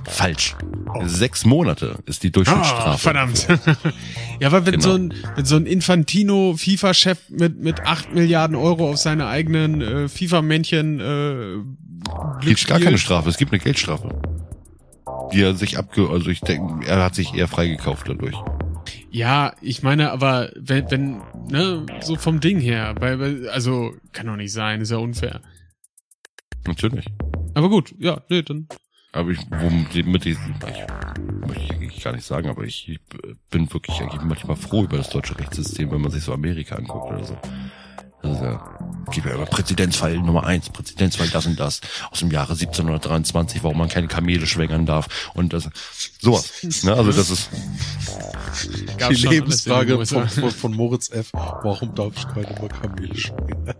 Falsch. 0.08 0.54
Sechs 1.06 1.44
Monate 1.44 1.98
ist 2.06 2.22
die 2.22 2.28
Ah, 2.28 2.32
Durchschnittsstrafe. 2.32 2.98
verdammt. 2.98 3.48
ja, 4.40 4.48
aber 4.48 4.64
wenn 4.66 4.74
Genau. 4.74 4.84
so 4.84 4.94
ein, 4.94 5.14
wenn 5.34 5.44
so 5.44 5.56
ein 5.56 5.66
Infantino 5.66 6.54
FIFA-Chef 6.56 7.18
mit, 7.30 7.58
mit 7.60 7.80
acht 7.84 8.14
Milliarden 8.14 8.56
Euro 8.56 8.90
auf 8.90 8.98
seine 8.98 9.26
eigenen 9.26 9.80
äh, 9.80 10.08
FIFA-Männchen 10.08 11.00
äh, 11.00 11.56
Gibt 12.42 12.66
gar 12.66 12.78
keine 12.78 12.98
Strafe, 12.98 13.30
es 13.30 13.38
gibt 13.38 13.52
eine 13.52 13.60
Geldstrafe. 13.60 14.08
Die 15.34 15.42
er 15.42 15.54
sich 15.54 15.76
abge... 15.78 16.08
Also 16.08 16.30
ich 16.30 16.40
denke, 16.40 16.86
er 16.86 17.04
hat 17.04 17.14
sich 17.14 17.34
eher 17.34 17.48
freigekauft 17.48 18.08
dadurch. 18.08 18.36
Ja, 19.10 19.54
ich 19.60 19.82
meine, 19.82 20.10
aber 20.10 20.50
wenn, 20.56 20.90
wenn, 20.90 21.22
ne, 21.48 21.84
so 22.00 22.16
vom 22.16 22.40
Ding 22.40 22.58
her, 22.58 22.94
weil, 22.98 23.20
weil, 23.20 23.48
also, 23.48 23.94
kann 24.12 24.26
doch 24.26 24.36
nicht 24.36 24.52
sein, 24.52 24.80
ist 24.80 24.90
ja 24.90 24.98
unfair. 24.98 25.40
Natürlich. 26.66 27.06
Aber 27.54 27.68
gut, 27.68 27.94
ja, 27.98 28.22
nee, 28.28 28.42
dann. 28.42 28.66
Aber 29.12 29.30
ich, 29.30 29.38
womit 29.50 30.06
mit 30.06 30.24
diesen, 30.24 30.56
ich 30.68 31.46
möchte 31.46 31.62
ich 31.62 31.72
eigentlich 31.72 32.02
gar 32.02 32.12
nicht 32.12 32.24
sagen, 32.24 32.48
aber 32.48 32.64
ich, 32.64 32.98
bin 33.50 33.72
wirklich 33.72 34.00
eigentlich 34.00 34.22
manchmal 34.22 34.56
froh 34.56 34.82
über 34.82 34.96
das 34.96 35.10
deutsche 35.10 35.38
Rechtssystem, 35.38 35.90
wenn 35.92 36.00
man 36.00 36.10
sich 36.10 36.24
so 36.24 36.32
Amerika 36.32 36.74
anguckt 36.74 37.12
oder 37.12 37.24
so. 37.24 37.38
Also, 38.24 38.44
ja, 38.44 39.38
ja 39.38 39.44
Präzedenzfall 39.44 40.18
Nummer 40.18 40.44
eins, 40.44 40.70
Präzedenzfall 40.70 41.28
das 41.28 41.46
und 41.46 41.60
das 41.60 41.80
aus 42.10 42.20
dem 42.20 42.30
Jahre 42.30 42.52
1723, 42.52 43.62
warum 43.62 43.78
man 43.78 43.88
keine 43.88 44.08
Kamele 44.08 44.46
schwängern 44.46 44.86
darf 44.86 45.30
und 45.34 45.52
das, 45.52 45.68
sowas. 46.20 46.50
Ne? 46.82 46.94
Also 46.94 47.12
das 47.12 47.30
ist 47.30 47.50
Gab 48.98 49.10
Die 49.10 49.26
Lebensfrage 49.26 50.04
von, 50.06 50.28
von, 50.28 50.50
von 50.50 50.72
Moritz 50.72 51.10
F. 51.10 51.30
Warum 51.32 51.94
darf 51.94 52.12
ich 52.16 52.26
keine 52.28 52.54
mehr 52.60 52.68
Kamele 52.68 53.16
schwingen? 53.16 53.74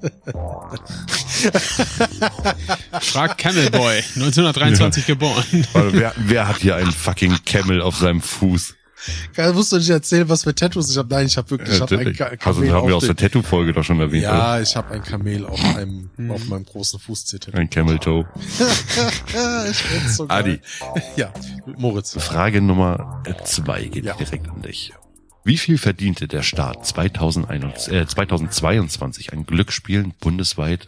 Frag 3.00 3.38
Camel 3.38 3.70
Boy, 3.70 3.98
1923 3.98 5.06
geboren. 5.06 5.44
Also 5.74 5.92
wer, 5.92 6.12
wer 6.16 6.48
hat 6.48 6.58
hier 6.58 6.76
einen 6.76 6.92
fucking 6.92 7.38
Camel 7.44 7.82
auf 7.82 7.96
seinem 7.96 8.20
Fuß? 8.20 8.74
Geil, 9.34 9.52
musst 9.52 9.72
du 9.72 9.76
nicht 9.76 9.90
erzählen, 9.90 10.28
was 10.28 10.44
für 10.44 10.54
Tattoos 10.54 10.90
ich 10.90 10.96
habe. 10.96 11.08
Nein, 11.14 11.26
ich 11.26 11.36
habe 11.36 11.50
wirklich, 11.50 11.74
ich 11.74 11.80
habe 11.80 11.98
ein. 11.98 12.12
Ka 12.14 12.26
Also 12.26 12.60
Kamel 12.60 12.72
haben 12.72 12.88
wir 12.88 12.96
aus 12.96 13.06
der 13.06 13.16
Tattoo-Folge 13.16 13.72
doch 13.72 13.84
schon 13.84 14.00
erwähnt, 14.00 14.24
oder? 14.24 14.32
Ja, 14.34 14.60
ich 14.60 14.74
habe 14.76 14.92
ein 14.94 15.02
Kamel 15.02 15.46
auf 15.46 15.60
einem, 15.76 16.10
auf 16.30 16.46
meinem 16.46 16.64
großen 16.64 16.98
Fuß. 16.98 17.38
Ein 17.52 17.70
Camel 17.70 17.98
Toe. 17.98 18.26
ich 19.70 19.76
find's 19.76 20.16
so 20.16 20.26
geil. 20.26 20.38
Adi. 20.38 20.60
Ja, 21.16 21.32
Moritz. 21.76 22.14
Frage 22.18 22.60
Nummer 22.60 23.22
zwei 23.44 23.84
geht 23.84 24.04
Ja. 24.04 24.14
direkt 24.14 24.48
an 24.48 24.62
dich. 24.62 24.92
Wie 25.44 25.56
viel 25.56 25.78
verdiente 25.78 26.28
der 26.28 26.42
Staat 26.42 26.84
2021, 26.84 27.92
äh, 27.92 28.06
2022 28.06 29.32
an 29.32 29.46
Glücksspielen 29.46 30.12
bundesweit 30.20 30.86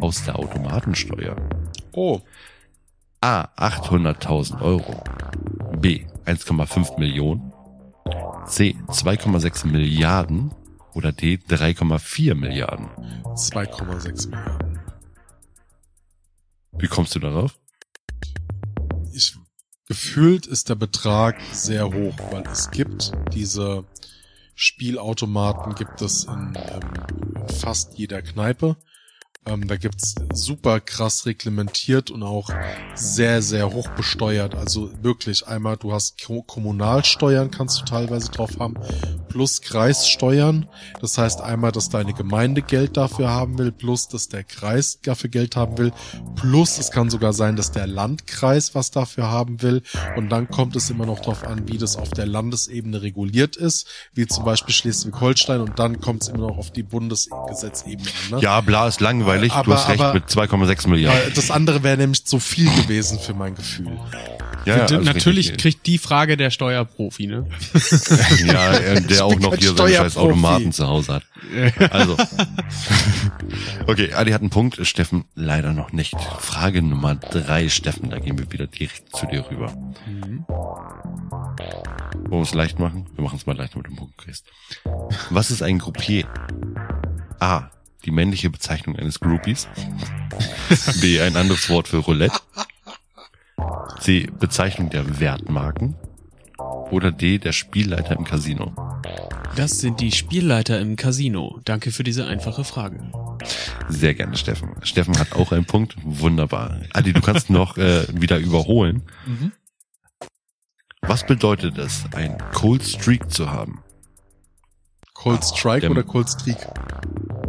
aus 0.00 0.24
der 0.24 0.38
Automatensteuer? 0.38 1.36
Oh, 1.92 2.20
A. 3.20 3.48
800.000 3.56 4.60
Euro. 4.62 5.04
B. 5.78 6.06
1,5 6.26 6.98
Millionen. 6.98 7.52
C. 8.46 8.76
2,6 8.88 9.66
Milliarden. 9.66 10.54
Oder 10.94 11.12
D. 11.12 11.38
3,4 11.48 12.34
Milliarden. 12.34 12.88
2,6 13.34 14.28
Milliarden. 14.28 14.80
Wie 16.72 16.88
kommst 16.88 17.14
du 17.14 17.18
darauf? 17.18 17.58
ich 19.14 19.36
gefühlt 19.88 20.46
ist 20.46 20.68
der 20.68 20.74
Betrag 20.74 21.40
sehr 21.52 21.86
hoch, 21.86 22.14
weil 22.30 22.44
es 22.50 22.70
gibt 22.70 23.12
diese 23.32 23.84
Spielautomaten 24.54 25.74
gibt 25.74 26.02
es 26.02 26.24
in, 26.24 26.54
ähm, 26.56 26.80
in 27.36 27.48
fast 27.48 27.98
jeder 27.98 28.22
Kneipe. 28.22 28.76
Ähm, 29.44 29.66
da 29.66 29.76
gibt's 29.76 30.14
super 30.32 30.78
krass 30.78 31.26
reglementiert 31.26 32.12
und 32.12 32.22
auch 32.22 32.48
sehr, 32.94 33.42
sehr 33.42 33.72
hoch 33.72 33.88
besteuert. 33.90 34.54
Also 34.54 34.90
wirklich 35.02 35.48
einmal, 35.48 35.76
du 35.76 35.92
hast 35.92 36.24
Ko 36.24 36.42
Kommunalsteuern, 36.42 37.50
kannst 37.50 37.80
du 37.80 37.84
teilweise 37.84 38.30
drauf 38.30 38.50
haben, 38.60 38.74
plus 39.28 39.60
Kreissteuern. 39.60 40.68
Das 41.00 41.18
heißt 41.18 41.40
einmal, 41.40 41.72
dass 41.72 41.88
deine 41.88 42.12
Gemeinde 42.14 42.62
Geld 42.62 42.96
dafür 42.96 43.30
haben 43.30 43.58
will, 43.58 43.72
plus 43.72 44.06
dass 44.06 44.28
der 44.28 44.44
Kreis 44.44 45.00
dafür 45.02 45.30
Geld 45.30 45.56
haben 45.56 45.76
will, 45.76 45.92
plus 46.36 46.78
es 46.78 46.92
kann 46.92 47.10
sogar 47.10 47.32
sein, 47.32 47.56
dass 47.56 47.72
der 47.72 47.88
Landkreis 47.88 48.76
was 48.76 48.92
dafür 48.92 49.28
haben 49.28 49.60
will. 49.60 49.82
Und 50.16 50.28
dann 50.28 50.48
kommt 50.48 50.76
es 50.76 50.88
immer 50.88 51.06
noch 51.06 51.18
darauf 51.18 51.44
an, 51.44 51.68
wie 51.68 51.78
das 51.78 51.96
auf 51.96 52.10
der 52.10 52.26
Landesebene 52.26 53.02
reguliert 53.02 53.56
ist, 53.56 53.88
wie 54.14 54.26
zum 54.28 54.44
Beispiel 54.44 54.72
Schleswig-Holstein. 54.72 55.60
Und 55.60 55.80
dann 55.80 56.00
kommt 56.00 56.22
es 56.22 56.28
immer 56.28 56.46
noch 56.46 56.58
auf 56.58 56.70
die 56.70 56.84
Bundesgesetzebene. 56.84 58.08
Ne? 58.30 58.40
Ja, 58.40 58.60
bla 58.60 58.86
ist 58.86 59.00
langweilig. 59.00 59.31
Du 59.40 59.50
Aber- 59.52 59.74
hast 59.74 59.88
recht 59.88 60.00
aber- 60.00 60.14
mit 60.14 60.28
2,6 60.28 60.86
Milliarden. 60.88 61.32
Das 61.34 61.50
andere 61.50 61.82
wäre 61.82 61.96
nämlich 61.96 62.24
zu 62.26 62.38
viel 62.38 62.70
gewesen 62.82 63.18
für 63.18 63.34
mein 63.34 63.54
Gefühl. 63.54 63.98
Ja, 64.64 64.76
ja, 64.76 64.82
also 64.82 64.98
Natürlich 64.98 65.48
richtig. 65.50 65.58
kriegt 65.62 65.86
die 65.86 65.98
Frage 65.98 66.36
der 66.36 66.50
Steuerprofi, 66.50 67.26
ne? 67.26 67.46
Ja, 68.46 68.74
äh, 68.74 69.00
der 69.00 69.24
auch 69.24 69.34
noch 69.40 69.56
hier 69.56 69.74
seine 69.76 69.94
scheiß. 69.96 70.16
Automaten 70.16 70.70
zu 70.72 70.86
Hause 70.86 71.14
hat. 71.14 71.22
Also. 71.90 72.16
Okay, 73.88 74.12
Adi 74.14 74.30
hat 74.30 74.40
einen 74.40 74.50
Punkt, 74.50 74.78
Steffen 74.86 75.24
leider 75.34 75.72
noch 75.72 75.92
nicht. 75.92 76.14
Frage 76.38 76.80
Nummer 76.80 77.16
drei, 77.16 77.68
Steffen, 77.68 78.10
da 78.10 78.18
gehen 78.20 78.38
wir 78.38 78.50
wieder 78.52 78.68
direkt 78.68 79.14
zu 79.14 79.26
dir 79.26 79.44
rüber. 79.50 79.74
Wollen 82.28 82.30
wir 82.30 82.42
es 82.42 82.54
leicht 82.54 82.78
machen? 82.78 83.06
Wir 83.16 83.24
machen 83.24 83.36
es 83.36 83.46
mal 83.46 83.56
leicht, 83.56 83.74
du 83.74 83.80
einen 83.82 83.96
Punkt 83.96 84.16
kriegst. 84.16 84.44
Was 85.30 85.50
ist 85.50 85.62
ein 85.62 85.78
Groupier? 85.78 86.26
A. 87.40 87.64
Die 88.04 88.10
männliche 88.10 88.50
Bezeichnung 88.50 88.96
eines 88.96 89.20
Groupies. 89.20 89.68
B. 91.00 91.20
Ein 91.20 91.36
anderes 91.36 91.68
Wort 91.70 91.88
für 91.88 91.98
Roulette. 91.98 92.38
C. 94.00 94.28
Bezeichnung 94.38 94.90
der 94.90 95.20
Wertmarken. 95.20 95.94
Oder 96.90 97.12
D. 97.12 97.38
Der 97.38 97.52
Spielleiter 97.52 98.16
im 98.16 98.24
Casino. 98.24 98.74
Das 99.56 99.80
sind 99.80 100.00
die 100.00 100.12
Spielleiter 100.12 100.80
im 100.80 100.96
Casino. 100.96 101.60
Danke 101.64 101.90
für 101.92 102.02
diese 102.02 102.26
einfache 102.26 102.64
Frage. 102.64 103.12
Sehr 103.88 104.14
gerne, 104.14 104.36
Steffen. 104.36 104.70
Steffen 104.82 105.18
hat 105.18 105.34
auch 105.34 105.52
einen 105.52 105.66
Punkt. 105.66 105.96
Wunderbar. 106.02 106.80
Adi, 106.92 107.12
du 107.12 107.20
kannst 107.20 107.50
noch 107.50 107.76
äh, 107.76 108.06
wieder 108.12 108.38
überholen. 108.38 109.02
Mhm. 109.26 109.52
Was 111.02 111.26
bedeutet 111.26 111.78
es, 111.78 112.04
ein 112.12 112.38
Cold 112.52 112.84
Streak 112.84 113.30
zu 113.30 113.50
haben? 113.50 113.82
Cold 115.14 115.44
Strike 115.44 115.80
Der- 115.80 115.90
oder 115.90 116.02
Cold 116.04 116.30
Streak? 116.30 116.58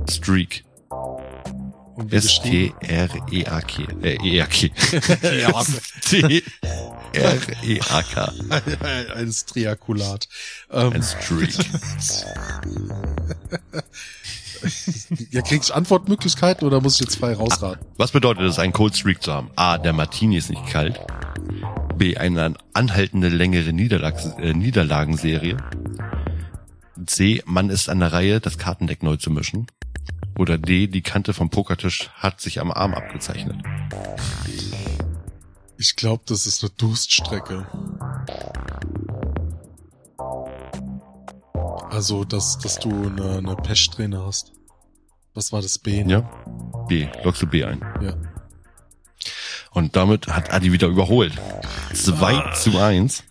Streak. 0.09 0.63
S-T-R-E-A-K. 2.09 3.83
Äh, 4.01 4.17
E-A-K. 4.23 4.71
S-T-R-E-A-K. 5.93 6.43
Ein 9.15 9.31
Striakulat. 9.31 10.27
Ähm, 10.71 10.93
Ein 10.93 11.03
Streak. 11.03 11.53
ja, 15.31 15.41
krieg 15.41 15.61
ich 15.63 15.73
Antwortmöglichkeiten 15.73 16.67
oder 16.67 16.81
muss 16.81 16.95
ich 16.95 17.01
jetzt 17.01 17.17
frei 17.17 17.33
rausraten? 17.33 17.85
Was 17.97 18.11
bedeutet 18.11 18.43
es, 18.45 18.57
einen 18.59 18.73
Cold 18.73 18.95
Streak 18.97 19.21
zu 19.21 19.31
haben? 19.33 19.51
A. 19.55 19.77
Der 19.77 19.93
Martini 19.93 20.37
ist 20.37 20.49
nicht 20.49 20.65
kalt. 20.67 20.99
B. 21.97 22.17
Eine 22.17 22.55
anhaltende 22.73 23.29
längere 23.29 23.71
Niederlags 23.71 24.25
äh, 24.39 24.53
Niederlagenserie. 24.53 25.57
C. 27.05 27.43
Man 27.45 27.69
ist 27.69 27.89
an 27.89 27.99
der 27.99 28.13
Reihe, 28.13 28.39
das 28.39 28.57
Kartendeck 28.57 29.03
neu 29.03 29.17
zu 29.17 29.29
mischen. 29.29 29.67
Oder 30.37 30.57
D. 30.57 30.87
Die 30.87 31.01
Kante 31.01 31.33
vom 31.33 31.49
Pokertisch 31.49 32.09
hat 32.15 32.41
sich 32.41 32.59
am 32.59 32.71
Arm 32.71 32.93
abgezeichnet. 32.93 33.57
Ich 35.77 35.95
glaube, 35.95 36.23
das 36.25 36.47
ist 36.47 36.63
eine 36.63 36.71
Durststrecke. 36.77 37.67
Also, 41.89 42.23
dass, 42.23 42.57
dass 42.57 42.79
du 42.79 42.89
eine, 42.89 43.37
eine 43.37 43.55
Pechsträhne 43.55 44.25
hast. 44.25 44.53
Was 45.33 45.51
war 45.51 45.61
das 45.61 45.77
B? 45.77 46.03
ne? 46.03 46.11
Ja? 46.11 46.19
B. 46.87 47.07
Lockst 47.23 47.41
du 47.41 47.47
B 47.47 47.63
ein. 47.63 47.81
Ja. 48.01 48.15
Und 49.71 49.95
damit 49.95 50.27
hat 50.27 50.53
Adi 50.53 50.71
wieder 50.71 50.87
überholt. 50.87 51.33
2 51.93 52.51
zu 52.53 52.79
1. 52.79 53.23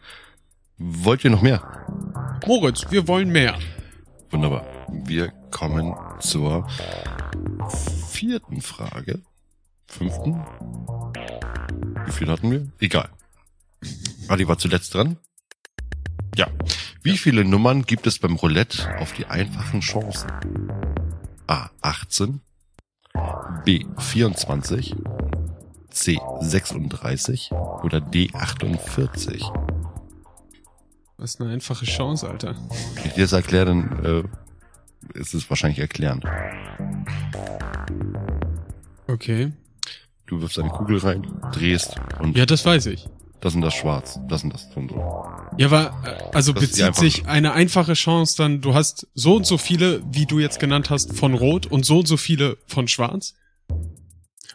Wollt 0.78 1.24
ihr 1.24 1.30
noch 1.30 1.42
mehr? 1.42 1.62
Moritz, 2.46 2.86
wir 2.90 3.06
wollen 3.06 3.30
mehr. 3.30 3.58
Wunderbar. 4.30 4.66
Wir 4.92 5.32
kommen 5.50 5.94
zur 6.20 6.66
vierten 8.08 8.60
Frage. 8.60 9.20
Fünften? 9.86 10.44
Wie 12.06 12.12
viel 12.12 12.30
hatten 12.30 12.50
wir? 12.50 12.68
Egal. 12.78 13.08
Adi 14.28 14.46
war 14.48 14.58
zuletzt 14.58 14.94
dran. 14.94 15.16
Ja. 16.36 16.48
Wie 17.02 17.18
viele 17.18 17.44
Nummern 17.44 17.82
gibt 17.82 18.06
es 18.06 18.18
beim 18.18 18.36
Roulette 18.36 18.96
auf 18.98 19.12
die 19.12 19.26
einfachen 19.26 19.80
Chancen? 19.80 20.30
A. 21.46 21.70
18. 21.80 22.40
B. 23.64 23.84
24. 23.98 24.94
C. 25.90 26.20
36. 26.40 27.50
Oder 27.82 28.00
D. 28.00 28.30
48. 28.32 29.42
Das 31.18 31.34
ist 31.34 31.40
eine 31.40 31.52
einfache 31.52 31.84
Chance, 31.84 32.28
Alter. 32.28 32.56
Wenn 32.94 33.06
ich 33.06 33.12
dir 33.12 33.22
das 33.22 33.32
erkläre, 33.32 33.66
dann 33.66 34.04
äh, 34.04 34.24
ist 35.14 35.34
es 35.34 35.48
wahrscheinlich 35.50 35.78
erklärend. 35.78 36.24
Okay. 39.08 39.52
Du 40.26 40.40
wirfst 40.40 40.58
eine 40.58 40.70
Kugel 40.70 40.98
rein, 40.98 41.26
drehst 41.52 41.96
und 42.20 42.36
Ja, 42.36 42.46
das 42.46 42.64
weiß 42.64 42.86
ich. 42.86 43.06
das 43.40 43.54
und 43.54 43.60
das 43.60 43.74
schwarz, 43.74 44.18
das 44.28 44.44
und 44.44 44.54
das 44.54 44.68
so. 44.72 45.24
Ja, 45.58 45.66
aber 45.66 46.30
also 46.32 46.52
Das 46.52 46.62
bezieht 46.62 46.94
sich 46.94 47.26
eine 47.26 47.52
einfache 47.52 47.92
Chance 47.94 48.36
dann, 48.38 48.60
du 48.60 48.74
hast 48.74 49.08
so 49.14 49.36
und 49.36 49.46
so 49.46 49.58
viele, 49.58 50.02
wie 50.10 50.24
du 50.26 50.38
jetzt 50.38 50.58
genannt 50.60 50.88
hast, 50.90 51.14
von 51.16 51.34
Rot 51.34 51.66
und 51.66 51.84
so 51.84 51.98
und 51.98 52.08
so 52.08 52.16
viele 52.16 52.56
von 52.66 52.88
Schwarz? 52.88 53.34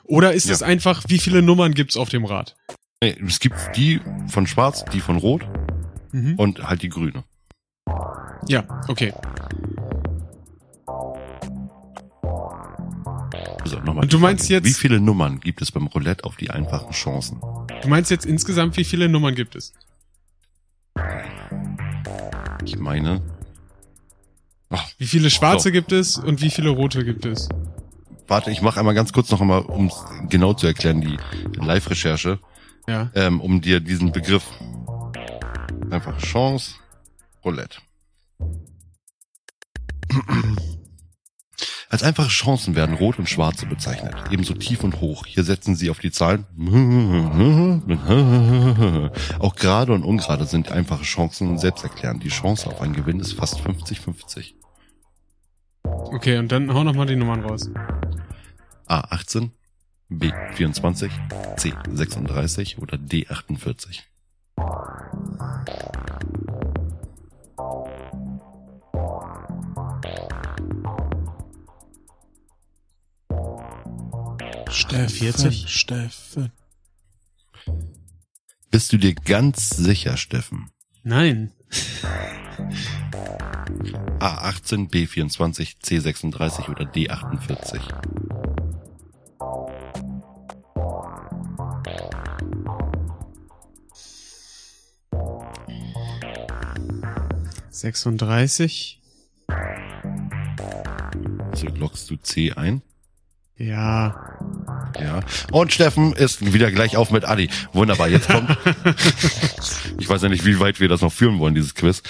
Oder 0.06 0.34
ist 0.34 0.48
Ja. 0.48 0.54
es 0.54 0.64
einfach, 0.64 1.04
wie 1.08 1.20
viele 1.20 1.42
Nummern 1.42 1.74
gibt's 1.74 1.98
auf 1.98 2.10
dem 2.10 2.26
Rad? 2.26 2.56
Nee, 3.04 3.16
es 3.28 3.40
gibt 3.40 3.56
die 3.76 4.00
von 4.30 4.48
schwarz, 4.48 4.84
die 4.94 5.02
von 5.02 5.18
rot 5.18 5.48
Mhm. 6.14 6.36
und 6.40 6.64
halt 6.68 6.82
die 6.82 6.90
grüne. 6.90 7.26
Ja, 8.48 8.64
okay. 8.88 9.14
Also 13.74 13.86
nochmal. 13.86 14.04
Und 14.04 14.14
du 14.14 14.20
meinst 14.20 14.46
Frage. 14.46 14.54
jetzt- 14.56 14.66
Wie 14.66 14.74
viele 14.74 15.00
Nummern 15.00 15.40
gibt 15.40 15.62
es 15.62 15.72
beim 15.72 15.88
Roulette 15.88 16.24
auf 16.24 16.36
die 16.38 16.50
einfachen 16.50 16.92
Chancen? 16.92 17.42
Du 17.82 17.88
meinst 17.88 18.10
jetzt 18.12 18.26
insgesamt, 18.26 18.78
wie 18.78 18.84
viele 18.84 19.10
Nummern 19.10 19.36
gibt 19.36 19.56
es? 19.56 19.74
Ich 22.66 22.78
meine, 22.78 23.22
Ach, 24.70 24.86
Wie 24.98 25.08
viele 25.08 25.30
schwarze 25.30 25.70
So. 25.70 25.72
gibt 25.72 25.94
es 25.94 26.18
und 26.18 26.42
wie 26.42 26.50
viele 26.50 26.70
rote 26.70 27.06
gibt 27.06 27.26
es? 27.26 27.48
warte, 28.28 28.52
ich 28.52 28.62
mache 28.62 28.78
einmal 28.82 28.94
ganz 28.96 29.14
kurz 29.14 29.32
noch 29.32 29.40
einmal, 29.40 29.62
um 29.62 29.88
es 29.88 29.96
genau 30.30 30.54
zu 30.54 30.68
erklären, 30.68 31.00
die 31.00 31.16
Live-Recherche, 31.56 32.40
Ja. 32.86 33.10
ähm, 33.16 33.40
um 33.40 33.62
dir 33.62 33.80
diesen 33.80 34.12
Begriff 34.12 34.44
einfach 35.90 36.18
Chance 36.18 36.76
Roulette. 37.46 37.78
Als 41.90 42.04
einfache 42.04 42.28
Chancen 42.28 42.76
werden 42.76 42.96
rot 42.96 43.18
und 43.18 43.30
schwarze 43.30 43.66
bezeichnet, 43.66 44.14
ebenso 44.30 44.54
tief 44.54 44.84
und 44.84 45.00
hoch. 45.00 45.26
Hier 45.26 45.46
setzen 45.46 45.76
sie 45.76 45.90
auf 45.90 46.00
die 46.00 46.12
Zahlen. 46.12 46.46
Auch 49.40 49.56
gerade 49.56 49.94
und 49.94 50.04
ungerade 50.04 50.46
sind 50.46 50.70
einfache 50.72 51.04
Chancen 51.04 51.58
selbsterklärend. 51.58 52.24
Die 52.24 52.30
Chance 52.30 52.68
auf 52.68 52.82
einen 52.82 52.94
Gewinn 52.94 53.22
ist 53.22 53.34
fast 53.34 53.62
50-50. 53.62 54.54
Okay, 55.84 56.38
und 56.38 56.52
dann 56.52 56.74
hau 56.74 56.84
noch 56.84 56.94
mal 56.94 57.06
die 57.06 57.16
Nummern 57.16 57.46
raus. 57.46 57.70
A18, 58.88 59.52
B24, 60.12 61.10
C36 61.56 62.80
oder 62.80 62.98
D48. 62.98 64.02
40. 74.72 75.70
Steffen. 75.70 76.52
Bist 78.72 78.94
du 78.94 78.98
dir 78.98 79.14
ganz 79.14 79.70
sicher, 79.70 80.18
Steffen? 80.18 80.72
Nein. 81.04 81.54
A18, 84.20 84.90
B24, 84.90 85.78
C36 85.82 86.70
oder 86.70 86.86
D48. 86.86 87.82
Sechsunddreißig. 97.70 99.02
So 101.54 101.68
lockst 101.68 102.10
du 102.10 102.18
C 102.18 102.54
ein. 102.54 102.82
Ja. 103.56 104.38
Ja. 105.02 105.20
Und 105.52 105.74
Steffen 105.74 106.14
ist 106.14 106.54
wieder 106.54 106.72
gleich 106.72 106.98
auf 106.98 107.12
mit 107.12 107.26
Adi. 107.26 107.50
Wunderbar, 107.74 108.10
jetzt 108.10 108.30
kommt. 108.30 108.58
ich 110.00 110.10
weiß 110.10 110.22
ja 110.22 110.30
nicht, 110.30 110.46
wie 110.46 110.60
weit 110.60 110.80
wir 110.80 110.88
das 110.90 111.02
noch 111.02 111.14
führen 111.14 111.40
wollen, 111.40 111.56
dieses 111.56 111.76
Quiz. 111.76 112.04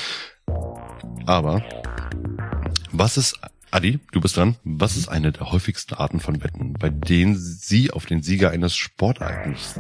Aber 1.26 1.64
was 2.92 3.18
ist, 3.18 3.40
Adi, 3.70 4.00
du 4.12 4.22
bist 4.22 4.38
dran. 4.38 4.56
Was 4.64 4.96
ist 4.96 5.10
eine 5.10 5.32
der 5.32 5.52
häufigsten 5.52 5.94
Arten 5.94 6.20
von 6.20 6.42
Wetten, 6.42 6.74
bei 6.74 6.90
denen 6.90 7.36
Sie 7.36 7.92
auf 7.92 8.06
den 8.06 8.24
Sieger 8.24 8.52
eines 8.52 8.76
Sportereignisses... 8.76 9.76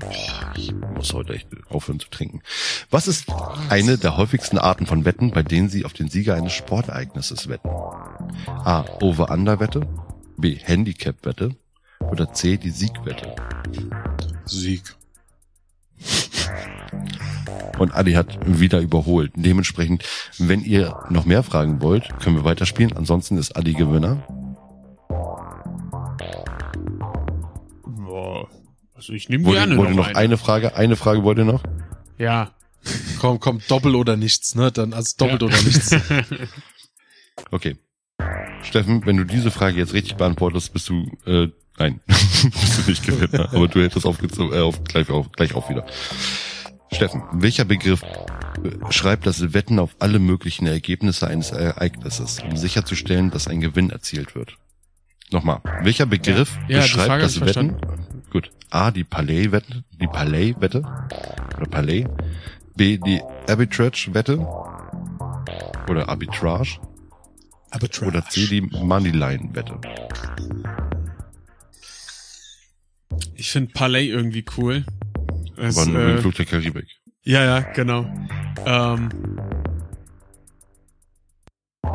Boah, 0.00 0.52
ich 0.56 0.74
muss 0.74 1.12
heute 1.12 1.34
echt 1.34 1.48
aufhören 1.68 2.00
zu 2.00 2.10
trinken. 2.10 2.42
Was 2.90 3.06
ist 3.06 3.26
eine 3.68 3.96
der 3.96 4.16
häufigsten 4.16 4.58
Arten 4.58 4.86
von 4.86 5.04
Wetten, 5.04 5.30
bei 5.30 5.42
denen 5.42 5.68
Sie 5.68 5.84
auf 5.84 5.92
den 5.92 6.08
Sieger 6.08 6.34
eines 6.34 6.52
Sportereignisses 6.52 7.48
wetten? 7.48 7.68
A. 7.68 8.84
Over-Under-Wette. 9.00 9.86
B. 10.36 10.56
Handicap-Wette. 10.56 11.56
Oder 12.10 12.32
C. 12.32 12.56
Die 12.56 12.70
Siegwette. 12.70 13.34
Sieg. 14.44 14.82
Und 17.78 17.94
Adi 17.94 18.12
hat 18.12 18.38
wieder 18.44 18.80
überholt. 18.80 19.32
Dementsprechend, 19.36 20.04
wenn 20.38 20.62
ihr 20.62 20.96
noch 21.10 21.24
mehr 21.24 21.42
fragen 21.42 21.80
wollt, 21.80 22.08
können 22.20 22.36
wir 22.36 22.44
weiterspielen. 22.44 22.92
Ansonsten 22.96 23.38
ist 23.38 23.56
Adi 23.56 23.74
Gewinner. 23.74 24.26
Boah. 27.86 28.48
Also 28.94 29.12
ich 29.12 29.28
nehme 29.28 29.44
gerne 29.52 29.76
wurde 29.76 29.90
noch, 29.90 30.08
noch 30.08 30.14
eine. 30.14 30.36
Frage. 30.38 30.74
Eine 30.74 30.96
Frage 30.96 31.22
wollt 31.22 31.38
ihr 31.38 31.44
noch? 31.44 31.62
Ja. 32.18 32.50
Komm, 33.20 33.38
komm, 33.38 33.60
doppel 33.68 33.94
oder 33.94 34.16
nichts, 34.16 34.54
ne? 34.54 34.72
Dann 34.72 34.92
also 34.92 35.14
doppelt 35.18 35.42
oder 35.42 35.62
nichts. 35.62 35.94
Okay. 37.50 37.76
Steffen, 38.62 39.06
wenn 39.06 39.16
du 39.16 39.24
diese 39.24 39.50
Frage 39.50 39.78
jetzt 39.78 39.92
richtig 39.92 40.16
beantwortest, 40.16 40.72
bist 40.72 40.88
du, 40.88 41.06
äh, 41.24 41.48
nein, 41.78 42.00
bist 42.06 42.78
du 42.78 42.90
nicht 42.90 43.06
Gewinner. 43.06 43.48
Aber 43.52 43.68
du 43.68 43.82
hättest 43.82 44.06
aufgezogen, 44.06 44.56
äh, 44.56 44.60
auf, 44.60 44.82
gleich, 44.84 45.10
auf, 45.10 45.30
gleich 45.32 45.54
auf 45.54 45.68
wieder. 45.68 45.86
Steffen, 46.92 47.22
welcher 47.32 47.64
Begriff 47.64 48.02
schreibt 48.90 49.26
das 49.26 49.52
Wetten 49.52 49.78
auf 49.78 49.94
alle 49.98 50.18
möglichen 50.18 50.66
Ergebnisse 50.66 51.26
eines 51.26 51.50
Ereignisses, 51.50 52.40
um 52.42 52.56
sicherzustellen, 52.56 53.30
dass 53.30 53.46
ein 53.46 53.60
Gewinn 53.60 53.90
erzielt 53.90 54.34
wird? 54.34 54.56
Nochmal, 55.30 55.60
welcher 55.82 56.06
Begriff 56.06 56.58
Ja, 56.68 56.80
beschreibt 56.80 57.22
das 57.22 57.40
Wetten? 57.40 57.76
Gut. 58.30 58.50
A, 58.70 58.90
die 58.90 59.04
Palais-Wette, 59.04 59.84
die 60.00 60.06
Palais-Wette, 60.06 60.82
oder 61.56 61.66
Palais. 61.70 62.06
B, 62.76 62.98
die 62.98 63.20
Arbitrage-Wette, 63.48 64.38
oder 65.88 66.08
Arbitrage, 66.08 66.78
Arbitrage. 67.70 68.06
oder 68.06 68.24
C, 68.26 68.46
die 68.46 68.60
Moneyline-Wette. 68.62 69.80
Ich 73.38 73.50
finde 73.50 73.72
Palais 73.72 74.08
irgendwie 74.08 74.44
cool. 74.56 74.84
Es, 75.56 75.76
War 75.76 75.86
nur 75.86 76.02
äh, 76.02 76.18
Flug 76.18 76.34
der 76.34 76.44
Karibik. 76.44 76.86
ja, 77.22 77.44
ja, 77.44 77.60
genau. 77.60 78.04
Ähm, 78.66 79.08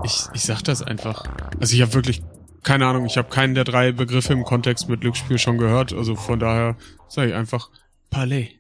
ich, 0.06 0.26
ich 0.34 0.42
sag 0.42 0.62
das 0.64 0.82
einfach. 0.82 1.24
Also 1.60 1.76
ich 1.76 1.82
habe 1.82 1.94
wirklich 1.94 2.24
keine 2.64 2.88
Ahnung, 2.88 3.06
ich 3.06 3.18
habe 3.18 3.30
keinen 3.30 3.56
der 3.56 3.66
drei 3.66 3.92
Begriffe 3.92 4.32
im 4.32 4.44
Kontext 4.46 4.88
mit 4.88 5.02
Glücksspiel 5.02 5.38
schon 5.38 5.58
gehört. 5.58 5.94
Also 5.94 6.16
von 6.16 6.40
daher 6.40 6.78
sage 7.10 7.30
ich 7.30 7.36
einfach 7.36 7.70
Palais. 8.10 8.52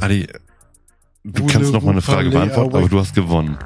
Adi, 0.00 0.26
du 1.32 1.46
kannst 1.46 1.72
noch 1.72 1.82
mal 1.82 1.92
eine 1.92 2.02
Frage 2.02 2.30
beantworten, 2.30 2.76
aber 2.76 2.88
du 2.88 2.98
hast 2.98 3.14
gewonnen. 3.14 3.58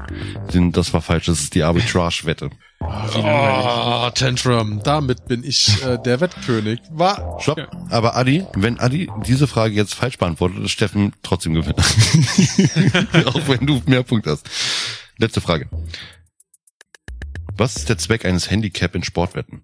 Denn 0.53 0.73
das 0.73 0.93
war 0.93 1.03
falsch, 1.03 1.27
das 1.27 1.41
ist 1.41 1.55
die 1.55 1.63
Arbitrage-Wette. 1.63 2.51
Ah. 2.81 4.07
Oh, 4.07 4.11
Tantrum. 4.11 4.81
Damit 4.83 5.27
bin 5.29 5.45
ich 5.45 5.83
äh, 5.85 5.99
der 5.99 6.21
Wettkönig. 6.21 6.81
War. 6.91 7.39
Stopp. 7.41 7.59
Ja. 7.59 7.69
Aber 7.91 8.17
Adi, 8.17 8.47
wenn 8.55 8.79
Adi 8.81 9.11
diese 9.27 9.47
Frage 9.47 9.75
jetzt 9.75 9.95
falsch 9.95 10.19
beantwortet, 10.19 10.65
ist 10.65 10.71
Steffen 10.71 11.13
trotzdem 11.23 11.55
Gewinner. 11.55 11.77
Auch 13.27 13.49
wenn 13.49 13.67
du 13.67 13.83
mehr 13.87 14.03
Punkte 14.03 14.31
hast. 14.31 14.49
Letzte 15.19 15.41
Frage. 15.41 15.69
Was 17.57 17.77
ist 17.77 17.91
der 17.91 17.99
Zweck 17.99 18.25
eines 18.25 18.51
Handicap 18.51 18.95
in 18.95 19.05
Sportwetten? 19.05 19.63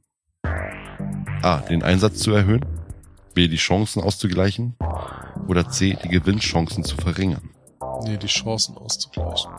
A. 1.43 1.61
Den 1.69 1.83
Einsatz 1.83 2.19
zu 2.19 2.33
erhöhen. 2.33 2.65
B. 3.35 3.49
Die 3.49 3.57
Chancen 3.57 4.03
auszugleichen. 4.03 4.77
Oder 5.49 5.71
C. 5.71 5.97
Die 6.05 6.09
Gewinnchancen 6.09 6.85
zu 6.85 6.97
verringern. 6.97 7.56
Nee, 8.05 8.17
die 8.17 8.27
Chancen 8.27 8.77
auszugleichen. 8.77 9.51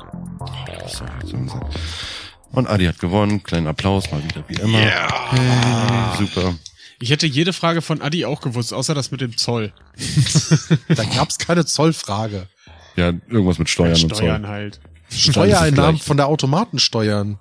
Und 2.51 2.67
Adi 2.67 2.85
hat 2.85 2.99
gewonnen. 2.99 3.43
Kleinen 3.43 3.67
Applaus, 3.67 4.11
mal 4.11 4.23
wieder 4.23 4.43
wie 4.47 4.55
immer. 4.55 4.77
Hey, 4.79 6.17
super. 6.17 6.55
Ich 6.99 7.11
hätte 7.11 7.27
jede 7.27 7.53
Frage 7.53 7.81
von 7.81 8.01
Adi 8.01 8.25
auch 8.25 8.41
gewusst, 8.41 8.73
außer 8.73 8.95
das 8.95 9.11
mit 9.11 9.21
dem 9.21 9.37
Zoll. 9.37 9.73
Da 10.89 11.03
gab's 11.03 11.37
keine 11.37 11.65
Zollfrage. 11.65 12.47
Ja, 12.95 13.11
irgendwas 13.27 13.59
mit 13.59 13.69
Steuern, 13.69 14.01
und 14.01 14.15
Steuern 14.15 14.41
so. 14.43 14.47
halt. 14.47 14.79
Steuereinnahmen 15.09 15.99
von 16.01 16.17
der 16.17 16.27
Automatensteuern. 16.27 17.39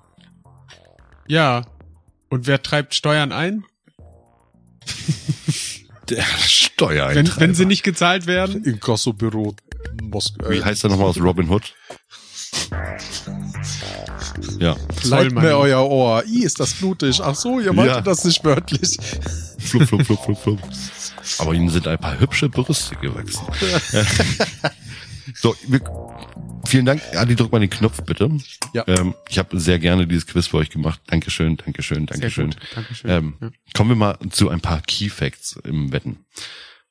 Ja. 1.26 1.62
Und 2.28 2.46
wer 2.46 2.62
treibt 2.62 2.94
Steuern 2.94 3.32
ein? 3.32 3.64
Der 6.10 6.18
Wenn, 6.18 6.24
Steuereintreiber. 6.48 7.40
wenn 7.40 7.54
sie 7.54 7.64
nicht 7.64 7.82
gezahlt 7.82 8.26
werden? 8.26 8.64
Inkassobüro 8.64 9.54
Moskau. 10.02 10.50
Wie 10.50 10.62
heißt 10.62 10.82
der 10.84 10.90
nochmal 10.90 11.08
aus 11.08 11.20
Robin 11.20 11.48
Hood? 11.48 11.74
Ja, 14.58 14.72
Leid 14.72 15.02
Zollmann. 15.02 15.44
mir 15.44 15.56
euer 15.56 15.88
Ohr. 15.88 16.24
I, 16.26 16.44
ist 16.44 16.58
das 16.60 16.74
blutig. 16.74 17.20
Ach 17.22 17.34
so, 17.34 17.60
ihr 17.60 17.72
meintet 17.72 17.96
Ja. 17.96 18.00
das 18.02 18.24
nicht 18.24 18.44
wörtlich. 18.44 18.96
flup, 19.58 19.86
flup, 19.88 20.04
flup, 20.06 20.24
flup, 20.24 20.38
flup. 20.38 20.60
Aber 21.38 21.52
ihnen 21.54 21.68
sind 21.68 21.86
ein 21.86 21.98
paar 21.98 22.18
hübsche 22.18 22.48
Brüste 22.48 22.96
gewachsen. 22.96 23.46
so, 25.34 25.54
wir, 25.66 25.80
vielen 26.66 26.86
Dank. 26.86 27.02
Adi, 27.14 27.36
drück 27.36 27.52
mal 27.52 27.58
den 27.60 27.70
Knopf 27.70 28.02
bitte. 28.02 28.30
Ja. 28.72 28.84
Ähm, 28.86 29.14
ich 29.28 29.38
habe 29.38 29.58
sehr 29.58 29.78
gerne 29.78 30.06
dieses 30.06 30.26
Quiz 30.26 30.46
für 30.46 30.58
euch 30.58 30.70
gemacht. 30.70 31.00
Dankeschön, 31.06 31.56
Dankeschön, 31.56 32.06
Dankeschön. 32.06 32.54
Dankeschön. 32.74 33.10
Ähm, 33.10 33.34
ja. 33.40 33.50
Kommen 33.74 33.90
wir 33.90 33.96
mal 33.96 34.18
zu 34.30 34.48
ein 34.48 34.60
paar 34.60 34.80
Key 34.82 35.08
Facts 35.08 35.58
im 35.64 35.92
Wetten. 35.92 36.24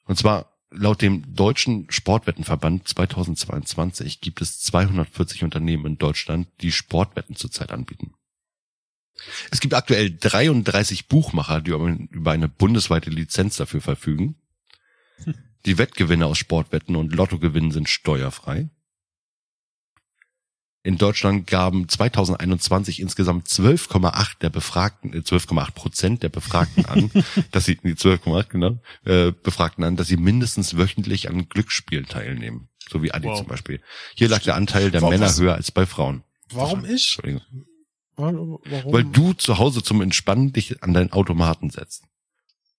Und 0.06 0.18
zwar 0.18 0.55
laut 0.72 1.02
dem 1.02 1.36
Deutschen 1.36 1.90
Sportwettenverband 1.90 2.88
2022 2.88 4.22
gibt 4.22 4.42
es 4.42 4.60
240 4.62 5.44
Unternehmen 5.44 5.86
in 5.86 5.98
Deutschland, 5.98 6.48
die 6.62 6.72
Sportwetten 6.72 7.36
zurzeit 7.36 7.72
anbieten. 7.72 8.14
Es 9.52 9.62
gibt 9.62 9.74
aktuell 9.74 10.16
33 10.16 11.08
Buchmacher, 11.08 11.62
die 11.62 11.72
über 11.72 12.32
eine 12.32 12.50
bundesweite 12.50 13.10
Lizenz 13.10 13.56
dafür 13.58 13.82
verfügen. 13.82 14.36
Die 15.66 15.80
Wettgewinne 15.80 16.28
aus 16.28 16.38
Sportwetten 16.38 16.96
und 16.96 17.12
Lottogewinnen 17.16 17.72
sind 17.72 17.90
steuerfrei. 17.90 18.70
In 20.86 21.00
Deutschland 21.00 21.48
gaben 21.48 21.90
2021 21.90 23.00
insgesamt 23.00 23.48
12,8 23.48 24.38
der 24.42 24.52
Befragten, 24.52 25.14
äh, 25.14 25.18
12,8 25.24 25.72
Prozent 25.72 26.22
der 26.22 26.30
Befragten 26.30 26.86
an, 26.86 27.10
dass 27.52 27.66
sie, 27.66 27.80
nee, 27.82 27.94
12,8 27.94 28.50
genau, 28.50 28.78
äh, 29.04 29.32
Befragten 29.32 29.84
an, 29.84 29.96
dass 29.96 30.08
sie 30.08 30.18
mindestens 30.18 30.78
wöchentlich 30.78 31.28
an 31.28 31.50
Glücksspielen 31.50 32.06
teilnehmen. 32.06 32.70
So 32.88 33.02
wie 33.02 33.12
Adi 33.12 33.28
Wow. 33.28 33.40
zum 33.40 33.48
Beispiel. 33.48 33.82
Hier 34.14 34.30
lag 34.30 34.44
der 34.44 34.54
Anteil 34.56 34.92
der 34.92 35.02
Warum- 35.02 35.14
Männer 35.16 35.26
was- 35.26 35.40
höher 35.42 35.56
als 35.56 35.72
bei 35.72 35.88
Frauen. 35.88 36.24
Warum 36.52 36.86
ich? 36.86 36.92
Entschuldigung. 37.18 37.42
Warum? 38.16 38.60
warum? 38.70 38.94
Weil 38.94 39.04
du 39.06 39.34
zu 39.34 39.58
Hause 39.58 39.82
zum 39.82 40.02
Entspannen 40.02 40.54
dich 40.54 40.84
an 40.84 40.94
deinen 40.94 41.12
Automaten 41.12 41.72
setzt. 41.72 42.04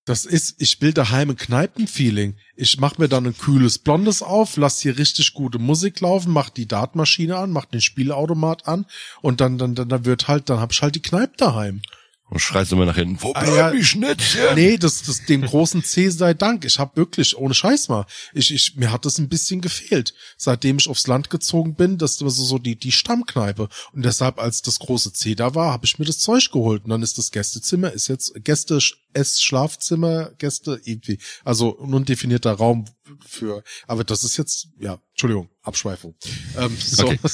Das 0.06 0.24
ist, 0.24 0.62
ich 0.62 0.80
will 0.80 0.92
daheim 0.92 1.30
ein 1.30 1.36
Kneipenfeeling. 1.36 2.36
Ich 2.54 2.78
mach 2.78 2.96
mir 2.96 3.08
dann 3.08 3.26
ein 3.26 3.36
kühles 3.36 3.78
Blondes 3.78 4.22
auf, 4.22 4.56
lass 4.56 4.78
hier 4.78 4.96
richtig 4.96 5.34
gute 5.34 5.58
Musik 5.58 6.00
laufen, 6.00 6.32
mach 6.32 6.48
die 6.48 6.68
Dartmaschine 6.68 7.36
an, 7.36 7.50
mach 7.50 7.64
den 7.64 7.80
Spielautomat 7.80 8.68
an 8.68 8.86
und 9.20 9.40
dann, 9.40 9.58
dann, 9.58 9.74
dann, 9.74 9.88
dann 9.88 10.04
wird 10.04 10.28
halt, 10.28 10.48
dann 10.48 10.60
hab 10.60 10.70
ich 10.70 10.80
halt 10.80 10.94
die 10.94 11.02
Kneipe 11.02 11.36
daheim. 11.36 11.82
Und 12.28 12.40
schreist 12.40 12.72
immer 12.72 12.86
nach 12.86 12.96
hinten, 12.96 13.22
wo 13.22 13.32
Ah, 13.34 13.44
bleib 13.44 13.56
ja. 13.56 13.72
ich 13.72 13.90
Schnittchen? 13.90 14.56
Nee, 14.56 14.78
das, 14.78 15.04
das, 15.04 15.24
dem 15.26 15.42
großen 15.42 15.84
C 15.84 16.08
sei 16.10 16.34
Dank. 16.34 16.64
Ich 16.64 16.80
hab 16.80 16.96
wirklich, 16.96 17.36
ohne 17.36 17.54
Scheiß 17.54 17.88
mal, 17.88 18.04
ich, 18.34 18.52
ich, 18.52 18.74
mir 18.74 18.90
hat 18.90 19.04
das 19.04 19.18
ein 19.18 19.28
bisschen 19.28 19.60
gefehlt. 19.60 20.12
Seitdem 20.36 20.78
ich 20.78 20.88
aufs 20.88 21.06
Land 21.06 21.30
gezogen 21.30 21.76
bin, 21.76 21.98
das 21.98 22.20
war 22.22 22.30
so, 22.30 22.44
so 22.44 22.58
die, 22.58 22.74
die 22.74 22.90
Stammkneipe. 22.90 23.68
Und 23.92 24.04
deshalb, 24.04 24.40
als 24.40 24.60
das 24.62 24.80
große 24.80 25.12
C 25.12 25.36
da 25.36 25.54
war, 25.54 25.72
habe 25.72 25.86
ich 25.86 26.00
mir 26.00 26.04
das 26.04 26.18
Zeug 26.18 26.50
geholt. 26.50 26.82
Und 26.82 26.90
dann 26.90 27.02
ist 27.02 27.16
das 27.16 27.30
Gästezimmer, 27.30 27.92
ist 27.92 28.08
jetzt 28.08 28.32
Gäste, 28.42 28.80
Ess, 29.12 29.40
Schlafzimmer, 29.40 30.30
Gäste, 30.38 30.80
irgendwie. 30.84 31.18
Also 31.44 31.78
ein 31.78 31.94
undefinierter 31.94 32.52
Raum 32.52 32.86
für, 33.24 33.62
aber 33.86 34.02
das 34.02 34.24
ist 34.24 34.36
jetzt, 34.36 34.68
ja, 34.80 34.98
Entschuldigung, 35.10 35.48
Abschweifung. 35.62 36.16
Ähm, 36.58 36.76
so. 36.76 37.06
Okay. 37.06 37.20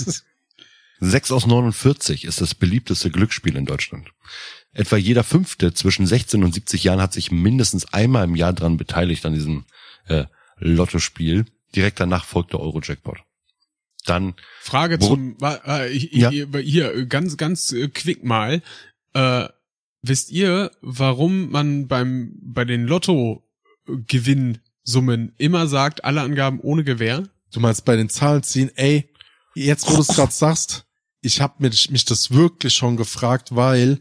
6 1.05 1.33
aus 1.33 1.47
49 1.47 2.25
ist 2.25 2.41
das 2.41 2.55
beliebteste 2.55 3.11
Glücksspiel 3.11 3.57
in 3.57 3.67
Deutschland. 3.67 4.13
Etwa 4.75 4.97
jeder 4.97 5.23
Fünfte 5.25 5.75
zwischen 5.75 6.07
16 6.07 6.43
und 6.45 6.55
70 6.55 6.83
Jahren 6.85 7.01
hat 7.01 7.13
sich 7.13 7.31
mindestens 7.31 7.93
einmal 7.93 8.25
im 8.25 8.37
Jahr 8.37 8.53
dran 8.55 8.77
beteiligt 8.79 9.27
an 9.27 9.35
diesem 9.35 9.65
äh, 10.07 10.25
Lottospiel. 10.59 11.45
Direkt 11.77 12.01
danach 12.01 12.25
folgt 12.25 12.53
der 12.55 12.61
Euro-Jackpot. 12.61 13.19
Dann, 14.07 14.35
Frage 14.61 14.99
Wo- 15.01 15.09
zum, 15.09 15.37
äh, 15.43 15.91
ich- 15.91 16.13
Ja. 16.13 16.31
hier, 16.31 17.07
ganz, 17.07 17.37
ganz 17.37 17.71
äh, 17.73 17.89
quick 17.89 18.25
mal. 18.25 18.63
Äh, 19.15 19.49
wisst 20.03 20.31
ihr, 20.31 20.71
warum 20.81 21.51
man 21.51 21.87
beim, 21.87 22.33
bei 22.43 22.65
den 22.65 22.87
Lotto-Gewinnsummen 22.87 25.35
immer 25.39 25.67
sagt, 25.67 26.05
alle 26.05 26.21
Angaben 26.23 26.61
ohne 26.61 26.85
Gewähr? 26.85 27.29
Du 27.53 27.61
meinst 27.61 27.85
bei 27.85 27.97
den 27.97 28.09
Zahlen 28.09 28.43
ziehen, 28.43 28.71
ey, 28.77 29.09
jetzt 29.55 29.89
wo 29.89 29.95
du 29.97 30.01
es 30.01 30.09
gerade 30.09 30.33
sagst, 30.33 30.87
ich 31.21 31.41
habe 31.41 31.55
mich, 31.59 31.91
mich 31.91 32.05
das 32.05 32.31
wirklich 32.33 32.75
schon 32.75 32.97
gefragt, 32.97 33.55
weil 33.55 34.01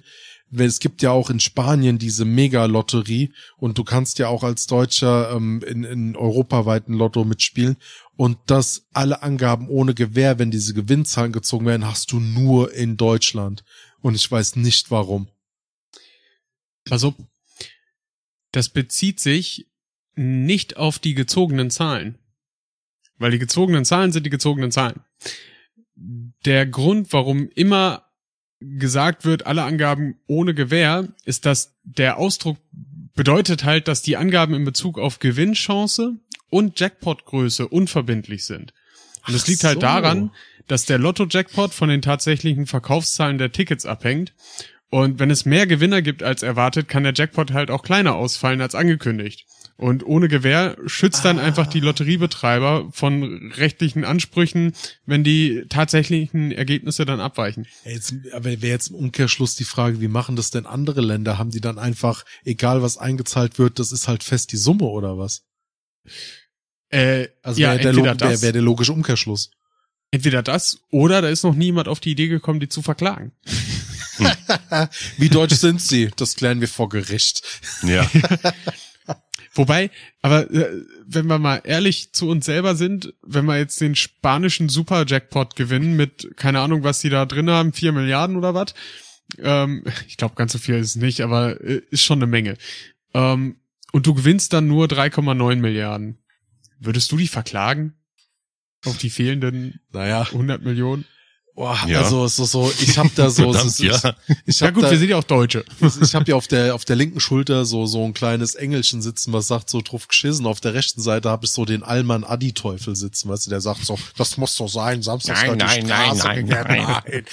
es 0.52 0.80
gibt 0.80 1.02
ja 1.02 1.12
auch 1.12 1.30
in 1.30 1.40
Spanien 1.40 1.98
diese 1.98 2.26
Mega-Lotterie 2.26 3.32
und 3.58 3.78
du 3.78 3.84
kannst 3.84 4.20
ja 4.20 4.28
auch 4.28 4.44
als 4.44 4.68
Deutscher 4.68 5.32
ähm, 5.32 5.62
in, 5.66 5.84
in 5.84 6.16
europaweiten 6.16 6.94
Lotto 6.94 7.24
mitspielen 7.24 7.78
und 8.18 8.38
das 8.48 8.88
alle 8.92 9.24
Angaben 9.24 9.70
ohne 9.70 9.94
Gewähr, 9.94 10.40
wenn 10.40 10.52
diese 10.52 10.74
Gewinnzahlen 10.74 11.32
gezogen 11.32 11.66
werden, 11.66 11.88
hast 11.88 12.12
du 12.12 12.20
nur 12.20 12.74
in 12.74 12.98
Deutschland 12.98 13.64
und 14.02 14.16
ich 14.16 14.30
weiß 14.30 14.58
nicht 14.58 14.92
warum. 14.92 15.30
Also, 16.90 17.16
das 18.52 18.70
bezieht 18.70 19.20
sich 19.20 19.68
nicht 20.16 20.78
auf 20.78 21.00
die 21.00 21.14
gezogenen 21.14 21.70
Zahlen. 21.70 22.18
Weil 23.18 23.32
die 23.32 23.40
gezogenen 23.40 23.86
Zahlen 23.86 24.12
sind 24.12 24.26
die 24.26 24.32
gezogenen 24.32 24.72
Zahlen. 24.72 25.02
Der 25.96 26.66
Grund, 26.66 27.14
warum 27.14 27.50
immer 27.50 28.11
gesagt 28.62 29.26
wird, 29.26 29.48
alle 29.48 29.64
Angaben 29.64 30.16
ohne 30.28 30.54
Gewähr, 30.54 31.08
ist, 31.26 31.46
dass 31.46 31.76
der 31.84 32.18
Ausdruck 32.18 32.58
bedeutet 33.16 33.64
halt, 33.64 33.88
dass 33.88 34.02
die 34.02 34.18
Angaben 34.18 34.54
in 34.54 34.64
Bezug 34.64 35.00
auf 35.00 35.20
Gewinnchance 35.20 36.16
und 36.50 36.80
Jackpotgröße 36.80 37.68
unverbindlich 37.68 38.46
sind. 38.46 38.74
Und 39.28 39.36
Ach 39.36 39.48
liegt 39.48 39.64
halt 39.64 39.76
so. 39.76 39.82
daran, 39.82 40.32
dass 40.68 40.86
der 40.86 41.00
Lotto-Jackpot 41.00 41.74
von 41.74 41.90
den 41.90 42.02
tatsächlichen 42.02 42.68
Verkaufszahlen 42.68 43.38
der 43.38 43.52
Tickets 43.52 43.86
abhängt. 43.86 44.34
Und 44.90 45.20
wenn 45.20 45.32
es 45.32 45.46
mehr 45.46 45.68
Gewinner 45.68 46.02
gibt 46.02 46.24
als 46.24 46.44
erwartet, 46.44 46.88
kann 46.88 47.04
der 47.04 47.14
Jackpot 47.14 47.52
halt 47.52 47.72
auch 47.72 47.84
kleiner 47.84 48.16
ausfallen 48.16 48.62
als 48.62 48.76
angekündigt. 48.76 49.46
Und 49.78 50.06
ohne 50.06 50.28
Gewähr 50.28 50.78
schützt 50.86 51.26
dann 51.26 51.40
einfach 51.40 51.66
die 51.66 51.80
Lotteriebetreiber 51.80 52.90
von 52.92 53.52
rechtlichen 53.56 54.06
Ansprüchen, 54.06 54.74
wenn 55.06 55.24
die 55.24 55.66
tatsächlichen 55.70 56.52
Ergebnisse 56.52 57.06
dann 57.06 57.20
abweichen. 57.20 57.66
Jetzt, 57.84 58.14
aber 58.34 58.46
wäre 58.46 58.68
jetzt 58.68 58.90
im 58.90 58.96
Umkehrschluss 58.96 59.56
die 59.56 59.64
Frage, 59.64 60.00
wie 60.02 60.08
machen 60.08 60.36
das 60.36 60.52
denn 60.52 60.66
andere 60.68 61.02
Länder? 61.02 61.38
Haben 61.40 61.50
die 61.52 61.62
dann 61.62 61.80
einfach, 61.80 62.26
egal 62.46 62.82
was 62.84 62.98
eingezahlt 62.98 63.58
wird, 63.58 63.80
das 63.80 63.92
ist 63.92 64.08
halt 64.08 64.24
fest 64.24 64.52
die 64.52 64.58
Summe 64.58 64.86
oder 64.86 65.18
was? 65.18 65.44
Äh, 66.90 67.28
Also 67.42 67.62
ja, 67.62 67.72
wäre 67.80 67.94
der, 67.94 68.20
wär, 68.20 68.42
wär 68.42 68.52
der 68.52 68.62
logische 68.62 68.94
Umkehrschluss. 68.94 69.50
entweder 70.12 70.44
das 70.44 70.80
oder 70.92 71.22
da 71.22 71.30
ist 71.30 71.44
noch 71.44 71.56
niemand 71.56 71.88
auf 71.88 72.00
die 72.00 72.12
Idee 72.12 72.28
gekommen, 72.28 72.60
die 72.60 72.70
zu 72.70 72.82
verklagen. 72.82 73.32
Wie 75.18 75.30
deutsch 75.30 75.56
sind 75.56 75.82
sie? 75.82 76.12
Das 76.18 76.36
klären 76.36 76.62
wir 76.62 76.68
vor 76.68 76.90
Gericht. 76.90 77.42
ja, 77.84 78.08
Wobei, 79.54 79.92
aber 80.22 80.50
äh, 80.52 80.84
wenn 81.06 81.28
wir 81.28 81.38
mal 81.38 81.62
ehrlich 81.66 82.14
zu 82.14 82.30
uns 82.30 82.46
selber 82.46 82.76
sind, 82.76 83.14
wenn 83.22 83.46
wir 83.46 83.58
jetzt 83.58 83.82
den 83.82 83.96
spanischen 83.96 84.70
Super-Jackpot 84.70 85.56
gewinnen 85.58 85.98
mit, 85.98 86.38
keine 86.38 86.62
Ahnung, 86.62 86.84
was 86.84 87.00
die 87.00 87.10
da 87.10 87.26
drin 87.26 87.50
haben, 87.50 87.74
vier 87.74 87.92
Milliarden 87.92 88.38
oder 88.38 88.54
was, 88.54 88.74
ähm, 89.40 89.84
ich 90.08 90.18
glaube, 90.18 90.36
ganz 90.36 90.54
so 90.54 90.58
viel 90.58 90.76
ist 90.76 90.90
es 90.90 90.96
nicht, 90.96 91.22
aber 91.22 91.60
äh, 91.62 91.82
ist 91.90 92.04
schon 92.04 92.20
eine 92.20 92.28
Menge. 92.28 92.58
Ähm, 93.14 93.58
und 93.92 94.08
du 94.08 94.14
gewinnst 94.14 94.54
dann 94.54 94.68
nur 94.68 94.88
3,9 94.88 95.58
Milliarden. 95.58 96.18
Würdest 96.80 97.12
du 97.12 97.18
die 97.18 97.28
verklagen? 97.28 97.94
Auf 98.86 98.98
die 98.98 99.10
fehlenden 99.10 99.82
Naja, 99.92 100.22
100 100.22 100.64
Millionen? 100.64 101.06
Boah, 101.56 101.78
Ja. 101.88 102.02
also 102.02 102.28
so, 102.28 102.46
so, 102.46 102.72
ich 102.82 102.98
hab 102.98 103.14
da 103.16 103.30
so, 103.30 103.44
Verdammt, 103.52 103.72
es 103.72 103.80
ist- 103.80 104.04
ja. 104.04 104.16
ich 104.46 104.60
Ja 104.60 104.70
gut, 104.72 104.84
da, 104.84 104.92
wir 104.92 104.98
sind 104.98 105.10
ja 105.10 105.18
auch 105.18 105.24
Deutsche. 105.24 105.64
ich 106.02 106.16
habe 106.16 106.26
ja 106.30 106.36
auf 106.36 106.48
der 106.48 106.74
auf 106.76 106.86
der 106.86 106.96
linken 106.96 107.20
Schulter 107.20 107.66
so 107.66 107.86
so 107.86 108.04
ein 108.06 108.14
kleines 108.14 108.56
Engelchen 108.56 109.02
sitzen, 109.02 109.34
was 109.34 109.48
sagt 109.48 109.70
so 109.70 109.82
drauf 109.82 110.08
geschissen. 110.08 110.46
Auf 110.46 110.60
der 110.62 110.74
rechten 110.74 111.02
Seite 111.02 111.30
habe 111.30 111.46
ich 111.46 111.52
so 111.52 111.66
den 111.66 111.84
Allmann 111.84 112.24
Adi 112.24 112.54
Teufel 112.54 112.96
sitzen, 112.96 113.30
weißt 113.30 113.46
du, 113.48 113.50
der 113.50 113.62
sagt 113.62 113.86
so, 113.86 113.98
das 114.18 114.38
muss 114.38 114.56
so 114.56 114.68
sein, 114.68 115.02
Samstags 115.04 115.42
Nein, 115.42 115.58
nein, 115.58 115.86
nein, 115.88 116.06
Straße 116.18 116.28
nein, 116.28 116.46
gegangen. 116.48 116.88
nein. 116.88 117.26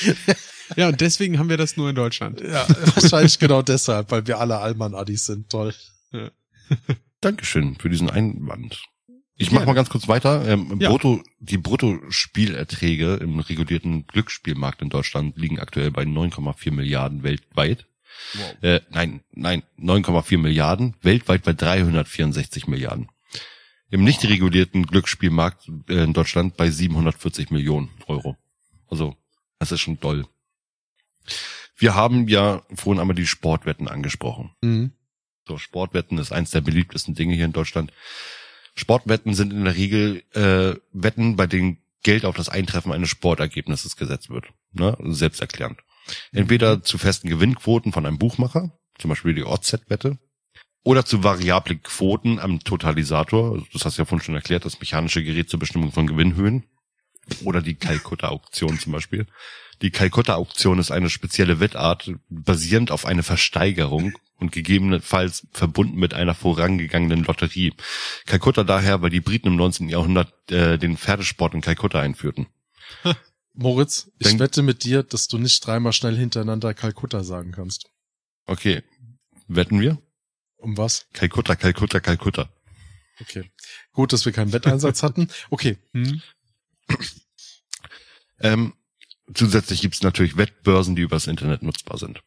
Ja, 0.76 0.88
und 0.88 1.00
deswegen 1.00 1.38
haben 1.38 1.48
wir 1.48 1.56
das 1.56 1.76
nur 1.78 1.88
in 1.88 1.94
Deutschland. 1.94 2.40
Ja, 2.42 2.66
wahrscheinlich 2.94 3.38
genau 3.38 3.62
deshalb, 3.62 4.10
weil 4.10 4.26
wir 4.26 4.38
alle 4.38 4.58
Allmann 4.58 4.94
Adis 4.94 5.24
sind. 5.24 5.48
Toll. 5.48 5.74
Dankeschön 7.20 7.76
für 7.80 7.88
diesen 7.88 8.10
Einwand. 8.10 8.78
Ich 9.40 9.52
mache 9.52 9.66
mal 9.66 9.74
ganz 9.74 9.88
kurz 9.88 10.08
weiter. 10.08 10.46
Ähm, 10.46 10.78
Ja. 10.80 10.90
Brutto, 10.90 11.22
die 11.38 11.58
Bruttospielerträge 11.58 13.14
im 13.14 13.38
regulierten 13.38 14.06
Glücksspielmarkt 14.08 14.82
in 14.82 14.90
Deutschland 14.90 15.38
liegen 15.38 15.60
aktuell 15.60 15.92
bei 15.92 16.02
9,4 16.02 16.72
Milliarden 16.72 17.22
weltweit. 17.22 17.86
Äh, 18.62 18.80
nein, 18.90 19.20
nein, 19.30 19.62
9,4 19.78 20.38
Milliarden, 20.38 20.96
weltweit 21.02 21.44
bei 21.44 21.52
364 21.52 22.66
Milliarden. 22.66 23.08
Im 23.90 24.02
nicht 24.02 24.24
regulierten 24.24 24.86
Glücksspielmarkt 24.86 25.70
äh, 25.88 26.02
in 26.02 26.12
Deutschland 26.12 26.56
bei 26.56 26.68
740 26.68 27.50
Millionen 27.50 27.90
Euro. 28.08 28.36
Also, 28.88 29.16
das 29.60 29.70
ist 29.70 29.80
schon 29.80 30.00
toll. 30.00 30.26
Wir 31.76 31.94
haben 31.94 32.26
ja 32.26 32.62
vorhin 32.74 33.00
einmal 33.00 33.14
die 33.14 33.26
Sportwetten 33.26 33.86
angesprochen. 33.86 34.50
Mhm. 34.62 34.92
So, 35.46 35.58
Sportwetten 35.58 36.18
ist 36.18 36.32
eins 36.32 36.50
der 36.50 36.60
beliebtesten 36.60 37.14
Dinge 37.14 37.34
hier 37.34 37.44
in 37.44 37.52
Deutschland. 37.52 37.92
Sportwetten 38.78 39.34
sind 39.34 39.52
in 39.52 39.64
der 39.64 39.76
Regel 39.76 40.22
äh, 40.34 40.78
Wetten, 40.92 41.36
bei 41.36 41.46
denen 41.46 41.78
Geld 42.02 42.24
auf 42.24 42.36
das 42.36 42.48
Eintreffen 42.48 42.92
eines 42.92 43.08
Sportergebnisses 43.08 43.96
gesetzt 43.96 44.30
wird. 44.30 44.46
Ne? 44.72 44.96
Selbsterklärend. 45.02 45.80
Entweder 46.32 46.82
zu 46.82 46.96
festen 46.96 47.28
Gewinnquoten 47.28 47.92
von 47.92 48.06
einem 48.06 48.18
Buchmacher, 48.18 48.72
zum 48.98 49.08
Beispiel 49.10 49.34
die 49.34 49.44
Odds-Wette, 49.44 50.18
oder 50.84 51.04
zu 51.04 51.24
variable 51.24 51.76
Quoten 51.76 52.38
am 52.38 52.60
Totalisator, 52.60 53.52
also 53.52 53.66
das 53.72 53.84
hast 53.84 53.98
du 53.98 54.02
ja 54.02 54.06
vorhin 54.06 54.24
schon 54.24 54.36
erklärt, 54.36 54.64
das 54.64 54.80
mechanische 54.80 55.24
Gerät 55.24 55.50
zur 55.50 55.58
Bestimmung 55.58 55.92
von 55.92 56.06
Gewinnhöhen, 56.06 56.64
oder 57.44 57.60
die 57.60 57.74
Kalkutta-Auktion 57.74 58.78
zum 58.78 58.92
Beispiel. 58.92 59.26
Die 59.82 59.90
Kalkutta-Auktion 59.90 60.78
ist 60.78 60.90
eine 60.90 61.10
spezielle 61.10 61.60
Wettart, 61.60 62.12
basierend 62.30 62.90
auf 62.90 63.04
einer 63.04 63.22
Versteigerung 63.22 64.16
und 64.38 64.52
gegebenenfalls 64.52 65.46
verbunden 65.52 65.96
mit 65.98 66.14
einer 66.14 66.34
vorangegangenen 66.34 67.24
Lotterie. 67.24 67.74
Kalkutta 68.26 68.64
daher, 68.64 69.02
weil 69.02 69.10
die 69.10 69.20
Briten 69.20 69.48
im 69.48 69.56
19. 69.56 69.88
Jahrhundert 69.88 70.32
äh, 70.50 70.78
den 70.78 70.96
Pferdesport 70.96 71.54
in 71.54 71.60
Kalkutta 71.60 72.00
einführten. 72.00 72.46
Moritz, 73.54 74.10
ich 74.18 74.28
Denk- 74.28 74.40
wette 74.40 74.62
mit 74.62 74.84
dir, 74.84 75.02
dass 75.02 75.26
du 75.28 75.38
nicht 75.38 75.66
dreimal 75.66 75.92
schnell 75.92 76.16
hintereinander 76.16 76.74
Kalkutta 76.74 77.24
sagen 77.24 77.52
kannst. 77.52 77.90
Okay, 78.46 78.82
wetten 79.48 79.80
wir? 79.80 80.00
Um 80.56 80.76
was? 80.76 81.06
Kalkutta, 81.12 81.56
Kalkutta, 81.56 82.00
Kalkutta. 82.00 82.48
Okay. 83.20 83.50
Gut, 83.92 84.12
dass 84.12 84.24
wir 84.24 84.32
keinen 84.32 84.52
Wetteinsatz 84.52 85.02
hatten. 85.02 85.28
Okay. 85.50 85.76
Hm? 85.92 86.22
Ähm, 88.40 88.74
Zusätzlich 89.34 89.82
gibt's 89.82 90.02
natürlich 90.02 90.36
Wettbörsen, 90.36 90.96
die 90.96 91.02
übers 91.02 91.26
Internet 91.26 91.62
nutzbar 91.62 91.98
sind. 91.98 92.22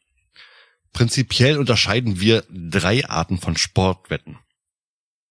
Prinzipiell 0.92 1.58
unterscheiden 1.58 2.20
wir 2.20 2.44
drei 2.50 3.08
Arten 3.08 3.38
von 3.38 3.56
Sportwetten. 3.56 4.38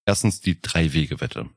Erstens 0.05 0.41
die 0.41 0.59
Drei-Wege-Wette. 0.59 1.49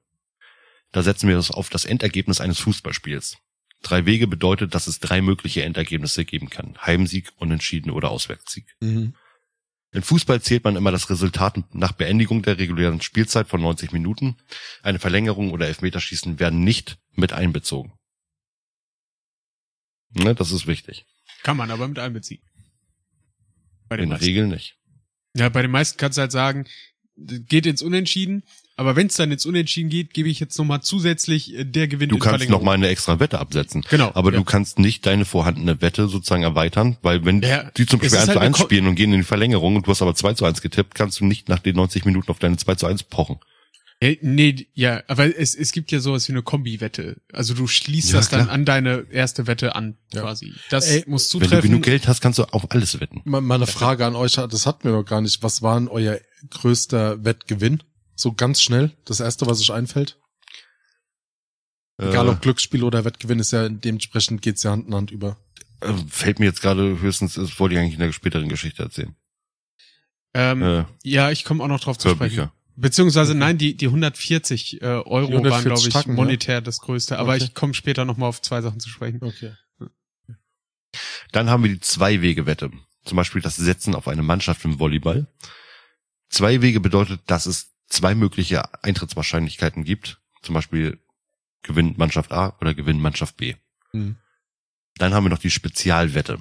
Da 0.92 1.02
setzen 1.02 1.28
wir 1.28 1.36
das 1.36 1.50
auf 1.50 1.70
das 1.70 1.84
Endergebnis 1.84 2.40
eines 2.40 2.58
Fußballspiels. 2.60 3.38
Drei 3.82 4.06
Wege 4.06 4.26
bedeutet, 4.26 4.74
dass 4.74 4.86
es 4.86 5.00
drei 5.00 5.20
mögliche 5.20 5.62
Endergebnisse 5.62 6.24
geben 6.24 6.50
kann. 6.50 6.76
Heimsieg, 6.80 7.32
Unentschieden 7.36 7.90
oder 7.90 8.10
Auswärtssieg. 8.10 8.76
Mhm. 8.80 9.14
In 9.92 10.02
Fußball 10.02 10.42
zählt 10.42 10.64
man 10.64 10.76
immer 10.76 10.90
das 10.90 11.08
Resultat 11.08 11.62
nach 11.72 11.92
Beendigung 11.92 12.42
der 12.42 12.58
regulären 12.58 13.00
Spielzeit 13.00 13.46
von 13.46 13.60
90 13.60 13.92
Minuten. 13.92 14.36
Eine 14.82 14.98
Verlängerung 14.98 15.52
oder 15.52 15.68
Elfmeterschießen 15.68 16.40
werden 16.40 16.64
nicht 16.64 16.98
mit 17.12 17.32
einbezogen. 17.32 17.92
Ne, 20.10 20.34
das 20.34 20.50
ist 20.50 20.66
wichtig. 20.66 21.06
Kann 21.42 21.56
man 21.56 21.70
aber 21.70 21.86
mit 21.86 21.98
einbeziehen. 21.98 22.42
Bei 23.94 23.98
den 23.98 24.10
In 24.12 24.18
der. 24.18 24.20
Regel 24.20 24.46
nicht. 24.48 24.76
Ja, 25.36 25.48
bei 25.48 25.62
den 25.62 25.70
meisten 25.70 25.96
kannst 25.98 26.18
du 26.18 26.20
halt 26.22 26.32
sagen, 26.32 26.66
geht 27.16 27.66
ins 27.66 27.82
Unentschieden, 27.82 28.42
aber 28.76 28.96
wenn 28.96 29.06
es 29.06 29.14
dann 29.14 29.30
ins 29.30 29.46
Unentschieden 29.46 29.88
geht, 29.88 30.14
gebe 30.14 30.28
ich 30.28 30.40
jetzt 30.40 30.58
nochmal 30.58 30.80
zusätzlich, 30.82 31.54
äh, 31.54 31.64
der 31.64 31.86
gewinnt 31.86 32.10
Du 32.12 32.18
kannst 32.18 32.30
Verlängerung. 32.38 32.60
noch 32.60 32.64
mal 32.64 32.72
eine 32.74 32.88
extra 32.88 33.20
Wette 33.20 33.38
absetzen. 33.38 33.84
Genau, 33.88 34.10
Aber 34.14 34.32
ja. 34.32 34.38
du 34.38 34.44
kannst 34.44 34.78
nicht 34.80 35.06
deine 35.06 35.24
vorhandene 35.24 35.80
Wette 35.80 36.08
sozusagen 36.08 36.42
erweitern, 36.42 36.96
weil 37.02 37.24
wenn 37.24 37.40
Ja, 37.42 37.70
die 37.76 37.86
zum 37.86 38.00
Beispiel 38.00 38.16
ist 38.18 38.22
1 38.22 38.28
halt 38.28 38.34
zu 38.36 38.40
eine 38.40 38.46
1 38.48 38.56
Ko- 38.58 38.64
spielen 38.64 38.86
und 38.88 38.94
gehen 38.96 39.12
in 39.12 39.20
die 39.20 39.24
Verlängerung 39.24 39.76
und 39.76 39.86
du 39.86 39.90
hast 39.90 40.02
aber 40.02 40.14
2 40.14 40.34
zu 40.34 40.44
1 40.44 40.60
getippt, 40.60 40.94
kannst 40.94 41.20
du 41.20 41.24
nicht 41.24 41.48
nach 41.48 41.60
den 41.60 41.76
90 41.76 42.04
Minuten 42.04 42.28
auf 42.30 42.38
deine 42.40 42.56
2 42.56 42.74
zu 42.74 42.86
1 42.86 43.04
pochen. 43.04 43.36
Äh, 44.04 44.18
nee, 44.22 44.66
ja, 44.74 45.02
aber 45.08 45.36
es, 45.38 45.54
es 45.54 45.72
gibt 45.72 45.90
ja 45.92 46.00
sowas 46.00 46.28
wie 46.28 46.32
eine 46.32 46.42
Kombi-Wette. 46.42 47.20
Also 47.32 47.54
du 47.54 47.66
schließt 47.66 48.10
Ja, 48.10 48.18
das 48.18 48.28
dann 48.28 48.42
klar. 48.44 48.54
an 48.54 48.64
deine 48.64 49.06
erste 49.10 49.46
Wette 49.46 49.74
an, 49.74 49.96
Ja. 50.12 50.22
quasi. 50.22 50.52
Das 50.70 50.88
Ey, 50.90 51.04
muss 51.06 51.32
Wenn 51.32 51.40
du 51.40 51.46
zutreffen. 51.46 51.70
genug 51.70 51.84
Geld 51.84 52.06
hast, 52.08 52.20
kannst 52.20 52.38
du 52.38 52.44
auf 52.52 52.70
alles 52.72 53.00
wetten. 53.00 53.22
Mal 53.24 53.40
mal 53.40 53.54
eine 53.54 53.66
Frage 53.66 54.04
an 54.04 54.14
euch, 54.16 54.34
das 54.34 54.66
hatten 54.66 54.84
wir 54.84 54.92
noch 54.92 55.04
gar 55.04 55.20
nicht. 55.20 55.42
Was 55.42 55.62
war 55.62 55.78
denn 55.78 55.88
euer 55.88 56.18
größter 56.50 57.24
Wettgewinn? 57.24 57.82
So 58.16 58.32
ganz 58.32 58.60
schnell, 58.62 58.92
das 59.06 59.20
erste, 59.20 59.46
was 59.46 59.60
euch 59.60 59.72
einfällt. 59.72 60.18
Egal 61.98 62.26
Äh, 62.26 62.30
ob 62.30 62.42
Glücksspiel 62.42 62.82
oder 62.84 63.04
Wettgewinn, 63.04 63.38
ist 63.38 63.52
ja 63.52 63.68
dementsprechend 63.68 64.42
geht's 64.42 64.62
ja 64.64 64.72
Hand 64.72 64.86
in 64.88 64.94
Hand 64.94 65.10
über. 65.12 65.36
äh, 65.80 65.92
fällt 66.08 66.38
mir 66.40 66.46
jetzt 66.46 66.60
gerade 66.60 67.00
höchstens, 67.00 67.34
das 67.34 67.58
wollte 67.60 67.74
ich 67.74 67.80
eigentlich 67.80 67.94
in 67.94 68.00
der 68.00 68.12
späteren 68.12 68.48
Geschichte 68.48 68.82
erzählen. 68.82 69.14
ähm, 70.34 70.62
Äh, 70.62 70.84
ja, 71.04 71.30
ich 71.30 71.44
komme 71.44 71.62
auch 71.62 71.68
noch 71.68 71.80
drauf 71.80 71.96
zu 71.98 72.08
sprechen. 72.08 72.36
Hörbücher. 72.36 72.52
Beziehungsweise 72.76 73.34
nein, 73.34 73.56
die, 73.58 73.76
die 73.76 73.86
140 73.86 74.82
äh, 74.82 74.84
Euro 74.86 75.26
Die 75.28 75.34
waren, 75.34 75.44
140 75.46 75.64
glaube 75.64 75.80
ich, 75.80 75.92
Tacken, 75.92 76.12
ne? 76.14 76.16
monetär 76.16 76.60
das 76.60 76.80
größte. 76.80 77.18
Aber 77.18 77.34
Okay. 77.34 77.44
ich 77.44 77.54
komme 77.54 77.74
später 77.74 78.04
nochmal 78.04 78.28
auf 78.28 78.42
zwei 78.42 78.62
Sachen 78.62 78.80
zu 78.80 78.88
sprechen. 78.88 79.20
Okay. 79.22 79.52
Dann 81.32 81.50
haben 81.50 81.64
wir 81.64 81.70
die 81.70 81.80
Zwei-Wege-Wette. 81.80 82.70
Zum 83.04 83.16
Beispiel 83.16 83.42
das 83.42 83.56
Setzen 83.56 83.94
auf 83.94 84.08
eine 84.08 84.22
Mannschaft 84.22 84.64
im 84.64 84.78
Volleyball. 84.78 85.26
Zwei 86.30 86.62
Wege 86.62 86.80
bedeutet, 86.80 87.20
dass 87.26 87.46
es 87.46 87.74
zwei 87.88 88.14
mögliche 88.14 88.82
Eintrittswahrscheinlichkeiten 88.82 89.84
gibt. 89.84 90.20
Zum 90.42 90.54
Beispiel 90.54 90.98
gewinnt 91.62 91.98
Mannschaft 91.98 92.32
A 92.32 92.56
oder 92.60 92.74
gewinnt 92.74 93.00
Mannschaft 93.00 93.36
B. 93.36 93.54
Mhm. 93.92 94.16
Dann 94.96 95.12
haben 95.14 95.24
wir 95.24 95.30
noch 95.30 95.38
die 95.38 95.50
Spezialwette. 95.50 96.40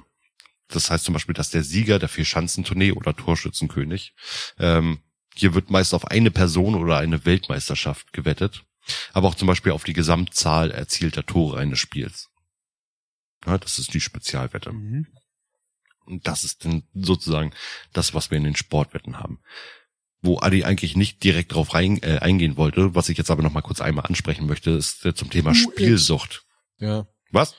Das 0.68 0.90
heißt 0.90 1.04
zum 1.06 1.14
Beispiel, 1.14 1.34
dass 1.36 1.50
der 1.50 1.64
Sieger 1.64 2.00
der 2.00 2.10
Vier-Schanzentournee 2.10 2.92
oder 2.92 3.16
Torschützenkönig, 3.16 4.14
ähm, 4.60 5.00
hier 5.36 5.54
wird 5.54 5.70
meist 5.70 5.94
auf 5.94 6.08
eine 6.08 6.32
Person 6.32 6.76
oder 6.76 6.98
eine 6.98 7.26
Weltmeisterschaft 7.26 8.14
gewettet, 8.14 8.64
aber 9.14 9.28
auch 9.28 9.36
zum 9.36 9.48
Beispiel 9.48 9.72
auf 9.72 9.84
die 9.84 9.94
Gesamtzahl 9.94 10.72
erzielter 10.72 11.26
Tore 11.26 11.60
eines 11.60 11.80
Spiels. 11.80 12.30
Ja, 13.46 13.58
das 13.58 13.80
ist 13.80 13.94
die 13.94 14.02
Spezialwette. 14.02 14.72
Mhm. 14.72 15.08
Und 16.06 16.28
das 16.28 16.44
ist 16.44 16.66
dann 16.66 16.84
sozusagen 16.94 17.54
das, 17.94 18.14
was 18.14 18.30
wir 18.30 18.38
in 18.38 18.44
den 18.44 18.56
Sportwetten 18.56 19.20
haben. 19.20 19.40
Wo 20.22 20.40
Adi 20.40 20.64
eigentlich 20.64 20.96
nicht 20.96 21.24
direkt 21.24 21.54
drauf 21.54 21.74
rein, 21.74 22.02
äh, 22.02 22.20
eingehen 22.20 22.58
wollte, 22.58 22.96
was 22.96 23.10
ich 23.10 23.18
jetzt 23.18 23.32
aber 23.32 23.44
noch 23.44 23.54
mal 23.54 23.62
kurz 23.62 23.82
einmal 23.82 24.06
ansprechen 24.06 24.46
möchte, 24.46 24.72
ist 24.72 25.06
äh, 25.06 25.14
zum 25.14 25.30
Thema 25.30 25.52
Uh, 25.52 25.56
Spielsucht. 25.56 26.46
Ja. 26.78 27.08
Was? 27.32 27.56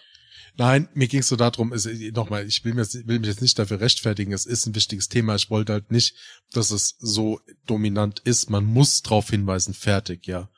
Nein, 0.57 0.89
mir 0.95 1.09
ging 1.09 1.21
es 1.21 1.29
so 1.29 1.37
darum, 1.37 1.73
es, 1.73 1.85
nochmal, 2.13 2.47
ich 2.47 2.65
will, 2.65 2.75
mir, 2.75 2.87
will 2.87 3.19
mich 3.19 3.29
jetzt 3.29 3.43
nicht 3.43 3.59
dafür 3.59 3.81
rechtfertigen, 3.81 4.33
es 4.33 4.47
ist 4.47 4.67
ein 4.67 4.75
wichtiges 4.75 5.09
Thema. 5.09 5.35
Ich 5.35 5.51
wollte 5.51 5.73
halt 5.73 5.91
nicht, 5.91 6.17
dass 6.53 6.71
es 6.71 6.97
so 6.99 7.41
dominant 7.67 8.21
ist. 8.21 8.51
Man 8.51 8.65
muss 8.65 9.03
drauf 9.03 9.31
hinweisen, 9.31 9.75
fertig, 9.75 10.27
ja. 10.27 10.49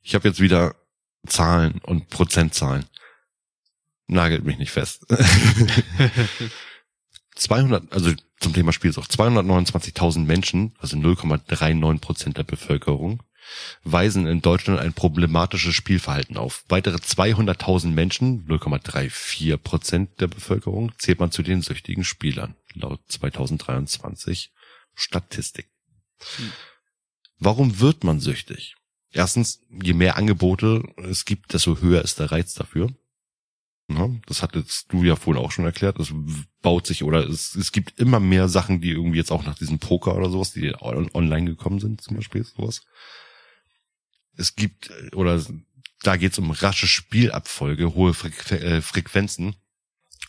Ich 0.00 0.14
habe 0.14 0.28
jetzt 0.28 0.40
wieder 0.40 0.76
Zahlen 1.26 1.80
und 1.80 2.08
Prozentzahlen. 2.08 2.86
Nagelt 4.06 4.44
mich 4.44 4.58
nicht 4.58 4.70
fest. 4.70 5.04
200, 7.34 7.92
also 7.92 8.12
zum 8.40 8.52
Thema 8.52 8.72
Spielsucht, 8.72 9.10
229.000 9.10 10.20
Menschen, 10.20 10.74
also 10.78 10.96
0,39 10.96 12.00
Prozent 12.00 12.38
der 12.38 12.44
Bevölkerung, 12.44 13.22
weisen 13.82 14.26
in 14.26 14.42
Deutschland 14.42 14.80
ein 14.80 14.92
problematisches 14.92 15.74
Spielverhalten 15.74 16.36
auf. 16.36 16.64
Weitere 16.68 16.96
200.000 16.96 17.88
Menschen, 17.88 18.46
0,34 18.46 19.56
Prozent 19.58 20.20
der 20.20 20.28
Bevölkerung, 20.28 20.92
zählt 20.98 21.20
man 21.20 21.30
zu 21.30 21.42
den 21.42 21.62
süchtigen 21.62 22.04
Spielern, 22.04 22.56
laut 22.74 23.00
2023 23.08 24.52
Statistik. 24.94 25.68
Warum 27.38 27.80
wird 27.80 28.04
man 28.04 28.20
süchtig? 28.20 28.76
Erstens, 29.10 29.62
je 29.70 29.92
mehr 29.92 30.16
Angebote 30.16 30.82
es 30.96 31.24
gibt, 31.24 31.52
desto 31.52 31.80
höher 31.80 32.02
ist 32.02 32.18
der 32.18 32.32
Reiz 32.32 32.54
dafür. 32.54 32.90
Ja, 33.88 34.08
das 34.26 34.42
hattest 34.42 34.92
du 34.92 35.04
ja 35.04 35.14
vorhin 35.14 35.42
auch 35.42 35.52
schon 35.52 35.66
erklärt. 35.66 36.00
Es 36.00 36.12
baut 36.62 36.86
sich 36.86 37.04
oder 37.04 37.28
es, 37.28 37.54
es 37.54 37.70
gibt 37.70 38.00
immer 38.00 38.18
mehr 38.18 38.48
Sachen, 38.48 38.80
die 38.80 38.90
irgendwie 38.90 39.18
jetzt 39.18 39.30
auch 39.30 39.44
nach 39.44 39.56
diesem 39.56 39.78
Poker 39.78 40.16
oder 40.16 40.30
sowas, 40.30 40.52
die 40.52 40.74
on 40.80 41.10
online 41.12 41.46
gekommen 41.46 41.80
sind, 41.80 42.00
zum 42.00 42.16
Beispiel 42.16 42.44
sowas. 42.44 42.86
Es 44.36 44.56
gibt, 44.56 44.90
äh, 44.90 45.14
oder 45.14 45.42
da 46.02 46.16
geht 46.16 46.32
es 46.32 46.38
um 46.38 46.50
rasche 46.50 46.86
Spielabfolge, 46.86 47.94
hohe 47.94 48.14
Frequ 48.14 48.54
äh, 48.54 48.82
Frequenzen. 48.82 49.56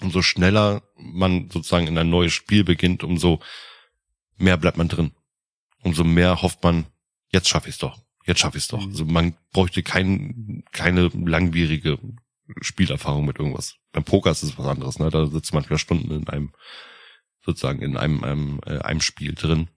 Umso 0.01 0.21
schneller 0.21 0.83
man 0.97 1.49
sozusagen 1.49 1.87
in 1.87 1.97
ein 1.97 2.09
neues 2.09 2.33
Spiel 2.33 2.63
beginnt, 2.63 3.03
umso 3.03 3.39
mehr 4.37 4.57
bleibt 4.57 4.77
man 4.77 4.89
drin. 4.89 5.11
Umso 5.83 6.03
mehr 6.03 6.41
hofft 6.41 6.63
man, 6.63 6.85
jetzt 7.31 7.47
schaffe 7.47 7.69
ich 7.69 7.75
es 7.75 7.79
doch. 7.79 8.01
Jetzt 8.25 8.39
schaffe 8.39 8.57
ich 8.57 8.63
es 8.63 8.67
doch. 8.67 8.81
Mhm. 8.81 8.91
Also 8.91 9.05
man 9.05 9.35
bräuchte 9.51 9.83
kein, 9.83 10.63
keine 10.71 11.09
langwierige 11.13 11.99
Spielerfahrung 12.61 13.25
mit 13.25 13.39
irgendwas. 13.39 13.75
Beim 13.91 14.03
Poker 14.03 14.31
ist 14.31 14.43
es 14.43 14.57
was 14.57 14.65
anderes, 14.65 14.99
ne? 14.99 15.09
Da 15.09 15.25
sitzt 15.27 15.53
man 15.53 15.61
manchmal 15.61 15.79
Stunden 15.79 16.11
in 16.11 16.27
einem, 16.27 16.51
sozusagen 17.43 17.81
in 17.81 17.97
einem, 17.97 18.23
einem, 18.23 18.59
äh, 18.65 18.79
einem 18.79 19.01
Spiel 19.01 19.33
drin. 19.33 19.69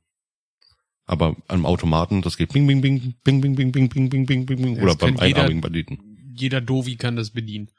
Aber 1.08 1.36
am 1.48 1.64
Automaten, 1.64 2.20
das 2.22 2.36
geht 2.36 2.52
bing, 2.52 2.66
bing, 2.66 2.80
bing, 2.82 3.14
bing, 3.24 3.40
bing, 3.40 3.56
bing, 3.56 3.72
bing, 3.72 3.88
bing, 3.88 4.08
bing, 4.10 4.26
bing, 4.26 4.46
bing, 4.46 4.62
bing, 4.62 4.78
oder 4.82 4.94
beim 4.94 5.14
jeder- 5.14 5.22
einarmigen 5.22 5.60
Banditen. 5.62 6.34
Jeder 6.34 6.60
Dovi 6.60 6.96
kann 6.96 7.16
das 7.16 7.30
bedienen. 7.30 7.70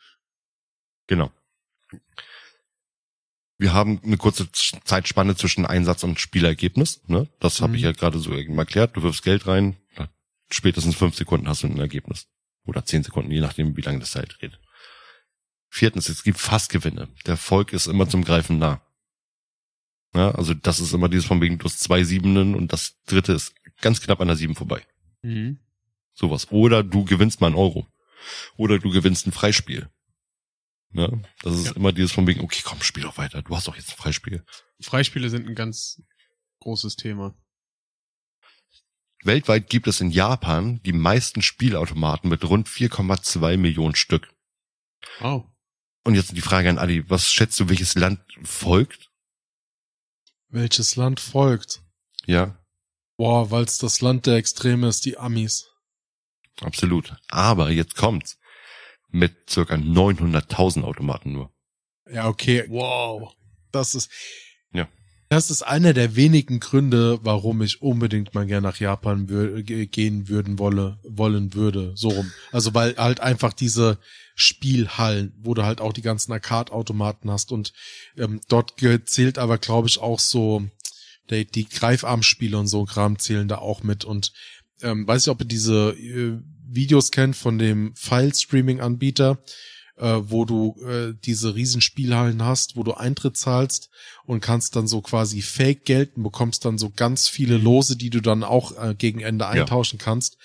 Genau. 1.07 1.31
Wir 3.57 3.73
haben 3.73 4.01
eine 4.03 4.17
kurze 4.17 4.51
Zeitspanne 4.51 5.35
zwischen 5.35 5.65
Einsatz 5.65 6.03
und 6.03 6.19
Spielergebnis. 6.19 7.01
Ne? 7.07 7.27
Das 7.39 7.61
habe 7.61 7.71
Mhm. 7.71 7.75
ich 7.77 7.81
ja 7.83 7.91
gerade 7.91 8.17
so 8.19 8.31
erklärt. 8.33 8.95
Du 8.97 9.03
wirfst 9.03 9.23
Geld 9.23 9.47
rein, 9.47 9.75
spätestens 10.51 10.95
fünf 10.95 11.15
Sekunden 11.15 11.47
hast 11.47 11.63
du 11.63 11.67
ein 11.67 11.77
Ergebnis. 11.79 12.27
Oder 12.65 12.83
zehn 12.85 13.03
Sekunden, 13.03 13.31
je 13.31 13.41
nachdem, 13.41 13.77
wie 13.77 13.81
lange 13.81 13.99
das 13.99 14.11
Zeit 14.11 14.39
geht. 14.39 14.59
Viertens, 15.69 16.09
es 16.09 16.23
gibt 16.23 16.39
Fassgewinne. 16.39 17.09
Der 17.25 17.33
Erfolg 17.33 17.73
ist 17.73 17.85
immer 17.87 18.09
zum 18.09 18.23
Greifen 18.23 18.57
nah. 18.57 18.81
Ja, 20.15 20.31
also 20.31 20.53
das 20.53 20.79
ist 20.79 20.93
immer 20.93 21.07
dieses 21.09 21.25
von 21.25 21.39
wegen, 21.41 21.57
du 21.59 21.65
hast 21.65 21.79
zwei 21.79 22.03
Siebenen 22.03 22.55
und 22.55 22.73
das 22.73 22.95
dritte 23.05 23.33
ist 23.33 23.53
ganz 23.81 24.01
knapp 24.01 24.19
an 24.21 24.27
der 24.27 24.37
Sieben 24.37 24.55
vorbei. 24.55 24.85
Mhm. 25.21 25.59
Sowas. 26.13 26.51
Oder 26.51 26.83
du 26.83 27.05
gewinnst 27.05 27.41
mal 27.41 27.47
einen 27.47 27.55
Euro. 27.55 27.87
Oder 28.57 28.79
du 28.79 28.89
gewinnst 28.89 29.27
ein 29.27 29.31
Freispiel. 29.31 29.89
Ne? 30.91 31.21
Das 31.43 31.53
ist 31.53 31.67
Ja. 31.67 31.71
immer 31.73 31.91
dieses 31.93 32.11
von 32.11 32.25
wegen, 32.27 32.41
okay, 32.41 32.61
komm, 32.63 32.81
spiel 32.81 33.03
doch 33.03 33.17
weiter. 33.17 33.41
Du 33.43 33.55
hast 33.55 33.67
doch 33.67 33.75
jetzt 33.75 33.91
ein 33.91 33.97
Freispiel. 33.97 34.43
Freispiele 34.81 35.29
sind 35.29 35.47
ein 35.47 35.55
ganz 35.55 36.01
großes 36.61 36.95
Thema. 36.95 37.35
Weltweit 39.23 39.69
gibt 39.69 39.87
es 39.87 40.01
in 40.01 40.11
Japan 40.11 40.81
die 40.83 40.93
meisten 40.93 41.41
Spielautomaten 41.41 42.29
mit 42.29 42.43
rund 42.45 42.67
4,2 42.69 43.57
Millionen 43.57 43.95
Stück. 43.95 44.33
Oh. 45.21 45.43
Und 46.05 46.15
jetzt 46.15 46.35
die 46.35 46.41
Frage 46.41 46.69
an 46.69 46.77
Adi, 46.77 47.09
was 47.09 47.31
schätzt 47.31 47.59
du, 47.59 47.69
welches 47.69 47.95
Land 47.95 48.21
folgt? 48.43 49.08
Welches 50.49 50.95
Land 50.95 51.19
folgt? 51.19 51.81
Ja, 52.25 52.59
Boah, 53.19 53.51
weil 53.51 53.65
es 53.65 53.77
das 53.77 53.99
Land 53.99 54.27
der 54.27 54.35
Extreme 54.37 54.87
ist, 54.87 55.03
die 55.05 55.17
Amis. 55.17 55.67
absolut. 56.61 57.17
Aber 57.27 57.69
jetzt 57.69 57.97
kommt's. 57.97 58.39
Mit 59.09 59.49
circa 59.49 59.75
900.000 59.75 60.83
Automaten 60.83 61.33
nur. 61.33 61.51
Ja, 62.09 62.29
okay. 62.29 62.63
Wow. 62.69 63.33
Das 63.73 63.93
ist. 63.93 64.09
Ja. 64.71 64.87
Das 65.31 65.51
ist 65.51 65.61
einer 65.61 65.93
der 65.93 66.15
wenigen 66.15 66.59
Gründe, 66.59 67.19
warum 67.21 67.61
ich 67.61 67.83
unbedingt 67.83 68.33
mal 68.33 68.47
gerne 68.47 68.67
nach 68.67 68.79
Japan 68.79 69.29
wür 69.29 69.61
ge- 69.61 69.85
gehen 69.85 70.27
würden 70.27 70.57
wolle, 70.57 70.97
wollen 71.03 71.53
würde. 71.53 71.91
So 71.95 72.09
rum. 72.09 72.31
Also 72.51 72.73
weil 72.73 72.95
halt 72.97 73.19
einfach 73.19 73.53
diese 73.53 73.99
Spielhallen, 74.33 75.33
wo 75.37 75.53
du 75.53 75.63
halt 75.63 75.81
auch 75.81 75.93
die 75.93 76.01
ganzen 76.01 76.31
Arcade-Automaten 76.31 77.29
hast 77.29 77.51
und 77.51 77.73
ähm, 78.17 78.41
dort 78.47 78.73
zählt 79.05 79.37
aber, 79.37 79.59
glaube 79.59 79.87
ich, 79.87 79.99
auch 79.99 80.19
so 80.19 80.65
die, 81.29 81.45
die 81.45 81.69
Greifarmspiele 81.69 82.57
und 82.57 82.67
so 82.67 82.85
Kram 82.85 83.19
zählen 83.19 83.47
da 83.47 83.59
auch 83.59 83.83
mit 83.83 84.05
und 84.05 84.33
ähm, 84.81 85.07
weiß 85.07 85.27
ich, 85.27 85.29
ob 85.29 85.41
ihr 85.41 85.47
diese 85.47 85.91
äh, 85.91 86.39
Videos 86.71 87.11
kennt 87.11 87.35
von 87.35 87.59
dem 87.59 87.93
File-Streaming-Anbieter, 87.95 89.43
äh, 89.99 90.19
wo 90.23 90.45
du 90.45 90.75
äh, 90.85 91.13
diese 91.23 91.55
riesen 91.55 91.81
Spielhallen 91.81 92.43
hast, 92.43 92.75
wo 92.75 92.83
du 92.83 92.93
Eintritt 92.93 93.37
zahlst 93.37 93.89
und 94.25 94.41
kannst 94.41 94.75
dann 94.75 94.87
so 94.87 95.01
quasi 95.01 95.41
Fake 95.41 95.85
gelten, 95.85 96.23
bekommst 96.23 96.65
dann 96.65 96.77
so 96.77 96.89
ganz 96.89 97.27
viele 97.27 97.57
Lose, 97.57 97.95
die 97.97 98.09
du 98.09 98.21
dann 98.21 98.43
auch 98.43 98.71
äh, 98.81 98.95
gegen 98.95 99.19
Ende 99.19 99.47
eintauschen 99.47 99.99
kannst. 99.99 100.37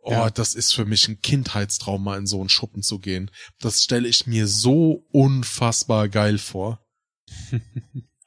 Oh, 0.00 0.12
Ja. 0.12 0.30
das 0.30 0.54
ist 0.54 0.74
für 0.74 0.84
mich 0.84 1.08
ein 1.08 1.20
Kindheitstrauma, 1.20 2.16
in 2.16 2.26
so 2.26 2.40
einen 2.40 2.48
Schuppen 2.50 2.82
zu 2.82 2.98
gehen. 2.98 3.30
Das 3.60 3.82
stelle 3.82 4.08
ich 4.08 4.26
mir 4.26 4.46
so 4.46 5.06
unfassbar 5.12 6.08
geil 6.08 6.38
vor. 6.38 6.80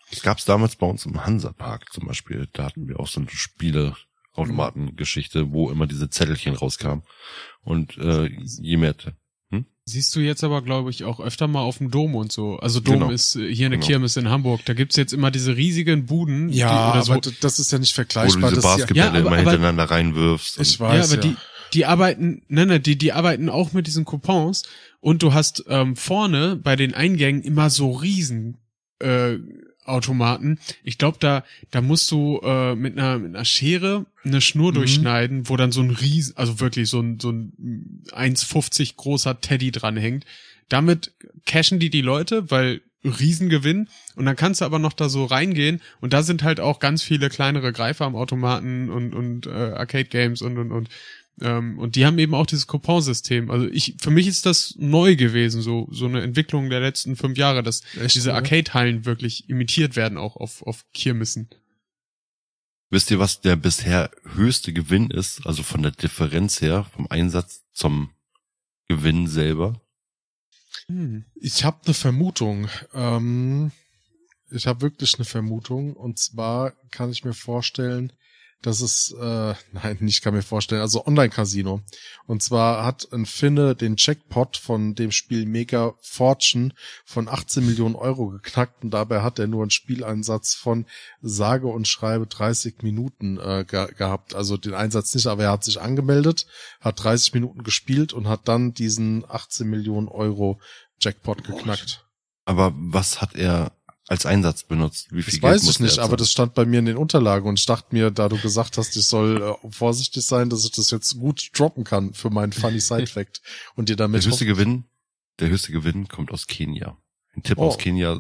Das 0.09 0.21
gab's 0.21 0.45
damals 0.45 0.77
bei 0.77 0.87
uns 0.87 1.05
im 1.05 1.25
Hansapark 1.25 1.91
zum 1.91 2.07
Beispiel. 2.07 2.47
Da 2.53 2.67
hatten 2.67 2.87
wir 2.87 2.97
auch 2.97 3.09
so 3.09 3.19
eine 3.19 3.29
Spieleautomatengeschichte, 3.29 5.51
wo 5.51 5.69
immer 5.69 5.85
diese 5.85 6.09
Zettelchen 6.09 6.55
rauskamen. 6.55 7.03
Und 7.61 7.97
äh, 7.97 8.29
je 8.61 8.77
mehr 8.77 8.95
Siehst 9.89 10.13
du 10.17 10.19
jetzt 10.19 10.43
aber, 10.43 10.61
glaube 10.61 10.89
ich, 10.89 11.05
auch 11.05 11.21
öfter 11.21 11.47
mal 11.47 11.61
auf 11.61 11.77
dem 11.77 11.89
Dom 11.91 12.13
und 12.15 12.29
so. 12.29 12.57
Also 12.57 12.81
Dom 12.81 12.95
Genau. 12.99 13.09
ist 13.09 13.37
äh, 13.37 13.53
hier 13.53 13.67
eine 13.67 13.77
Genau. 13.77 13.87
Kirmes 13.87 14.17
in 14.17 14.29
Hamburg. 14.29 14.59
Da 14.65 14.73
gibt's 14.73 14.97
jetzt 14.97 15.13
immer 15.13 15.31
diese 15.31 15.55
riesigen 15.55 16.05
Buden. 16.05 16.49
die, 16.49 16.57
Ja, 16.57 16.91
oder 16.91 17.03
so. 17.03 17.13
aber 17.13 17.21
das 17.39 17.57
ist 17.57 17.71
ja 17.71 17.79
nicht 17.79 17.97
wo 17.97 18.01
du 18.01 18.07
vergleichbar. 18.09 18.49
diese 18.49 18.61
das 18.61 18.79
ist 18.79 18.89
ja, 18.89 18.95
Ja, 18.95 19.07
immer 19.17 19.27
aber- 19.27 19.37
hintereinander 19.37 19.85
reinwirfst. 19.85 20.59
ich 20.59 20.77
weiß, 20.77 21.09
ja, 21.11 21.17
aber 21.17 21.25
ja. 21.25 21.31
die, 21.31 21.37
die 21.73 21.85
arbeiten, 21.85 22.41
nein, 22.49 22.67
nein, 22.67 22.83
die, 22.83 22.97
die 22.97 23.13
arbeiten 23.13 23.47
auch 23.47 23.71
mit 23.71 23.87
diesen 23.87 24.03
Coupons 24.03 24.63
und 24.99 25.23
du 25.23 25.33
hast 25.33 25.63
ähm, 25.69 25.95
vorne 25.95 26.57
bei 26.57 26.75
den 26.75 26.93
Eingängen 26.93 27.41
immer 27.41 27.69
so 27.69 27.91
riesen 27.93 28.57
äh, 28.99 29.35
Automaten. 29.87 30.59
Ich 30.83 30.97
glaube, 30.97 31.17
da, 31.19 31.43
da 31.71 31.81
musst 31.81 32.09
du 32.11 32.39
äh, 32.43 32.75
mit 32.75 32.97
einer, 32.97 33.17
mit 33.19 33.35
einer 33.35 33.45
Schere 33.45 34.05
eine 34.23 34.41
Schnur 34.41 34.71
Mhm. 34.71 34.75
durchschneiden, 34.75 35.49
wo 35.49 35.57
dann 35.57 35.71
so 35.71 35.81
ein 35.81 35.91
riesen, 35.91 36.35
also 36.37 36.59
wirklich 36.59 36.89
so 36.89 36.99
ein, 36.99 37.19
so 37.19 37.31
ein 37.31 38.03
1,50 38.11 38.95
großer 38.95 39.39
Teddy 39.41 39.71
dranhängt. 39.71 40.25
Damit 40.69 41.13
cashen 41.45 41.79
die 41.79 41.89
die 41.89 42.01
Leute, 42.01 42.51
weil 42.51 42.81
Riesengewinn 43.03 43.87
und 44.15 44.25
dann 44.25 44.35
kannst 44.35 44.59
du 44.59 44.65
aber 44.65 44.79
noch 44.79 44.91
da 44.91 45.07
so 45.07 45.23
reingehen 45.23 45.81
und 46.01 46.11
da 46.13 46.23
sind 46.23 46.43
halt 46.43 46.59
auch 46.59 46.79
ganz 46.79 47.03
viele 47.03 47.29
kleinere 47.29 47.71
Greifer 47.71 48.05
am 48.05 48.15
Automaten 48.17 48.89
und 48.89 49.13
und 49.13 49.45
äh, 49.47 49.51
Arcade 49.51 50.05
Games 50.09 50.41
und 50.41 50.57
und 50.57 50.71
und 50.73 50.89
ähm, 51.41 51.77
und 51.77 51.95
die 51.95 52.05
haben 52.05 52.17
eben 52.19 52.33
auch 52.33 52.45
dieses 52.45 52.67
Couponsystem. 52.67 53.51
Also 53.51 53.67
ich 53.67 53.95
für 53.99 54.11
mich 54.11 54.27
ist 54.27 54.45
das 54.45 54.75
neu 54.77 55.15
gewesen, 55.15 55.61
so 55.61 55.87
so 55.91 56.05
eine 56.05 56.21
Entwicklung 56.21 56.69
der 56.69 56.79
letzten 56.79 57.15
fünf 57.15 57.37
Jahre, 57.37 57.63
dass 57.63 57.83
Echt, 57.99 58.15
diese 58.15 58.29
ja? 58.29 58.35
Arcade-Hallen 58.35 59.05
wirklich 59.05 59.49
imitiert 59.49 59.95
werden 59.95 60.17
auch 60.17 60.35
auf 60.35 60.63
auf 60.63 60.85
Kirmessen. 60.93 61.49
Wisst 62.89 63.11
ihr, 63.11 63.19
was 63.19 63.41
der 63.41 63.57
bisher 63.57 64.11
höchste 64.33 64.71
Gewinn 64.71 65.11
ist? 65.11 65.45
Also 65.45 65.61
von 65.61 65.81
der 65.81 65.91
Differenz 65.91 66.61
her, 66.61 66.85
vom 66.95 67.07
Einsatz 67.09 67.65
zum 67.73 68.11
Gewinn 68.87 69.27
selber? 69.27 69.81
Hm. 70.87 71.25
Ich 71.35 71.65
habe 71.65 71.81
eine 71.85 71.93
Vermutung. 71.93 72.69
Ähm, 72.93 73.71
ich 74.49 74.67
habe 74.67 74.81
wirklich 74.81 75.15
eine 75.15 75.25
Vermutung. 75.25 75.93
Und 75.93 76.17
zwar 76.17 76.71
kann 76.91 77.11
ich 77.11 77.25
mir 77.25 77.33
vorstellen, 77.33 78.13
dass 78.61 78.81
es, 78.81 79.15
äh, 79.19 79.53
nein, 79.71 79.97
nicht 79.99 80.21
kann 80.21 80.33
mir 80.33 80.41
vorstellen, 80.41 80.81
also 80.81 81.05
Online-Casino. 81.05 81.81
Und 82.25 82.43
zwar 82.43 82.85
hat 82.85 83.07
ein 83.11 83.25
Finne 83.25 83.75
den 83.75 83.95
Jackpot 83.97 84.57
von 84.57 84.95
dem 84.95 85.11
Spiel 85.11 85.45
Mega 85.45 85.93
Fortune 86.01 86.73
von 87.05 87.27
18 87.27 87.65
Millionen 87.65 87.95
Euro 87.95 88.27
geknackt 88.29 88.83
und 88.83 88.91
dabei 88.91 89.21
hat 89.21 89.39
er 89.39 89.47
nur 89.47 89.61
einen 89.61 89.71
Spieleinsatz 89.71 90.53
von 90.53 90.85
sage 91.21 91.67
und 91.67 91.87
schreibe 91.87 92.27
30 92.27 92.81
Minuten 92.81 93.37
äh, 93.39 93.65
ge 93.67 93.87
gehabt. 93.93 94.35
Also 94.35 94.57
den 94.57 94.73
Einsatz 94.73 95.13
nicht, 95.13 95.27
aber 95.27 95.43
er 95.43 95.51
hat 95.51 95.63
sich 95.63 95.79
angemeldet, 95.79 96.47
hat 96.81 97.03
30 97.03 97.33
Minuten 97.33 97.63
gespielt 97.63 98.13
und 98.13 98.27
hat 98.27 98.47
dann 98.47 98.73
diesen 98.73 99.23
18 99.29 99.69
Millionen 99.69 100.07
Euro 100.07 100.59
Jackpot 100.99 101.43
geknackt. 101.43 102.05
Aber 102.45 102.73
was 102.75 103.21
hat 103.21 103.35
er 103.35 103.76
als 104.07 104.25
Einsatz 104.25 104.63
benutzt? 104.63 105.07
Wie 105.11 105.21
viel 105.21 105.33
Das 105.33 105.41
Geld 105.41 105.53
weiß 105.63 105.69
ich 105.69 105.79
nicht, 105.79 105.97
er 105.97 106.03
aber 106.05 106.17
das 106.17 106.31
stand 106.31 106.53
bei 106.53 106.65
mir 106.65 106.79
in 106.79 106.85
den 106.85 106.97
Unterlagen 106.97 107.47
und 107.47 107.59
ich 107.59 107.65
dachte 107.65 107.87
mir, 107.93 108.09
da 108.11 108.29
du 108.29 108.37
gesagt 108.39 108.77
hast, 108.77 108.95
ich 108.95 109.05
soll 109.05 109.41
äh, 109.41 109.71
vorsichtig 109.71 110.25
sein, 110.25 110.49
dass 110.49 110.63
ich 110.65 110.71
das 110.71 110.91
jetzt 110.91 111.19
gut 111.19 111.49
droppen 111.53 111.83
kann 111.83 112.13
für 112.13 112.29
meinen 112.29 112.53
funny 112.53 112.79
Side 112.81 113.07
Fact 113.07 113.41
und 113.75 113.89
dir 113.89 113.95
der 113.95 114.05
damit 114.07 114.25
höchste 114.25 114.45
Gewinn, 114.45 114.85
der 115.39 115.49
höchste 115.49 115.71
Gewinn 115.71 116.07
kommt 116.07 116.31
aus 116.31 116.47
Kenia. 116.47 116.97
Ein 117.35 117.43
Tipp 117.43 117.57
Oh. 117.57 117.67
aus 117.67 117.77
Kenia 117.77 118.19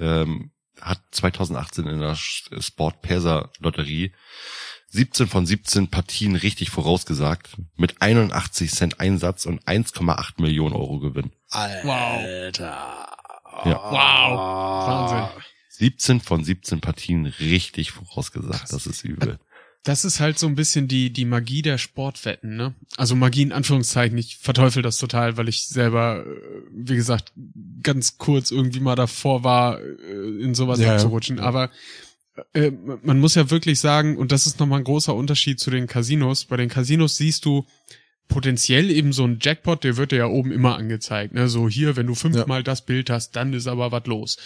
ähm, 0.00 0.52
hat 0.80 1.00
2018 1.10 1.86
in 1.86 2.00
der 2.00 2.14
Sport 2.16 3.02
Perser 3.02 3.50
Lotterie 3.58 4.12
17 4.88 5.26
von 5.26 5.44
17 5.44 5.88
Partien 5.88 6.36
richtig 6.36 6.70
vorausgesagt 6.70 7.56
mit 7.76 8.00
81 8.00 8.70
Cent 8.70 9.00
Einsatz 9.00 9.44
und 9.44 9.64
1,8 9.64 10.40
Millionen 10.40 10.74
Euro 10.76 11.00
Gewinn. 11.00 11.32
Alter. 11.50 13.13
Ja. 13.64 13.76
Wow. 13.76 14.88
Wahnsinn. 14.88 15.42
17 15.70 16.20
von 16.20 16.44
17 16.44 16.80
Partien 16.80 17.26
richtig 17.26 17.90
vorausgesagt. 17.90 18.72
Das 18.72 18.86
ist 18.86 19.04
übel. 19.04 19.38
Das 19.82 20.04
ist 20.06 20.18
halt 20.18 20.38
so 20.38 20.46
ein 20.46 20.54
bisschen 20.54 20.88
die, 20.88 21.10
die 21.12 21.26
Magie 21.26 21.60
der 21.60 21.76
Sportwetten, 21.76 22.56
ne? 22.56 22.74
Also 22.96 23.16
Magie 23.16 23.42
in 23.42 23.52
Anführungszeichen. 23.52 24.16
Ich 24.16 24.38
verteufel 24.38 24.82
das 24.82 24.96
total, 24.96 25.36
weil 25.36 25.48
ich 25.48 25.66
selber, 25.66 26.24
äh, 26.24 26.30
wie 26.72 26.96
gesagt, 26.96 27.32
ganz 27.82 28.16
kurz 28.16 28.50
irgendwie 28.50 28.80
mal 28.80 28.94
davor 28.94 29.44
war, 29.44 29.80
äh, 29.80 30.42
in 30.42 30.54
sowas 30.54 30.78
Ja, 30.78 30.86
ja. 30.86 30.92
abzurutschen. 30.94 31.38
Aber 31.38 31.70
äh, 32.54 32.70
man 33.02 33.20
muss 33.20 33.34
ja 33.34 33.50
wirklich 33.50 33.78
sagen, 33.78 34.16
und 34.16 34.32
das 34.32 34.46
ist 34.46 34.58
nochmal 34.58 34.78
ein 34.78 34.84
großer 34.84 35.14
Unterschied 35.14 35.60
zu 35.60 35.70
den 35.70 35.86
Casinos. 35.86 36.46
Bei 36.46 36.56
den 36.56 36.70
Casinos 36.70 37.16
siehst 37.18 37.44
du 37.44 37.66
potenziell 38.28 38.90
eben 38.90 39.12
so 39.12 39.24
ein 39.26 39.38
Jackpot, 39.40 39.84
der 39.84 39.96
wird 39.96 40.12
dir 40.12 40.16
ja 40.18 40.26
oben 40.26 40.50
immer 40.52 40.76
angezeigt. 40.76 41.34
Ne? 41.34 41.48
So 41.48 41.68
hier, 41.68 41.96
wenn 41.96 42.06
du 42.06 42.14
fünfmal 42.14 42.62
das 42.62 42.84
Bild 42.84 43.10
hast, 43.10 43.32
dann 43.36 43.52
ist 43.52 43.66
aber 43.66 43.92
was 43.92 44.06
los. 44.06 44.38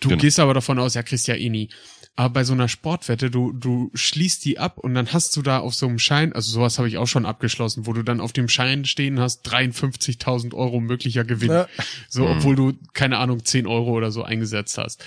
Du 0.00 0.08
Genau. 0.10 0.20
gehst 0.20 0.38
aber 0.40 0.54
davon 0.54 0.78
aus, 0.78 0.94
ja, 0.94 1.02
kriegst 1.02 1.26
ja 1.28 1.34
eh 1.34 1.48
nie. 1.48 1.70
Aber 2.16 2.30
bei 2.34 2.44
so 2.44 2.52
einer 2.52 2.68
Sportwette, 2.68 3.30
du, 3.30 3.52
du 3.52 3.90
schließt 3.94 4.44
die 4.44 4.58
ab 4.58 4.78
und 4.78 4.94
dann 4.94 5.12
hast 5.12 5.36
du 5.36 5.42
da 5.42 5.58
auf 5.58 5.74
so 5.74 5.86
einem 5.86 5.98
Schein, 5.98 6.32
also 6.32 6.50
sowas 6.50 6.78
habe 6.78 6.88
ich 6.88 6.98
auch 6.98 7.06
schon 7.06 7.24
abgeschlossen, 7.24 7.86
wo 7.86 7.92
du 7.92 8.02
dann 8.02 8.20
auf 8.20 8.32
dem 8.32 8.48
Schein 8.48 8.84
stehen 8.84 9.20
hast, 9.20 9.46
53.000 9.50 10.52
Euro 10.54 10.80
möglicher 10.80 11.24
Gewinn. 11.24 11.50
Ja. 11.50 11.68
So, 12.08 12.24
Mhm. 12.24 12.30
obwohl 12.36 12.56
du, 12.56 12.72
keine 12.94 13.18
Ahnung, 13.18 13.44
10 13.44 13.66
Euro 13.66 13.92
oder 13.92 14.10
so 14.10 14.22
eingesetzt 14.22 14.76
hast. 14.76 15.04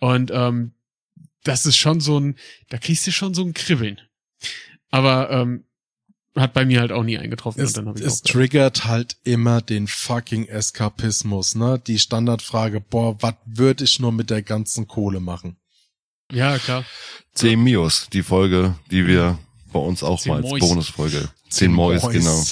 Und 0.00 0.30
ähm, 0.34 0.72
das 1.44 1.64
ist 1.64 1.76
schon 1.76 2.00
so 2.00 2.18
ein, 2.20 2.36
da 2.68 2.78
kriegst 2.78 3.06
du 3.06 3.12
schon 3.12 3.32
so 3.32 3.42
ein 3.44 3.54
Kribbeln. 3.54 4.00
Aber 4.90 5.30
ähm, 5.30 5.64
hat 6.36 6.52
bei 6.52 6.64
mir 6.64 6.80
halt 6.80 6.92
auch 6.92 7.02
nie 7.02 7.18
eingetroffen. 7.18 7.62
Es, 7.62 7.70
und 7.70 7.76
dann 7.78 7.88
hab 7.88 7.98
ich 7.98 8.06
es 8.06 8.22
triggert 8.22 8.84
halt 8.84 9.16
immer 9.24 9.60
den 9.60 9.86
fucking 9.88 10.46
Eskapismus, 10.46 11.54
ne? 11.54 11.80
Die 11.84 11.98
Standardfrage, 11.98 12.80
boah, 12.80 13.20
was 13.20 13.34
würde 13.46 13.84
ich 13.84 13.98
nur 13.98 14.12
mit 14.12 14.30
der 14.30 14.42
ganzen 14.42 14.86
Kohle 14.86 15.20
machen? 15.20 15.56
ja, 16.32 16.58
klar. 16.58 16.84
Zehn 17.34 17.62
Mios, 17.62 18.08
die 18.12 18.22
Folge, 18.22 18.76
die 18.90 19.06
wir 19.06 19.38
bei 19.72 19.80
uns 19.80 20.02
auch 20.02 20.20
Zehn 20.20 20.32
mal 20.32 20.42
als 20.42 20.50
Mois. 20.50 20.60
Bonusfolge. 20.60 21.28
Zehn 21.48 21.72
Mois, 21.72 22.02
Mois. 22.02 22.12
genau. 22.12 22.44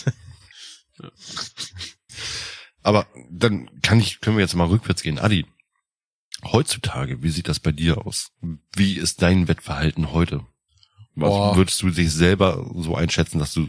Aber 2.82 3.06
dann 3.30 3.70
kann 3.82 4.00
ich, 4.00 4.20
können 4.20 4.36
wir 4.36 4.42
jetzt 4.42 4.54
mal 4.54 4.66
rückwärts 4.66 5.02
gehen. 5.02 5.18
Adi, 5.18 5.46
heutzutage, 6.44 7.22
wie 7.22 7.30
sieht 7.30 7.48
das 7.48 7.60
bei 7.60 7.72
dir 7.72 8.06
aus? 8.06 8.30
Wie 8.74 8.94
ist 8.94 9.22
dein 9.22 9.46
Wettverhalten 9.46 10.12
heute? 10.12 10.44
Was 11.20 11.30
Boah. 11.30 11.56
würdest 11.56 11.82
du 11.82 11.90
dich 11.90 12.12
selber 12.12 12.70
so 12.76 12.94
einschätzen, 12.94 13.38
dass 13.38 13.52
du 13.52 13.68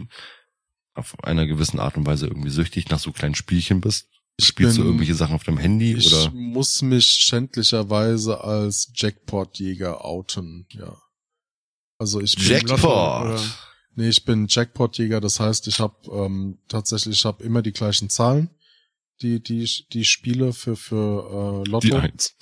auf 0.94 1.22
einer 1.24 1.46
gewissen 1.46 1.78
Art 1.80 1.96
und 1.96 2.06
Weise 2.06 2.26
irgendwie 2.26 2.50
süchtig 2.50 2.88
nach 2.90 2.98
so 2.98 3.12
kleinen 3.12 3.34
Spielchen 3.34 3.80
bist? 3.80 4.08
Ich 4.36 4.46
Spielst 4.46 4.76
du 4.76 4.80
bin- 4.82 4.86
irgendwelche 4.88 5.14
Sachen 5.14 5.34
auf 5.34 5.44
deinem 5.44 5.58
Handy 5.58 5.92
Ich 5.94 6.06
oder? 6.12 6.30
muss 6.32 6.80
mich 6.82 7.06
schändlicherweise 7.06 8.42
als 8.42 8.90
Jackpot-Jäger 8.94 10.04
outen, 10.04 10.66
ja. 10.70 10.96
Also 11.98 12.20
ich 12.20 12.36
bin 12.36 12.46
Jackpot! 12.46 12.80
oder- 12.82 13.40
Nee, 13.96 14.08
ich 14.08 14.24
bin 14.24 14.46
Jackpot-Jäger, 14.48 15.20
das 15.20 15.40
heißt, 15.40 15.66
ich 15.66 15.80
habe 15.80 15.94
ähm, 16.12 16.58
tatsächlich, 16.68 17.16
ich 17.18 17.24
habe 17.24 17.42
immer 17.42 17.60
die 17.60 17.72
gleichen 17.72 18.08
Zahlen, 18.08 18.48
die 19.20 19.42
die 19.42 19.62
ich- 19.62 19.88
die 19.92 20.00
ich 20.02 20.10
spiele 20.10 20.52
für 20.52 20.76
für 20.76 21.64
äh, 21.66 21.68
Lotto. 21.70 21.86
Die 21.88 21.94
Eins. 21.94 22.34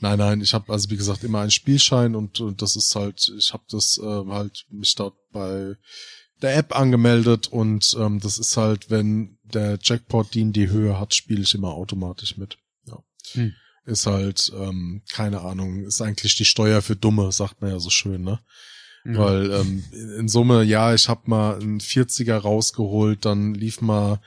Nein, 0.00 0.18
nein, 0.18 0.40
ich 0.40 0.54
habe 0.54 0.72
also 0.72 0.90
wie 0.90 0.96
gesagt 0.96 1.24
immer 1.24 1.40
einen 1.40 1.50
Spielschein 1.50 2.14
und, 2.14 2.40
und 2.40 2.62
das 2.62 2.74
ist 2.74 2.94
halt, 2.94 3.30
ich 3.38 3.52
habe 3.52 3.64
das 3.70 3.98
äh, 4.02 4.24
halt 4.28 4.64
mich 4.70 4.94
dort 4.94 5.14
bei 5.30 5.76
der 6.40 6.56
App 6.56 6.74
angemeldet 6.74 7.48
und 7.48 7.94
ähm, 7.98 8.18
das 8.18 8.38
ist 8.38 8.56
halt, 8.56 8.90
wenn 8.90 9.38
der 9.42 9.78
Jackpot 9.82 10.32
die 10.32 10.40
in 10.40 10.52
die 10.52 10.70
Höhe 10.70 10.98
hat, 10.98 11.14
spiele 11.14 11.42
ich 11.42 11.54
immer 11.54 11.74
automatisch 11.74 12.38
mit. 12.38 12.56
Ja. 12.86 12.98
Hm. 13.32 13.52
ist 13.84 14.06
halt, 14.06 14.50
ähm, 14.56 15.02
keine 15.10 15.42
Ahnung, 15.42 15.84
ist 15.84 16.00
eigentlich 16.00 16.34
die 16.36 16.46
Steuer 16.46 16.80
für 16.80 16.96
Dumme, 16.96 17.30
sagt 17.30 17.60
man 17.60 17.70
ja 17.70 17.78
so 17.78 17.90
schön, 17.90 18.22
ne? 18.22 18.40
Mhm. 19.04 19.16
Weil 19.16 19.50
ähm, 19.52 19.84
in 20.18 20.28
Summe, 20.28 20.62
ja, 20.62 20.94
ich 20.94 21.08
hab 21.08 21.28
mal 21.28 21.60
einen 21.60 21.80
40er 21.80 22.36
rausgeholt, 22.36 23.24
dann 23.24 23.54
lief 23.54 23.80
mal 23.80 24.20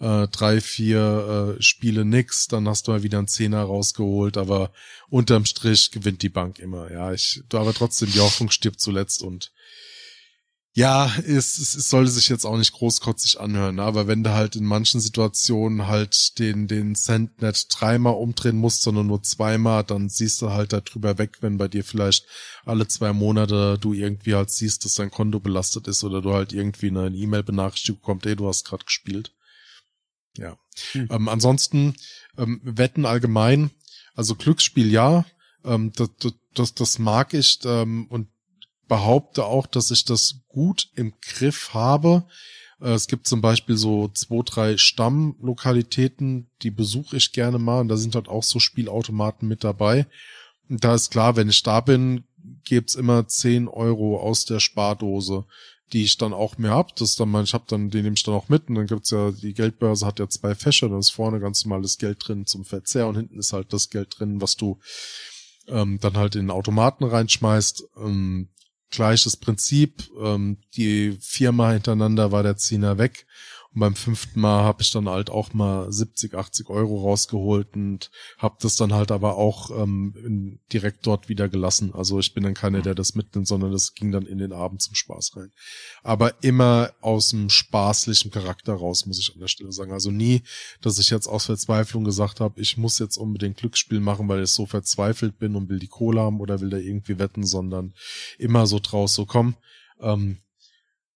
äh, 0.00 0.28
drei, 0.28 0.60
vier 0.60 1.56
äh, 1.58 1.62
Spiele 1.62 2.04
nix, 2.04 2.48
dann 2.48 2.68
hast 2.68 2.88
du 2.88 2.92
mal 2.92 3.02
wieder 3.02 3.18
einen 3.18 3.28
Zehner 3.28 3.62
rausgeholt, 3.62 4.36
aber 4.36 4.72
unterm 5.08 5.44
Strich 5.44 5.90
gewinnt 5.90 6.22
die 6.22 6.28
Bank 6.28 6.58
immer. 6.58 6.90
Ja, 6.90 7.12
ich, 7.12 7.42
aber 7.52 7.74
trotzdem, 7.74 8.10
die 8.10 8.20
Hoffnung 8.20 8.50
stirbt 8.50 8.80
zuletzt 8.80 9.22
und 9.22 9.52
ja, 10.72 11.12
es, 11.26 11.58
es, 11.58 11.74
es 11.74 11.90
sollte 11.90 12.12
sich 12.12 12.28
jetzt 12.28 12.44
auch 12.44 12.56
nicht 12.56 12.72
großkotzig 12.72 13.40
anhören, 13.40 13.74
ne? 13.74 13.82
aber 13.82 14.06
wenn 14.06 14.22
du 14.22 14.30
halt 14.30 14.54
in 14.54 14.64
manchen 14.64 15.00
Situationen 15.00 15.88
halt 15.88 16.38
den, 16.38 16.68
den 16.68 16.94
Cent 16.94 17.42
nicht 17.42 17.66
dreimal 17.68 18.14
umdrehen 18.14 18.56
musst, 18.56 18.82
sondern 18.82 19.08
nur 19.08 19.20
zweimal, 19.24 19.82
dann 19.82 20.08
siehst 20.08 20.40
du 20.40 20.50
halt 20.50 20.72
da 20.72 20.80
drüber 20.80 21.18
weg, 21.18 21.38
wenn 21.40 21.58
bei 21.58 21.66
dir 21.66 21.82
vielleicht 21.82 22.24
alle 22.64 22.86
zwei 22.86 23.12
Monate 23.12 23.78
du 23.80 23.94
irgendwie 23.94 24.36
halt 24.36 24.50
siehst, 24.50 24.84
dass 24.84 24.94
dein 24.94 25.10
Konto 25.10 25.40
belastet 25.40 25.88
ist 25.88 26.04
oder 26.04 26.22
du 26.22 26.32
halt 26.32 26.52
irgendwie 26.52 26.88
eine 26.88 27.08
E-Mail-Benachrichtigung 27.08 28.00
kommt, 28.00 28.26
ey, 28.26 28.36
du 28.36 28.46
hast 28.46 28.64
gerade 28.64 28.84
gespielt. 28.84 29.32
Ja. 30.36 30.56
Hm. 30.92 31.08
Ähm, 31.10 31.28
ansonsten, 31.28 31.94
ähm, 32.38 32.60
Wetten 32.62 33.06
allgemein, 33.06 33.70
also 34.14 34.34
Glücksspiel 34.34 34.90
ja, 34.90 35.24
ähm, 35.64 35.92
das, 35.94 36.10
das, 36.54 36.74
das 36.74 36.98
mag 36.98 37.34
ich 37.34 37.58
ähm, 37.64 38.06
und 38.08 38.28
behaupte 38.88 39.44
auch, 39.44 39.66
dass 39.66 39.90
ich 39.90 40.04
das 40.04 40.42
gut 40.48 40.88
im 40.94 41.14
Griff 41.20 41.74
habe. 41.74 42.24
Äh, 42.80 42.90
Es 42.90 43.06
gibt 43.06 43.26
zum 43.26 43.40
Beispiel 43.40 43.76
so 43.76 44.08
zwei, 44.08 44.42
drei 44.44 44.76
Stammlokalitäten, 44.76 46.50
die 46.62 46.70
besuche 46.70 47.16
ich 47.16 47.32
gerne 47.32 47.58
mal 47.58 47.80
und 47.80 47.88
da 47.88 47.96
sind 47.96 48.14
halt 48.14 48.28
auch 48.28 48.42
so 48.42 48.58
Spielautomaten 48.58 49.46
mit 49.46 49.64
dabei. 49.64 50.06
Und 50.68 50.84
da 50.84 50.94
ist 50.94 51.10
klar, 51.10 51.36
wenn 51.36 51.48
ich 51.48 51.62
da 51.62 51.80
bin, 51.80 52.24
gibt's 52.64 52.94
immer 52.94 53.26
10 53.26 53.68
Euro 53.68 54.20
aus 54.20 54.44
der 54.44 54.60
Spardose, 54.60 55.44
die 55.92 56.04
ich 56.04 56.18
dann 56.18 56.32
auch 56.32 56.58
mehr 56.58 56.72
hab. 56.72 56.96
Das 56.96 57.16
dann, 57.16 57.30
mein, 57.30 57.44
ich 57.44 57.54
hab 57.54 57.66
dann, 57.68 57.90
den 57.90 58.04
nehme 58.04 58.14
ich 58.14 58.22
dann 58.22 58.34
auch 58.34 58.48
mit 58.48 58.68
und 58.68 58.76
dann 58.76 58.86
gibt's 58.86 59.10
ja, 59.10 59.30
die 59.30 59.54
Geldbörse 59.54 60.06
hat 60.06 60.18
ja 60.18 60.28
zwei 60.28 60.54
Fächer, 60.54 60.88
da 60.88 60.98
ist 60.98 61.10
vorne 61.10 61.40
ganz 61.40 61.64
normales 61.64 61.98
Geld 61.98 62.18
drin 62.26 62.46
zum 62.46 62.64
Verzehr 62.64 63.06
und 63.06 63.16
hinten 63.16 63.38
ist 63.38 63.52
halt 63.52 63.72
das 63.72 63.90
Geld 63.90 64.18
drin, 64.18 64.40
was 64.40 64.56
du 64.56 64.78
ähm, 65.68 65.98
dann 66.00 66.16
halt 66.16 66.34
in 66.36 66.46
den 66.46 66.50
Automaten 66.50 67.04
reinschmeißt. 67.04 67.84
Ähm, 67.98 68.48
gleiches 68.90 69.36
Prinzip. 69.36 70.10
Ähm, 70.20 70.58
die 70.76 71.16
viermal 71.20 71.74
hintereinander 71.74 72.32
war 72.32 72.42
der 72.42 72.56
Zehner 72.56 72.98
weg. 72.98 73.26
Und 73.72 73.80
beim 73.80 73.94
fünften 73.94 74.40
Mal 74.40 74.64
habe 74.64 74.82
ich 74.82 74.90
dann 74.90 75.08
halt 75.08 75.30
auch 75.30 75.52
mal 75.52 75.92
70, 75.92 76.34
80 76.34 76.70
Euro 76.70 77.02
rausgeholt 77.02 77.76
und 77.76 78.10
habe 78.36 78.56
das 78.60 78.74
dann 78.74 78.92
halt 78.92 79.12
aber 79.12 79.36
auch 79.36 79.70
ähm, 79.70 80.58
direkt 80.72 81.06
dort 81.06 81.28
wieder 81.28 81.48
gelassen. 81.48 81.94
Also 81.94 82.18
ich 82.18 82.34
bin 82.34 82.42
dann 82.42 82.54
keiner, 82.54 82.82
der 82.82 82.96
das 82.96 83.14
mitnimmt, 83.14 83.46
sondern 83.46 83.70
das 83.70 83.94
ging 83.94 84.10
dann 84.10 84.26
in 84.26 84.38
den 84.38 84.52
Abend 84.52 84.82
zum 84.82 84.96
Spaß 84.96 85.36
rein. 85.36 85.52
Aber 86.02 86.42
immer 86.42 86.92
aus 87.00 87.28
dem 87.28 87.48
spaßlichen 87.48 88.32
Charakter 88.32 88.74
raus, 88.74 89.06
muss 89.06 89.20
ich 89.20 89.32
an 89.32 89.40
der 89.40 89.48
Stelle 89.48 89.70
sagen. 89.70 89.92
Also 89.92 90.10
nie, 90.10 90.42
dass 90.80 90.98
ich 90.98 91.10
jetzt 91.10 91.28
aus 91.28 91.46
Verzweiflung 91.46 92.02
gesagt 92.02 92.40
habe, 92.40 92.60
ich 92.60 92.76
muss 92.76 92.98
jetzt 92.98 93.18
unbedingt 93.18 93.58
Glücksspiel 93.58 94.00
machen, 94.00 94.28
weil 94.28 94.42
ich 94.42 94.50
so 94.50 94.66
verzweifelt 94.66 95.38
bin 95.38 95.54
und 95.54 95.68
will 95.68 95.78
die 95.78 95.86
Kohle 95.86 96.22
haben 96.22 96.40
oder 96.40 96.60
will 96.60 96.70
da 96.70 96.76
irgendwie 96.76 97.20
wetten, 97.20 97.46
sondern 97.46 97.94
immer 98.36 98.66
so 98.66 98.80
draus, 98.80 99.14
so 99.14 99.26
komm, 99.26 99.54
ähm, 100.00 100.38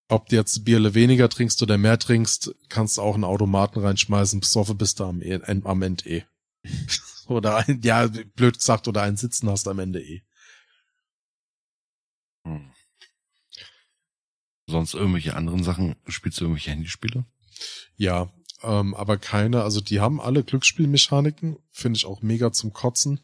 ob 0.09 0.29
du 0.29 0.37
jetzt 0.37 0.65
Bierle 0.65 0.95
weniger 0.95 1.29
trinkst 1.29 1.63
oder 1.63 1.79
mehr 1.79 1.99
trinkst, 1.99 2.55
kannst 2.69 2.99
du 2.99 3.03
auch 3.03 3.15
einen 3.15 3.25
Automaten 3.25 3.81
reinschmeißen, 3.81 4.41
besoffen 4.41 4.77
bist 4.77 5.01
du 5.01 5.05
am, 5.05 5.23
E- 5.23 5.41
am 5.43 5.83
Ende 5.83 6.09
eh. 6.09 6.25
oder 7.27 7.57
ein, 7.57 7.81
ja, 7.83 8.07
blöd 8.07 8.59
gesagt, 8.59 8.89
oder 8.89 9.03
einen 9.03 9.17
Sitzen 9.17 9.49
hast 9.49 9.67
am 9.69 9.79
Ende 9.79 10.03
eh. 10.03 10.23
Hm. 12.47 12.71
Sonst 14.67 14.95
irgendwelche 14.95 15.37
anderen 15.37 15.63
Sachen? 15.63 15.97
Spielst 16.07 16.41
du 16.41 16.45
irgendwelche 16.45 16.71
Handyspiele? 16.71 17.25
Ja, 17.97 18.33
ähm, 18.63 18.95
aber 18.95 19.19
keine, 19.19 19.63
also 19.63 19.81
die 19.81 20.01
haben 20.01 20.21
alle 20.21 20.43
Glücksspielmechaniken, 20.43 21.59
finde 21.71 21.97
ich 21.99 22.07
auch 22.07 22.23
mega 22.23 22.53
zum 22.53 22.73
Kotzen, 22.73 23.21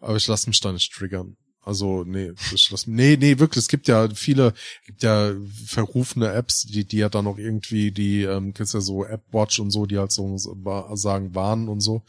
aber 0.00 0.16
ich 0.16 0.26
lasse 0.26 0.48
mich 0.48 0.60
da 0.60 0.72
nicht 0.72 0.92
triggern. 0.92 1.36
Also, 1.70 2.02
nee, 2.02 2.32
lass, 2.70 2.88
nee, 2.88 3.16
nee, 3.16 3.38
wirklich, 3.38 3.62
es 3.62 3.68
gibt 3.68 3.86
ja 3.86 4.08
viele, 4.12 4.54
gibt 4.86 5.04
ja 5.04 5.32
verrufene 5.66 6.32
Apps, 6.32 6.62
die, 6.62 6.84
die 6.84 6.96
ja 6.96 7.08
dann 7.08 7.28
auch 7.28 7.38
irgendwie, 7.38 7.92
die, 7.92 8.24
ähm, 8.24 8.54
kennst 8.54 8.74
ja 8.74 8.80
so 8.80 9.04
App-Watch 9.04 9.60
und 9.60 9.70
so, 9.70 9.86
die 9.86 9.96
halt 9.96 10.10
so 10.10 10.36
sagen, 10.36 11.32
warnen 11.36 11.68
und 11.68 11.78
so. 11.78 12.02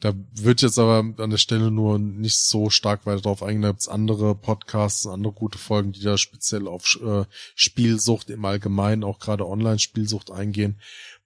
Da 0.00 0.12
wird 0.34 0.60
jetzt 0.60 0.78
aber 0.78 0.98
an 1.16 1.30
der 1.30 1.38
Stelle 1.38 1.70
nur 1.70 1.98
nicht 1.98 2.38
so 2.38 2.68
stark 2.68 3.06
weiter 3.06 3.22
drauf 3.22 3.42
eingehen. 3.42 3.62
Da 3.62 3.70
gibt's 3.70 3.88
andere 3.88 4.34
Podcasts, 4.34 5.06
andere 5.06 5.32
gute 5.32 5.56
Folgen, 5.56 5.92
die 5.92 6.02
da 6.02 6.18
speziell 6.18 6.68
auf 6.68 7.00
äh, 7.02 7.24
Spielsucht 7.54 8.28
im 8.28 8.44
Allgemeinen, 8.44 9.02
auch 9.02 9.18
gerade 9.18 9.48
Online-Spielsucht 9.48 10.30
eingehen. 10.30 10.78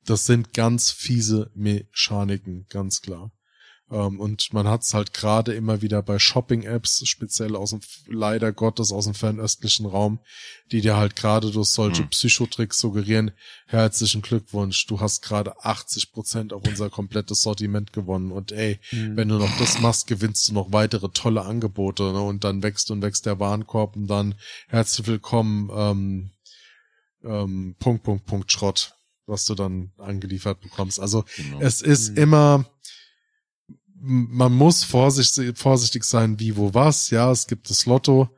Das 0.05 0.27
sind 0.27 0.55
ganz 0.55 0.93
fiese 0.93 1.51
Mechaniken, 1.57 2.67
ganz 2.69 3.03
klar. 3.03 3.33
Ähm, 3.91 4.21
und 4.21 4.53
man 4.53 4.69
hat's 4.69 4.93
halt 4.93 5.15
gerade 5.15 5.55
immer 5.55 5.81
wieder 5.81 6.03
bei 6.03 6.19
Shopping-Apps, 6.19 7.07
speziell 7.09 7.57
aus 7.57 7.71
dem, 7.71 7.81
leider 8.07 8.53
Gottes 8.53 8.93
aus 8.93 9.05
dem 9.07 9.15
fernöstlichen 9.15 9.87
Raum, 9.87 10.19
die 10.71 10.83
dir 10.83 10.97
halt 10.97 11.17
gerade 11.17 11.51
durch 11.51 11.69
solche 11.69 12.03
Hm. 12.03 12.11
Psychotricks 12.11 12.79
suggerieren, 12.81 13.31
herzlichen 13.67 14.21
Glückwunsch, 14.21 14.87
du 14.87 15.01
hast 15.01 15.23
gerade 15.23 15.65
80 15.65 16.13
Prozent 16.13 16.53
auf 16.53 16.67
unser 16.67 16.91
komplettes 16.91 17.41
Sortiment 17.43 17.93
gewonnen 17.95 18.31
und 18.31 18.53
ey, 18.53 18.79
Mhm. 18.93 19.17
wenn 19.17 19.29
du 19.29 19.37
noch 19.39 19.57
das 19.59 19.81
machst, 19.81 20.07
gewinnst 20.07 20.49
du 20.49 20.53
noch 20.53 20.71
weitere 20.73 21.09
tolle 21.09 21.43
Angebote 21.43 22.03
ne? 22.13 22.21
und 22.21 22.45
dann 22.45 22.63
wächst 22.63 22.91
und 22.91 23.01
wächst 23.01 23.25
der 23.25 23.41
Warenkorb 23.41 23.97
und 23.97 24.07
dann 24.07 24.35
herzlich 24.69 25.07
willkommen, 25.07 25.71
ähm, 25.73 26.31
ähm, 27.25 27.75
Punkt, 27.79 28.03
Punkt, 28.05 28.27
Punkt, 28.27 28.53
Schrott, 28.53 28.95
was 29.27 29.45
du 29.45 29.55
dann 29.55 29.93
angeliefert 29.99 30.61
bekommst. 30.61 31.01
Also 31.01 31.25
Genau. 31.37 31.61
es 31.61 31.81
ist 31.83 32.11
Mhm. 32.13 32.17
immer, 32.19 32.65
man 34.01 34.53
muss 34.55 34.85
vorsichtig, 34.85 35.57
vorsichtig 35.59 36.05
sein, 36.05 36.39
wie, 36.41 36.57
wo, 36.57 36.75
was. 36.75 37.11
Ja, 37.11 37.31
es 37.31 37.47
gibt 37.47 37.69
das 37.71 37.87
Lotto. 37.87 38.29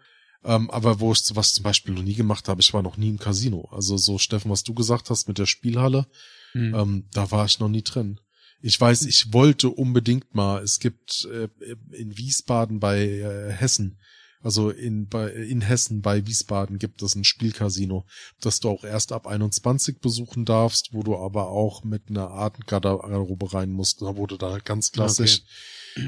Ähm, 0.42 0.70
aber 0.70 1.00
wo 1.00 1.12
ich 1.12 1.20
was 1.34 1.52
zum 1.52 1.64
Beispiel 1.64 1.92
noch 1.92 2.02
nie 2.02 2.14
gemacht 2.14 2.48
habe, 2.48 2.62
ich 2.62 2.72
war 2.72 2.80
noch 2.82 2.96
nie 2.96 3.10
im 3.10 3.18
Casino. 3.18 3.68
Also 3.72 3.98
so, 3.98 4.16
Steffen, 4.16 4.50
was 4.50 4.62
du 4.64 4.72
gesagt 4.72 5.10
hast 5.10 5.28
mit 5.28 5.38
der 5.38 5.46
Spielhalle, 5.46 6.06
Mhm. 6.54 6.74
ähm, 6.74 7.04
da 7.12 7.30
war 7.30 7.44
ich 7.44 7.60
noch 7.60 7.68
nie 7.68 7.82
drin. 7.82 8.18
Ich 8.62 8.80
weiß, 8.80 9.02
ich 9.02 9.32
wollte 9.32 9.68
unbedingt 9.70 10.34
mal. 10.34 10.62
Es 10.62 10.80
gibt 10.80 11.28
äh, 11.32 11.48
in 11.92 12.16
Wiesbaden 12.18 12.80
bei 12.80 13.02
äh, 13.02 13.52
Hessen, 13.52 13.98
also 14.42 14.70
in, 14.70 15.06
bei, 15.06 15.28
in 15.28 15.60
Hessen 15.60 16.00
bei 16.00 16.26
Wiesbaden 16.26 16.78
gibt 16.78 17.02
es 17.02 17.14
ein 17.14 17.24
Spielcasino, 17.24 18.06
das 18.40 18.60
du 18.60 18.70
auch 18.70 18.84
erst 18.84 19.12
ab 19.12 19.26
21 19.26 20.00
besuchen 20.00 20.44
darfst, 20.44 20.92
wo 20.92 21.02
du 21.02 21.16
aber 21.16 21.48
auch 21.48 21.84
mit 21.84 22.08
einer 22.08 22.30
Artengarderobe 22.30 23.52
rein 23.52 23.70
musst, 23.70 24.00
da 24.00 24.16
wo 24.16 24.26
du 24.26 24.36
da 24.36 24.58
ganz 24.58 24.92
klassisch 24.92 25.42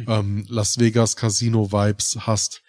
ähm, 0.06 0.46
Las 0.48 0.78
Vegas 0.78 1.16
Casino 1.16 1.72
Vibes 1.72 2.18
hast. 2.20 2.62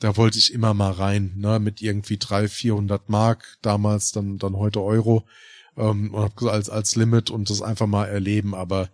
Da 0.00 0.16
wollte 0.16 0.38
ich 0.38 0.52
immer 0.52 0.74
mal 0.74 0.90
rein, 0.90 1.34
ne, 1.36 1.60
mit 1.60 1.80
irgendwie 1.80 2.18
300, 2.18 2.50
400 2.50 3.08
Mark, 3.08 3.58
damals 3.62 4.10
dann, 4.10 4.38
dann 4.38 4.56
heute 4.56 4.82
Euro, 4.82 5.24
ähm, 5.76 6.12
und 6.12 6.22
hab 6.22 6.36
gesagt, 6.36 6.54
als, 6.54 6.70
als 6.70 6.96
Limit 6.96 7.30
und 7.30 7.48
das 7.50 7.62
einfach 7.62 7.86
mal 7.86 8.06
erleben, 8.06 8.54
aber 8.54 8.90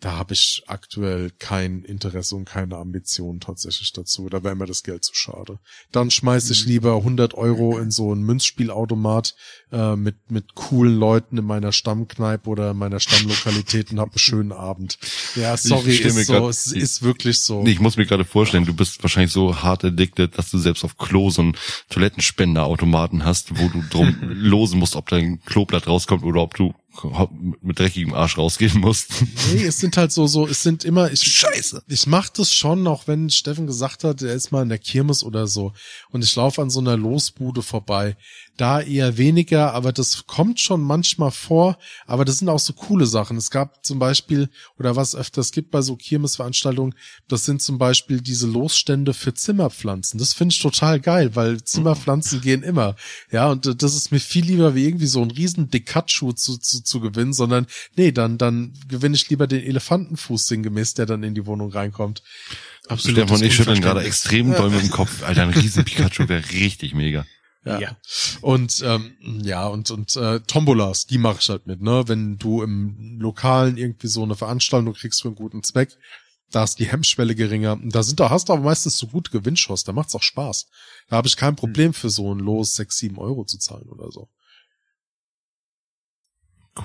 da 0.00 0.12
habe 0.12 0.34
ich 0.34 0.62
aktuell 0.68 1.30
kein 1.40 1.82
Interesse 1.82 2.36
und 2.36 2.44
keine 2.44 2.76
Ambition 2.76 3.40
tatsächlich 3.40 3.92
dazu. 3.92 4.28
Da 4.28 4.44
wäre 4.44 4.54
mir 4.54 4.66
das 4.66 4.84
Geld 4.84 5.02
zu 5.04 5.12
schade. 5.14 5.58
Dann 5.90 6.10
schmeiß 6.12 6.50
ich 6.50 6.66
lieber 6.66 6.94
100 6.96 7.34
Euro 7.34 7.78
in 7.78 7.90
so 7.90 8.14
ein 8.14 8.20
Münzspielautomat 8.22 9.34
äh, 9.72 9.96
mit 9.96 10.16
mit 10.30 10.54
coolen 10.54 10.96
Leuten 10.96 11.36
in 11.38 11.44
meiner 11.44 11.72
Stammkneipe 11.72 12.48
oder 12.48 12.70
in 12.70 12.76
meiner 12.76 13.00
Stammlokalität 13.00 13.90
und 13.90 13.98
hab 13.98 14.10
einen 14.10 14.18
schönen 14.18 14.52
Abend. 14.52 14.98
Ja, 15.34 15.56
sorry, 15.56 15.96
ist 15.96 16.26
so, 16.26 16.32
grad- 16.32 16.50
es 16.50 16.70
ist 16.72 17.02
wirklich 17.02 17.40
so. 17.40 17.62
Nee, 17.64 17.72
ich 17.72 17.80
muss 17.80 17.96
mir 17.96 18.06
gerade 18.06 18.24
vorstellen, 18.24 18.66
du 18.66 18.74
bist 18.74 19.02
wahrscheinlich 19.02 19.32
so 19.32 19.62
hart 19.62 19.84
addicted, 19.84 20.38
dass 20.38 20.50
du 20.50 20.58
selbst 20.58 20.84
auf 20.84 20.96
Klo 20.96 21.30
so 21.30 21.42
einen 21.42 21.56
Toilettenspenderautomaten 22.28 23.24
hast, 23.24 23.58
wo 23.58 23.68
du 23.68 23.82
drum 23.90 24.16
losen 24.22 24.78
musst, 24.78 24.96
ob 24.96 25.08
dein 25.08 25.40
Kloblatt 25.44 25.86
rauskommt 25.86 26.22
oder 26.24 26.40
ob 26.42 26.54
du 26.54 26.74
mit 27.62 27.78
dreckigem 27.78 28.14
Arsch 28.14 28.38
rausgehen 28.38 28.80
musst. 28.80 29.10
Nee, 29.52 29.64
es 29.64 29.78
sind 29.78 29.96
halt 29.96 30.12
so, 30.12 30.26
so, 30.26 30.46
es 30.46 30.62
sind 30.62 30.84
immer, 30.84 31.10
ich, 31.10 31.20
Scheiße. 31.20 31.82
ich 31.88 32.06
mach 32.06 32.28
das 32.28 32.52
schon, 32.52 32.86
auch 32.86 33.06
wenn 33.06 33.30
Steffen 33.30 33.66
gesagt 33.66 34.04
hat, 34.04 34.22
er 34.22 34.34
ist 34.34 34.52
mal 34.52 34.62
in 34.62 34.68
der 34.68 34.78
Kirmes 34.78 35.22
oder 35.22 35.46
so 35.46 35.72
und 36.10 36.24
ich 36.24 36.34
laufe 36.36 36.62
an 36.62 36.70
so 36.70 36.80
einer 36.80 36.96
Losbude 36.96 37.62
vorbei. 37.62 38.16
Da 38.58 38.80
eher 38.80 39.16
weniger, 39.18 39.72
aber 39.72 39.92
das 39.92 40.26
kommt 40.26 40.58
schon 40.58 40.82
manchmal 40.82 41.30
vor. 41.30 41.78
Aber 42.06 42.24
das 42.24 42.38
sind 42.38 42.48
auch 42.48 42.58
so 42.58 42.72
coole 42.72 43.06
Sachen. 43.06 43.36
Es 43.36 43.52
gab 43.52 43.86
zum 43.86 44.00
Beispiel, 44.00 44.50
oder 44.80 44.96
was 44.96 45.14
öfters 45.14 45.52
gibt 45.52 45.70
bei 45.70 45.80
so 45.80 45.94
Kirmesveranstaltungen, 45.94 46.96
das 47.28 47.44
sind 47.44 47.62
zum 47.62 47.78
Beispiel 47.78 48.20
diese 48.20 48.48
Losstände 48.48 49.14
für 49.14 49.32
Zimmerpflanzen. 49.32 50.18
Das 50.18 50.34
finde 50.34 50.54
ich 50.54 50.60
total 50.60 50.98
geil, 50.98 51.36
weil 51.36 51.62
Zimmerpflanzen 51.62 52.40
gehen 52.40 52.64
immer. 52.64 52.96
Ja, 53.30 53.48
und 53.48 53.80
das 53.80 53.94
ist 53.94 54.10
mir 54.10 54.18
viel 54.18 54.44
lieber, 54.44 54.74
wie 54.74 54.86
irgendwie 54.86 55.06
so 55.06 55.22
ein 55.22 55.30
riesen 55.30 55.70
Dekatschuh 55.70 56.32
zu, 56.32 56.58
zu, 56.58 56.82
zu 56.82 56.98
gewinnen, 56.98 57.32
sondern 57.32 57.68
nee, 57.94 58.10
dann, 58.10 58.38
dann 58.38 58.72
gewinne 58.88 59.14
ich 59.14 59.30
lieber 59.30 59.46
den 59.46 59.62
Elefantenfuß 59.62 60.48
sinngemäß, 60.48 60.94
der 60.94 61.06
dann 61.06 61.22
in 61.22 61.36
die 61.36 61.46
Wohnung 61.46 61.70
reinkommt. 61.70 62.24
Absolut. 62.88 63.18
Stefan 63.18 63.36
und 63.36 63.44
ich 63.44 63.54
schütteln 63.54 63.80
gerade 63.80 64.02
extrem 64.02 64.52
doll 64.52 64.70
mit 64.70 64.82
dem 64.82 64.90
Kopf. 64.90 65.22
Alter, 65.22 65.42
ein 65.42 65.50
riesen 65.50 65.84
Pikachu 65.84 66.28
wäre 66.28 66.42
richtig 66.50 66.92
mega. 66.94 67.24
Ja. 67.64 67.80
Ja. 67.80 67.96
Und 68.40 68.82
ähm, 68.84 69.16
ja, 69.42 69.66
und 69.66 69.90
und 69.90 70.14
äh, 70.16 70.40
Tombolas, 70.40 71.06
die 71.06 71.18
mache 71.18 71.38
ich 71.40 71.48
halt 71.48 71.66
mit, 71.66 71.82
ne? 71.82 72.04
Wenn 72.06 72.38
du 72.38 72.62
im 72.62 73.18
Lokalen 73.20 73.76
irgendwie 73.76 74.06
so 74.06 74.22
eine 74.22 74.36
Veranstaltung 74.36 74.94
kriegst 74.94 75.22
für 75.22 75.28
einen 75.28 75.34
guten 75.34 75.62
Zweck, 75.62 75.96
da 76.50 76.64
ist 76.64 76.76
die 76.78 76.86
Hemmschwelle 76.86 77.34
geringer. 77.34 77.78
Da 77.82 78.02
sind 78.02 78.20
da 78.20 78.30
hast 78.30 78.48
du 78.48 78.52
aber 78.54 78.62
meistens 78.62 78.96
so 78.96 79.08
gute 79.08 79.30
Gewinnschuss, 79.32 79.84
da 79.84 79.92
macht's 79.92 80.14
auch 80.14 80.22
Spaß. 80.22 80.66
Da 81.08 81.16
habe 81.16 81.28
ich 81.28 81.36
kein 81.36 81.56
Problem 81.56 81.92
für 81.92 82.10
so 82.10 82.34
ein 82.34 82.38
Los 82.38 82.74
sechs, 82.76 82.96
sieben 82.98 83.18
Euro 83.18 83.44
zu 83.44 83.58
zahlen 83.58 83.88
oder 83.88 84.10
so. 84.10 84.28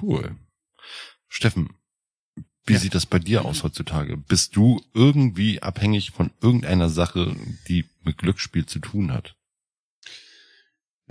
Cool. 0.01 0.35
Steffen, 1.29 1.69
wie 2.65 2.73
Ja. 2.73 2.79
sieht 2.79 2.95
das 2.95 3.05
bei 3.05 3.19
dir 3.19 3.45
aus 3.45 3.63
heutzutage? 3.63 4.17
Bist 4.17 4.55
du 4.55 4.81
irgendwie 4.93 5.61
abhängig 5.61 6.11
von 6.11 6.31
irgendeiner 6.41 6.89
Sache, 6.89 7.35
die 7.67 7.85
mit 8.03 8.17
Glücksspiel 8.17 8.65
zu 8.65 8.79
tun 8.79 9.11
hat? 9.11 9.35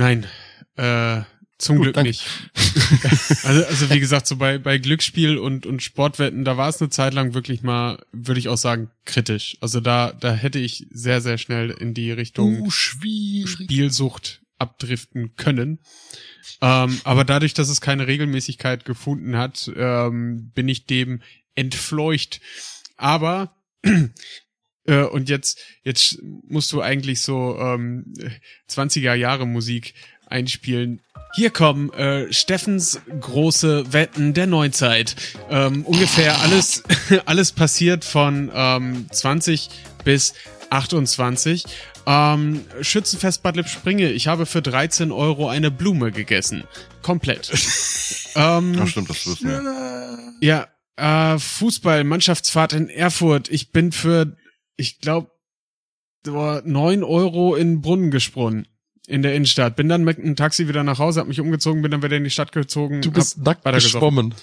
Nein, 0.03 0.27
äh, 0.74 1.23
zum 1.59 1.77
Gut, 1.77 1.85
Glück 1.85 1.95
danke. 1.95 2.09
nicht. 2.09 2.24
also, 3.45 3.65
also 3.65 3.91
wie 3.91 4.01
gesagt, 4.01 4.27
so 4.27 4.35
bei, 4.35 4.59
bei 4.59 4.79
Glücksspiel 4.79 5.39
und, 5.39 5.65
und 5.65 5.81
Sportwetten, 5.81 6.45
da 6.45 6.57
war 6.57 6.69
es 6.69 6.81
eine 6.81 6.91
Zeit 6.91 7.15
lang 7.15 7.35
wirklich 7.35 7.62
mal, 7.62 8.05
würde 8.11 8.41
ich 8.41 8.49
auch 8.49 8.57
sagen, 8.57 8.91
kritisch. 9.05 9.57
Also 9.61 9.79
da, 9.79 10.12
da 10.12 10.35
hätte 10.35 10.59
ich 10.59 10.89
sehr, 10.91 11.20
sehr 11.20 11.39
schnell 11.39 11.70
in 11.70 11.95
die 11.95 12.11
Richtung 12.11 12.69
schwierig. 12.69 13.49
Spielsucht 13.49 14.43
abdriften 14.59 15.37
können. 15.37 15.79
Ähm, 16.61 17.01
aber 17.05 17.23
dadurch, 17.23 17.55
dass 17.55 17.69
es 17.69 17.81
keine 17.81 18.09
Regelmäßigkeit 18.09 18.85
gefunden 18.85 19.37
hat, 19.37 19.70
ähm, 19.77 20.51
bin 20.53 20.66
ich 20.66 20.87
dem 20.87 21.23
entfleucht. 21.55 22.41
Aber 22.97 23.55
äh, 24.87 25.03
und 25.03 25.29
jetzt 25.29 25.61
jetzt 25.83 26.19
musst 26.49 26.73
du 26.73 26.81
eigentlich 26.81 27.23
so 27.23 27.59
ähm, 27.59 28.13
20er 28.71 29.15
Jahre 29.15 29.47
Musik 29.47 29.95
einspielen. 30.27 31.01
Hier 31.35 31.51
kommen 31.51 31.93
äh, 31.93 32.33
Steffens 32.33 33.01
große 33.21 33.93
Wetten 33.93 34.35
der 34.35 34.47
Neuzeit. 34.47 35.17
Ähm, 35.51 35.85
ungefähr 35.85 36.41
alles 36.41 36.83
alles 37.27 37.53
passiert 37.53 38.05
von 38.05 38.51
ähm, 38.55 39.07
20 39.11 39.71
bis 40.05 40.35
28. 40.71 41.65
Ähm, 42.05 42.65
Schützenfest 42.81 43.43
Bad 43.43 43.57
Lippspringe. 43.57 44.11
Ich 44.11 44.27
habe 44.27 44.47
für 44.47 44.63
13 44.63 45.13
Euro 45.13 45.49
eine 45.49 45.71
Blume 45.71 46.11
gegessen. 46.11 46.65
Komplett. 47.03 47.51
ähm, 48.35 48.77
Ach 48.81 48.89
stimmt, 48.89 49.11
das 49.11 49.27
wissen 49.27 49.49
wir. 49.49 50.35
ja, 50.41 50.67
äh, 50.97 51.39
Fußball, 51.39 52.05
Mannschaftsfahrt 52.05 52.73
in 52.73 52.89
Erfurt. 52.89 53.49
Ich 53.51 53.71
bin 53.71 53.93
für, 53.93 54.37
ich 54.77 55.01
glaube, 55.01 55.31
neun 56.24 57.03
Euro 57.03 57.55
in 57.55 57.69
den 57.69 57.81
Brunnen 57.81 58.11
gesprungen. 58.11 58.69
In 59.09 59.23
der 59.23 59.35
Innenstadt. 59.35 59.74
Bin 59.74 59.89
dann 59.89 60.05
mit 60.05 60.19
einem 60.19 60.36
Taxi 60.36 60.69
wieder 60.69 60.85
nach 60.85 60.99
Hause, 61.01 61.20
hab 61.20 61.27
mich 61.27 61.40
umgezogen, 61.40 61.82
bin 61.82 61.90
dann 61.90 62.03
wieder 62.03 62.16
in 62.16 62.24
die 62.24 62.31
Stadt 62.31 62.53
gezogen. 62.53 63.03
Du 63.03 63.11
bist 63.11 63.39
nackt 63.39 63.65
geschwommen. 63.65 64.35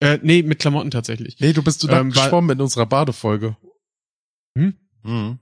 Äh, 0.00 0.18
nee, 0.22 0.42
mit 0.42 0.58
Klamotten 0.58 0.90
tatsächlich. 0.90 1.40
Nee, 1.40 1.54
du 1.54 1.62
bist 1.62 1.82
du 1.82 1.86
nackt 1.86 2.00
Ähm, 2.00 2.10
geschwommen 2.10 2.50
in 2.50 2.60
unserer 2.60 2.84
Badefolge. 2.84 3.56
Mhm. 4.54 5.38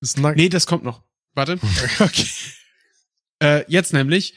Bist 0.00 0.18
nackt. 0.18 0.36
Nee, 0.36 0.50
das 0.50 0.66
kommt 0.66 0.84
noch. 0.84 1.02
Warte. 1.32 1.58
okay. 2.00 2.26
Äh, 3.40 3.64
jetzt 3.68 3.94
nämlich 3.94 4.34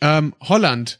ähm, 0.00 0.34
Holland. 0.40 0.98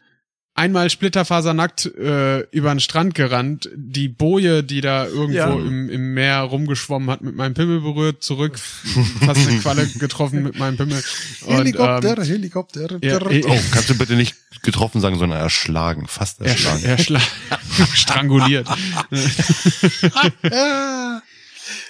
Einmal 0.57 0.89
splitterfasernackt 0.89 1.87
äh, 1.97 2.41
über 2.53 2.73
den 2.73 2.79
Strand 2.79 3.17
gerannt, 3.17 3.69
die 3.75 4.07
Boje, 4.09 4.63
die 4.63 4.81
da 4.81 5.05
irgendwo 5.07 5.37
Ja. 5.37 5.53
im, 5.53 5.91
im 5.91 6.15
Meer 6.15 6.39
rumgeschwommen 6.43 7.11
hat, 7.11 7.23
mit 7.23 7.35
meinem 7.35 7.55
Pimmel 7.55 7.81
berührt, 7.81 8.23
zurück, 8.23 8.57
fast 8.59 9.49
eine 9.49 9.59
Qualle 9.59 9.87
getroffen 9.99 10.45
mit 10.45 10.57
meinem 10.57 10.77
Pimmel. 10.77 11.03
Und, 11.47 11.57
Helikopter, 11.57 12.19
ähm, 12.19 12.25
Helikopter. 12.25 12.99
ja, 13.03 13.19
äh, 13.31 13.43
Oh, 13.49 13.59
kannst 13.73 13.91
du 13.91 13.99
bitte 13.99 14.15
nicht 14.15 14.37
getroffen 14.63 15.01
sagen, 15.01 15.19
sondern 15.19 15.41
erschlagen, 15.41 16.07
fast 16.07 16.41
er, 16.41 16.47
erschlagen. 16.47 16.85
er 16.85 16.99
schla 16.99 17.21
stranguliert. 17.95 18.69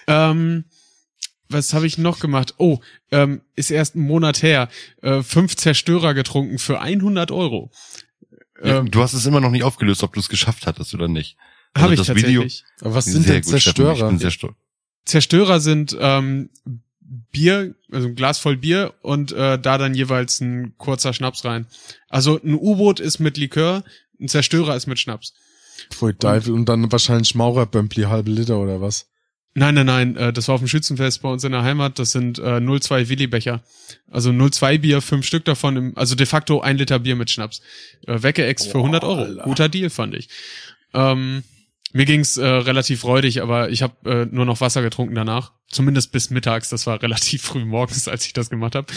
ähm, 0.07 0.65
was 1.49 1.75
habe 1.75 1.87
ich 1.87 1.99
noch 1.99 2.21
gemacht? 2.21 2.55
Oh, 2.59 2.79
ähm, 3.11 3.43
ist 3.55 3.71
erst 3.71 3.95
einen 3.95 4.07
Monat 4.07 4.43
her. 4.43 4.69
Äh, 5.03 5.23
fünf 5.23 5.57
Zerstörer 5.57 6.15
getrunken 6.15 6.59
für 6.59 6.81
100 6.81 7.31
Euro. 7.31 7.71
Ja, 8.63 8.79
Ähm, 8.79 8.91
du 8.91 9.01
hast 9.01 9.15
es 9.15 9.27
immer 9.27 9.41
noch 9.41 9.51
nicht 9.51 9.65
aufgelöst, 9.65 10.03
ob 10.03 10.13
du 10.15 10.21
es 10.21 10.29
geschafft 10.29 10.67
hattest 10.67 10.95
oder 10.95 11.09
nicht. 11.09 11.37
Also 11.73 11.85
Habe 11.85 11.95
ich 11.95 11.99
das 11.99 12.07
tatsächlich. 12.09 12.35
Video, 12.37 12.51
Aber 12.87 12.95
was 12.95 13.05
sind 13.07 13.27
denn 13.27 13.43
gut, 13.43 13.45
Steffen, 13.45 13.57
Ich 13.57 13.65
Zerstörer? 13.65 14.09
bin 14.09 14.19
sehr 14.19 14.31
stolz. 14.31 14.55
Zerstörer 15.07 15.61
sind 15.61 15.97
ähm, 16.01 16.51
Bier, 17.33 17.75
also 17.91 18.09
ein 18.09 18.15
Glas 18.15 18.39
voll 18.39 18.57
Bier 18.57 18.95
und 19.03 19.33
äh, 19.33 19.59
da 19.59 19.77
dann 19.77 19.95
jeweils 19.95 20.41
ein 20.41 20.75
kurzer 20.79 21.13
Schnaps 21.13 21.45
rein. 21.45 21.67
Also 22.09 22.41
ein 22.43 22.55
U-Boot 22.55 23.01
ist 23.01 23.19
mit 23.19 23.37
Likör, 23.37 23.83
ein 24.21 24.29
Zerstörer 24.29 24.77
ist 24.77 24.87
mit 24.87 24.99
Schnaps. 24.99 25.35
Pfui 25.91 26.15
Teufel. 26.15 26.53
Und 26.55 26.67
dann 26.69 26.91
wahrscheinlich 26.91 27.35
Maurerbömpli, 27.35 28.05
halbe 28.05 28.31
Liter 28.31 28.59
oder 28.59 28.81
was? 28.81 29.07
Nein, 29.57 29.75
nein, 29.77 29.87
nein, 29.87 30.17
äh, 30.17 30.33
das 30.33 30.49
war 30.49 30.57
auf 30.57 30.61
dem 30.61 30.67
Schützenfest 30.67 31.23
bei 31.23 31.29
uns 31.29 31.45
in 31.45 31.53
der 31.53 31.63
Heimat. 31.63 31.99
Das 32.01 32.11
sind 32.11 32.41
äh, 32.41 32.61
02 32.61 33.09
Willi-Becher. 33.09 33.63
Also 34.11 34.33
02 34.33 34.79
Bier, 34.79 35.01
fünf 35.01 35.25
Stück 35.25 35.45
davon, 35.45 35.77
im, 35.77 35.97
also 35.97 36.17
de 36.17 36.27
facto 36.27 36.61
ein 36.61 36.77
Liter 36.77 36.99
Bier 36.99 37.15
mit 37.15 37.31
Schnaps. 37.31 37.63
Äh, 38.07 38.23
Wecke-Ex 38.23 38.67
für 38.67 38.79
100 38.79 39.05
Euro. 39.05 39.23
Alter. 39.23 39.43
Guter 39.45 39.69
Deal, 39.69 39.91
fand 39.91 40.15
ich. 40.15 40.29
Ähm, 40.93 41.45
mir 41.93 42.05
ging's 42.05 42.37
äh, 42.37 42.45
relativ 42.45 43.03
freudig, 43.03 43.43
aber 43.43 43.71
ich 43.71 43.83
habe 43.83 44.11
äh, 44.11 44.27
nur 44.29 44.45
noch 44.45 44.61
Wasser 44.61 44.83
getrunken 44.83 45.15
danach. 45.15 45.53
Zumindest 45.69 46.11
bis 46.11 46.31
mittags. 46.31 46.69
Das 46.69 46.89
war 46.89 47.01
relativ 47.03 47.43
früh 47.43 47.65
morgens, 47.65 48.09
als 48.09 48.27
ich 48.27 48.33
das 48.33 48.51
gemacht 48.51 48.75
habe. 48.75 48.93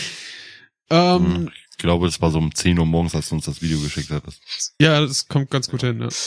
Ähm, 0.89 1.25
Hm, 1.25 1.49
Ich 1.77 1.83
glaube, 1.83 2.07
es 2.07 2.19
war 2.21 2.31
so 2.31 2.39
um 2.39 2.53
10 2.55 2.79
Uhr 2.79 2.87
morgens, 2.87 3.13
als 3.13 3.29
du 3.29 3.35
uns 3.35 3.45
das 3.45 3.61
Video 3.61 3.79
geschickt 3.79 4.09
hattest. 4.09 4.41
Ja, 4.81 4.99
das 4.99 5.27
kommt 5.27 5.51
ganz 5.51 5.69
gut 5.69 5.81
hin. 5.81 5.97
Ne? 5.99 6.09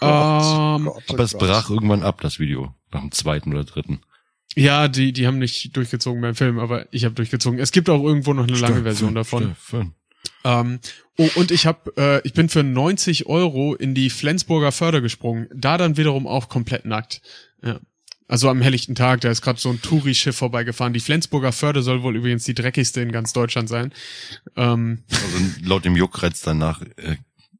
Oh 0.00 0.06
Ähm, 0.78 0.84
Gott, 0.84 1.02
oh 1.08 1.12
Aber 1.14 1.24
es 1.24 1.32
Gott. 1.32 1.40
brach 1.40 1.70
irgendwann 1.70 2.02
ab, 2.02 2.20
das 2.20 2.38
Video. 2.38 2.74
Nach 2.92 3.00
dem 3.00 3.10
zweiten 3.12 3.52
oder 3.52 3.64
dritten. 3.64 4.02
Ja, 4.54 4.88
die, 4.88 5.12
die 5.12 5.26
haben 5.26 5.38
nicht 5.38 5.74
durchgezogen 5.76 6.20
beim 6.20 6.34
Film, 6.34 6.58
aber 6.58 6.86
ich 6.92 7.04
habe 7.04 7.14
durchgezogen. 7.14 7.58
Es 7.58 7.72
gibt 7.72 7.88
auch 7.90 8.02
irgendwo 8.02 8.32
noch 8.34 8.46
eine 8.46 8.56
lange 8.58 8.82
Version 8.82 9.14
davon. 9.14 9.54
Steffen. 9.56 9.94
Ähm, 10.44 10.78
oh, 11.18 11.28
und 11.34 11.50
ich 11.50 11.66
habe, 11.66 11.92
äh, 11.96 12.20
ich 12.24 12.32
bin 12.34 12.48
für 12.48 12.62
90 12.62 13.26
Euro 13.26 13.74
in 13.74 13.94
die 13.94 14.10
Flensburger 14.10 14.70
Förde 14.70 15.02
gesprungen. 15.02 15.48
Da 15.52 15.78
dann 15.78 15.96
wiederum 15.96 16.26
auch 16.26 16.48
komplett 16.48 16.84
nackt. 16.84 17.22
Ja. 17.62 17.80
Also 18.28 18.48
am 18.50 18.60
helllichten 18.60 18.94
Tag, 18.96 19.20
da 19.20 19.30
ist 19.30 19.40
gerade 19.42 19.60
so 19.60 19.70
ein 19.70 19.80
Touri-Schiff 19.80 20.36
vorbeigefahren. 20.36 20.92
Die 20.92 21.00
Flensburger 21.00 21.52
Förde 21.52 21.82
soll 21.82 22.02
wohl 22.02 22.16
übrigens 22.16 22.42
die 22.44 22.54
dreckigste 22.54 23.00
in 23.00 23.12
ganz 23.12 23.32
Deutschland 23.32 23.68
sein. 23.68 23.92
Ähm, 24.56 25.04
Also 25.10 25.44
laut 25.64 25.84
dem 25.84 25.94
Juckreiz 25.96 26.40
danach 26.40 26.82
äh, 26.96 27.16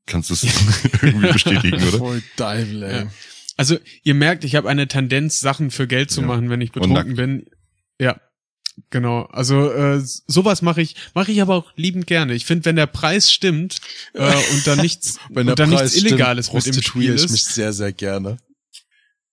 kannst 0.06 0.30
du 0.30 0.34
es 0.34 0.42
irgendwie 1.02 1.32
bestätigen, 1.32 1.76
oder? 1.76 1.98
Pfui 1.98 2.22
Teufel, 2.36 2.82
ey. 2.82 2.96
Ja. 3.04 3.10
also 3.56 3.76
ihr 4.02 4.14
merkt, 4.14 4.42
ich 4.44 4.56
habe 4.56 4.68
eine 4.68 4.88
Tendenz, 4.88 5.38
Sachen 5.38 5.70
für 5.70 5.86
Geld 5.86 6.10
zu 6.10 6.22
Ja. 6.22 6.26
machen, 6.26 6.50
wenn 6.50 6.60
ich 6.60 6.72
betrunken 6.72 7.14
bin. 7.14 7.46
Ja. 8.00 8.20
Genau, 8.90 9.22
also 9.26 9.70
äh, 9.72 10.02
sowas 10.26 10.60
mache 10.60 10.82
ich, 10.82 10.96
mache 11.14 11.32
ich 11.32 11.40
aber 11.40 11.54
auch 11.54 11.72
liebend 11.76 12.06
gerne. 12.06 12.34
Ich 12.34 12.44
finde, 12.44 12.66
wenn 12.66 12.76
der 12.76 12.86
Preis 12.86 13.32
stimmt 13.32 13.78
äh, 14.12 14.20
und 14.52 14.66
da 14.66 14.76
nichts, 14.76 15.18
Wenn 15.30 15.48
und 15.48 15.58
der 15.58 15.66
da 15.66 15.72
Preis 15.72 15.92
nichts 15.94 15.96
Illegales 16.04 16.46
stimmt, 16.48 16.66
mit 16.66 16.76
im 16.76 16.82
Spiel 16.82 17.14
ist, 17.14 17.30
mich 17.30 17.44
sehr, 17.44 17.72
sehr 17.72 17.92
gerne. 17.94 18.36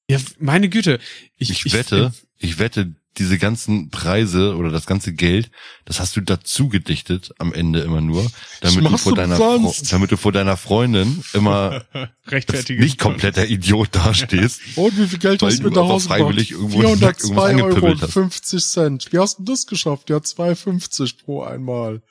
Ja, 0.09 0.19
meine 0.39 0.69
Güte. 0.69 0.99
Ich, 1.37 1.49
Ich, 1.65 1.73
wette, 1.73 2.13
ich 2.37 2.59
wette, 2.59 2.95
diese 3.17 3.37
ganzen 3.37 3.89
Preise 3.89 4.55
oder 4.55 4.71
das 4.71 4.85
ganze 4.85 5.13
Geld, 5.13 5.51
das 5.85 5.99
hast 5.99 6.15
du 6.15 6.21
dazu 6.21 6.67
gedichtet 6.67 7.31
am 7.37 7.53
Ende 7.53 7.81
immer 7.81 8.01
nur, 8.01 8.29
damit 8.61 8.85
du 8.85 8.97
vor 8.97 9.15
deiner 9.15 9.35
Fro 9.35 9.73
damit 9.91 10.11
du 10.11 10.17
vor 10.17 10.31
deiner 10.31 10.57
Freundin 10.57 11.23
immer 11.33 11.85
nicht 12.69 12.97
kompletter 12.97 13.47
Idiot 13.47 13.89
dastehst. 13.91 14.61
Und 14.75 14.97
wie 14.97 15.07
viel 15.07 15.19
Geld 15.19 15.43
hast 15.43 15.59
du 15.59 15.63
mit 15.63 15.75
nach 15.75 15.83
Hause 15.83 16.07
freiwillig 16.07 16.51
irgendwo 16.51 16.81
nackt 16.95 17.23
irgendwas 17.23 17.51
402 17.51 17.63
Euro 17.63 17.91
und 17.91 18.01
hast. 18.01 18.13
50 18.13 18.65
Cent. 18.65 19.13
Wie 19.13 19.19
hast 19.19 19.39
du 19.39 19.43
das 19.43 19.67
geschafft? 19.67 20.09
Ja, 20.09 20.17
2,50 20.17 21.23
pro 21.23 21.43
einmal. 21.43 22.01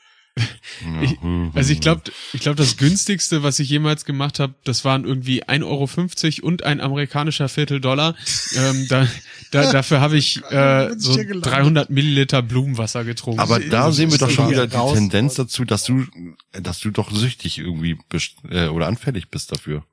Ich- 1.03 1.19
Also 1.55 1.73
ich 1.73 1.81
glaube, 1.81 2.03
ich 2.33 2.41
glaube, 2.41 2.57
das 2.57 2.77
günstigste, 2.79 3.43
was 3.43 3.59
ich 3.59 3.69
jemals 3.69 4.05
gemacht 4.05 4.41
habe, 4.41 4.55
das 4.65 4.85
waren 4.85 5.05
irgendwie 5.05 5.45
1,50 5.45 6.43
Euro 6.43 6.47
und 6.49 6.65
ein 6.65 6.81
amerikanischer 6.81 7.49
Vierteldollar. 7.49 8.17
ähm, 8.57 8.87
da, 8.89 9.07
da, 9.51 9.71
dafür 9.73 10.01
habe 10.01 10.17
ich 10.17 10.43
äh, 10.51 10.91
so 10.97 11.13
sicher 11.13 11.27
gelandet. 11.27 11.53
300 11.53 11.91
Milliliter 11.91 12.43
Blumenwasser 12.43 13.05
getrunken. 13.05 13.41
Aber 13.41 13.61
da 13.61 13.93
sehen 13.93 14.11
wir 14.11 14.19
doch 14.19 14.31
schon 14.31 14.51
wieder 14.51 14.67
die 14.67 14.75
raus- 14.77 14.95
Tendenz 14.95 15.35
dazu, 15.35 15.65
dass 15.65 15.85
du, 15.85 16.07
dass 16.53 16.81
du 16.81 16.91
doch 16.91 17.11
süchtig 17.13 17.59
irgendwie 17.59 17.99
bist 18.09 18.37
äh, 18.51 18.69
oder 18.69 18.87
anfällig 18.87 19.29
bist 19.29 19.53
dafür 19.53 19.85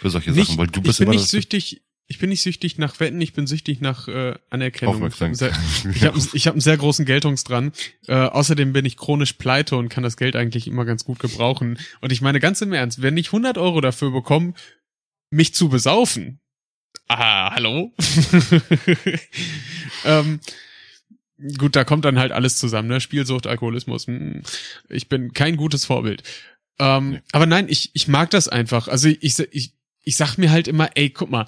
für 0.00 0.10
solche 0.10 0.30
nicht, 0.30 0.46
Sachen, 0.46 0.58
weil 0.58 0.68
du 0.68 0.80
ich 0.80 0.86
bist 0.86 0.98
bin 1.00 1.08
immer 1.08 1.16
nicht 1.16 1.28
süchtig. 1.28 1.82
Ich 2.10 2.18
bin 2.18 2.30
nicht 2.30 2.40
süchtig 2.42 2.78
nach 2.78 2.98
Wetten, 3.00 3.20
ich 3.20 3.34
bin 3.34 3.46
süchtig 3.46 3.82
nach 3.82 4.08
äh, 4.08 4.34
Anerkennung. 4.48 4.94
Aufmerksamkeit. 4.94 5.52
Ich 5.94 6.04
habe 6.04 6.18
ich 6.32 6.46
hab 6.46 6.54
einen 6.54 6.62
sehr 6.62 6.78
großen 6.78 7.04
Geltungsdrang. 7.04 7.72
Äh, 8.06 8.14
außerdem 8.14 8.72
bin 8.72 8.86
ich 8.86 8.96
chronisch 8.96 9.34
pleite 9.34 9.76
und 9.76 9.90
kann 9.90 10.02
das 10.02 10.16
Geld 10.16 10.34
eigentlich 10.34 10.66
immer 10.66 10.86
ganz 10.86 11.04
gut 11.04 11.18
gebrauchen. 11.18 11.78
Und 12.00 12.10
ich 12.10 12.22
meine 12.22 12.40
ganz 12.40 12.62
im 12.62 12.72
Ernst, 12.72 13.02
wenn 13.02 13.16
ich 13.18 13.26
100 13.28 13.58
Euro 13.58 13.82
dafür 13.82 14.10
bekomme, 14.10 14.54
mich 15.30 15.54
zu 15.54 15.68
besaufen. 15.68 16.40
Ah, 17.08 17.50
hallo? 17.54 17.92
ähm, 20.06 20.40
gut, 21.58 21.76
da 21.76 21.84
kommt 21.84 22.06
dann 22.06 22.18
halt 22.18 22.32
alles 22.32 22.56
zusammen, 22.56 22.88
ne? 22.88 23.02
Spielsucht, 23.02 23.46
Alkoholismus. 23.46 24.06
hm, 24.06 24.42
Ich 24.88 25.10
bin 25.10 25.34
kein 25.34 25.56
gutes 25.56 25.84
Vorbild. 25.84 26.22
Ähm, 26.78 27.20
Aber 27.32 27.44
nein, 27.44 27.66
ich, 27.68 27.90
ich 27.92 28.08
mag 28.08 28.30
das 28.30 28.48
einfach. 28.48 28.88
Also 28.88 29.08
ich, 29.08 29.38
ich, 29.38 29.74
ich 30.02 30.16
sag 30.16 30.38
mir 30.38 30.50
halt 30.50 30.68
immer, 30.68 30.88
ey, 30.94 31.10
guck 31.10 31.30
mal, 31.30 31.46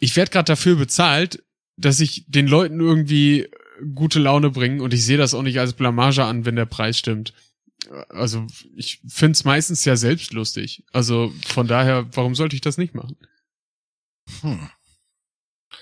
ich 0.00 0.16
werde 0.16 0.30
gerade 0.30 0.46
dafür 0.46 0.76
bezahlt, 0.76 1.44
dass 1.76 2.00
ich 2.00 2.24
den 2.26 2.46
Leuten 2.46 2.80
irgendwie 2.80 3.48
gute 3.94 4.18
Laune 4.18 4.50
bringe 4.50 4.82
und 4.82 4.92
ich 4.92 5.04
sehe 5.04 5.16
das 5.16 5.34
auch 5.34 5.42
nicht 5.42 5.60
als 5.60 5.74
Blamage 5.74 6.24
an, 6.24 6.44
wenn 6.44 6.56
der 6.56 6.66
Preis 6.66 6.98
stimmt. 6.98 7.32
Also 8.08 8.46
ich 8.74 9.00
find's 9.08 9.44
meistens 9.44 9.84
ja 9.84 9.96
selbst 9.96 10.32
lustig. 10.32 10.84
Also 10.92 11.32
von 11.46 11.66
daher, 11.66 12.08
warum 12.14 12.34
sollte 12.34 12.56
ich 12.56 12.60
das 12.60 12.76
nicht 12.76 12.94
machen? 12.94 13.16
Hm. 14.42 14.68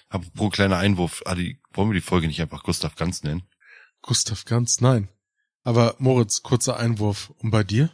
Apropos 0.08 0.52
kleiner 0.52 0.78
Einwurf, 0.78 1.22
Adi, 1.26 1.60
wollen 1.72 1.90
wir 1.90 1.94
die 1.94 2.00
Folge 2.00 2.28
nicht 2.28 2.40
einfach 2.40 2.62
Gustav 2.62 2.94
Ganz 2.96 3.22
nennen? 3.22 3.42
Gustav 4.02 4.44
Ganz, 4.44 4.80
nein. 4.80 5.08
Aber 5.64 5.96
Moritz, 5.98 6.42
kurzer 6.42 6.76
Einwurf. 6.78 7.30
Und 7.38 7.50
bei 7.50 7.64
dir? 7.64 7.90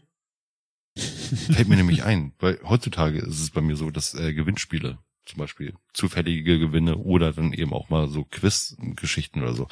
Fällt 0.96 1.68
mir 1.68 1.76
nämlich 1.76 2.05
ein, 2.05 2.34
weil 2.38 2.60
heutzutage 2.62 3.18
ist 3.18 3.40
es 3.40 3.51
bei 3.51 3.60
mir 3.60 3.76
so, 3.76 3.90
dass 3.90 4.14
äh, 4.14 4.32
Gewinnspiele, 4.32 4.98
zum 5.26 5.38
Beispiel 5.38 5.74
zufällige 5.92 6.59
Gewinne 6.59 6.96
oder 6.96 7.32
dann 7.32 7.52
eben 7.52 7.72
auch 7.72 7.88
mal 7.88 8.09
so 8.09 8.24
Quiz-Geschichten 8.24 9.42
oder 9.42 9.55
so, 9.55 9.68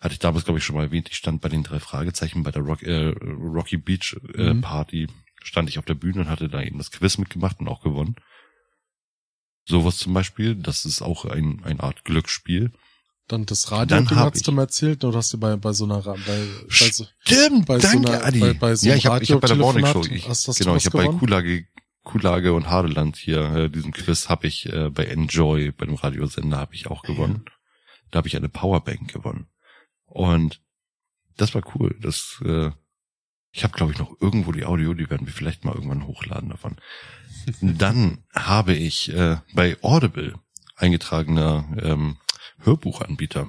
hatte 0.00 0.12
ich 0.14 0.18
damals, 0.20 0.44
glaube 0.44 0.58
ich, 0.58 0.64
schon 0.64 0.76
mal 0.76 0.84
erwähnt. 0.84 1.08
Ich 1.10 1.16
stand 1.16 1.40
bei 1.40 1.48
den 1.48 1.62
drei 1.64 1.80
Fragezeichen 1.80 2.42
bei 2.42 2.50
der 2.52 2.62
Rock, 2.62 2.82
äh, 2.82 3.08
Rocky 3.08 3.76
Beach 3.78 4.16
äh, 4.34 4.54
Mhm. 4.54 4.60
Party, 4.60 5.08
stand 5.42 5.68
ich 5.68 5.78
auf 5.78 5.84
der 5.84 5.94
Bühne 5.94 6.20
und 6.20 6.28
hatte 6.30 6.48
da 6.48 6.62
eben 6.62 6.78
das 6.78 6.90
Quiz 6.90 7.18
mitgemacht 7.18 7.58
und 7.60 7.68
auch 7.68 7.82
gewonnen. 7.82 8.16
Sowas 9.68 9.98
zum 9.98 10.14
Beispiel, 10.14 10.54
das 10.54 10.84
ist 10.84 11.02
auch 11.02 11.24
ein, 11.24 11.62
eine 11.64 11.80
Art 11.82 12.04
Glücksspiel. 12.04 12.72
Dann 13.26 13.44
das 13.44 13.72
Radio, 13.72 13.96
Dann 13.96 14.10
hast 14.10 14.46
du 14.46 14.52
mir 14.52 14.60
erzählt, 14.62 15.02
oder 15.04 15.18
hast 15.18 15.32
du 15.32 15.38
bei, 15.38 15.56
bei 15.56 15.72
so 15.72 15.84
einer, 15.84 16.00
bei, 16.00 16.14
bei 16.14 16.46
so, 16.92 17.04
Stimmt, 17.18 17.66
bei 17.66 17.80
so 17.80 17.88
danke, 17.88 18.12
einer- 18.12 18.24
Adi. 18.24 18.38
bei- 18.38 18.52
bei 18.54 18.76
so 18.76 18.86
ja, 18.88 18.94
ich 18.94 19.06
habe 19.06 19.24
hab 19.24 19.40
bei 19.40 19.48
der 19.48 19.56
Morning 19.56 19.84
Show, 19.86 20.04
ich, 20.08 20.28
hast- 20.28 20.46
hast 20.46 20.60
du 20.60 20.64
genau, 20.64 20.76
ich 20.76 20.86
habe 20.86 20.96
bei 20.98 21.02
gewonnen? 21.04 21.18
Kulage, 21.18 21.66
Kulage 22.06 22.54
und 22.54 22.70
Hadeland 22.70 23.16
hier, 23.16 23.42
äh, 23.52 23.68
diesem 23.68 23.92
Quiz, 23.92 24.28
habe 24.28 24.46
ich 24.46 24.72
äh, 24.72 24.90
bei 24.90 25.06
Enjoy, 25.06 25.72
bei 25.72 25.86
dem 25.86 25.96
Radiosender, 25.96 26.56
habe 26.56 26.74
ich 26.74 26.86
auch 26.86 27.02
gewonnen. 27.02 27.44
Da 28.10 28.18
habe 28.18 28.28
ich 28.28 28.36
eine 28.36 28.48
Powerbank 28.48 29.12
gewonnen. 29.12 29.48
Und 30.06 30.62
das 31.36 31.54
war 31.54 31.62
cool. 31.74 31.96
Das, 32.00 32.40
äh, 32.44 32.70
ich 33.50 33.64
habe, 33.64 33.74
glaube 33.74 33.92
ich, 33.92 33.98
noch 33.98 34.14
irgendwo 34.20 34.52
die 34.52 34.64
Audio, 34.64 34.94
die 34.94 35.10
werden 35.10 35.26
wir 35.26 35.34
vielleicht 35.34 35.64
mal 35.64 35.74
irgendwann 35.74 36.06
hochladen 36.06 36.50
davon. 36.50 36.76
Dann 37.60 38.24
habe 38.32 38.74
ich 38.74 39.12
äh, 39.12 39.38
bei 39.52 39.76
Audible 39.82 40.38
eingetragener 40.76 41.68
ähm, 41.82 42.18
Hörbuchanbieter 42.60 43.48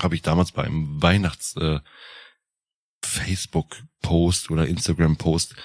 habe 0.00 0.14
ich 0.14 0.22
damals 0.22 0.52
bei 0.52 0.64
einem 0.64 1.02
Weihnachts 1.02 1.56
äh, 1.56 1.80
Facebook 3.02 3.76
Post 4.00 4.50
oder 4.50 4.66
Instagram 4.66 5.16
Post 5.16 5.56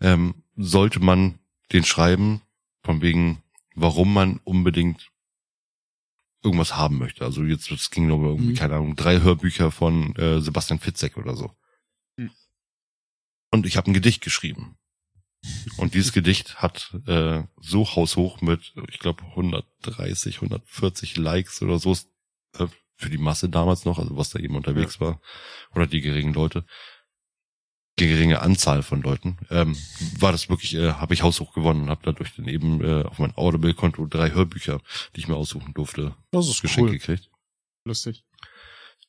ähm, 0.00 0.42
sollte 0.56 1.00
man 1.00 1.38
den 1.72 1.84
schreiben 1.84 2.42
von 2.82 3.00
wegen 3.02 3.42
warum 3.74 4.12
man 4.14 4.38
unbedingt 4.44 5.10
irgendwas 6.42 6.76
haben 6.76 6.98
möchte. 6.98 7.24
Also 7.24 7.42
jetzt 7.42 7.70
es 7.70 7.90
ging 7.90 8.06
nur 8.06 8.18
um 8.18 8.24
irgendwie 8.24 8.52
Mhm. 8.52 8.56
keine 8.56 8.74
Ahnung 8.76 8.96
drei 8.96 9.20
Hörbücher 9.20 9.70
von 9.70 10.14
äh, 10.16 10.40
Sebastian 10.40 10.78
Fitzek 10.78 11.16
oder 11.16 11.34
so. 11.34 11.50
Mhm. 12.16 12.30
Und 13.50 13.66
ich 13.66 13.76
habe 13.76 13.90
ein 13.90 13.94
Gedicht 13.94 14.22
geschrieben. 14.22 14.76
Und 15.78 15.94
dieses 15.94 16.12
Gedicht 16.12 16.56
hat 16.56 16.94
äh, 17.06 17.42
so 17.60 17.96
haushoch 17.96 18.40
mit, 18.42 18.74
ich 18.90 18.98
glaube, 18.98 19.24
130, 19.24 20.36
140 20.36 21.16
Likes 21.16 21.62
oder 21.62 21.78
so 21.78 21.92
äh, 22.58 22.66
für 22.96 23.10
die 23.10 23.18
Masse 23.18 23.48
damals 23.48 23.84
noch, 23.84 23.98
also 23.98 24.16
was 24.16 24.30
da 24.30 24.38
eben 24.38 24.54
unterwegs 24.54 25.00
war, 25.00 25.20
oder 25.74 25.86
die 25.86 26.00
geringen 26.00 26.32
Leute, 26.32 26.64
geringe 27.96 28.40
Anzahl 28.42 28.82
von 28.82 29.02
Leuten, 29.02 29.38
ähm, 29.50 29.76
war 30.18 30.32
das 30.32 30.48
wirklich, 30.48 30.74
äh, 30.74 30.92
habe 30.94 31.14
ich 31.14 31.22
haushoch 31.22 31.52
gewonnen 31.52 31.82
und 31.84 31.90
habe 31.90 32.00
dadurch 32.04 32.34
dann 32.36 32.48
eben 32.48 32.82
äh, 32.82 33.04
auf 33.04 33.18
mein 33.18 33.34
Audible-Konto 33.36 34.06
drei 34.06 34.32
Hörbücher, 34.32 34.80
die 35.14 35.20
ich 35.20 35.28
mir 35.28 35.36
aussuchen 35.36 35.74
durfte, 35.74 36.14
das 36.32 36.48
ist 36.48 36.60
geschenkt 36.62 36.90
cool. 36.90 36.98
gekriegt. 36.98 37.30
Lustig. 37.84 38.24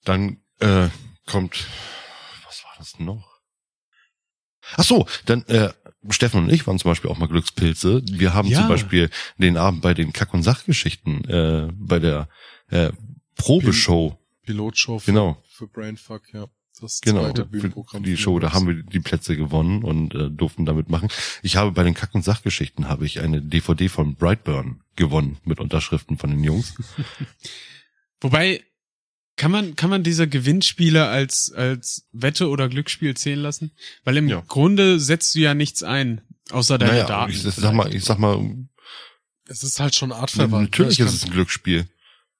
Dann 0.04 0.42
äh, 0.60 0.90
kommt, 1.26 1.66
was 2.46 2.64
war 2.64 2.74
das 2.78 3.00
noch? 3.00 3.40
Ach 4.78 4.84
so, 4.84 5.08
dann 5.26 5.44
äh, 5.46 5.72
Steffen 6.10 6.44
und 6.44 6.52
ich 6.52 6.66
waren 6.68 6.78
zum 6.78 6.92
Beispiel 6.92 7.10
auch 7.10 7.18
mal 7.18 7.28
Glückspilze. 7.28 8.02
Wir 8.06 8.34
haben 8.34 8.48
Ja. 8.48 8.60
zum 8.60 8.68
Beispiel 8.68 9.10
den 9.38 9.58
Abend 9.58 9.82
bei 9.82 9.94
den 9.94 10.14
Kack- 10.14 10.34
und 10.34 10.44
Sachgeschichten 10.44 11.24
äh, 11.26 11.70
bei 11.74 12.00
der 12.00 12.30
äh, 12.70 12.92
Probeshow, 13.36 14.20
Pilotshow 14.44 15.00
für, 15.00 15.06
genau, 15.12 15.42
für 15.50 15.68
Brainfuck, 15.68 16.32
ja. 16.34 16.46
Das 16.82 17.00
genau, 17.02 17.24
zweite 17.24 17.44
für 17.44 17.48
Bühnenprogramm. 17.50 18.04
die 18.04 18.18
Show, 18.18 18.38
da 18.40 18.52
haben 18.54 18.68
wir 18.68 18.84
die 18.84 19.00
Plätze 19.00 19.38
gewonnen 19.38 19.84
und 19.84 20.14
äh, 20.14 20.30
durften 20.30 20.66
damit 20.66 20.90
machen. 20.90 21.10
Ich 21.42 21.56
habe 21.56 21.72
bei 21.72 21.84
den 21.84 21.94
Kack- 21.94 22.14
und 22.16 22.24
Sachgeschichten 22.24 22.90
habe 22.90 23.06
ich 23.06 23.22
eine 23.22 23.42
DVD 23.42 23.88
von 23.88 24.16
Brightburn 24.16 24.82
gewonnen 24.96 25.38
mit 25.46 25.60
Unterschriften 25.60 26.18
von 26.18 26.30
den 26.32 26.44
Jungs. 26.44 26.74
Wobei, 28.22 28.64
kann 29.38 29.52
man, 29.52 29.76
kann 29.76 29.90
man 29.90 30.04
diese 30.04 30.28
Gewinnspiele 30.28 31.08
als, 31.08 31.52
als 31.52 32.08
Wette 32.14 32.50
oder 32.50 32.70
Glücksspiel 32.70 33.16
zählen 33.16 33.40
lassen? 33.40 33.72
Weil 34.04 34.18
im 34.18 34.30
Ja. 34.30 34.44
Grunde 34.48 35.00
setzt 35.00 35.36
du 35.36 35.40
ja 35.40 35.54
nichts 35.54 35.84
ein, 35.84 36.22
außer 36.52 36.78
deine 36.78 36.92
naja, 36.94 37.06
Daten. 37.06 37.32
ich 37.32 37.42
sag 37.42 37.74
mal, 37.74 37.94
ich 37.94 38.04
sag 38.06 38.18
mal, 38.18 38.40
Es 39.48 39.64
ist 39.64 39.80
halt 39.80 39.94
schon 39.96 40.12
artverwandt. 40.12 40.72
natürlich 40.72 41.00
ist 41.02 41.14
es 41.14 41.26
ein 41.26 41.32
Glücksspiel. 41.32 41.88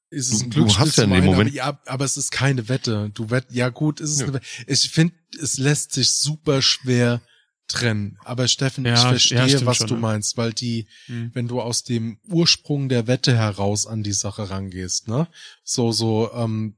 Ist 0.10 0.32
es 0.34 0.42
ein 0.42 0.50
Du- 0.50 0.60
du 0.60 0.66
Glücksspiel 0.66 0.86
hast 0.86 0.98
ja 0.98 1.04
in 1.04 1.10
dem 1.10 1.16
einen, 1.18 1.26
Moment- 1.26 1.50
aber, 1.50 1.56
ja, 1.56 1.80
aber 1.86 2.06
es 2.06 2.18
ist 2.18 2.32
keine 2.32 2.70
Wette. 2.70 3.12
Du 3.14 3.30
wett, 3.30 3.46
ja 3.52 3.70
gut, 3.70 4.00
ist 4.00 4.12
es 4.12 4.20
Ja. 4.20 4.26
eine 4.26 4.34
Wette. 4.36 4.46
Ich 4.68 4.90
finde, 4.90 5.14
es 5.42 5.58
lässt 5.58 5.94
sich 5.94 6.12
super 6.12 6.62
schwer 6.62 7.22
trennen. 7.68 8.18
Aber 8.24 8.48
Steffen, 8.48 8.86
Ja, 8.86 8.94
ich 8.94 9.02
ja, 9.02 9.10
verstehe, 9.10 9.50
stimmt 9.50 9.66
was 9.66 9.78
schon, 9.78 9.88
du 9.88 9.96
meinst, 9.98 10.38
weil 10.38 10.54
die, 10.54 10.88
Hm. 11.08 11.32
wenn 11.34 11.48
du 11.48 11.60
aus 11.62 11.84
dem 11.84 12.20
Ursprung 12.28 12.90
der 12.90 13.08
Wette 13.08 13.36
heraus 13.36 13.88
an 13.88 14.04
die 14.04 14.14
Sache 14.14 14.50
rangehst, 14.52 15.08
ne? 15.08 15.28
So, 15.64 15.92
so, 15.92 16.32
ähm, 16.34 16.76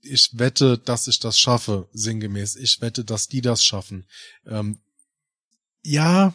ich 0.00 0.30
wette, 0.38 0.78
dass 0.78 1.08
ich 1.08 1.18
das 1.18 1.38
schaffe, 1.40 1.88
sinngemäß. 1.92 2.54
Ich 2.54 2.80
wette, 2.80 3.04
dass 3.04 3.26
die 3.26 3.40
das 3.40 3.64
schaffen. 3.64 4.06
Ähm, 4.46 4.78
ja, 5.82 6.34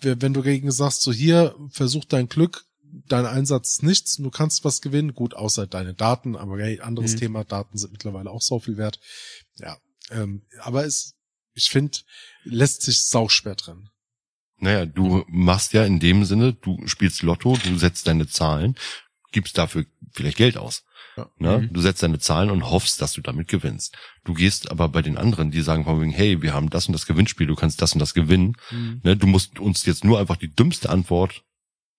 wenn 0.00 0.32
du 0.32 0.42
gegen 0.42 0.72
sagst, 0.72 1.02
so 1.02 1.12
hier, 1.12 1.54
versuch 1.70 2.04
dein 2.06 2.28
Glück, 2.28 2.64
dein 3.08 3.26
Einsatz 3.26 3.70
ist 3.70 3.82
nichts, 3.82 4.16
du 4.16 4.30
kannst 4.30 4.64
was 4.64 4.80
gewinnen, 4.80 5.14
gut, 5.14 5.34
außer 5.34 5.66
deine 5.66 5.94
Daten, 5.94 6.36
aber 6.36 6.58
hey, 6.58 6.80
anderes 6.80 7.14
Mhm. 7.14 7.18
Thema, 7.18 7.44
Daten 7.44 7.78
sind 7.78 7.92
mittlerweile 7.92 8.30
auch 8.30 8.42
so 8.42 8.58
viel 8.58 8.76
wert. 8.76 9.00
Ja, 9.56 9.78
ähm, 10.10 10.42
aber 10.60 10.84
es, 10.84 11.14
ich 11.54 11.70
finde, 11.70 11.98
lässt 12.44 12.82
sich 12.82 13.04
sauschwer 13.04 13.56
trennen. 13.56 13.90
Naja, 14.58 14.86
du 14.86 15.24
machst 15.28 15.72
ja 15.72 15.84
in 15.84 15.98
dem 15.98 16.24
Sinne, 16.24 16.52
du 16.52 16.86
spielst 16.86 17.22
Lotto, 17.22 17.58
du 17.64 17.76
setzt 17.78 18.06
deine 18.06 18.28
Zahlen, 18.28 18.76
gibst 19.32 19.58
dafür 19.58 19.86
vielleicht 20.12 20.36
Geld 20.36 20.56
aus. 20.56 20.84
Ja. 21.16 21.28
Ne? 21.36 21.58
Mhm. 21.58 21.72
Du 21.72 21.80
setzt 21.80 22.02
deine 22.02 22.18
Zahlen 22.18 22.50
und 22.50 22.70
hoffst, 22.70 23.02
dass 23.02 23.12
du 23.12 23.20
damit 23.20 23.48
gewinnst. 23.48 23.96
Du 24.24 24.34
gehst 24.34 24.70
aber 24.70 24.88
bei 24.88 25.02
den 25.02 25.18
anderen, 25.18 25.50
die 25.50 25.60
sagen 25.62 25.84
von 25.84 26.00
wegen, 26.00 26.12
hey, 26.12 26.40
wir 26.42 26.54
haben 26.54 26.70
das 26.70 26.86
und 26.86 26.92
das 26.92 27.06
Gewinnspiel, 27.06 27.46
du 27.46 27.54
kannst 27.54 27.82
das 27.82 27.92
und 27.92 27.98
das 27.98 28.14
gewinnen. 28.14 28.56
Ne? 29.02 29.16
Du 29.16 29.26
musst 29.26 29.58
uns 29.58 29.84
jetzt 29.84 30.04
nur 30.04 30.20
einfach 30.20 30.36
die 30.36 30.54
dümmste 30.54 30.88
Antwort, 30.90 31.42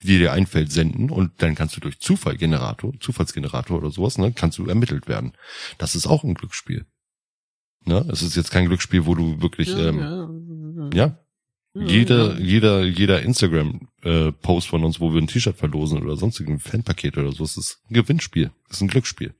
die 0.07 0.19
dir 0.19 0.33
einfällt, 0.33 0.71
senden 0.71 1.09
und 1.09 1.31
dann 1.41 1.55
kannst 1.55 1.75
du 1.75 1.81
durch 1.81 1.99
Zufallgenerator, 1.99 2.93
Zufallsgenerator 2.99 3.77
oder 3.77 3.91
sowas, 3.91 4.17
ne, 4.17 4.31
kannst 4.33 4.57
du 4.57 4.67
ermittelt 4.67 5.07
werden. 5.07 5.33
Das 5.77 5.95
ist 5.95 6.07
auch 6.07 6.23
ein 6.23 6.33
Glücksspiel. 6.33 6.85
Ne? 7.85 8.05
Es 8.11 8.21
ist 8.21 8.35
jetzt 8.35 8.51
kein 8.51 8.67
Glücksspiel, 8.67 9.05
wo 9.05 9.15
du 9.15 9.41
wirklich, 9.41 9.69
Ja, 9.69 9.89
ähm, 9.89 10.91
ja. 10.93 11.17
ja, 11.73 11.85
jeder, 11.85 12.39
jeder, 12.39 12.83
jeder 12.83 13.21
Instagram-Post 13.23 14.67
von 14.67 14.83
uns, 14.83 14.99
wo 14.99 15.13
wir 15.13 15.21
ein 15.21 15.27
T-Shirt 15.27 15.57
verlosen 15.57 16.01
oder 16.01 16.15
sonstigen 16.17 16.59
Fanpaket 16.59 17.17
oder 17.17 17.31
so, 17.31 17.43
es 17.43 17.57
ist 17.57 17.79
ein 17.89 17.95
Gewinnspiel. 17.95 18.51
Es 18.69 18.77
ist 18.77 18.81
ein 18.81 18.87
Glücksspiel. 18.89 19.33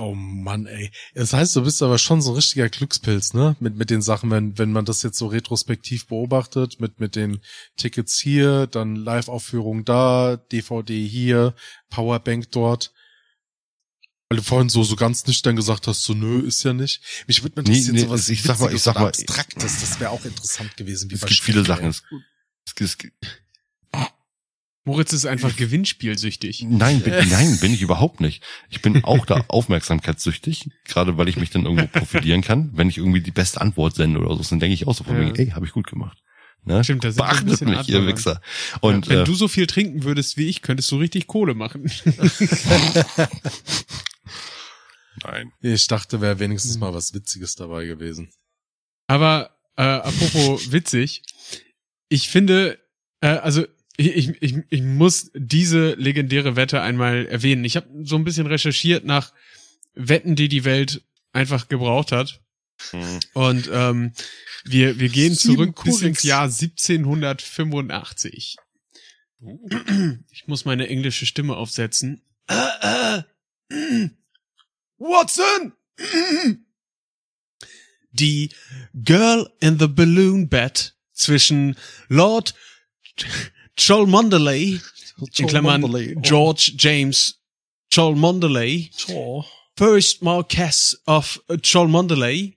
Oh 0.00 0.14
Mann, 0.14 0.66
ey. 0.66 0.90
Das 1.14 1.32
heißt, 1.34 1.54
du 1.56 1.62
bist 1.62 1.82
aber 1.82 1.98
schon 1.98 2.22
so 2.22 2.30
ein 2.30 2.36
richtiger 2.36 2.68
Glückspilz, 2.70 3.34
ne? 3.34 3.54
Mit, 3.60 3.76
mit 3.76 3.90
den 3.90 4.00
Sachen, 4.02 4.30
wenn, 4.30 4.56
wenn 4.56 4.72
man 4.72 4.84
das 4.86 5.02
jetzt 5.02 5.18
so 5.18 5.26
retrospektiv 5.26 6.06
beobachtet, 6.06 6.80
mit, 6.80 7.00
mit 7.00 7.16
den 7.16 7.40
Tickets 7.76 8.18
hier, 8.18 8.66
dann 8.66 8.96
Live-Aufführung 8.96 9.84
da, 9.84 10.36
DVD 10.36 11.06
hier, 11.06 11.54
Powerbank 11.90 12.50
dort. 12.50 12.92
Weil 14.30 14.38
du 14.38 14.42
vorhin 14.44 14.68
so, 14.68 14.84
so 14.84 14.96
ganz 14.96 15.26
nüchtern 15.26 15.56
gesagt 15.56 15.86
hast, 15.86 16.02
so 16.04 16.14
nö, 16.14 16.40
ist 16.46 16.62
ja 16.62 16.72
nicht. 16.72 17.02
Mich 17.26 17.42
würde 17.42 17.60
Nee, 17.62 17.68
interessieren, 17.68 17.94
nee, 17.96 18.00
sowas 18.02 18.28
ich 18.28 18.42
sag 18.42 18.60
mal- 18.60 18.72
ich 18.72 18.80
sag 18.82 18.94
mal- 18.94 19.08
Abstraktes, 19.08 19.80
das 19.80 20.00
wäre 20.00 20.10
auch 20.10 20.24
interessant 20.24 20.76
gewesen. 20.76 21.10
Wie 21.10 21.16
Es 21.16 21.20
gibt 21.26 21.40
viele 21.40 21.64
Steffen, 21.64 21.92
Sachen. 21.92 22.24
es, 22.64 22.80
es, 22.80 22.96
Moritz 24.84 25.12
ist 25.12 25.26
einfach 25.26 25.56
gewinnspielsüchtig. 25.56 26.64
nein, 26.68 27.00
bin, 27.00 27.12
nein, 27.30 27.58
bin 27.60 27.74
ich 27.74 27.82
überhaupt 27.82 28.20
nicht. 28.20 28.42
Ich 28.70 28.80
bin 28.80 29.04
auch 29.04 29.26
da 29.26 29.44
aufmerksamkeitssüchtig, 29.48 30.70
gerade 30.84 31.18
weil 31.18 31.28
ich 31.28 31.36
mich 31.36 31.50
dann 31.50 31.64
irgendwo 31.66 31.86
profilieren 31.86 32.40
kann. 32.40 32.70
Wenn 32.74 32.88
ich 32.88 32.96
irgendwie 32.98 33.20
die 33.20 33.30
beste 33.30 33.60
Antwort 33.60 33.94
sende 33.94 34.20
oder 34.20 34.34
so, 34.36 34.42
dann 34.48 34.58
denke 34.60 34.74
ich 34.74 34.86
auch 34.86 34.94
so 34.94 35.04
von 35.04 35.14
Ja. 35.16 35.20
wegen, 35.22 35.36
ey, 35.36 35.50
habe 35.50 35.66
ich 35.66 35.72
gut 35.72 35.86
gemacht. 35.86 36.18
Ne? 36.64 36.82
Stimmt, 36.84 37.04
da 37.04 37.10
sind 37.10 37.18
wir 37.20 37.24
ein 37.28 37.44
Beachtet 37.46 37.68
mich, 37.68 37.88
ihr. 37.88 38.06
Wichser. 38.06 38.40
Und 38.80 39.08
Wenn 39.08 39.20
äh, 39.20 39.24
du 39.24 39.34
so 39.34 39.48
viel 39.48 39.66
trinken 39.66 40.04
würdest 40.04 40.36
wie 40.36 40.46
ich, 40.46 40.60
könntest 40.62 40.90
du 40.90 40.96
richtig 40.96 41.26
Kohle 41.26 41.54
machen. 41.54 41.90
nein. 45.22 45.52
Ich 45.60 45.86
dachte, 45.86 46.20
wäre 46.20 46.38
wenigstens 46.38 46.78
mal 46.78 46.92
was 46.94 47.14
Witziges 47.14 47.54
dabei 47.54 47.86
gewesen. 47.86 48.30
Aber 49.06 49.56
äh, 49.76 49.82
apropos 49.82 50.72
witzig, 50.72 51.22
ich 52.08 52.28
finde, 52.28 52.78
äh, 53.20 53.28
also 53.28 53.64
ich, 54.08 54.28
ich, 54.40 54.54
ich, 54.68 54.82
muss 54.82 55.30
diese 55.34 55.94
legendäre 55.94 56.54
Wette 56.56 56.80
einmal 56.80 57.26
erwähnen. 57.26 57.64
Ich 57.64 57.76
habe 57.76 57.88
so 58.04 58.16
ein 58.16 58.24
bisschen 58.24 58.46
recherchiert 58.46 59.04
nach 59.04 59.32
Wetten, 59.94 60.36
die 60.36 60.48
die 60.48 60.64
Welt 60.64 61.02
einfach 61.32 61.68
gebraucht 61.68 62.12
hat. 62.12 62.40
Hm. 62.90 63.20
Und 63.34 63.68
ähm, 63.72 64.12
wir, 64.64 64.98
wir 64.98 65.10
gehen 65.10 65.34
Sieben 65.34 65.54
zurück 65.54 65.84
bis 65.84 66.00
ins 66.02 66.22
Jahr 66.22 66.44
1785. 66.44 68.56
Ich 70.32 70.46
muss 70.46 70.64
meine 70.64 70.88
englische 70.88 71.26
Stimme 71.26 71.56
aufsetzen. 71.56 72.22
Watson! 74.98 75.72
Die 78.12 78.50
Girl 78.94 79.50
in 79.60 79.78
the 79.78 79.86
Balloon 79.86 80.48
Bet 80.48 80.96
zwischen 81.12 81.76
Lord 82.08 82.54
Cholmondeley, 83.84 84.80
in 85.38 85.46
Klammern 85.46 85.82
George 86.22 86.72
James 86.76 87.36
Cholmondeley, 87.92 88.90
First 89.76 90.20
Marquess 90.22 91.00
of 91.06 91.40
Cholmondeley, 91.62 92.54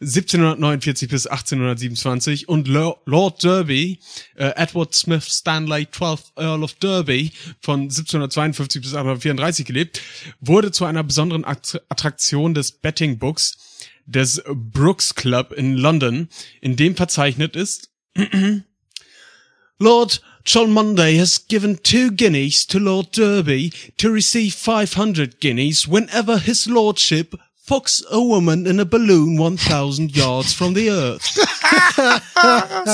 1749 0.00 1.08
bis 1.08 1.26
1827 1.26 2.48
und 2.48 2.68
Lo- 2.68 2.98
Lord 3.06 3.42
Derby, 3.42 3.98
äh, 4.36 4.52
Edward 4.56 4.94
Smith 4.94 5.24
Stanley, 5.24 5.86
12th 5.90 6.32
Earl 6.36 6.62
of 6.62 6.74
Derby, 6.74 7.32
von 7.62 7.82
1752 7.84 8.82
bis 8.82 8.90
1834 8.92 9.64
gelebt, 9.64 10.02
wurde 10.40 10.70
zu 10.72 10.84
einer 10.84 11.02
besonderen 11.02 11.46
Att- 11.46 11.80
Attraktion 11.88 12.52
des 12.52 12.72
Betting 12.72 13.18
Books 13.18 13.56
des 14.04 14.42
Brooks 14.54 15.14
Club 15.14 15.52
in 15.52 15.76
London, 15.76 16.28
in 16.60 16.76
dem 16.76 16.96
verzeichnet 16.96 17.56
ist, 17.56 17.90
Lord 19.78 20.20
Cholmondeley 20.44 21.16
has 21.18 21.38
given 21.38 21.76
two 21.76 22.10
guineas 22.10 22.66
to 22.66 22.78
Lord 22.80 23.12
Derby 23.12 23.72
to 23.96 24.10
receive 24.10 24.54
500 24.54 25.40
guineas 25.40 25.86
whenever 25.86 26.38
his 26.38 26.66
lordship 26.66 27.34
fucks 27.64 28.02
a 28.10 28.20
woman 28.20 28.66
in 28.66 28.80
a 28.80 28.84
balloon 28.84 29.38
1000 29.38 30.16
yards 30.16 30.52
from 30.52 30.74
the 30.74 30.90
earth. 30.90 31.22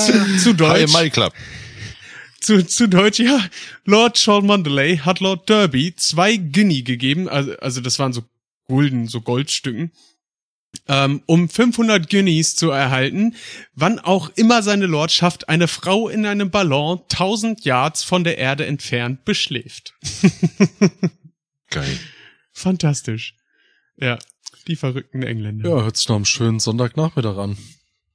zu, 0.07 0.39
zu 0.39 0.53
Deutsch. 0.53 0.93
My 0.93 1.09
Club. 1.09 1.33
Zu, 2.41 2.63
zu 2.67 2.87
Deutsch, 2.87 3.21
ja. 3.21 3.49
Lord 3.85 4.17
Cholmondeley 4.17 4.99
hat 4.99 5.21
Lord 5.21 5.49
Derby 5.49 5.95
zwei 5.97 6.37
Guinea 6.37 6.83
gegeben, 6.83 7.29
also, 7.29 7.55
also 7.57 7.81
das 7.81 7.99
waren 7.99 8.13
so 8.13 8.23
Gulden, 8.69 9.09
so 9.09 9.21
Goldstücken, 9.21 9.91
ähm, 10.87 11.23
um 11.27 11.49
500 11.49 12.09
Guineas 12.11 12.55
zu 12.57 12.71
erhalten, 12.71 13.35
wann 13.75 13.99
auch 13.99 14.31
immer 14.37 14.63
seine 14.63 14.87
Lordschaft 14.87 15.49
eine 15.49 15.69
Frau 15.69 16.09
in 16.09 16.27
einem 16.27 16.51
Ballon 16.51 17.01
1000 17.11 17.65
Yards 17.65 18.03
von 18.05 18.25
der 18.25 18.39
Erde 18.39 18.67
entfernt 18.67 19.25
beschläft. 19.25 19.95
Geil. 21.71 21.99
Fantastisch. 22.53 23.35
Ja, 23.97 24.19
die 24.67 24.77
verrückten 24.77 25.23
Engländer. 25.23 25.69
Ja, 25.69 25.83
hört 25.83 25.97
sich 25.97 26.09
nach 26.09 26.17
einem 26.17 26.25
schönen 26.25 26.61
Sonntagnachmittag 26.61 27.37
an. 27.37 27.57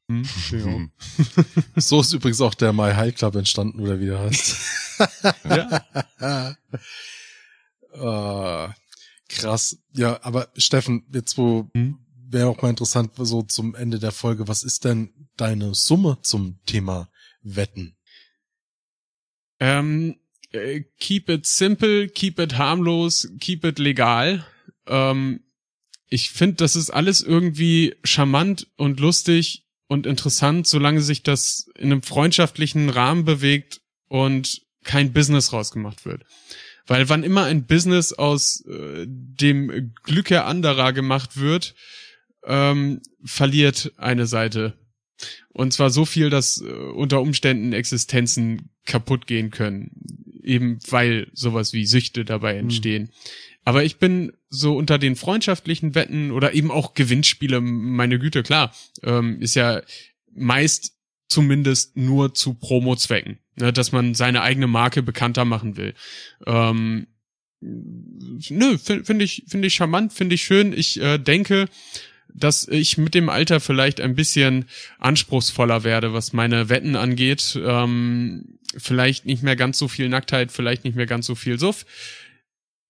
Hm, 0.09 0.23
ja. 0.51 0.65
Hm. 0.65 0.91
So 1.75 2.01
ist 2.01 2.13
übrigens 2.13 2.41
auch 2.41 2.53
der 2.53 2.73
My 2.73 2.91
High 2.93 3.15
Club 3.15 3.35
entstanden, 3.35 3.79
oder 3.79 3.99
wie 3.99 4.05
der 4.07 4.19
heißt. 4.19 4.57
ja. 5.49 6.55
Ah, 7.95 8.73
krass. 9.29 9.77
Ja, 9.91 10.19
aber 10.23 10.49
Steffen, 10.57 11.05
jetzt 11.13 11.37
wo 11.37 11.69
Hm? 11.75 11.99
Wäre 12.33 12.49
auch 12.49 12.61
mal 12.61 12.69
interessant, 12.69 13.11
so 13.17 13.43
zum 13.43 13.75
Ende 13.75 13.99
der 13.99 14.11
Folge, 14.11 14.47
was 14.47 14.63
ist 14.63 14.85
denn 14.85 15.13
deine 15.37 15.73
Summe 15.73 16.17
zum 16.21 16.59
Thema 16.65 17.09
Wetten? 17.41 17.95
Ähm, 19.59 20.17
äh, 20.51 20.81
keep 20.99 21.29
it 21.29 21.45
simple, 21.45 22.09
keep 22.09 22.39
it 22.39 22.57
harmlos, 22.57 23.29
keep 23.39 23.63
it 23.63 23.79
legal. 23.79 24.45
Ähm, 24.87 25.41
ich 26.07 26.31
finde, 26.31 26.57
das 26.57 26.75
ist 26.75 26.89
alles 26.89 27.21
irgendwie 27.21 27.95
charmant 28.03 28.67
und 28.75 28.99
lustig 28.99 29.65
und 29.87 30.05
interessant, 30.05 30.67
solange 30.67 31.01
sich 31.01 31.23
das 31.23 31.69
in 31.75 31.91
einem 31.91 32.01
freundschaftlichen 32.01 32.89
Rahmen 32.89 33.25
bewegt 33.25 33.81
und 34.07 34.61
kein 34.83 35.13
Business 35.13 35.53
rausgemacht 35.53 36.05
wird. 36.05 36.23
Weil 36.85 37.07
wann 37.09 37.23
immer 37.23 37.45
ein 37.45 37.65
Business 37.65 38.11
aus 38.11 38.65
äh, 38.65 39.05
dem 39.07 39.93
Glücke 40.03 40.43
anderer 40.43 40.91
gemacht 40.93 41.37
wird, 41.37 41.75
ähm, 42.45 43.01
verliert 43.23 43.93
eine 43.97 44.25
Seite. 44.25 44.73
Und 45.49 45.73
zwar 45.73 45.89
so 45.89 46.05
viel, 46.05 46.29
dass 46.29 46.61
äh, 46.61 46.65
unter 46.65 47.21
Umständen 47.21 47.73
Existenzen 47.73 48.69
kaputt 48.85 49.27
gehen 49.27 49.51
können. 49.51 49.91
Eben 50.43 50.79
weil 50.89 51.27
sowas 51.33 51.71
wie 51.73 51.85
Süchte 51.85 52.25
dabei 52.25 52.57
entstehen. 52.57 53.11
Aber 53.65 53.83
ich 53.83 53.97
bin 53.97 54.33
so 54.49 54.75
unter 54.75 54.97
den 54.97 55.15
freundschaftlichen 55.15 55.95
Wetten 55.95 56.31
oder 56.31 56.53
eben 56.53 56.69
auch 56.69 56.93
Gewinnspiele, 56.93 57.61
meine 57.61 58.19
Güte, 58.19 58.43
klar, 58.43 58.73
ähm, 59.03 59.41
ist 59.41 59.55
ja 59.55 59.81
meist 60.35 60.93
zumindest 61.29 61.95
nur 61.95 62.33
zu 62.33 62.53
Promo-Zwecken, 62.55 63.39
ne, 63.55 63.71
dass 63.71 63.91
man 63.91 64.15
seine 64.15 64.41
eigene 64.41 64.67
Marke 64.67 65.01
bekannter 65.01 65.45
machen 65.45 65.77
will. 65.77 65.93
Ähm, 66.45 67.07
nö, 67.61 68.77
finde 68.77 69.05
find 69.05 69.21
ich, 69.21 69.43
finde 69.47 69.67
ich 69.67 69.73
charmant, 69.75 70.11
finde 70.11 70.35
ich 70.35 70.43
schön. 70.43 70.73
Ich 70.73 70.99
äh, 70.99 71.17
denke, 71.17 71.69
dass 72.33 72.67
ich 72.67 72.97
mit 72.97 73.13
dem 73.13 73.29
Alter 73.29 73.59
vielleicht 73.59 74.01
ein 74.01 74.15
bisschen 74.15 74.65
anspruchsvoller 74.99 75.83
werde, 75.83 76.13
was 76.13 76.33
meine 76.33 76.69
Wetten 76.69 76.95
angeht. 76.95 77.59
Ähm, 77.63 78.59
vielleicht 78.75 79.25
nicht 79.25 79.43
mehr 79.43 79.55
ganz 79.55 79.77
so 79.77 79.87
viel 79.87 80.09
Nacktheit, 80.09 80.51
vielleicht 80.51 80.83
nicht 80.83 80.95
mehr 80.95 81.05
ganz 81.05 81.25
so 81.25 81.35
viel 81.35 81.59
Suff. 81.59 81.85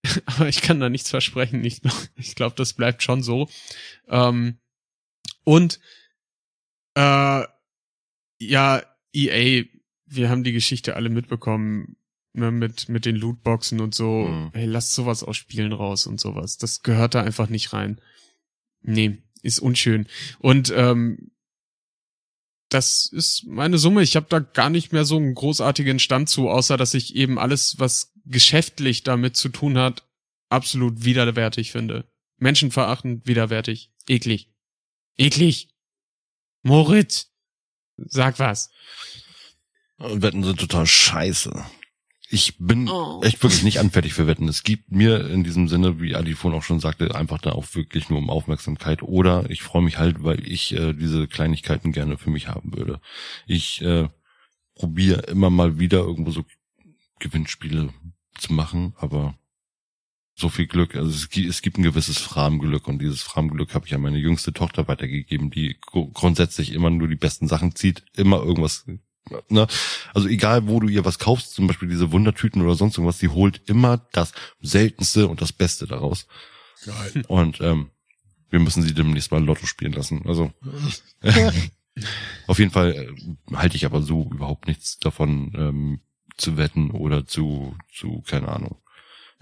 Aber 0.25 0.47
ich 0.47 0.61
kann 0.61 0.79
da 0.79 0.89
nichts 0.89 1.09
versprechen. 1.09 1.63
Ich, 1.63 1.81
ich 2.15 2.35
glaube, 2.35 2.55
das 2.55 2.73
bleibt 2.73 3.03
schon 3.03 3.21
so. 3.21 3.49
Ähm, 4.07 4.57
und 5.43 5.79
äh, 6.95 7.43
ja, 8.39 8.83
EA, 9.13 9.63
wir 10.05 10.29
haben 10.29 10.43
die 10.43 10.53
Geschichte 10.53 10.95
alle 10.95 11.09
mitbekommen, 11.09 11.97
ne, 12.33 12.51
mit, 12.51 12.89
mit 12.89 13.05
den 13.05 13.15
Lootboxen 13.15 13.79
und 13.81 13.95
so. 13.95 14.27
Mhm. 14.27 14.51
Hey, 14.53 14.65
lasst 14.65 14.93
sowas 14.93 15.23
aus 15.23 15.37
Spielen 15.37 15.73
raus 15.73 16.07
und 16.07 16.19
sowas. 16.19 16.57
Das 16.57 16.83
gehört 16.83 17.15
da 17.15 17.21
einfach 17.21 17.49
nicht 17.49 17.73
rein. 17.73 17.99
Nee, 18.81 19.23
ist 19.43 19.59
unschön. 19.59 20.07
Und 20.39 20.73
ähm, 20.75 21.31
das 22.69 23.05
ist 23.05 23.45
meine 23.45 23.77
Summe. 23.77 24.01
Ich 24.01 24.15
habe 24.15 24.25
da 24.29 24.39
gar 24.39 24.71
nicht 24.71 24.91
mehr 24.91 25.05
so 25.05 25.17
einen 25.17 25.35
großartigen 25.35 25.99
Stand 25.99 26.27
zu, 26.29 26.49
außer 26.49 26.75
dass 26.75 26.95
ich 26.95 27.15
eben 27.15 27.37
alles, 27.37 27.77
was 27.77 28.13
geschäftlich 28.25 29.03
damit 29.03 29.37
zu 29.37 29.49
tun 29.49 29.77
hat, 29.77 30.07
absolut 30.49 31.03
widerwärtig 31.03 31.71
finde. 31.71 32.05
Menschenverachtend, 32.37 33.27
widerwärtig, 33.27 33.91
eklig. 34.07 34.49
Eklig. 35.17 35.69
Moritz, 36.63 37.31
sag 37.97 38.39
was. 38.39 38.71
Wetten 39.97 40.43
sind 40.43 40.59
total 40.59 40.87
scheiße. 40.87 41.65
Ich 42.33 42.55
bin 42.57 42.89
Oh. 42.89 43.21
echt 43.23 43.43
wirklich 43.43 43.61
nicht 43.61 43.79
anfällig 43.79 44.13
für 44.13 44.25
Wetten. 44.25 44.47
Es 44.47 44.63
gibt 44.63 44.91
mir 44.91 45.29
in 45.29 45.43
diesem 45.43 45.67
Sinne, 45.67 46.01
wie 46.01 46.15
Adi 46.15 46.33
vorhin 46.33 46.57
auch 46.57 46.63
schon 46.63 46.79
sagte, 46.79 47.13
einfach 47.13 47.39
da 47.39 47.51
auch 47.51 47.75
wirklich 47.75 48.09
nur 48.09 48.17
um 48.17 48.31
Aufmerksamkeit. 48.31 49.03
Oder 49.03 49.47
ich 49.51 49.61
freue 49.61 49.83
mich 49.83 49.99
halt, 49.99 50.23
weil 50.23 50.45
ich 50.47 50.73
äh, 50.73 50.93
diese 50.93 51.27
Kleinigkeiten 51.27 51.91
gerne 51.91 52.17
für 52.17 52.31
mich 52.31 52.47
haben 52.47 52.75
würde. 52.75 52.99
Ich 53.45 53.81
äh, 53.83 54.09
probiere 54.73 55.21
immer 55.27 55.51
mal 55.51 55.77
wieder 55.77 55.99
irgendwo 55.99 56.31
so 56.31 56.43
Gewinnspiele 57.19 57.93
zu 58.39 58.51
machen, 58.51 58.93
aber 58.97 59.35
so 60.35 60.49
viel 60.49 60.65
Glück. 60.65 60.95
Also 60.95 61.11
es, 61.11 61.29
es 61.37 61.61
gibt 61.61 61.77
ein 61.77 61.83
gewisses 61.83 62.17
Framenglück 62.17 62.87
und 62.87 62.99
dieses 62.99 63.21
Framenglück 63.21 63.75
habe 63.75 63.85
ich 63.85 63.93
an 63.93 64.01
meine 64.01 64.17
jüngste 64.17 64.51
Tochter 64.53 64.87
weitergegeben, 64.87 65.51
die 65.51 65.77
gru- 65.79 66.09
grundsätzlich 66.11 66.73
immer 66.73 66.89
nur 66.89 67.07
die 67.07 67.15
besten 67.15 67.47
Sachen 67.47 67.75
zieht, 67.75 68.03
immer 68.15 68.41
irgendwas. 68.41 68.85
Ne? 69.49 69.67
Also 70.13 70.27
egal, 70.27 70.67
wo 70.67 70.79
du 70.79 70.87
ihr 70.87 71.05
was 71.05 71.19
kaufst, 71.19 71.53
zum 71.53 71.67
Beispiel 71.67 71.89
diese 71.89 72.11
Wundertüten 72.11 72.61
oder 72.61 72.75
sonst 72.75 72.97
irgendwas, 72.97 73.19
sie 73.19 73.29
holt 73.29 73.61
immer 73.67 74.05
das 74.11 74.33
Seltenste 74.61 75.27
und 75.27 75.41
das 75.41 75.53
Beste 75.53 75.87
daraus. 75.87 76.27
Geil. 76.85 77.23
Und 77.27 77.61
ähm, 77.61 77.89
wir 78.49 78.59
müssen 78.59 78.83
sie 78.83 78.93
demnächst 78.93 79.31
mal 79.31 79.43
Lotto 79.43 79.65
spielen 79.65 79.93
lassen. 79.93 80.23
Also 80.25 80.51
auf 82.47 82.59
jeden 82.59 82.71
Fall 82.71 82.93
äh, 82.93 83.55
halte 83.55 83.77
ich 83.77 83.85
aber 83.85 84.01
so 84.01 84.29
überhaupt 84.31 84.67
nichts 84.67 84.99
davon 84.99 85.53
ähm, 85.55 86.01
zu 86.37 86.57
wetten 86.57 86.91
oder 86.91 87.25
zu, 87.25 87.75
zu, 87.93 88.21
keine 88.27 88.49
Ahnung, 88.49 88.81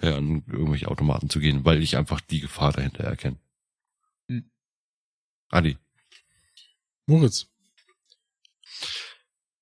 ja, 0.01 0.15
an 0.15 0.43
irgendwelche 0.47 0.89
Automaten 0.89 1.29
zu 1.29 1.39
gehen, 1.39 1.65
weil 1.65 1.81
ich 1.81 1.97
einfach 1.97 2.21
die 2.21 2.39
Gefahr 2.39 2.71
dahinter 2.71 3.03
erkenne. 3.03 3.37
Hm. 4.27 4.49
Adi, 5.49 5.77
Moritz. 7.05 7.47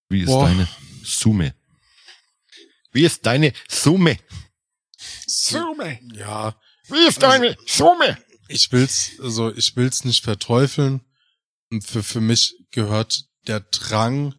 Wie 0.09 0.21
ist 0.21 0.27
Boah. 0.27 0.47
deine 0.47 0.67
Summe? 1.03 1.55
Wie 2.91 3.05
ist 3.05 3.25
deine 3.25 3.53
Summe? 3.67 4.17
Summe. 5.27 5.99
Ja, 6.13 6.59
Wie 6.89 7.07
ist 7.07 7.21
deine 7.21 7.55
Summe? 7.65 8.17
ich 8.49 8.71
will's, 8.71 9.11
also 9.21 9.53
ich 9.53 9.75
will's 9.75 10.03
nicht 10.03 10.23
verteufeln. 10.23 11.01
Und 11.71 11.85
für, 11.85 12.01
für 12.03 12.19
mich 12.19 12.55
gehört 12.71 13.25
der 13.47 13.59
Drang 13.59 14.35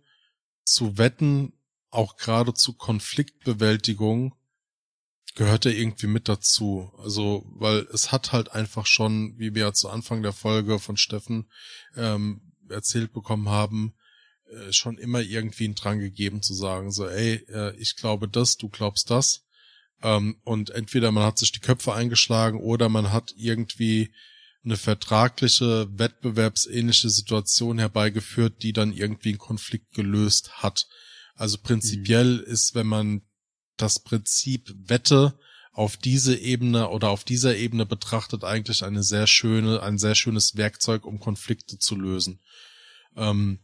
zu 0.64 0.98
wetten, 0.98 1.52
auch 1.90 2.16
gerade 2.16 2.52
zu 2.54 2.74
Konfliktbewältigung, 2.74 4.34
gehört 5.36 5.64
er 5.64 5.72
irgendwie 5.72 6.08
mit 6.08 6.28
dazu. 6.28 6.92
Also, 6.98 7.44
weil 7.54 7.86
es 7.92 8.10
hat 8.10 8.32
halt 8.32 8.50
einfach 8.50 8.86
schon, 8.86 9.38
wie 9.38 9.54
wir 9.54 9.62
ja 9.62 9.72
zu 9.72 9.88
Anfang 9.88 10.22
der 10.22 10.32
Folge 10.32 10.80
von 10.80 10.96
Steffen 10.96 11.48
ähm, 11.96 12.52
erzählt 12.68 13.12
bekommen 13.12 13.48
haben, 13.48 13.94
äh, 14.50 14.72
schon 14.72 14.98
immer 14.98 15.20
irgendwie 15.20 15.64
einen 15.64 15.74
Drang 15.74 16.00
gegeben 16.00 16.42
zu 16.42 16.54
sagen, 16.54 16.90
so, 16.90 17.06
ey, 17.06 17.44
äh, 17.48 17.76
ich 17.76 17.96
glaube 17.96 18.28
das, 18.28 18.56
du 18.56 18.68
glaubst 18.68 19.10
das. 19.10 19.44
Ähm, 20.02 20.36
und 20.44 20.70
entweder 20.70 21.12
man 21.12 21.24
hat 21.24 21.38
sich 21.38 21.52
die 21.52 21.60
Köpfe 21.60 21.92
eingeschlagen 21.92 22.60
oder 22.60 22.88
man 22.88 23.12
hat 23.12 23.32
irgendwie 23.36 24.12
eine 24.64 24.76
vertragliche, 24.76 25.88
wettbewerbsähnliche 25.98 27.08
Situation 27.10 27.78
herbeigeführt, 27.78 28.62
die 28.62 28.72
dann 28.72 28.92
irgendwie 28.92 29.30
einen 29.30 29.38
Konflikt 29.38 29.94
gelöst 29.94 30.62
hat. 30.62 30.86
Also 31.34 31.58
prinzipiell 31.58 32.38
ist, 32.38 32.74
wenn 32.74 32.86
man 32.86 33.22
das 33.76 34.00
Prinzip 34.00 34.74
Wette 34.76 35.38
auf 35.72 35.96
diese 35.96 36.36
Ebene 36.36 36.88
oder 36.90 37.08
auf 37.08 37.24
dieser 37.24 37.56
Ebene 37.56 37.86
betrachtet, 37.86 38.44
eigentlich 38.44 38.84
eine 38.84 39.02
sehr 39.02 39.26
schöne, 39.26 39.82
ein 39.82 39.98
sehr 39.98 40.14
schönes 40.14 40.56
Werkzeug, 40.56 41.06
um 41.06 41.20
Konflikte 41.20 41.78
zu 41.78 41.96
lösen. 41.96 42.40
Ähm, 43.16 43.60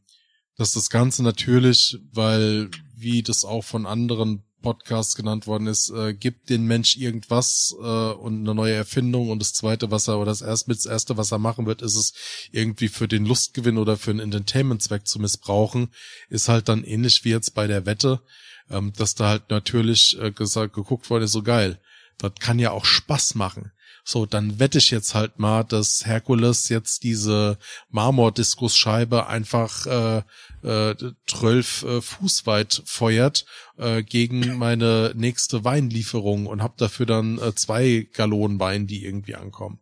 dass 0.56 0.72
das 0.72 0.90
Ganze 0.90 1.22
natürlich, 1.22 1.98
weil, 2.12 2.70
wie 2.96 3.22
das 3.22 3.44
auch 3.44 3.64
von 3.64 3.86
anderen 3.86 4.42
Podcasts 4.62 5.14
genannt 5.14 5.46
worden 5.46 5.68
ist, 5.68 5.90
äh, 5.90 6.12
gibt 6.12 6.50
den 6.50 6.66
Mensch 6.66 6.96
irgendwas 6.96 7.72
äh, 7.78 7.84
und 7.84 8.40
eine 8.40 8.54
neue 8.54 8.74
Erfindung 8.74 9.30
und 9.30 9.38
das 9.40 9.52
zweite, 9.52 9.92
was 9.92 10.08
er 10.08 10.18
oder 10.18 10.32
das 10.32 10.42
erste, 10.42 10.72
das 10.72 10.86
erste, 10.86 11.16
was 11.16 11.30
er 11.30 11.38
machen 11.38 11.66
wird, 11.66 11.82
ist 11.82 11.94
es 11.94 12.14
irgendwie 12.50 12.88
für 12.88 13.06
den 13.06 13.26
Lustgewinn 13.26 13.78
oder 13.78 13.96
für 13.96 14.10
einen 14.10 14.18
Entertainment-Zweck 14.18 15.06
zu 15.06 15.20
missbrauchen, 15.20 15.90
ist 16.30 16.48
halt 16.48 16.68
dann 16.68 16.82
ähnlich 16.82 17.24
wie 17.24 17.30
jetzt 17.30 17.54
bei 17.54 17.68
der 17.68 17.86
Wette, 17.86 18.22
ähm, 18.68 18.92
dass 18.96 19.14
da 19.14 19.28
halt 19.28 19.50
natürlich 19.50 20.18
äh, 20.20 20.32
gesagt, 20.32 20.74
geguckt 20.74 21.10
worden 21.10 21.24
ist, 21.24 21.32
so 21.32 21.44
geil. 21.44 21.78
Das 22.18 22.32
kann 22.40 22.58
ja 22.58 22.70
auch 22.70 22.86
Spaß 22.86 23.34
machen. 23.36 23.70
So, 24.08 24.24
dann 24.24 24.60
wette 24.60 24.78
ich 24.78 24.92
jetzt 24.92 25.16
halt 25.16 25.40
mal, 25.40 25.64
dass 25.64 26.06
Herkules 26.06 26.68
jetzt 26.68 27.02
diese 27.02 27.58
Marmordiskusscheibe 27.90 29.26
einfach 29.26 29.84
äh, 29.86 30.22
äh, 30.62 30.94
12 31.26 31.82
äh, 31.82 32.00
Fuß 32.02 32.46
weit 32.46 32.82
feuert 32.84 33.46
äh, 33.76 34.02
gegen 34.02 34.58
meine 34.58 35.12
nächste 35.14 35.64
Weinlieferung 35.64 36.46
und 36.46 36.62
hab 36.62 36.76
dafür 36.76 37.06
dann 37.06 37.38
äh, 37.38 37.54
zwei 37.54 38.08
Gallonen 38.12 38.60
Wein, 38.60 38.86
die 38.86 39.04
irgendwie 39.04 39.34
ankommen. 39.34 39.80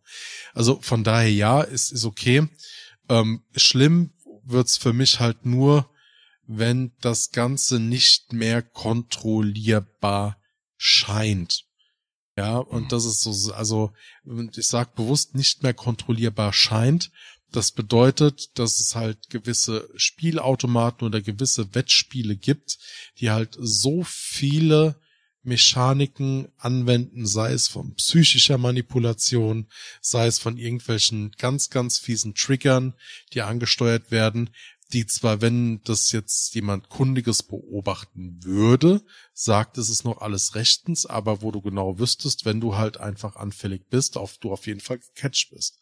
Also 0.53 0.79
von 0.81 1.03
daher 1.03 1.31
ja, 1.31 1.61
ist, 1.61 1.91
ist 1.91 2.05
okay. 2.05 2.47
Ähm, 3.09 3.43
schlimm 3.55 4.11
wird's 4.43 4.77
für 4.77 4.93
mich 4.93 5.19
halt 5.19 5.45
nur, 5.45 5.89
wenn 6.47 6.91
das 7.01 7.31
Ganze 7.31 7.79
nicht 7.79 8.33
mehr 8.33 8.61
kontrollierbar 8.61 10.37
scheint. 10.77 11.65
Ja, 12.37 12.57
und 12.57 12.91
das 12.91 13.05
ist 13.05 13.21
so, 13.21 13.53
also 13.53 13.93
ich 14.25 14.67
sag 14.67 14.95
bewusst 14.95 15.35
nicht 15.35 15.63
mehr 15.63 15.73
kontrollierbar 15.73 16.51
scheint. 16.51 17.11
Das 17.55 17.71
bedeutet, 17.71 18.59
dass 18.59 18.81
es 18.81 18.95
halt 18.95 19.29
gewisse 19.29 19.89
Spielautomaten 19.95 21.07
oder 21.07 21.21
gewisse 21.21 21.73
Wettspiele 21.73 22.35
gibt, 22.35 22.77
die 23.21 23.29
halt 23.29 23.55
so 23.57 24.03
viele 24.03 24.99
Mechaniken 25.41 26.49
anwenden, 26.57 27.25
sei 27.25 27.53
es 27.53 27.69
von 27.69 27.95
psychischer 27.95 28.57
Manipulation, 28.57 29.67
sei 30.01 30.27
es 30.27 30.37
von 30.37 30.57
irgendwelchen 30.57 31.31
ganz, 31.37 31.69
ganz 31.69 31.97
fiesen 31.97 32.35
Triggern, 32.35 32.93
die 33.31 33.41
angesteuert 33.41 34.11
werden, 34.11 34.49
die 34.91 35.05
zwar, 35.05 35.39
wenn 35.39 35.81
das 35.85 36.11
jetzt 36.11 36.55
jemand 36.55 36.89
Kundiges 36.89 37.41
beobachten 37.41 38.43
würde, 38.43 39.01
sagt, 39.33 39.77
es 39.77 39.87
ist 39.87 40.03
noch 40.03 40.19
alles 40.19 40.55
rechtens, 40.55 41.05
aber 41.05 41.41
wo 41.41 41.51
du 41.51 41.61
genau 41.61 41.99
wüsstest, 41.99 42.43
wenn 42.43 42.59
du 42.59 42.75
halt 42.75 42.97
einfach 42.97 43.37
anfällig 43.37 43.87
bist, 43.89 44.17
auf 44.17 44.39
du 44.39 44.51
auf 44.51 44.67
jeden 44.67 44.81
Fall 44.81 44.99
gecatcht 44.99 45.51
bist. 45.51 45.79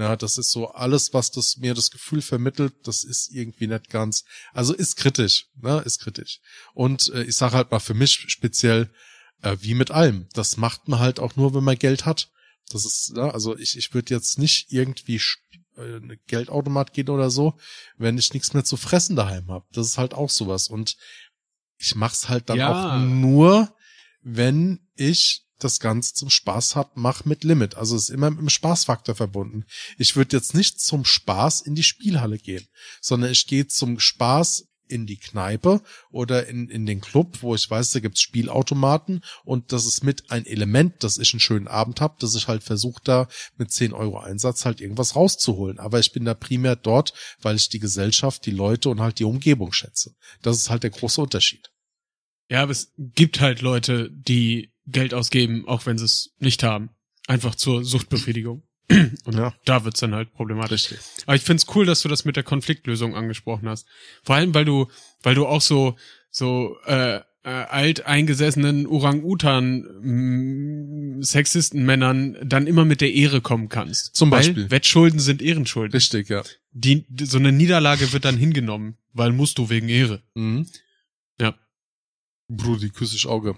Ja, 0.00 0.16
das 0.16 0.38
ist 0.38 0.50
so 0.50 0.68
alles, 0.68 1.12
was 1.12 1.30
das 1.30 1.58
mir 1.58 1.74
das 1.74 1.90
Gefühl 1.90 2.22
vermittelt, 2.22 2.72
das 2.84 3.04
ist 3.04 3.30
irgendwie 3.30 3.66
nicht 3.66 3.90
ganz, 3.90 4.24
also 4.54 4.72
ist 4.72 4.96
kritisch, 4.96 5.48
ne, 5.60 5.82
ist 5.84 6.00
kritisch. 6.00 6.40
Und 6.72 7.10
äh, 7.12 7.24
ich 7.24 7.36
sage 7.36 7.54
halt 7.54 7.70
mal 7.70 7.80
für 7.80 7.92
mich 7.92 8.12
speziell, 8.28 8.90
äh, 9.42 9.58
wie 9.60 9.74
mit 9.74 9.90
allem, 9.90 10.26
das 10.32 10.56
macht 10.56 10.88
man 10.88 11.00
halt 11.00 11.20
auch 11.20 11.36
nur, 11.36 11.54
wenn 11.54 11.64
man 11.64 11.78
Geld 11.78 12.06
hat. 12.06 12.30
Das 12.70 12.86
ist, 12.86 13.12
ja, 13.14 13.30
also 13.30 13.58
ich, 13.58 13.76
ich 13.76 13.92
würde 13.92 14.14
jetzt 14.14 14.38
nicht 14.38 14.72
irgendwie 14.72 15.20
äh, 15.76 16.16
Geldautomat 16.28 16.94
gehen 16.94 17.10
oder 17.10 17.30
so, 17.30 17.58
wenn 17.98 18.16
ich 18.16 18.32
nichts 18.32 18.54
mehr 18.54 18.64
zu 18.64 18.78
fressen 18.78 19.16
daheim 19.16 19.50
habe. 19.50 19.66
Das 19.72 19.86
ist 19.86 19.98
halt 19.98 20.14
auch 20.14 20.30
sowas. 20.30 20.68
Und 20.68 20.96
ich 21.76 21.94
mach's 21.94 22.30
halt 22.30 22.48
dann 22.48 22.58
Ja. 22.58 22.68
auch 22.68 22.98
nur, 22.98 23.74
wenn 24.22 24.80
ich 24.94 25.44
das 25.64 25.80
Ganze 25.80 26.14
zum 26.14 26.30
Spaß 26.30 26.76
hab, 26.76 26.96
mach 26.96 27.24
mit 27.24 27.44
Limit. 27.44 27.76
Also 27.76 27.96
ist 27.96 28.10
immer 28.10 28.30
mit 28.30 28.40
dem 28.40 28.48
Spaßfaktor 28.48 29.14
verbunden. 29.14 29.64
Ich 29.98 30.16
würde 30.16 30.36
jetzt 30.36 30.54
nicht 30.54 30.80
zum 30.80 31.04
Spaß 31.04 31.60
in 31.62 31.74
die 31.74 31.82
Spielhalle 31.82 32.38
gehen, 32.38 32.66
sondern 33.00 33.30
ich 33.30 33.46
gehe 33.46 33.66
zum 33.66 34.00
Spaß 34.00 34.70
in 34.90 35.06
die 35.06 35.16
Kneipe 35.16 35.80
oder 36.10 36.46
in, 36.48 36.68
in 36.68 36.84
den 36.84 37.00
Club, 37.00 37.38
wo 37.42 37.54
ich 37.54 37.70
weiß, 37.70 37.92
da 37.92 38.00
gibt's 38.00 38.20
Spielautomaten 38.20 39.22
und 39.44 39.72
das 39.72 39.86
ist 39.86 40.02
mit 40.02 40.30
ein 40.30 40.44
Element, 40.44 41.04
dass 41.04 41.18
ich 41.18 41.32
einen 41.32 41.40
schönen 41.40 41.68
Abend 41.68 42.00
hab, 42.00 42.18
dass 42.18 42.34
ich 42.34 42.48
halt 42.48 42.64
versuche, 42.64 43.00
da 43.04 43.28
mit 43.56 43.70
10 43.70 43.92
Euro 43.92 44.18
Einsatz 44.18 44.64
halt 44.64 44.80
irgendwas 44.80 45.14
rauszuholen. 45.14 45.78
Aber 45.78 46.00
ich 46.00 46.12
bin 46.12 46.24
da 46.24 46.34
primär 46.34 46.76
dort, 46.76 47.14
weil 47.40 47.56
ich 47.56 47.68
die 47.68 47.78
Gesellschaft, 47.78 48.44
die 48.46 48.50
Leute 48.50 48.90
und 48.90 49.00
halt 49.00 49.18
die 49.20 49.24
Umgebung 49.24 49.72
schätze. 49.72 50.14
Das 50.42 50.56
ist 50.56 50.70
halt 50.70 50.82
der 50.82 50.90
große 50.90 51.20
Unterschied. 51.20 51.70
Ja, 52.50 52.62
aber 52.62 52.72
es 52.72 52.92
gibt 52.96 53.40
halt 53.40 53.62
Leute, 53.62 54.10
die 54.10 54.69
Geld 54.86 55.14
ausgeben, 55.14 55.64
auch 55.66 55.86
wenn 55.86 55.98
sie 55.98 56.04
es 56.04 56.34
nicht 56.38 56.62
haben. 56.62 56.90
Einfach 57.26 57.54
zur 57.54 57.84
Suchtbefriedigung. 57.84 58.62
Und 59.24 59.36
Ja. 59.36 59.54
da 59.64 59.84
wird's 59.84 60.00
dann 60.00 60.14
halt 60.14 60.32
problematisch. 60.32 60.94
Aber 61.26 61.36
ich 61.36 61.42
find's 61.42 61.66
cool, 61.74 61.86
dass 61.86 62.02
du 62.02 62.08
das 62.08 62.24
mit 62.24 62.36
der 62.36 62.42
Konfliktlösung 62.42 63.14
angesprochen 63.14 63.68
hast. 63.68 63.86
Vor 64.24 64.34
allem, 64.34 64.54
weil 64.54 64.64
du, 64.64 64.88
weil 65.22 65.34
du 65.34 65.46
auch 65.46 65.60
so, 65.60 65.96
so 66.30 66.76
äh, 66.86 67.20
äh, 67.42 67.48
alteingesessenen 67.48 68.86
Orang-Utan 68.86 69.86
mm, 71.18 71.22
Sexisten-Männern 71.22 72.36
dann 72.42 72.66
immer 72.66 72.84
mit 72.84 73.00
der 73.00 73.12
Ehre 73.12 73.40
kommen 73.40 73.68
kannst. 73.68 74.14
Zum 74.14 74.30
weil 74.30 74.40
Beispiel. 74.40 74.70
Wettschulden 74.70 75.20
sind 75.20 75.40
Ehrenschulden. 75.40 75.92
Richtig, 75.92 76.28
ja. 76.28 76.42
Die, 76.72 77.06
die, 77.08 77.26
so 77.26 77.38
eine 77.38 77.52
Niederlage 77.52 78.12
wird 78.12 78.24
dann 78.24 78.36
hingenommen, 78.36 78.96
weil 79.12 79.32
musst 79.32 79.58
du 79.58 79.70
wegen 79.70 79.88
Ehre. 79.88 80.22
Mhm. 80.34 80.66
Ja. 81.40 81.54
Brudi, 82.48 82.90
küss 82.90 83.14
ich 83.14 83.26
Auge. 83.26 83.56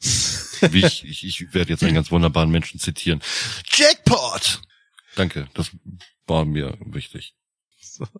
Wie 0.00 0.84
ich, 0.84 1.04
ich, 1.04 1.24
ich 1.24 1.54
werde 1.54 1.70
jetzt 1.70 1.82
einen 1.82 1.94
ganz 1.94 2.10
wunderbaren 2.10 2.50
Menschen 2.50 2.80
zitieren. 2.80 3.20
Jackpot! 3.72 4.60
Danke, 5.16 5.48
das 5.54 5.70
war 6.26 6.44
mir 6.44 6.76
wichtig. 6.84 7.34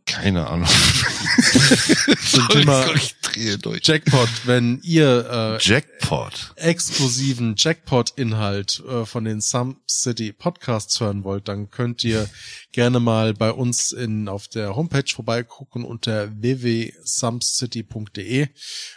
Keine 0.06 0.46
Ahnung. 0.46 0.68
Konzentriere 3.30 3.58
Deutsch. 3.58 3.88
Jackpot, 3.88 4.28
wenn 4.44 4.80
ihr 4.82 5.28
äh, 5.30 5.58
Jackpot. 5.60 6.52
exklusiven 6.56 7.54
Jackpot-Inhalt 7.56 8.82
äh, 8.88 9.06
von 9.06 9.24
den 9.24 9.40
Some 9.40 9.76
City 9.88 10.32
Podcasts 10.32 11.00
hören 11.00 11.22
wollt, 11.24 11.48
dann 11.48 11.70
könnt 11.70 12.04
ihr 12.04 12.28
gerne 12.72 13.00
mal 13.00 13.32
bei 13.34 13.50
uns 13.52 13.90
in 13.92 14.28
auf 14.28 14.48
der 14.48 14.74
Homepage 14.76 15.10
vorbeigucken 15.12 15.84
unter 15.84 16.30
www.sumcity.de. 16.40 18.48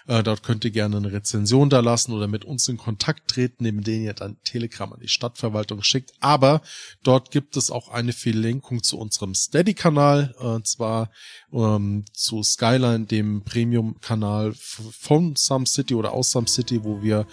Äh, 0.08 0.24
dort 0.24 0.44
könnt 0.44 0.64
ihr 0.66 0.72
gerne 0.72 0.98
eine 0.98 1.12
Rezension 1.12 1.70
da 1.70 1.80
lassen 1.80 2.14
oder 2.14 2.28
mit 2.28 2.46
uns 2.46 2.68
in 2.68 2.78
Kontakt 2.78 3.32
treten, 3.32 3.64
neben 3.64 3.84
denen 3.84 4.06
ihr 4.06 4.14
dann 4.14 4.38
Telegram 4.44 4.94
an 4.94 5.00
die 5.00 5.08
Stadtverwaltung 5.08 5.82
schickt. 5.84 6.14
Aber 6.20 6.62
dort 7.04 7.32
gibt 7.32 7.58
es 7.58 7.72
auch 7.72 7.90
eine 7.90 8.14
Verlinkung 8.14 8.84
zu 8.84 8.98
unserem 8.98 9.36
Steady-Kanal, 9.36 10.36
äh, 10.40 10.64
zwar 10.74 11.10
ähm, 11.52 12.06
zu 12.14 12.44
Skyline, 12.44 13.06
dem 13.06 13.44
Premium-Kanal 13.44 14.54
von 14.56 15.36
Some 15.36 15.66
City 15.66 15.96
oder 15.96 16.14
aus 16.14 16.32
Some 16.32 16.48
City, 16.48 16.84
wo 16.84 17.02
wir 17.02 17.26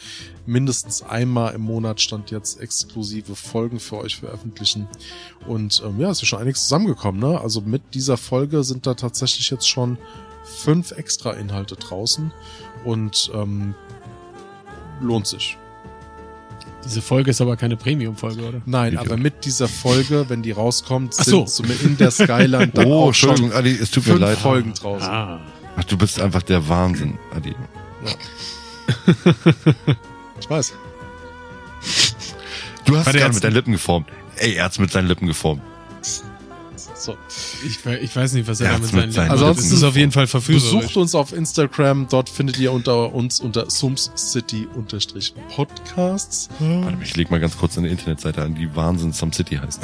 mindestens 0.46 1.02
einmal 1.02 1.54
im 1.54 1.62
Monat 1.62 2.00
stand 2.00 2.30
jetzt 2.30 2.60
exklusive 2.60 3.34
Folgen 3.34 3.80
für 3.80 3.98
euch 3.98 4.16
veröffentlichen. 4.16 4.88
Und 5.46 5.82
ähm, 5.84 6.00
ja, 6.00 6.10
ist 6.10 6.26
schon 6.26 6.40
einiges 6.40 6.64
zusammengekommen. 6.64 7.20
Ne? 7.20 7.40
Also 7.40 7.60
mit 7.60 7.94
dieser 7.94 8.16
Folge 8.16 8.64
sind 8.64 8.86
da 8.86 8.94
tatsächlich 8.94 9.50
jetzt 9.50 9.68
schon 9.68 9.98
fünf 10.44 10.92
extra 10.92 11.32
Inhalte 11.32 11.76
draußen 11.76 12.32
und 12.84 13.30
ähm, 13.34 13.74
lohnt 15.00 15.26
sich. 15.26 15.56
Diese 16.84 17.02
Folge 17.02 17.30
ist 17.30 17.40
aber 17.40 17.56
keine 17.56 17.76
Premium-Folge, 17.76 18.42
oder? 18.42 18.62
Nein, 18.64 18.96
aber 18.96 19.16
mit 19.16 19.44
dieser 19.44 19.68
Folge, 19.68 20.24
wenn 20.28 20.42
die 20.42 20.52
rauskommt, 20.52 21.14
sind 21.14 21.24
so. 21.26 21.46
so 21.46 21.62
in 21.64 21.96
der 21.98 22.10
Skyline 22.10 22.68
dann 22.68 22.86
Oh, 22.86 23.08
auch 23.08 23.14
schon 23.14 23.30
Entschuldigung, 23.30 23.58
Adi, 23.58 23.70
es 23.80 23.90
tut 23.90 24.06
mir 24.06 24.12
fünf 24.14 24.20
leid. 24.22 24.38
Folgen 24.38 24.72
draußen. 24.74 25.08
Ah. 25.08 25.40
Ach, 25.76 25.84
du 25.84 25.96
bist 25.98 26.20
einfach 26.20 26.42
der 26.42 26.66
Wahnsinn, 26.68 27.18
Adi. 27.36 27.54
Ich 30.40 30.50
weiß. 30.50 30.72
Du 32.86 32.96
hast 32.96 33.12
gerade 33.12 33.34
mit 33.34 33.44
deinen 33.44 33.52
Lippen 33.54 33.72
geformt. 33.72 34.08
Ey, 34.36 34.54
er 34.54 34.64
hat's 34.64 34.78
mit 34.78 34.90
seinen 34.90 35.06
Lippen 35.06 35.26
geformt. 35.26 35.62
So. 37.00 37.16
Ich, 37.66 37.84
ich 37.86 38.14
weiß 38.14 38.34
nicht, 38.34 38.46
was 38.46 38.60
er 38.60 38.66
Er 38.66 38.72
damit 38.74 38.90
sein 38.90 39.10
seinen 39.10 39.30
Also 39.30 39.48
Lippen 39.48 39.62
das 39.62 39.72
ist 39.72 39.82
auf 39.82 39.96
jeden 39.96 40.12
Fall 40.12 40.26
verführerisch. 40.26 40.70
Besucht 40.70 40.98
uns 40.98 41.14
auf 41.14 41.32
Instagram, 41.32 42.08
dort 42.10 42.28
findet 42.28 42.58
ihr 42.58 42.72
unter 42.72 43.14
uns 43.14 43.40
unter 43.40 43.70
sumscity-podcasts. 43.70 46.50
Warte 46.58 46.96
mal, 46.96 47.02
ich 47.02 47.16
leg 47.16 47.30
mal 47.30 47.40
ganz 47.40 47.56
kurz 47.56 47.78
eine 47.78 47.88
Internetseite 47.88 48.42
an, 48.42 48.54
die 48.54 48.76
Wahnsinn 48.76 49.14
Some 49.14 49.32
City 49.32 49.56
heißt. 49.56 49.80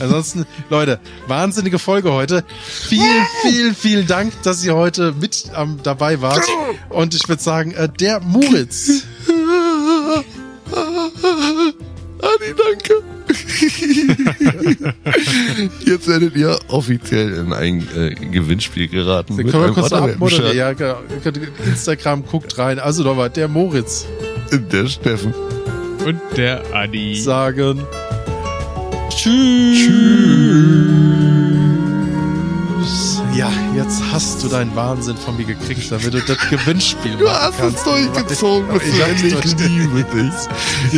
Ansonsten, 0.00 0.46
Leute, 0.70 1.00
wahnsinnige 1.26 1.78
Folge 1.78 2.12
heute. 2.12 2.44
Vielen, 2.62 3.26
vielen, 3.42 3.74
vielen 3.74 4.06
Dank, 4.06 4.32
dass 4.42 4.64
ihr 4.64 4.74
heute 4.74 5.12
mit 5.12 5.50
ähm, 5.54 5.80
dabei 5.82 6.22
wart. 6.22 6.46
Und 6.88 7.14
ich 7.14 7.28
würde 7.28 7.42
sagen, 7.42 7.72
äh, 7.72 7.88
der 7.88 8.20
Muritz. 8.20 9.02
Adi, 12.22 12.54
danke. 12.56 12.99
Jetzt 15.84 16.08
werdet 16.08 16.36
ihr 16.36 16.58
offiziell 16.68 17.34
in 17.34 17.52
ein 17.52 17.86
äh, 17.96 18.14
Gewinnspiel 18.14 18.88
geraten. 18.88 19.36
Den 19.36 19.46
mit 19.46 19.54
können 19.54 19.66
wir 19.66 19.72
kurz 19.72 19.92
abmoderieren. 19.92 20.56
Ja, 20.56 20.72
genau. 20.72 20.98
Instagram 21.66 22.24
guckt 22.26 22.58
rein. 22.58 22.78
Also 22.78 23.02
nochmal, 23.02 23.30
der 23.30 23.48
Moritz 23.48 24.06
Der 24.72 24.86
Steffen. 24.86 25.34
Und 26.04 26.20
der 26.36 26.62
Adi. 26.74 27.16
sagen. 27.16 27.80
Tschüss. 29.10 29.88
Jetzt 33.90 34.04
hast 34.12 34.40
du 34.44 34.46
deinen 34.48 34.74
Wahnsinn 34.76 35.16
von 35.16 35.36
mir 35.36 35.44
gekriegt, 35.44 35.90
damit 35.90 36.14
du 36.14 36.20
das 36.20 36.38
Gewinnspiel 36.48 37.16
Du 37.16 37.24
machen 37.24 37.38
hast 37.40 37.54
es 37.54 37.60
kannst. 37.60 37.86
durchgezogen, 37.86 38.76
Ich- 38.76 38.82
ich 38.86 38.94
Sven. 38.94 39.14
Ich 39.42 39.68
liebe 39.68 40.04
dich. 40.04 40.32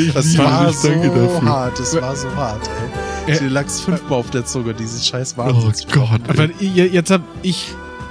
Ich 0.06 0.12
Das 0.12 0.26
liebe 0.26 0.44
war 0.44 0.66
dich. 0.66 0.76
Danke 0.82 1.08
so 1.08 1.14
dafür. 1.26 1.48
hart, 1.48 1.78
das 1.80 1.94
war 2.02 2.14
so 2.16 2.34
hart, 2.36 2.70
ey. 3.26 3.38
Dir 3.38 3.48
lag's 3.48 3.80
fünfmal 3.80 4.18
auf 4.18 4.28
der 4.30 4.44
Zunge, 4.44 4.74
dieses 4.74 5.06
scheiß 5.06 5.36
Oh 5.38 5.40
Wahnsinn. 5.40 5.86
Gott. 5.90 6.20
Aber 6.28 6.50
je- 6.60 6.84
jetzt 6.88 7.10
hab 7.10 7.22
ich 7.40 7.68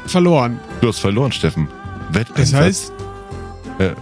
verloren. 0.08 0.60
Du 0.82 0.88
hast 0.88 0.98
verloren, 0.98 1.32
Steffen. 1.32 1.68
Das 2.12 2.22
Wetteinsatz. 2.22 2.60
heißt, 2.60 2.94
Du 3.78 3.96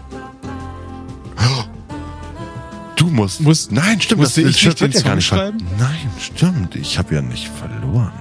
musst. 3.09 3.41
Muss- 3.41 3.71
nein, 3.71 3.99
stimmt. 4.01 4.21
musste 4.21 4.41
das 4.43 4.51
ich 4.55 4.65
nicht 4.65 4.79
den 4.79 4.87
wird 4.87 4.93
ja 4.95 5.01
gar 5.01 5.15
nicht 5.15 5.25
schreiben? 5.25 5.57
Nein, 5.77 6.11
stimmt. 6.19 6.75
Ich 6.75 6.97
habe 6.97 7.15
ja 7.15 7.21
nicht 7.21 7.47
verloren. 7.49 8.11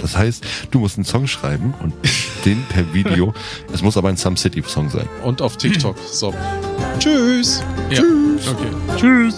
Das 0.00 0.16
heißt, 0.16 0.44
du 0.70 0.80
musst 0.80 0.96
einen 0.96 1.04
Song 1.04 1.26
schreiben 1.26 1.74
und 1.80 1.92
den 2.44 2.62
per 2.68 2.92
Video. 2.94 3.34
Es 3.72 3.82
muss 3.82 3.96
aber 3.96 4.08
ein 4.08 4.16
Some 4.16 4.36
City 4.36 4.62
Song 4.66 4.90
sein. 4.90 5.08
Und 5.22 5.42
auf 5.42 5.56
TikTok. 5.56 5.96
So. 6.10 6.34
Tschüss. 6.98 7.62
ja. 7.90 8.00
Okay. 8.00 8.96
Tschüss. 8.96 9.36